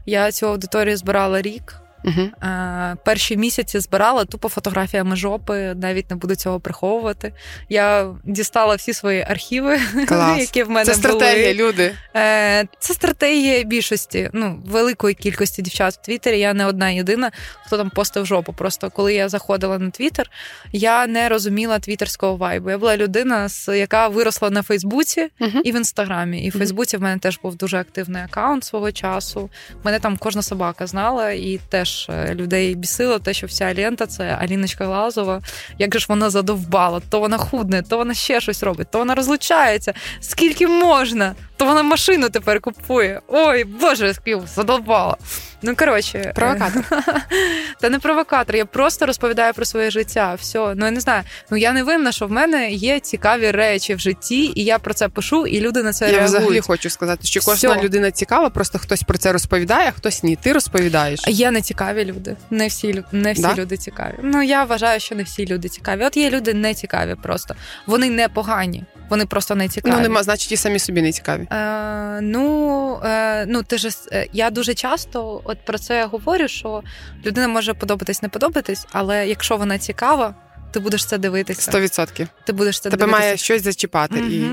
Я 0.07 0.33
цю 0.33 0.47
аудиторію 0.49 0.97
збирала 0.97 1.43
рік. 1.43 1.75
Е, 2.07 2.97
Перші 3.05 3.37
місяці 3.37 3.81
збирала 3.81 4.25
тупо 4.25 4.49
фотографіями 4.49 5.17
жопи, 5.17 5.75
навіть 5.75 6.11
не 6.11 6.17
буду 6.17 6.35
цього 6.35 6.61
приховувати. 6.61 7.33
Я 7.69 8.15
дістала 8.25 8.75
всі 8.75 8.93
свої 8.93 9.23
архіви, 9.23 9.79
Клас. 10.09 10.41
які 10.41 10.63
в 10.63 10.71
мене 10.71 10.85
Це 10.87 10.95
стратегія, 10.95 11.55
були. 11.55 11.69
люди. 11.69 11.95
Е, 12.17 12.67
Це 12.79 12.95
стратегія 12.95 13.63
більшості, 13.63 14.31
ну 14.33 14.63
великої 14.67 15.15
кількості 15.15 15.63
дівчат 15.63 15.95
в 15.95 15.97
Твіттері. 15.97 16.39
Я 16.39 16.55
не 16.55 16.67
одна 16.67 16.91
єдина, 16.91 17.31
хто 17.67 17.77
там 17.77 17.91
постив 17.91 18.27
жопу. 18.27 18.53
Просто 18.53 18.91
коли 18.91 19.15
я 19.15 19.29
заходила 19.29 19.79
на 19.79 19.91
Твіттер, 19.91 20.31
я 20.73 21.07
не 21.07 21.29
розуміла 21.29 21.79
твіттерського 21.79 22.37
вайбу. 22.37 22.71
Я 22.71 22.79
була 22.79 22.97
людина, 22.97 23.49
яка 23.69 24.09
виросла 24.09 24.51
на 24.51 24.63
Фейсбуці 24.63 25.29
Угу. 25.41 25.61
і 25.65 25.73
в 25.73 25.77
інстаграмі. 25.77 26.43
І 26.45 26.51
в. 26.51 26.53
Фейсбуці 26.53 26.97
в 26.97 27.03
мене 27.03 27.19
теж 27.19 27.39
був 27.43 27.57
дуже 27.57 27.77
активний 27.79 28.23
аккаунт 28.23 28.65
свого 28.65 28.93
часу. 28.93 29.51
Мене 29.85 29.99
там 29.99 30.17
кожна 30.17 30.43
собака 30.43 30.87
знала, 30.87 31.31
і 31.31 31.61
теж 31.69 31.90
е, 32.11 32.35
людей 32.35 32.75
бісило 32.75 33.19
те, 33.19 33.35
що 33.35 33.47
вся 33.47 33.75
лента 33.75 34.07
це 34.07 34.39
Аліночка 34.41 34.87
Глазова. 34.87 35.43
Як 35.79 35.95
же 35.95 36.01
ж 36.01 36.07
вона 36.09 36.31
задовбала? 36.31 37.01
То 37.11 37.21
вона 37.21 37.39
худне, 37.39 37.83
то 37.83 37.97
вона 37.97 38.15
ще 38.15 38.41
щось 38.41 38.63
робить, 38.63 38.89
то 38.91 38.99
вона 38.99 39.15
розлучається. 39.15 39.95
Скільки 40.21 40.67
можна? 40.67 41.35
То 41.61 41.67
вона 41.67 41.83
машину 41.83 42.29
тепер 42.29 42.61
купує. 42.61 43.21
Ой, 43.29 43.65
боже, 43.65 44.15
скільки 44.15 44.41
задовбала. 44.55 45.17
Ну 45.63 45.77
коротше, 45.77 46.19
е, 46.19 46.33
Провокатор. 46.33 46.85
Та 47.81 47.89
не 47.89 47.99
провокатор. 47.99 48.57
Я 48.57 48.65
просто 48.65 49.07
розповідаю 49.07 49.55
про 49.55 49.65
своє 49.65 49.91
життя. 49.91 50.37
Все, 50.41 50.75
ну 50.77 50.85
я 50.85 50.91
не 50.91 51.01
знаю. 51.01 51.23
Ну 51.51 51.57
я 51.57 51.73
не 51.73 51.83
винна, 51.83 52.13
що 52.13 52.27
в 52.27 52.31
мене 52.31 52.71
є 52.71 53.01
цікаві 53.01 53.51
речі 53.51 53.95
в 53.95 53.99
житті, 53.99 54.53
і 54.55 54.65
я 54.65 54.79
про 54.79 54.95
це 54.95 55.09
пишу, 55.09 55.47
і 55.47 55.61
люди 55.61 55.83
на 55.83 55.93
це 55.93 56.05
Я 56.05 56.11
реагують. 56.11 56.37
взагалі 56.39 56.61
хочу 56.61 56.91
сказати, 56.91 57.27
що 57.27 57.41
кожна 57.41 57.73
Всьо. 57.75 57.83
людина 57.83 58.11
цікава, 58.11 58.51
просто 58.51 58.79
хтось 58.79 59.03
про 59.03 59.19
це 59.19 59.33
розповідає, 59.33 59.89
а 59.89 59.93
хтось 59.93 60.23
ні. 60.23 60.37
Ти 60.37 60.53
розповідаєш. 60.53 61.21
Є 61.29 61.51
не 61.51 61.61
цікаві 61.63 62.05
люди. 62.05 62.37
Не 62.51 62.67
всі 62.67 63.05
не 63.13 63.33
всі 63.33 63.43
Да? 63.43 63.55
люди 63.55 63.77
цікаві. 63.77 64.15
Ну 64.23 64.43
я 64.43 64.65
вважаю, 64.65 65.01
що 65.01 65.15
не 65.15 65.23
всі 65.23 65.47
люди 65.47 65.69
цікаві. 65.69 66.05
От 66.05 66.17
є 66.17 66.31
люди 66.31 66.55
не 66.55 66.75
цікаві 66.75 67.15
просто. 67.23 67.55
Вони 67.87 68.11
не 68.11 68.29
погані, 68.29 68.85
вони 69.11 69.27
просто 69.27 69.55
не 69.55 69.69
цікаві. 69.69 69.93
Ну 69.97 70.01
нема, 70.01 70.23
значить, 70.23 70.53
і 70.53 70.57
самі 70.57 70.79
собі 70.79 71.03
не 71.03 71.13
цікаві. 71.13 71.47
Е, 71.53 72.21
ну, 72.21 73.01
е, 73.05 73.47
ну 73.47 73.63
ти 73.63 73.79
ж 73.79 73.89
е, 74.13 74.27
я 74.33 74.51
дуже 74.51 74.75
часто 74.75 75.41
от 75.45 75.65
про 75.65 75.79
це 75.79 76.05
говорю, 76.07 76.49
що 76.49 76.83
людина 77.27 77.49
може 77.49 77.75
подобатись, 77.75 78.23
не 78.23 78.29
подобатись, 78.29 78.87
але 78.93 79.29
якщо 79.29 79.57
вона 79.57 79.79
цікава, 79.79 80.35
ти 80.73 80.81
будеш 80.81 81.07
це 81.07 81.19
дивитися. 81.19 81.63
Сто 81.63 81.81
відсотків. 81.81 82.29
Ти 82.47 82.53
будеш 82.53 82.81
це 82.81 82.91
Тебе 82.91 82.97
дивитися. 82.97 83.21
має 83.21 83.37
щось 83.37 83.63
зачіпати. 83.63 84.19
І... 84.19 84.45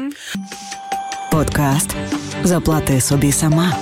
Подкаст 1.31 1.95
Заплати 2.43 3.01
собі 3.01 3.31
сама. 3.31 3.77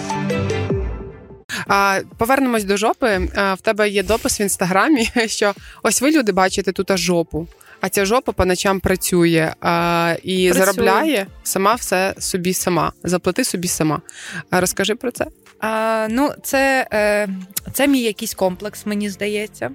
А, 1.67 1.99
повернемось 2.17 2.63
до 2.63 2.77
жопи. 2.77 3.29
А, 3.35 3.53
в 3.53 3.61
тебе 3.61 3.89
є 3.89 4.03
допис 4.03 4.39
в 4.39 4.41
інстаграмі, 4.41 5.09
що 5.27 5.53
ось 5.83 6.01
ви 6.01 6.11
люди 6.11 6.31
бачите 6.31 6.71
тут 6.71 6.97
жопу. 6.97 7.47
А 7.81 7.89
ця 7.89 8.05
жопа 8.05 8.31
по 8.31 8.45
ночам 8.45 8.79
працює 8.79 9.53
а, 9.61 10.15
і 10.23 10.49
Працює. 10.49 10.65
заробляє 10.65 11.27
сама 11.43 11.75
все 11.75 12.15
собі 12.19 12.53
сама. 12.53 12.91
Заплати 13.03 13.43
собі 13.43 13.67
сама. 13.67 14.01
А, 14.49 14.61
розкажи 14.61 14.95
про 14.95 15.11
це. 15.11 15.25
А, 15.59 16.07
ну, 16.09 16.29
це, 16.43 16.87
е, 16.93 17.27
це 17.73 17.87
мій 17.87 18.01
якийсь 18.01 18.33
комплекс, 18.33 18.85
мені 18.85 19.09
здається. 19.09 19.71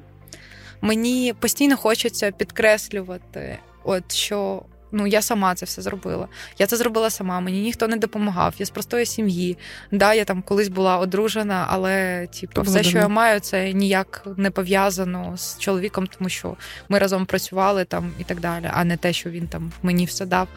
Мені 0.80 1.34
постійно 1.40 1.76
хочеться 1.76 2.30
підкреслювати, 2.30 3.58
от 3.84 4.12
що. 4.12 4.62
Ну, 4.92 5.06
я 5.06 5.22
сама 5.22 5.54
це 5.54 5.66
все 5.66 5.82
зробила. 5.82 6.28
Я 6.58 6.66
це 6.66 6.76
зробила 6.76 7.10
сама. 7.10 7.40
Мені 7.40 7.60
ніхто 7.60 7.88
не 7.88 7.96
допомагав. 7.96 8.54
Я 8.58 8.66
з 8.66 8.70
простої 8.70 9.06
сім'ї. 9.06 9.58
Да, 9.92 10.14
я 10.14 10.24
там 10.24 10.42
колись 10.42 10.68
була 10.68 10.98
одружена, 10.98 11.66
але 11.68 12.26
типу, 12.26 12.52
То 12.52 12.62
все, 12.62 12.82
що 12.82 12.98
я 12.98 13.08
маю, 13.08 13.40
це 13.40 13.72
ніяк 13.72 14.22
не 14.36 14.50
пов'язано 14.50 15.36
з 15.36 15.58
чоловіком, 15.58 16.06
тому 16.06 16.28
що 16.28 16.56
ми 16.88 16.98
разом 16.98 17.26
працювали 17.26 17.84
там 17.84 18.12
і 18.18 18.24
так 18.24 18.40
далі, 18.40 18.70
а 18.72 18.84
не 18.84 18.96
те, 18.96 19.12
що 19.12 19.30
він 19.30 19.48
там 19.48 19.72
мені 19.82 20.04
все 20.04 20.26
дав. 20.26 20.48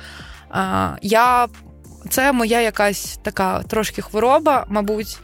А, 0.50 0.96
я 1.02 1.48
це 2.10 2.32
моя 2.32 2.62
якась 2.62 3.20
така 3.24 3.64
трошки 3.64 4.02
хвороба, 4.02 4.66
мабуть. 4.70 5.20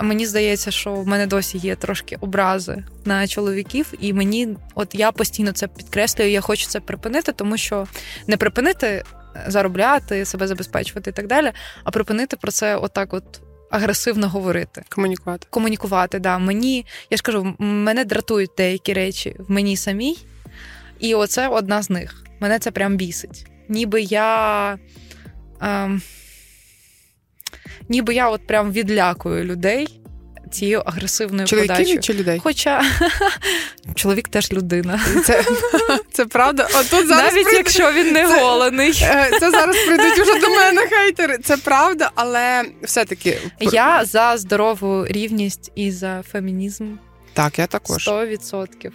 Мені 0.00 0.26
здається, 0.26 0.70
що 0.70 0.94
в 0.94 1.06
мене 1.06 1.26
досі 1.26 1.58
є 1.58 1.76
трошки 1.76 2.16
образи 2.20 2.84
на 3.04 3.26
чоловіків, 3.26 3.92
і 4.00 4.12
мені, 4.12 4.56
от 4.74 4.94
я 4.94 5.12
постійно 5.12 5.52
це 5.52 5.68
підкреслюю, 5.68 6.30
я 6.30 6.40
хочу 6.40 6.66
це 6.68 6.80
припинити, 6.80 7.32
тому 7.32 7.56
що 7.56 7.86
не 8.26 8.36
припинити 8.36 8.86
е, 8.86 9.04
заробляти, 9.46 10.24
себе 10.24 10.46
забезпечувати 10.46 11.10
і 11.10 11.12
так 11.12 11.26
далі, 11.26 11.52
а 11.84 11.90
припинити 11.90 12.36
про 12.36 12.52
це 12.52 12.76
отак, 12.76 13.14
от 13.14 13.40
агресивно 13.70 14.28
говорити. 14.28 14.82
Комунікувати. 14.88 15.46
Комунікувати, 15.50 16.18
да. 16.18 16.38
Мені, 16.38 16.86
я 17.10 17.16
ж 17.16 17.22
кажу, 17.22 17.54
мене 17.58 18.04
дратують 18.04 18.50
деякі 18.56 18.92
речі 18.92 19.36
в 19.38 19.50
мені 19.50 19.76
самій, 19.76 20.18
і 20.98 21.14
оце 21.14 21.48
одна 21.48 21.82
з 21.82 21.90
них. 21.90 22.24
Мене 22.40 22.58
це 22.58 22.70
прям 22.70 22.96
бісить. 22.96 23.46
Ніби 23.68 24.02
я. 24.02 24.78
Ем, 25.60 26.02
ніби 27.88 28.14
я 28.14 28.28
от 28.28 28.46
прям 28.46 28.72
відлякую 28.72 29.44
людей 29.44 30.00
цією 30.50 30.82
агресивною 30.86 31.48
Чоловіків 31.48 31.76
подачею. 31.76 32.00
чи 32.00 32.12
людей? 32.12 32.40
Хоча 32.42 32.82
чоловік 33.94 34.28
теж 34.28 34.52
людина. 34.52 35.00
Це, 35.24 35.44
це 36.12 36.24
правда. 36.26 36.64
Тут 36.90 37.06
зараз 37.08 37.32
Навіть 37.32 37.44
прийде- 37.46 37.56
якщо 37.56 37.92
він 37.92 38.12
не 38.12 38.28
це- 38.28 38.42
голений. 38.42 38.98
Е, 39.02 39.30
Це 39.40 39.50
зараз 39.50 39.76
прийдуть 39.86 40.18
уже 40.18 40.40
до 40.40 40.48
мене 40.48 40.80
хейтери. 40.90 41.38
Це 41.38 41.56
правда, 41.56 42.10
але 42.14 42.64
все-таки 42.82 43.38
Я 43.60 44.04
за 44.04 44.36
здорову 44.36 45.06
рівність 45.06 45.72
і 45.74 45.90
за 45.90 46.22
фемінізм 46.32 46.84
так, 47.32 47.58
я 47.58 47.66
також. 47.66 48.08
100%. 48.08 48.90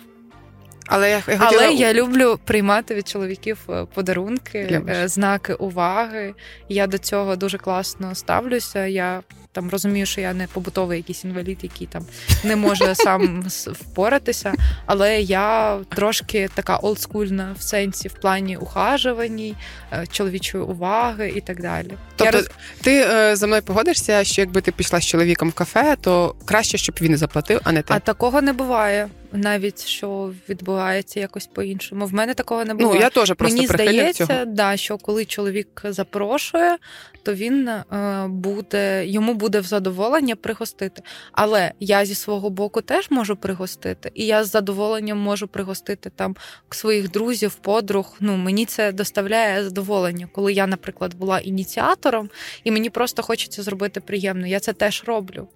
Але 0.90 1.10
я, 1.10 1.24
я 1.28 1.38
Але 1.40 1.74
я 1.74 1.94
люблю 1.94 2.40
приймати 2.46 2.96
від 2.96 3.08
чоловіків 3.08 3.58
е, 3.70 3.86
подарунки, 3.94 4.68
Любиш. 4.72 4.98
е, 4.98 5.08
знаки 5.08 5.54
уваги. 5.54 6.34
Я 6.70 6.88
до 6.88 6.98
цього 6.98 7.36
дуже 7.36 7.58
класно 7.58 8.16
ставлюся. 8.16 8.86
Я 8.86 9.22
там 9.52 9.70
розумію, 9.70 10.06
що 10.06 10.22
я 10.22 10.34
не 10.34 10.48
побутовий 10.48 10.98
якийсь 10.98 11.24
інвалід, 11.24 11.60
який 11.62 11.88
там 11.88 12.06
не 12.44 12.56
може 12.56 12.96
сам 12.96 13.46
впоратися. 13.66 14.54
Але 14.86 15.22
я 15.22 15.78
трошки 15.90 16.50
така 16.54 16.78
олдскульна 16.78 17.56
в 17.60 17.62
сенсі 17.62 18.08
в 18.08 18.14
плані 18.14 18.58
ухажуваній, 18.58 19.56
е, 19.92 20.08
чоловічої 20.12 20.64
уваги 20.64 21.34
і 21.36 21.42
так 21.42 21.62
далі. 21.62 21.98
Тобто 22.16 22.38
я 22.38 22.44
ти 22.82 23.06
е, 23.10 23.36
за 23.36 23.48
мною 23.48 23.62
погодишся, 23.62 24.24
що 24.24 24.42
якби 24.42 24.62
ти 24.62 24.72
пішла 24.72 25.00
з 25.00 25.06
чоловіком 25.06 25.50
в 25.50 25.54
кафе, 25.54 25.96
то 26.02 26.36
краще, 26.46 26.78
щоб 26.78 26.96
він 27.02 27.18
заплатив, 27.18 27.62
а 27.64 27.72
не 27.72 27.82
ти. 27.82 27.94
А 27.94 28.00
такого 28.00 28.42
не 28.42 28.54
буває. 28.54 29.10
Навіть 29.32 29.86
що 29.86 30.34
відбувається 30.50 31.20
якось 31.20 31.48
по-іншому. 31.48 32.06
В 32.06 32.14
мене 32.14 32.34
такого 32.34 32.66
не 32.66 32.74
ну 32.74 32.96
я 32.96 33.10
теж 33.10 33.34
просто 33.34 33.56
Мені 33.56 33.68
здається, 33.68 34.28
цього. 34.28 34.46
да, 34.46 34.78
що 34.78 34.98
коли 34.98 35.26
чоловік 35.26 35.82
запрошує, 35.84 36.78
то 37.24 37.34
він 37.34 37.68
е, 37.68 37.84
буде 38.28 39.08
йому 39.08 39.34
буде 39.34 39.60
в 39.60 39.64
задоволення 39.64 40.36
пригостити. 40.36 41.02
Але 41.32 41.72
я 41.80 42.06
зі 42.06 42.16
свого 42.16 42.50
боку 42.50 42.82
теж 42.82 43.12
можу 43.12 43.36
пригостити, 43.36 44.12
і 44.14 44.26
я 44.26 44.44
з 44.44 44.52
задоволенням 44.52 45.18
можу 45.18 45.48
пригостити 45.48 46.12
там 46.16 46.36
своїх 46.70 47.12
друзів, 47.12 47.56
подруг. 47.56 48.16
Ну 48.20 48.38
мені 48.38 48.66
це 48.66 48.92
доставляє 48.92 49.64
задоволення, 49.64 50.28
коли 50.32 50.54
я, 50.54 50.68
наприклад, 50.68 51.14
була 51.14 51.40
ініціатором, 51.40 52.30
і 52.64 52.72
мені 52.72 52.90
просто 52.90 53.24
хочеться 53.24 53.64
зробити 53.64 54.00
приємно. 54.00 54.48
Я 54.48 54.60
це 54.60 54.74
теж 54.74 55.04
роблю. 55.06 55.48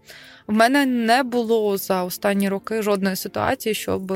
В 0.48 0.54
мене 0.54 0.86
не 0.86 1.24
було 1.24 1.78
за 1.78 2.04
останні 2.04 2.50
роки 2.50 2.82
жодної 2.82 3.16
ситуації, 3.16 3.76
щоб 3.76 4.14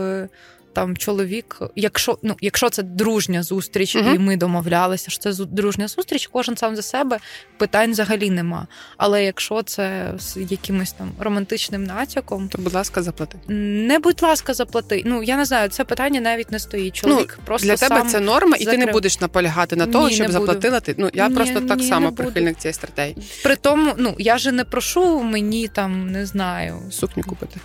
там 0.78 0.98
чоловік, 0.98 1.62
якщо 1.76 2.18
ну, 2.24 2.36
якщо 2.42 2.70
це 2.70 2.84
дружня 2.84 3.44
зустріч, 3.44 3.96
uh 3.96 4.16
і 4.16 4.20
ми 4.20 4.38
домовлялися, 4.38 5.12
що 5.12 5.34
це 5.34 5.46
дружня 5.46 5.88
зустріч, 5.88 6.28
кожен 6.28 6.58
сам 6.58 6.76
за 6.76 6.82
себе 6.82 7.20
питань 7.58 7.92
взагалі 7.92 8.30
нема. 8.30 8.68
Але 8.98 9.26
якщо 9.26 9.64
це 9.64 10.14
з 10.20 10.38
якимось 10.50 10.92
там 10.92 11.12
романтичним 11.20 11.84
натяком, 11.84 12.50
то 12.50 12.58
будь 12.58 12.74
ласка, 12.74 13.04
заплати. 13.04 13.38
Не 13.48 14.00
будь 14.00 14.22
ласка, 14.22 14.54
заплати. 14.54 15.04
Ну 15.06 15.24
я 15.24 15.38
не 15.38 15.46
знаю, 15.46 15.70
це 15.70 15.84
питання 15.84 16.22
навіть 16.22 16.52
не 16.52 16.60
стоїть. 16.60 16.96
Чоловік 16.96 17.36
ну, 17.38 17.44
просто 17.46 17.68
для 17.68 17.76
тебе 17.76 18.00
сам 18.00 18.08
це 18.08 18.20
норма, 18.20 18.58
і 18.60 18.66
ти 18.66 18.78
не 18.78 18.86
будеш 18.86 19.20
наполягати 19.20 19.76
на 19.76 19.86
того, 19.86 20.10
ні, 20.10 20.16
щоб 20.16 20.32
заплатила. 20.32 20.80
Ти 20.80 20.96
ну 20.98 21.10
я 21.14 21.30
ні, 21.30 21.36
просто 21.36 21.62
так 21.62 21.78
ні, 21.78 21.88
само 21.88 22.12
прихильник 22.12 22.58
цієї 22.58 22.74
стратегії. 22.74 23.18
При 23.44 23.56
тому, 23.56 23.94
ну 23.98 24.16
я 24.18 24.38
же 24.38 24.52
не 24.52 24.64
прошу 24.64 25.24
мені 25.24 25.68
там 25.68 26.12
не 26.12 26.26
знаю 26.26 26.82
сукню 26.90 27.24
купити. 27.24 27.60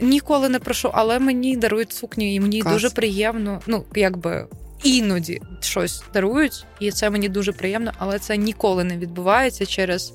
Ніколи 0.00 0.48
не 0.48 0.58
прошу, 0.58 0.90
але 0.92 1.18
мені 1.18 1.56
дарують 1.56 1.92
сукню, 1.92 2.34
і 2.34 2.40
мені 2.40 2.62
Клас. 2.62 2.74
дуже 2.74 2.90
приємно. 2.90 3.60
Ну, 3.66 3.84
якби 3.94 4.46
іноді 4.84 5.40
щось 5.60 6.02
дарують, 6.14 6.66
і 6.80 6.90
це 6.90 7.10
мені 7.10 7.28
дуже 7.28 7.52
приємно, 7.52 7.92
але 7.98 8.18
це 8.18 8.36
ніколи 8.36 8.84
не 8.84 8.96
відбувається 8.96 9.66
через. 9.66 10.12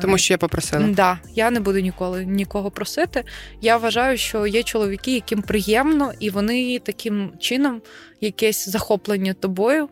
Тому 0.00 0.18
що 0.18 0.34
я 0.34 0.38
попросила. 0.38 0.86
Да, 0.88 1.18
я 1.34 1.50
не 1.50 1.60
буду 1.60 1.78
ніколи 1.78 2.24
нікого 2.24 2.70
просити. 2.70 3.24
Я 3.60 3.76
вважаю, 3.76 4.18
що 4.18 4.46
є 4.46 4.62
чоловіки, 4.62 5.14
яким 5.14 5.42
приємно, 5.42 6.12
і 6.20 6.30
вони 6.30 6.78
таким 6.78 7.32
чином 7.40 7.82
якесь 8.20 8.68
захоплення 8.68 9.34
тобою 9.34 9.88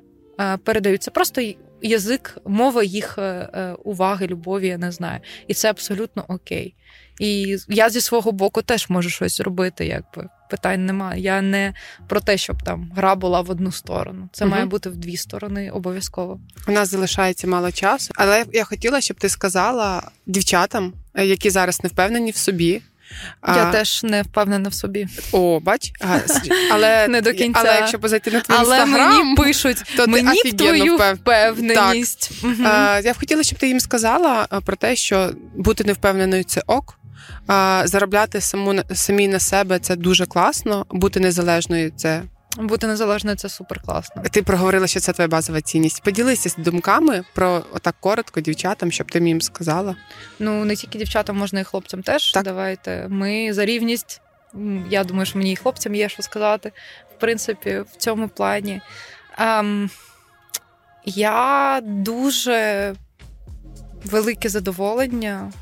передають. 0.65 1.03
Це 1.03 1.11
просто 1.11 1.43
язик, 1.83 2.39
мова 2.47 2.83
їх 2.83 3.19
е, 3.19 3.23
е, 3.23 3.73
уваги, 3.85 4.27
любові, 4.27 4.69
я 4.69 4.79
не 4.79 4.93
знаю. 4.93 5.21
І 5.47 5.55
це 5.55 5.71
абсолютно 5.71 6.25
окей. 6.29 6.75
І 7.21 7.59
я 7.69 7.91
зі 7.91 8.01
свого 8.01 8.33
боку 8.33 8.63
теж 8.63 8.89
можу 8.89 9.11
щось 9.11 9.37
зробити, 9.37 9.87
якби 9.87 10.29
питань 10.51 10.87
немає. 10.87 11.23
Я 11.23 11.43
не 11.43 11.75
про 12.09 12.21
те, 12.21 12.39
щоб 12.39 12.63
там 12.63 12.93
гра 12.97 13.15
була 13.15 13.41
в 13.41 13.51
одну 13.51 13.73
сторону. 13.73 14.29
Це 14.33 14.45
угу. 14.45 14.55
має 14.55 14.67
бути 14.67 14.91
в 14.91 14.97
дві 14.97 15.17
сторони 15.17 15.71
обов'язково. 15.71 16.41
У 16.69 16.73
нас 16.73 16.89
залишається 16.89 17.47
мало 17.47 17.73
часу, 17.73 18.13
але 18.17 18.45
я 18.53 18.65
хотіла, 18.65 19.01
щоб 19.01 19.17
ти 19.17 19.29
сказала 19.29 20.11
дівчатам, 20.27 20.93
е, 21.15 21.27
які 21.27 21.51
зараз 21.51 21.85
не 21.85 21.89
впевнені 21.89 22.31
в 22.31 22.37
собі. 22.37 22.83
Я 23.49 23.65
а, 23.69 23.73
теж 23.73 24.03
не 24.03 24.23
впевнена 24.23 24.69
в 24.69 24.75
собі. 24.75 25.09
О, 25.33 25.61
бач, 25.61 25.93
а, 26.01 26.19
але 26.71 27.09
не 27.09 27.21
до 27.21 27.33
кінця. 27.33 27.61
Але 27.61 27.75
якщо 27.75 27.99
позайти 27.99 28.31
на 28.31 28.41
твій 28.41 28.55
але 28.59 28.79
інстаграм, 28.79 29.19
мені 29.19 29.37
пишуть, 29.37 29.85
то 29.97 30.07
мені 30.07 30.43
ти 30.43 30.49
в 30.49 30.57
твою 30.57 30.97
впев... 30.97 31.17
впевненість. 31.17 32.31
Так. 32.43 32.51
Угу. 32.51 32.69
А, 32.69 33.01
я 33.05 33.13
б 33.13 33.19
хотіла, 33.19 33.43
щоб 33.43 33.59
ти 33.59 33.69
їм 33.69 33.81
сказала 33.81 34.47
про 34.65 34.77
те, 34.77 34.97
що 34.97 35.31
бути 35.57 35.85
невпевненою 35.85 36.45
це 36.45 36.63
ок. 36.67 37.00
Заробляти 37.85 38.41
саму 38.41 38.81
самі 38.95 39.29
на 39.29 39.39
себе 39.39 39.79
це 39.79 39.97
дуже 39.97 40.27
класно. 40.27 40.87
Бути 40.91 41.21
незалежною 41.21 41.93
це. 41.97 42.23
Бути 42.59 42.87
незалежною 42.87 43.37
це 43.37 43.49
супер 43.49 43.81
класно. 43.81 44.23
Ти 44.31 44.43
проговорила, 44.43 44.87
що 44.87 45.01
це 45.01 45.13
твоя 45.13 45.29
базова 45.29 45.61
цінність. 45.61 46.03
Поділися 46.03 46.49
з 46.49 46.57
думками 46.57 47.25
про 47.35 47.65
отак 47.73 47.95
коротко 48.01 48.41
дівчатам, 48.41 48.93
щоб 48.93 49.11
ти 49.11 49.19
їм 49.19 49.41
сказала. 49.41 49.97
Ну 50.39 50.65
не 50.65 50.77
тільки 50.77 50.99
дівчатам, 50.99 51.37
можна 51.37 51.61
і 51.61 51.65
хлопцям 51.65 52.03
теж. 52.03 52.33
Так. 52.33 52.45
Давайте 52.45 53.07
ми 53.09 53.53
за 53.53 53.65
рівність. 53.65 54.21
Я 54.91 55.05
думаю, 55.05 55.27
що 55.27 55.39
мені 55.39 55.53
і 55.53 55.57
хлопцям 55.57 55.95
є 55.95 56.09
що 56.09 56.23
сказати. 56.23 56.73
В 57.17 57.21
принципі, 57.21 57.83
в 57.93 57.97
цьому 57.97 58.29
плані. 58.29 58.81
Ем, 59.39 59.91
Я 61.05 61.81
дуже 61.85 62.95
велике 64.05 64.49
задоволення 64.49 65.53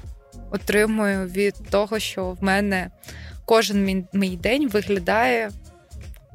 отримую 0.51 1.27
від 1.27 1.55
того, 1.70 1.99
що 1.99 2.31
в 2.31 2.45
мене 2.45 2.91
кожен 3.45 3.85
мій, 3.85 4.05
мій 4.12 4.37
день 4.37 4.69
виглядає. 4.69 5.51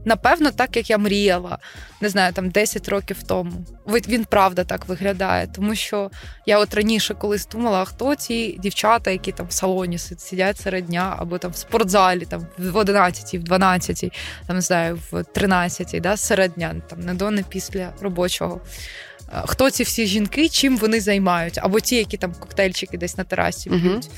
Напевно, 0.06 0.52
так 0.52 0.76
як 0.78 0.90
я 0.90 0.98
мріяла, 0.98 1.58
не 2.02 2.10
знаю, 2.10 2.34
там 2.34 2.50
10 2.50 2.90
років 2.90 3.24
тому. 3.24 3.66
Він 3.88 4.26
правда 4.26 4.64
так 4.64 4.88
виглядає, 4.88 5.48
тому 5.48 5.76
що 5.76 6.12
я 6.46 6.60
от 6.60 6.74
раніше 6.74 7.14
колись 7.14 7.48
думала, 7.48 7.82
а 7.82 7.86
хто 7.86 8.16
ці 8.16 8.58
дівчата, 8.60 9.12
які 9.12 9.32
там 9.32 9.48
в 9.48 9.52
салоні 9.52 9.98
сидять 9.98 10.58
серед 10.58 10.86
дня, 10.86 11.16
або 11.20 11.38
там 11.38 11.52
в 11.52 11.56
спортзалі, 11.56 12.26
там 12.26 12.48
в 12.58 12.78
11, 12.78 13.34
в 13.34 13.44
12, 13.44 14.14
там 14.48 14.56
не 14.56 14.62
знаю, 14.62 15.00
в 15.12 15.24
13, 15.24 16.02
да, 16.02 16.18
серед 16.18 16.52
дня, 16.52 16.76
там 16.90 17.00
не 17.00 17.14
до 17.14 17.32
не 17.32 17.44
після 17.44 17.94
робочого. 18.02 18.62
Хто 19.46 19.70
ці 19.70 19.84
всі 19.84 20.08
жінки, 20.08 20.50
чим 20.50 20.78
вони 20.78 21.02
займають, 21.02 21.60
або 21.62 21.80
ті, 21.80 21.96
які 21.96 22.18
там 22.18 22.34
коктейльчики 22.40 22.98
десь 22.98 23.18
на 23.18 23.24
терасі 23.24 23.70
п'ють. 23.70 23.84
Uh-huh. 23.84 24.10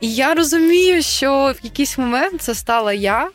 І 0.00 0.14
я 0.14 0.34
розумію, 0.34 1.02
що 1.02 1.54
в 1.60 1.64
якийсь 1.64 1.98
момент 1.98 2.42
це 2.42 2.54
стала 2.54 2.92
я 2.92 3.30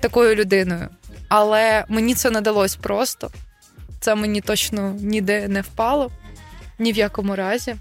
такою 0.00 0.34
людиною, 0.34 0.88
але 1.28 1.84
мені 1.88 2.14
це 2.14 2.30
не 2.30 2.40
далось 2.40 2.76
просто. 2.76 3.30
Це 4.00 4.14
мені 4.14 4.40
точно 4.40 4.96
ніде 5.00 5.48
не 5.48 5.60
впало, 5.60 6.10
ні 6.78 6.92
в 6.92 6.96
якому 6.96 7.36
разі. 7.36 7.76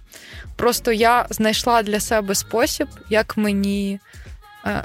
Просто 0.55 0.91
я 0.91 1.25
знайшла 1.29 1.83
для 1.83 1.99
себе 1.99 2.35
спосіб, 2.35 2.87
як 3.09 3.37
мені 3.37 3.99
Е, 3.99 3.99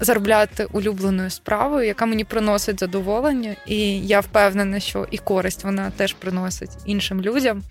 заробляти 0.01 0.65
улюбленою 0.65 1.31
справою, 1.31 1.87
яка 1.87 2.07
мені 2.07 2.25
приносить 2.25 2.81
задоволення, 2.81 3.57
і 3.67 4.07
я 4.07 4.21
впевнена, 4.21 4.81
що 4.81 5.07
і 5.11 5.19
користь 5.19 5.65
вона 5.65 5.91
теж 5.91 6.13
приносить 6.13 6.71
іншим 6.87 7.21
людям. 7.21 7.63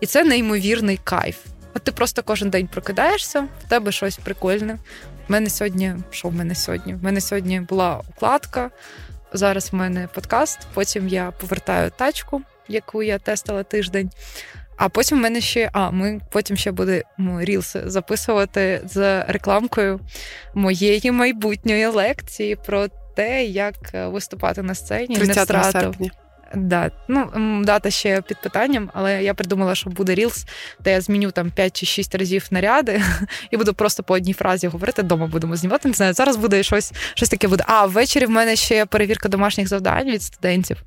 І 0.00 0.06
це 0.06 0.24
неймовірний 0.24 1.00
кайф. 1.04 1.38
От 1.74 1.82
ти 1.82 1.92
просто 1.92 2.22
кожен 2.22 2.50
день 2.50 2.66
прокидаєшся, 2.66 3.48
в 3.64 3.68
тебе 3.68 3.92
щось 3.92 4.16
прикольне. 4.16 4.78
У 5.28 5.32
мене 5.32 5.50
сьогодні, 5.50 5.94
що 6.10 6.28
в 6.28 6.34
мене 6.34 6.54
сьогодні? 6.54 6.94
В 6.94 7.04
мене 7.04 7.20
сьогодні 7.20 7.60
була 7.60 8.02
укладка. 8.08 8.70
Зараз 9.32 9.72
в 9.72 9.76
мене 9.76 10.08
подкаст. 10.14 10.58
Потім 10.74 11.08
я 11.08 11.30
повертаю 11.30 11.90
тачку, 11.90 12.42
яку 12.68 13.02
я 13.02 13.18
тестила 13.18 13.62
тиждень. 13.62 14.10
А 14.78 14.88
потім 14.88 15.18
в 15.18 15.20
мене 15.20 15.40
ще 15.40 15.70
а 15.72 15.90
ми 15.90 16.20
потім 16.30 16.56
ще 16.56 16.72
будемо 16.72 17.40
рілс 17.40 17.76
записувати 17.84 18.80
з 18.84 19.24
рекламкою 19.28 20.00
моєї 20.54 21.10
майбутньої 21.10 21.86
лекції 21.86 22.56
про 22.56 22.88
те, 23.16 23.44
як 23.44 23.76
виступати 23.94 24.62
на 24.62 24.74
сцені 24.74 25.16
30 25.16 25.50
не 25.50 25.64
серпня. 25.64 26.10
Да. 26.54 26.90
Ну, 27.08 27.30
дата 27.64 27.90
ще 27.90 28.22
під 28.22 28.40
питанням, 28.40 28.90
але 28.94 29.22
я 29.22 29.34
придумала, 29.34 29.74
що 29.74 29.90
буде 29.90 30.14
Reels, 30.14 30.46
де 30.80 30.90
я 30.92 31.00
зміню 31.00 31.30
там 31.30 31.50
5 31.50 31.76
чи 31.76 31.86
6 31.86 32.14
разів 32.14 32.46
наряди 32.50 33.02
і 33.50 33.56
буду 33.56 33.74
просто 33.74 34.02
по 34.02 34.14
одній 34.14 34.32
фразі 34.32 34.66
говорити. 34.66 35.02
Дома 35.02 35.26
будемо 35.26 35.56
знімати. 35.56 35.88
Не 35.88 35.94
знаю, 35.94 36.12
зараз 36.12 36.36
буде 36.36 36.62
щось 36.62 36.92
щось 37.14 37.28
таке 37.28 37.48
буде. 37.48 37.64
А 37.66 37.86
ввечері 37.86 38.26
в 38.26 38.30
мене 38.30 38.56
ще 38.56 38.86
перевірка 38.86 39.28
домашніх 39.28 39.68
завдань 39.68 40.10
від 40.10 40.22
студентів, 40.22 40.82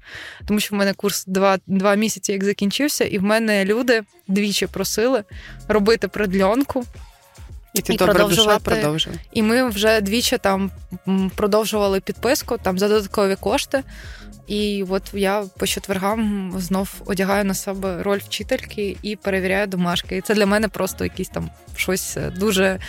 тому 0.48 0.60
що 0.60 0.76
в 0.76 0.80
мене 0.80 0.94
курс 0.94 1.26
два, 1.26 1.58
два 1.68 1.96
місяці 1.96 2.32
як 2.32 2.44
закінчився, 2.44 3.04
і 3.04 3.18
в 3.18 3.24
мене 3.24 3.66
люди 3.66 4.04
двічі 4.28 4.68
просили 4.68 5.24
робити 5.68 6.08
продльонку. 6.08 6.86
І 7.74 7.82
ти 7.82 7.94
і 7.94 7.98
добра 7.98 8.28
душа 8.28 8.60
продовжила. 8.60 9.16
І 9.34 9.44
ми 9.44 9.70
вже 9.70 10.02
двічі 10.02 10.38
там 10.38 10.72
продовжували 11.36 12.00
підписку 12.00 12.58
там 12.58 12.80
за 12.80 12.88
додаткові 12.88 13.36
кошти. 13.36 13.84
І 14.52 14.86
от 14.90 15.04
я 15.14 15.44
по 15.58 15.68
четвергам 15.68 16.54
знов 16.58 16.90
одягаю 17.06 17.46
на 17.46 17.54
себе 17.54 18.04
роль 18.04 18.18
вчительки 18.18 18.98
і 19.02 19.16
перевіряю 19.16 19.68
домашки. 19.68 20.18
І 20.18 20.22
це 20.22 20.36
для 20.36 20.46
мене 20.46 20.68
просто 20.68 21.04
якийсь 21.04 21.30
там 21.30 21.50
щось 21.76 22.18
дуже 22.36 22.80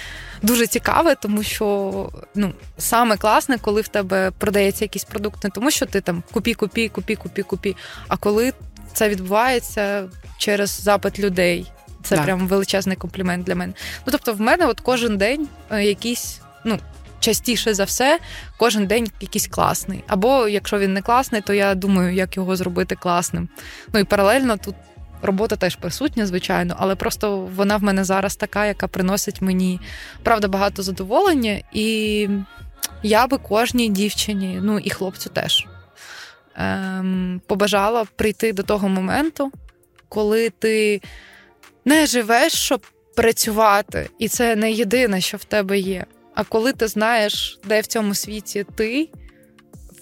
дуже 0.42 0.66
цікаве, 0.66 1.14
тому 1.14 1.42
що 1.42 2.08
ну 2.34 2.52
саме 2.78 3.16
класне, 3.16 3.58
коли 3.58 3.80
в 3.80 3.88
тебе 3.88 4.30
продається 4.38 4.84
якийсь 4.84 5.04
продукт, 5.04 5.44
не 5.44 5.50
тому 5.50 5.70
що 5.70 5.86
ти 5.86 6.00
там 6.00 6.22
купі, 6.32 6.54
купі, 6.54 6.88
купі, 6.88 7.16
купі, 7.16 7.42
купі, 7.42 7.76
а 8.08 8.16
коли 8.16 8.52
це 8.92 9.08
відбувається 9.08 10.08
через 10.38 10.70
запит 10.70 11.18
людей. 11.18 11.72
Це 12.02 12.16
да. 12.16 12.22
прям 12.22 12.48
величезний 12.48 12.96
комплімент 12.96 13.46
для 13.46 13.54
мене. 13.54 13.72
Ну 14.06 14.10
тобто, 14.10 14.34
в 14.34 14.40
мене 14.40 14.66
от 14.66 14.80
кожен 14.80 15.16
день 15.16 15.48
е, 15.70 15.84
якийсь, 15.84 16.40
ну 16.64 16.78
частіше 17.22 17.74
за 17.74 17.84
все 17.84 18.18
кожен 18.56 18.86
день 18.86 19.08
якийсь 19.20 19.46
класний. 19.46 20.04
Або 20.06 20.48
якщо 20.48 20.78
він 20.78 20.94
не 20.94 21.02
класний, 21.02 21.40
то 21.40 21.54
я 21.54 21.74
думаю, 21.74 22.14
як 22.14 22.36
його 22.36 22.56
зробити 22.56 22.94
класним. 22.96 23.48
Ну 23.92 24.00
і 24.00 24.04
паралельно 24.04 24.56
тут. 24.56 24.74
Робота 25.24 25.56
теж 25.56 25.76
присутня, 25.76 26.26
звичайно, 26.26 26.74
але 26.78 26.94
просто 26.94 27.38
вона 27.56 27.76
в 27.76 27.82
мене 27.82 28.04
зараз 28.04 28.36
така, 28.36 28.66
яка 28.66 28.88
приносить 28.88 29.42
мені 29.42 29.80
правда 30.22 30.48
багато 30.48 30.82
задоволення, 30.82 31.60
і 31.72 32.28
я 33.02 33.26
би 33.26 33.38
кожній 33.38 33.88
дівчині, 33.88 34.58
ну 34.62 34.78
і 34.78 34.90
хлопцю 34.90 35.30
теж 35.30 35.66
ем, 36.56 37.40
побажала 37.46 38.04
прийти 38.16 38.52
до 38.52 38.62
того 38.62 38.88
моменту, 38.88 39.52
коли 40.08 40.50
ти 40.50 41.00
не 41.84 42.06
живеш, 42.06 42.52
щоб 42.52 42.86
працювати, 43.16 44.10
і 44.18 44.28
це 44.28 44.56
не 44.56 44.72
єдине, 44.72 45.20
що 45.20 45.36
в 45.36 45.44
тебе 45.44 45.78
є. 45.78 46.04
А 46.34 46.44
коли 46.44 46.72
ти 46.72 46.88
знаєш, 46.88 47.60
де 47.64 47.80
в 47.80 47.86
цьому 47.86 48.14
світі 48.14 48.66
ти, 48.74 49.08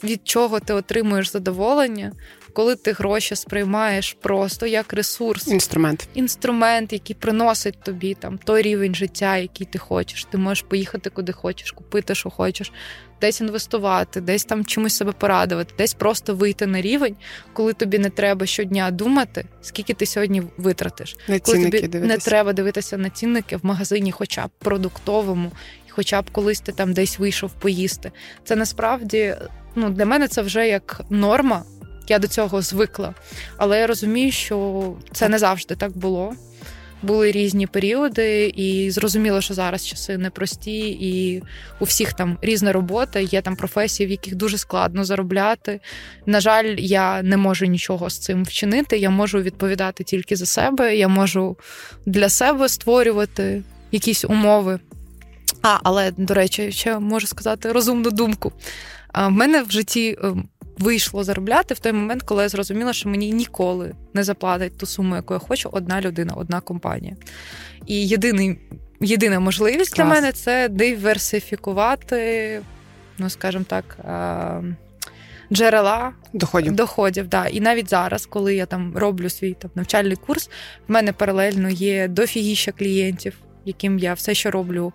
від 0.04 0.28
чого 0.28 0.60
ти 0.60 0.74
отримуєш 0.74 1.32
задоволення, 1.32 2.12
коли 2.52 2.76
ти 2.76 2.92
гроші 2.92 3.36
сприймаєш 3.36 4.16
просто 4.20 4.66
як 4.66 4.92
ресурс, 4.92 5.48
інструмент, 5.48 6.08
інструмент, 6.14 6.92
який 6.92 7.16
приносить 7.16 7.82
тобі 7.82 8.14
там 8.14 8.38
той 8.38 8.62
рівень 8.62 8.94
життя, 8.94 9.36
який 9.36 9.66
ти 9.66 9.78
хочеш. 9.78 10.24
Ти 10.24 10.38
можеш 10.38 10.62
поїхати 10.62 11.10
куди 11.10 11.32
хочеш, 11.32 11.70
купити, 11.70 12.14
що 12.14 12.30
хочеш, 12.30 12.72
десь 13.20 13.40
інвестувати, 13.40 14.20
десь 14.20 14.44
там 14.44 14.64
чомусь 14.64 14.96
себе 14.96 15.12
порадувати, 15.12 15.74
десь 15.78 15.94
просто 15.94 16.34
вийти 16.34 16.66
на 16.66 16.80
рівень, 16.80 17.16
коли 17.52 17.72
тобі 17.72 17.98
не 17.98 18.10
треба 18.10 18.46
щодня 18.46 18.90
думати, 18.90 19.44
скільки 19.62 19.94
ти 19.94 20.06
сьогодні 20.06 20.42
витратиш. 20.56 21.16
На 21.28 21.38
коли 21.38 21.64
тобі 21.64 21.80
дивитися. 21.80 22.06
не 22.06 22.16
треба 22.16 22.52
дивитися 22.52 22.98
на 22.98 23.10
цінники 23.10 23.56
в 23.56 23.60
магазині, 23.62 24.12
хоча 24.12 24.46
б 24.46 24.50
продуктовому, 24.58 25.52
хоча 25.90 26.22
б 26.22 26.30
колись 26.30 26.60
ти 26.60 26.72
там 26.72 26.92
десь 26.92 27.18
вийшов 27.18 27.52
поїсти. 27.52 28.12
Це 28.44 28.56
насправді 28.56 29.36
ну 29.74 29.90
для 29.90 30.06
мене 30.06 30.28
це 30.28 30.42
вже 30.42 30.68
як 30.68 31.00
норма. 31.10 31.64
Я 32.08 32.18
до 32.18 32.28
цього 32.28 32.62
звикла, 32.62 33.14
але 33.56 33.80
я 33.80 33.86
розумію, 33.86 34.32
що 34.32 34.96
це 35.12 35.28
не 35.28 35.38
завжди 35.38 35.74
так 35.74 35.96
було 35.96 36.34
були 37.02 37.32
різні 37.32 37.66
періоди, 37.66 38.52
і 38.56 38.90
зрозуміло, 38.90 39.40
що 39.40 39.54
зараз 39.54 39.86
часи 39.86 40.18
непрості, 40.18 40.88
і 41.00 41.42
у 41.80 41.84
всіх 41.84 42.12
там 42.12 42.38
різна 42.42 42.72
робота. 42.72 43.20
Є 43.20 43.42
там 43.42 43.56
професії, 43.56 44.06
в 44.06 44.10
яких 44.10 44.34
дуже 44.34 44.58
складно 44.58 45.04
заробляти. 45.04 45.80
На 46.26 46.40
жаль, 46.40 46.74
я 46.78 47.22
не 47.22 47.36
можу 47.36 47.66
нічого 47.66 48.10
з 48.10 48.18
цим 48.18 48.44
вчинити. 48.44 48.98
Я 48.98 49.10
можу 49.10 49.42
відповідати 49.42 50.04
тільки 50.04 50.36
за 50.36 50.46
себе. 50.46 50.96
Я 50.96 51.08
можу 51.08 51.56
для 52.06 52.28
себе 52.28 52.68
створювати 52.68 53.62
якісь 53.92 54.24
умови. 54.24 54.78
А, 55.62 55.78
але 55.82 56.10
до 56.10 56.34
речі, 56.34 56.72
ще 56.72 56.98
можу 56.98 57.26
сказати 57.26 57.72
розумну 57.72 58.10
думку. 58.10 58.52
В 59.14 59.30
мене 59.30 59.62
в 59.62 59.70
житті 59.70 60.18
ем, 60.22 60.48
вийшло 60.78 61.24
заробляти 61.24 61.74
в 61.74 61.78
той 61.78 61.92
момент, 61.92 62.22
коли 62.22 62.42
я 62.42 62.48
зрозуміла, 62.48 62.92
що 62.92 63.08
мені 63.08 63.32
ніколи 63.32 63.94
не 64.14 64.24
заплатить 64.24 64.78
ту 64.78 64.86
суму, 64.86 65.16
яку 65.16 65.34
я 65.34 65.40
хочу, 65.40 65.68
одна 65.72 66.00
людина, 66.00 66.34
одна 66.36 66.60
компанія. 66.60 67.16
І 67.86 68.08
єдиний, 68.08 68.58
єдина 69.00 69.40
можливість 69.40 69.94
Клас. 69.94 70.08
для 70.08 70.14
мене 70.14 70.32
це 70.32 70.68
диверсифікувати, 70.68 72.60
ну 73.18 73.30
скажімо 73.30 73.64
так. 73.68 73.98
Джерела 75.52 76.12
доходів 76.32 76.72
доходів, 76.72 77.28
да. 77.28 77.46
І 77.46 77.60
навіть 77.60 77.90
зараз, 77.90 78.26
коли 78.26 78.54
я 78.54 78.66
там 78.66 78.92
роблю 78.96 79.30
свій 79.30 79.54
там 79.54 79.70
навчальний 79.74 80.16
курс, 80.16 80.50
в 80.88 80.92
мене 80.92 81.12
паралельно 81.12 81.70
є 81.70 82.08
дофігіща 82.08 82.72
клієнтів, 82.72 83.34
яким 83.64 83.98
я 83.98 84.14
все, 84.14 84.34
що 84.34 84.50
роблю, 84.50 84.92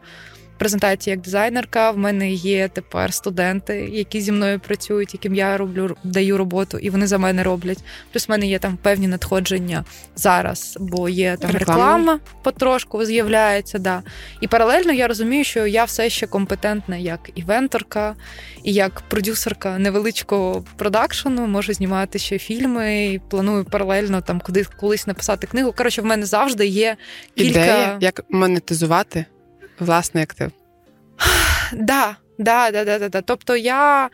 презентації 0.57 1.11
як 1.11 1.21
дизайнерка. 1.21 1.91
В 1.91 1.97
мене 1.97 2.31
є 2.31 2.67
тепер 2.67 3.13
студенти, 3.13 3.89
які 3.91 4.21
зі 4.21 4.31
мною 4.31 4.59
працюють, 4.59 5.13
яким 5.13 5.35
я 5.35 5.57
роблю 5.57 5.95
даю 6.03 6.37
роботу, 6.37 6.77
і 6.77 6.89
вони 6.89 7.07
за 7.07 7.17
мене 7.17 7.43
роблять. 7.43 7.83
Плюс 8.11 8.27
в 8.27 8.31
мене 8.31 8.47
є 8.47 8.59
там 8.59 8.77
певні 8.77 9.07
надходження 9.07 9.85
зараз, 10.15 10.77
бо 10.79 11.09
є 11.09 11.37
там 11.37 11.51
реклама, 11.51 11.79
реклама 11.79 12.19
потрошку 12.43 13.05
з'являється. 13.05 13.79
Да. 13.79 14.03
І 14.41 14.47
паралельно 14.47 14.93
я 14.93 15.07
розумію, 15.07 15.43
що 15.43 15.67
я 15.67 15.83
все 15.83 16.09
ще 16.09 16.27
компетентна 16.27 16.97
як 16.97 17.29
івенторка, 17.35 18.15
і 18.63 18.73
як 18.73 19.01
продюсерка 19.01 19.77
невеличкого 19.77 20.63
продакшену, 20.75 21.47
можу 21.47 21.73
знімати 21.73 22.19
ще 22.19 22.37
фільми. 22.37 23.05
і 23.05 23.19
Планую 23.29 23.65
паралельно 23.65 24.21
там 24.21 24.41
куди 24.45 24.65
колись 24.79 25.07
написати 25.07 25.47
книгу. 25.47 25.73
Коротше, 25.77 26.01
в 26.01 26.05
мене 26.05 26.25
завжди 26.25 26.67
є 26.67 26.97
кілька... 27.35 27.59
ідея, 27.59 27.97
як 28.01 28.21
монетизувати 28.29 29.25
власний 29.79 30.23
актив. 30.23 30.51
Да, 31.73 32.17
да, 32.37 32.71
да, 32.71 32.85
да, 32.85 33.09
да. 33.09 33.21
Тобто 33.21 33.55
я 33.55 34.09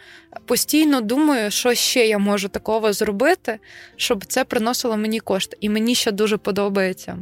постійно 0.46 1.02
думаю, 1.02 1.52
що 1.52 1.74
ще 1.74 2.08
я 2.08 2.18
можу 2.18 2.48
такого 2.48 2.94
зробити, 2.94 3.60
щоб 3.96 4.26
це 4.26 4.44
приносило 4.44 4.98
мені 4.98 5.20
кошти. 5.20 5.58
І 5.62 5.70
мені 5.70 5.96
ще 5.96 6.12
дуже 6.12 6.38
подобається 6.38 7.18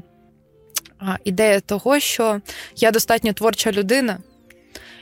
ідея 1.24 1.60
того, 1.60 2.00
що 2.00 2.42
я 2.76 2.92
достатньо 2.92 3.34
творча 3.34 3.72
людина, 3.72 4.20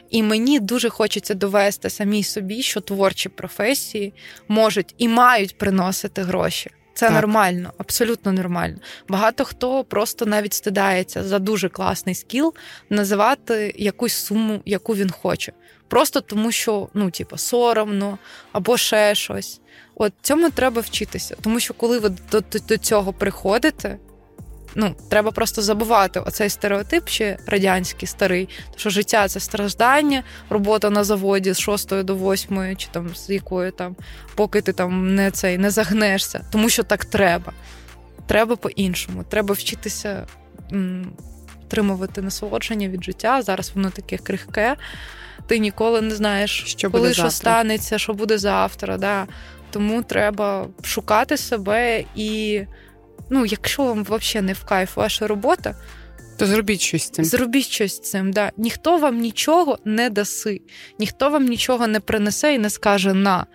і 0.09 0.23
мені 0.23 0.59
дуже 0.59 0.89
хочеться 0.89 1.33
довести 1.33 1.89
самій 1.89 2.23
собі, 2.23 2.61
що 2.61 2.81
творчі 2.81 3.29
професії 3.29 4.13
можуть 4.47 4.95
і 4.97 5.07
мають 5.07 5.57
приносити 5.57 6.21
гроші. 6.21 6.71
Це 6.97 7.05
так. 7.05 7.15
нормально, 7.15 7.73
абсолютно 7.77 8.31
нормально. 8.31 8.77
Багато 9.07 9.45
хто 9.45 9.83
просто 9.83 10.25
навіть 10.25 10.53
стидається 10.53 11.23
за 11.23 11.39
дуже 11.39 11.69
класний 11.69 12.15
скіл 12.15 12.53
називати 12.89 13.73
якусь 13.77 14.13
суму, 14.13 14.61
яку 14.65 14.95
він 14.95 15.09
хоче. 15.09 15.51
Просто 15.87 16.21
тому, 16.21 16.51
що 16.51 16.89
ну, 16.93 17.11
типу, 17.11 17.37
соромно 17.37 18.17
або 18.51 18.77
ще 18.77 19.15
щось. 19.15 19.61
От 19.95 20.13
цьому 20.21 20.49
треба 20.49 20.81
вчитися, 20.81 21.35
тому 21.41 21.59
що 21.59 21.73
коли 21.73 21.99
ви 21.99 22.09
до, 22.09 22.41
до, 22.41 22.59
до 22.59 22.77
цього 22.77 23.13
приходите, 23.13 23.97
ну, 24.79 24.95
треба 25.09 25.31
просто 25.31 25.61
забувати 25.61 26.19
оцей 26.19 26.49
стереотип 26.49 27.07
ще 27.07 27.37
радянський 27.45 28.07
старий, 28.07 28.49
що 28.75 28.89
життя 28.89 29.27
це 29.27 29.39
страждання, 29.39 30.23
робота 30.49 30.89
на 30.89 31.03
заводі 31.03 31.53
з 31.53 31.59
6 31.59 32.03
до 32.03 32.15
8, 32.15 32.75
чи 32.75 32.87
там 32.91 33.15
з 33.15 33.29
якою 33.29 33.71
там, 33.71 33.95
поки 34.35 34.61
ти 34.61 34.73
там 34.73 35.15
не 35.15 35.31
цей 35.31 35.57
не 35.57 35.69
загнешся, 35.71 36.45
тому 36.51 36.69
що 36.69 36.83
так 36.83 37.05
треба. 37.05 37.53
Треба 38.27 38.55
по-іншому. 38.55 39.23
Треба 39.23 39.53
вчитися 39.53 40.27
м, 40.71 41.11
насолодження 42.17 42.87
від 42.87 43.03
життя. 43.03 43.41
Зараз 43.41 43.71
воно 43.75 43.89
таке 43.89 44.17
крихке. 44.17 44.75
Ти 45.47 45.59
ніколи 45.59 46.01
не 46.01 46.15
знаєш, 46.15 46.63
що 46.67 46.91
коли 46.91 47.01
буде 47.01 47.13
що 47.13 47.21
завтра. 47.21 47.37
станеться, 47.51 47.97
що 47.97 48.13
буде 48.13 48.37
завтра. 48.37 48.97
Да. 48.97 49.27
Тому 49.71 50.03
треба 50.03 50.67
шукати 50.83 51.37
себе 51.37 52.03
і 52.15 52.61
ну, 53.29 53.45
якщо 53.45 53.83
вам 53.83 54.03
взагалі 54.03 54.45
не 54.45 54.53
в 54.53 54.63
кайф 54.63 54.95
ваша 54.97 55.27
робота, 55.27 55.75
то 56.37 56.45
зробіть 56.45 56.81
щось 56.81 57.03
з 57.03 57.09
цим. 57.09 57.25
Зробіть 57.25 57.65
щось 57.65 57.95
з 57.95 57.99
цим. 57.99 58.33
Да. 58.33 58.51
Ніхто 58.57 58.97
вам 58.97 59.19
нічого 59.19 59.77
не 59.85 60.09
даси, 60.09 60.61
ніхто 60.99 61.29
вам 61.29 61.45
нічого 61.45 61.87
не 61.87 61.99
принесе 61.99 62.53
і 62.53 62.57
не 62.57 62.69
скаже 62.69 63.13
на. 63.13 63.45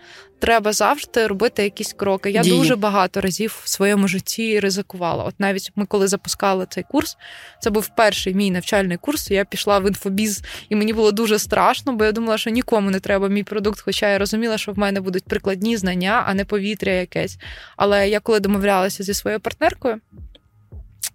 Треба 0.42 0.72
завжди 0.72 1.26
робити 1.26 1.62
якісь 1.62 1.92
кроки. 1.92 2.30
Я 2.30 2.42
Дії. 2.42 2.58
дуже 2.58 2.76
багато 2.76 3.20
разів 3.20 3.60
в 3.64 3.68
своєму 3.68 4.08
житті 4.08 4.60
ризикувала. 4.60 5.24
От 5.24 5.40
навіть 5.40 5.72
ми, 5.76 5.86
коли 5.86 6.08
запускали 6.08 6.66
цей 6.70 6.84
курс, 6.90 7.16
це 7.60 7.70
був 7.70 7.90
перший 7.96 8.34
мій 8.34 8.50
навчальний 8.50 8.96
курс. 8.96 9.30
Я 9.30 9.44
пішла 9.44 9.78
в 9.78 9.88
інфобіз, 9.88 10.42
і 10.68 10.76
мені 10.76 10.92
було 10.92 11.12
дуже 11.12 11.38
страшно, 11.38 11.92
бо 11.92 12.04
я 12.04 12.12
думала, 12.12 12.38
що 12.38 12.50
нікому 12.50 12.90
не 12.90 13.00
треба 13.00 13.28
мій 13.28 13.42
продукт. 13.42 13.80
Хоча 13.80 14.08
я 14.08 14.18
розуміла, 14.18 14.58
що 14.58 14.72
в 14.72 14.78
мене 14.78 15.00
будуть 15.00 15.24
прикладні 15.24 15.76
знання, 15.76 16.24
а 16.26 16.34
не 16.34 16.44
повітря 16.44 16.92
якесь. 16.92 17.38
Але 17.76 18.08
я 18.08 18.20
коли 18.20 18.40
домовлялася 18.40 19.02
зі 19.02 19.14
своєю 19.14 19.40
партнеркою. 19.40 20.00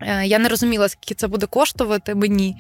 Е, 0.01 0.25
я 0.27 0.39
не 0.39 0.49
розуміла, 0.49 0.89
скільки 0.89 1.15
це 1.15 1.27
буде 1.27 1.45
коштувати 1.45 2.15
мені, 2.15 2.55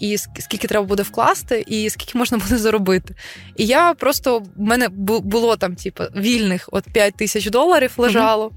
і 0.00 0.18
скільки 0.18 0.68
треба 0.68 0.86
буде 0.86 1.02
вкласти, 1.02 1.64
і 1.66 1.90
скільки 1.90 2.18
можна 2.18 2.38
буде 2.38 2.58
заробити. 2.58 3.14
І 3.56 3.66
я 3.66 3.94
просто 3.94 4.38
в 4.38 4.48
мене 4.56 4.88
було 4.88 5.56
там, 5.56 5.76
типу, 5.76 6.04
вільних 6.16 6.68
от 6.72 6.84
5 6.84 7.16
тисяч 7.16 7.50
доларів 7.50 7.92
лежало. 7.96 8.44
Угу. 8.44 8.54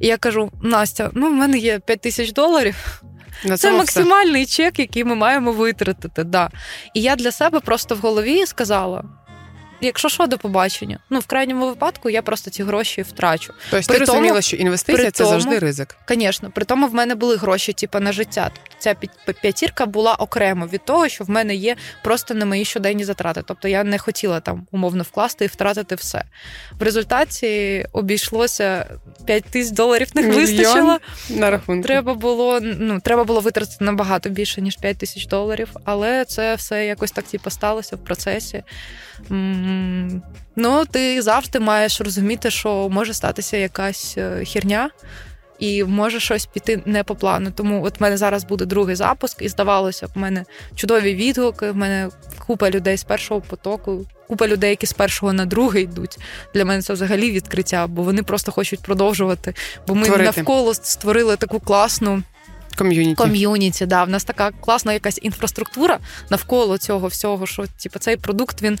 І 0.00 0.06
я 0.06 0.16
кажу: 0.16 0.50
Настя, 0.62 1.10
ну 1.14 1.28
в 1.28 1.32
мене 1.32 1.58
є 1.58 1.78
5 1.78 2.00
тисяч 2.00 2.32
доларів. 2.32 3.02
На 3.44 3.56
це 3.56 3.72
максимальний 3.72 4.44
все. 4.44 4.56
чек, 4.56 4.78
який 4.78 5.04
ми 5.04 5.14
маємо 5.14 5.52
витратити. 5.52 6.24
Да. 6.24 6.50
І 6.94 7.02
я 7.02 7.16
для 7.16 7.32
себе 7.32 7.60
просто 7.60 7.94
в 7.94 7.98
голові 7.98 8.46
сказала: 8.46 9.04
якщо 9.80 10.08
що, 10.08 10.26
до 10.26 10.38
побачення. 10.38 10.98
Ну, 11.10 11.18
в 11.18 11.26
крайньому 11.26 11.66
випадку 11.66 12.10
я 12.10 12.22
просто 12.22 12.50
ці 12.50 12.62
гроші 12.62 13.02
втрачу. 13.02 13.52
Тобто 13.70 13.92
ти 13.92 13.98
розуміла, 13.98 14.42
що 14.42 14.56
інвестиція 14.56 15.10
це 15.10 15.24
тому, 15.24 15.30
завжди 15.30 15.58
ризик. 15.58 15.96
Звісно, 16.08 16.50
при 16.54 16.64
тому 16.64 16.86
в 16.86 16.94
мене 16.94 17.14
були 17.14 17.36
гроші, 17.36 17.72
типу, 17.72 18.00
на 18.00 18.12
життя. 18.12 18.50
Тобто 18.54 18.74
ця 18.78 18.94
п'ятірка 19.40 19.86
була 19.86 20.14
окремо 20.14 20.66
від 20.66 20.84
того, 20.84 21.08
що 21.08 21.24
в 21.24 21.30
мене 21.30 21.54
є 21.54 21.76
просто 22.02 22.34
на 22.34 22.46
мої 22.46 22.64
щоденні 22.64 23.04
затрати. 23.04 23.42
Тобто 23.46 23.68
я 23.68 23.84
не 23.84 23.98
хотіла 23.98 24.40
там 24.40 24.66
умовно 24.72 25.02
вкласти 25.02 25.44
і 25.44 25.48
втратити 25.48 25.94
все. 25.94 26.24
В 26.78 26.82
результаті 26.82 27.86
обійшлося 27.92 28.86
5 29.26 29.44
тисяч 29.44 29.72
доларів 29.72 30.08
не 30.14 30.22
вистачило. 30.22 30.98
На 31.30 31.50
рахунку. 31.50 31.86
Треба 31.86 32.14
було 32.14 32.60
ну, 32.62 33.00
треба 33.00 33.24
було 33.24 33.40
витратити 33.40 33.84
набагато 33.84 34.28
більше, 34.28 34.60
ніж 34.60 34.76
5 34.76 34.98
тисяч 34.98 35.26
доларів, 35.26 35.68
але 35.84 36.24
це 36.24 36.54
все 36.54 36.86
якось 36.86 37.10
так 37.10 37.24
типу, 37.24 37.50
сталося 37.50 37.96
в 37.96 37.98
процесі. 37.98 38.62
Ну, 40.56 40.84
ти 40.90 41.22
завжди 41.22 41.60
маєш 41.60 42.00
розуміти, 42.00 42.50
що 42.50 42.88
може 42.88 43.14
статися 43.14 43.56
якась 43.56 44.14
е, 44.18 44.44
херня. 44.44 44.90
І 45.58 45.84
може 45.84 46.20
щось 46.20 46.46
піти 46.46 46.82
не 46.86 47.04
по 47.04 47.14
плану. 47.14 47.50
Тому 47.54 47.84
от 47.84 48.00
в 48.00 48.02
мене 48.02 48.16
зараз 48.16 48.44
буде 48.44 48.64
другий 48.64 48.96
запуск, 48.96 49.42
і 49.42 49.48
здавалося, 49.48 50.06
в 50.06 50.18
мене 50.18 50.44
чудові 50.74 51.14
відгуки. 51.14 51.70
В 51.70 51.76
мене 51.76 52.08
купа 52.46 52.70
людей 52.70 52.96
з 52.96 53.04
першого 53.04 53.40
потоку, 53.40 54.06
купа 54.28 54.48
людей, 54.48 54.70
які 54.70 54.86
з 54.86 54.92
першого 54.92 55.32
на 55.32 55.46
другий 55.46 55.84
йдуть. 55.84 56.18
Для 56.54 56.64
мене 56.64 56.82
це 56.82 56.92
взагалі 56.92 57.30
відкриття, 57.30 57.86
бо 57.86 58.02
вони 58.02 58.22
просто 58.22 58.52
хочуть 58.52 58.80
продовжувати. 58.80 59.54
Бо 59.86 59.94
ми 59.94 60.06
Творити. 60.06 60.24
навколо 60.36 60.74
створили 60.74 61.36
таку 61.36 61.60
класну. 61.60 62.22
Ком'юніті. 62.78 63.14
Ком'юніті, 63.14 63.86
да. 63.86 64.04
В 64.04 64.08
нас 64.08 64.24
така 64.24 64.50
класна 64.50 64.92
якась 64.92 65.18
інфраструктура 65.22 65.98
навколо 66.30 66.78
цього 66.78 67.08
всього, 67.08 67.46
що 67.46 67.64
типу, 67.82 67.98
цей 67.98 68.16
продукт 68.16 68.62
він 68.62 68.78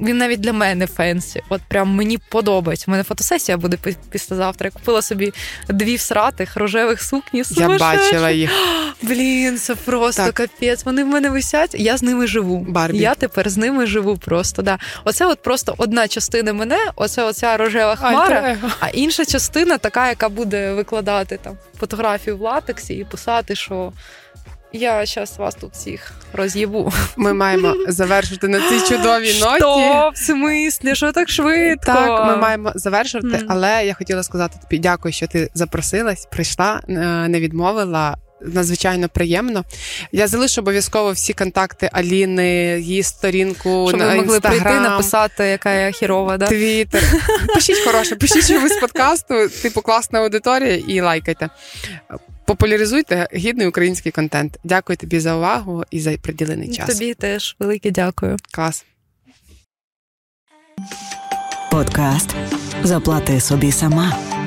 він 0.00 0.18
навіть 0.18 0.40
для 0.40 0.52
мене 0.52 0.86
фенсі. 0.86 1.42
От 1.48 1.60
прям 1.68 1.88
мені 1.88 2.18
подобається. 2.18 2.84
У 2.88 2.90
мене 2.90 3.02
фотосесія 3.02 3.58
буде 3.58 3.78
післязавтра. 4.10 4.66
Я 4.66 4.70
купила 4.70 5.02
собі 5.02 5.32
дві 5.68 5.96
всратих 5.96 6.56
рожевих 6.56 7.02
сукні. 7.02 7.42
Я 7.50 7.68
бачила 7.68 8.30
їх. 8.30 8.50
Блін, 9.02 9.58
це 9.58 9.74
просто 9.74 10.22
так. 10.22 10.34
капець. 10.34 10.84
Вони 10.84 11.04
в 11.04 11.06
мене 11.06 11.30
висять. 11.30 11.74
Я 11.78 11.96
з 11.96 12.02
ними 12.02 12.26
живу. 12.26 12.66
Барбі. 12.68 12.98
Я 12.98 13.14
тепер 13.14 13.50
з 13.50 13.56
ними 13.56 13.86
живу. 13.86 14.16
Просто 14.16 14.62
да. 14.62 14.78
Оце 15.04 15.26
от 15.26 15.42
просто 15.42 15.74
одна 15.78 16.08
частина 16.08 16.52
мене. 16.52 16.78
Оце 16.96 17.24
оця 17.24 17.56
рожева 17.56 17.96
хмара, 17.96 18.56
а 18.80 18.88
інша 18.88 19.24
частина 19.24 19.78
така, 19.78 20.08
яка 20.08 20.28
буде 20.28 20.72
викладати 20.72 21.38
там 21.42 21.58
фотографію 21.80 22.36
в 22.36 22.40
латексі 22.40 22.94
і 22.94 23.04
писати, 23.04 23.54
що. 23.54 23.92
Я 24.72 25.06
зараз 25.06 25.38
вас 25.38 25.54
тут 25.54 25.72
всіх 25.72 26.12
роз'їбу. 26.32 26.92
Ми 27.16 27.34
маємо 27.34 27.74
завершити 27.88 28.48
на 28.48 28.68
цій 28.68 28.94
чудовій 28.94 29.40
ноті. 29.40 29.56
Що? 29.56 30.10
В 30.14 30.18
смислі? 30.18 30.94
Що 30.94 31.12
так 31.12 31.28
швидко? 31.28 31.84
Так, 31.84 32.26
ми 32.26 32.36
маємо 32.36 32.72
завершувати, 32.74 33.36
mm. 33.36 33.46
але 33.48 33.86
я 33.86 33.94
хотіла 33.94 34.22
сказати 34.22 34.58
тобі 34.62 34.78
дякую, 34.78 35.12
що 35.12 35.26
ти 35.26 35.50
запросилась, 35.54 36.26
прийшла, 36.26 36.80
е, 36.88 36.92
не 37.28 37.40
відмовила. 37.40 38.16
Надзвичайно 38.42 39.08
приємно. 39.08 39.64
Я 40.12 40.26
залишу 40.26 40.60
обов'язково 40.60 41.12
всі 41.12 41.32
контакти 41.32 41.90
Аліни, 41.92 42.80
її 42.80 43.02
сторінку 43.02 43.86
Щоб 43.88 44.00
на 44.00 44.08
ви 44.08 44.14
могли 44.14 44.38
Instagram, 44.38 44.48
прийти 44.48 44.80
написати, 44.80 45.44
яка 45.44 45.72
я 45.72 45.90
хірова, 45.90 46.36
да? 46.36 46.46
Твіттер. 46.46 47.02
Пишіть 47.54 47.84
хороше, 47.86 48.16
пишіть 48.16 48.44
що 48.50 48.60
ви 48.60 48.68
з 48.68 48.80
подкасту, 48.80 49.48
типу 49.62 49.82
класна 49.82 50.20
аудиторія, 50.20 50.76
і 50.88 51.00
лайкайте 51.00 51.48
популяризуйте 52.50 53.28
гідний 53.34 53.66
український 53.66 54.12
контент. 54.12 54.58
Дякую 54.64 54.96
тобі 54.96 55.20
за 55.20 55.36
увагу 55.36 55.84
і 55.90 56.00
за 56.00 56.16
приділений 56.16 56.68
час. 56.72 56.86
Тобі 56.86 57.14
теж 57.14 57.56
велике 57.58 57.90
дякую. 57.90 58.36
Клас. 58.52 58.84
Подкаст 61.70 62.34
Заплати 62.82 63.40
собі 63.40 63.72
сама. 63.72 64.39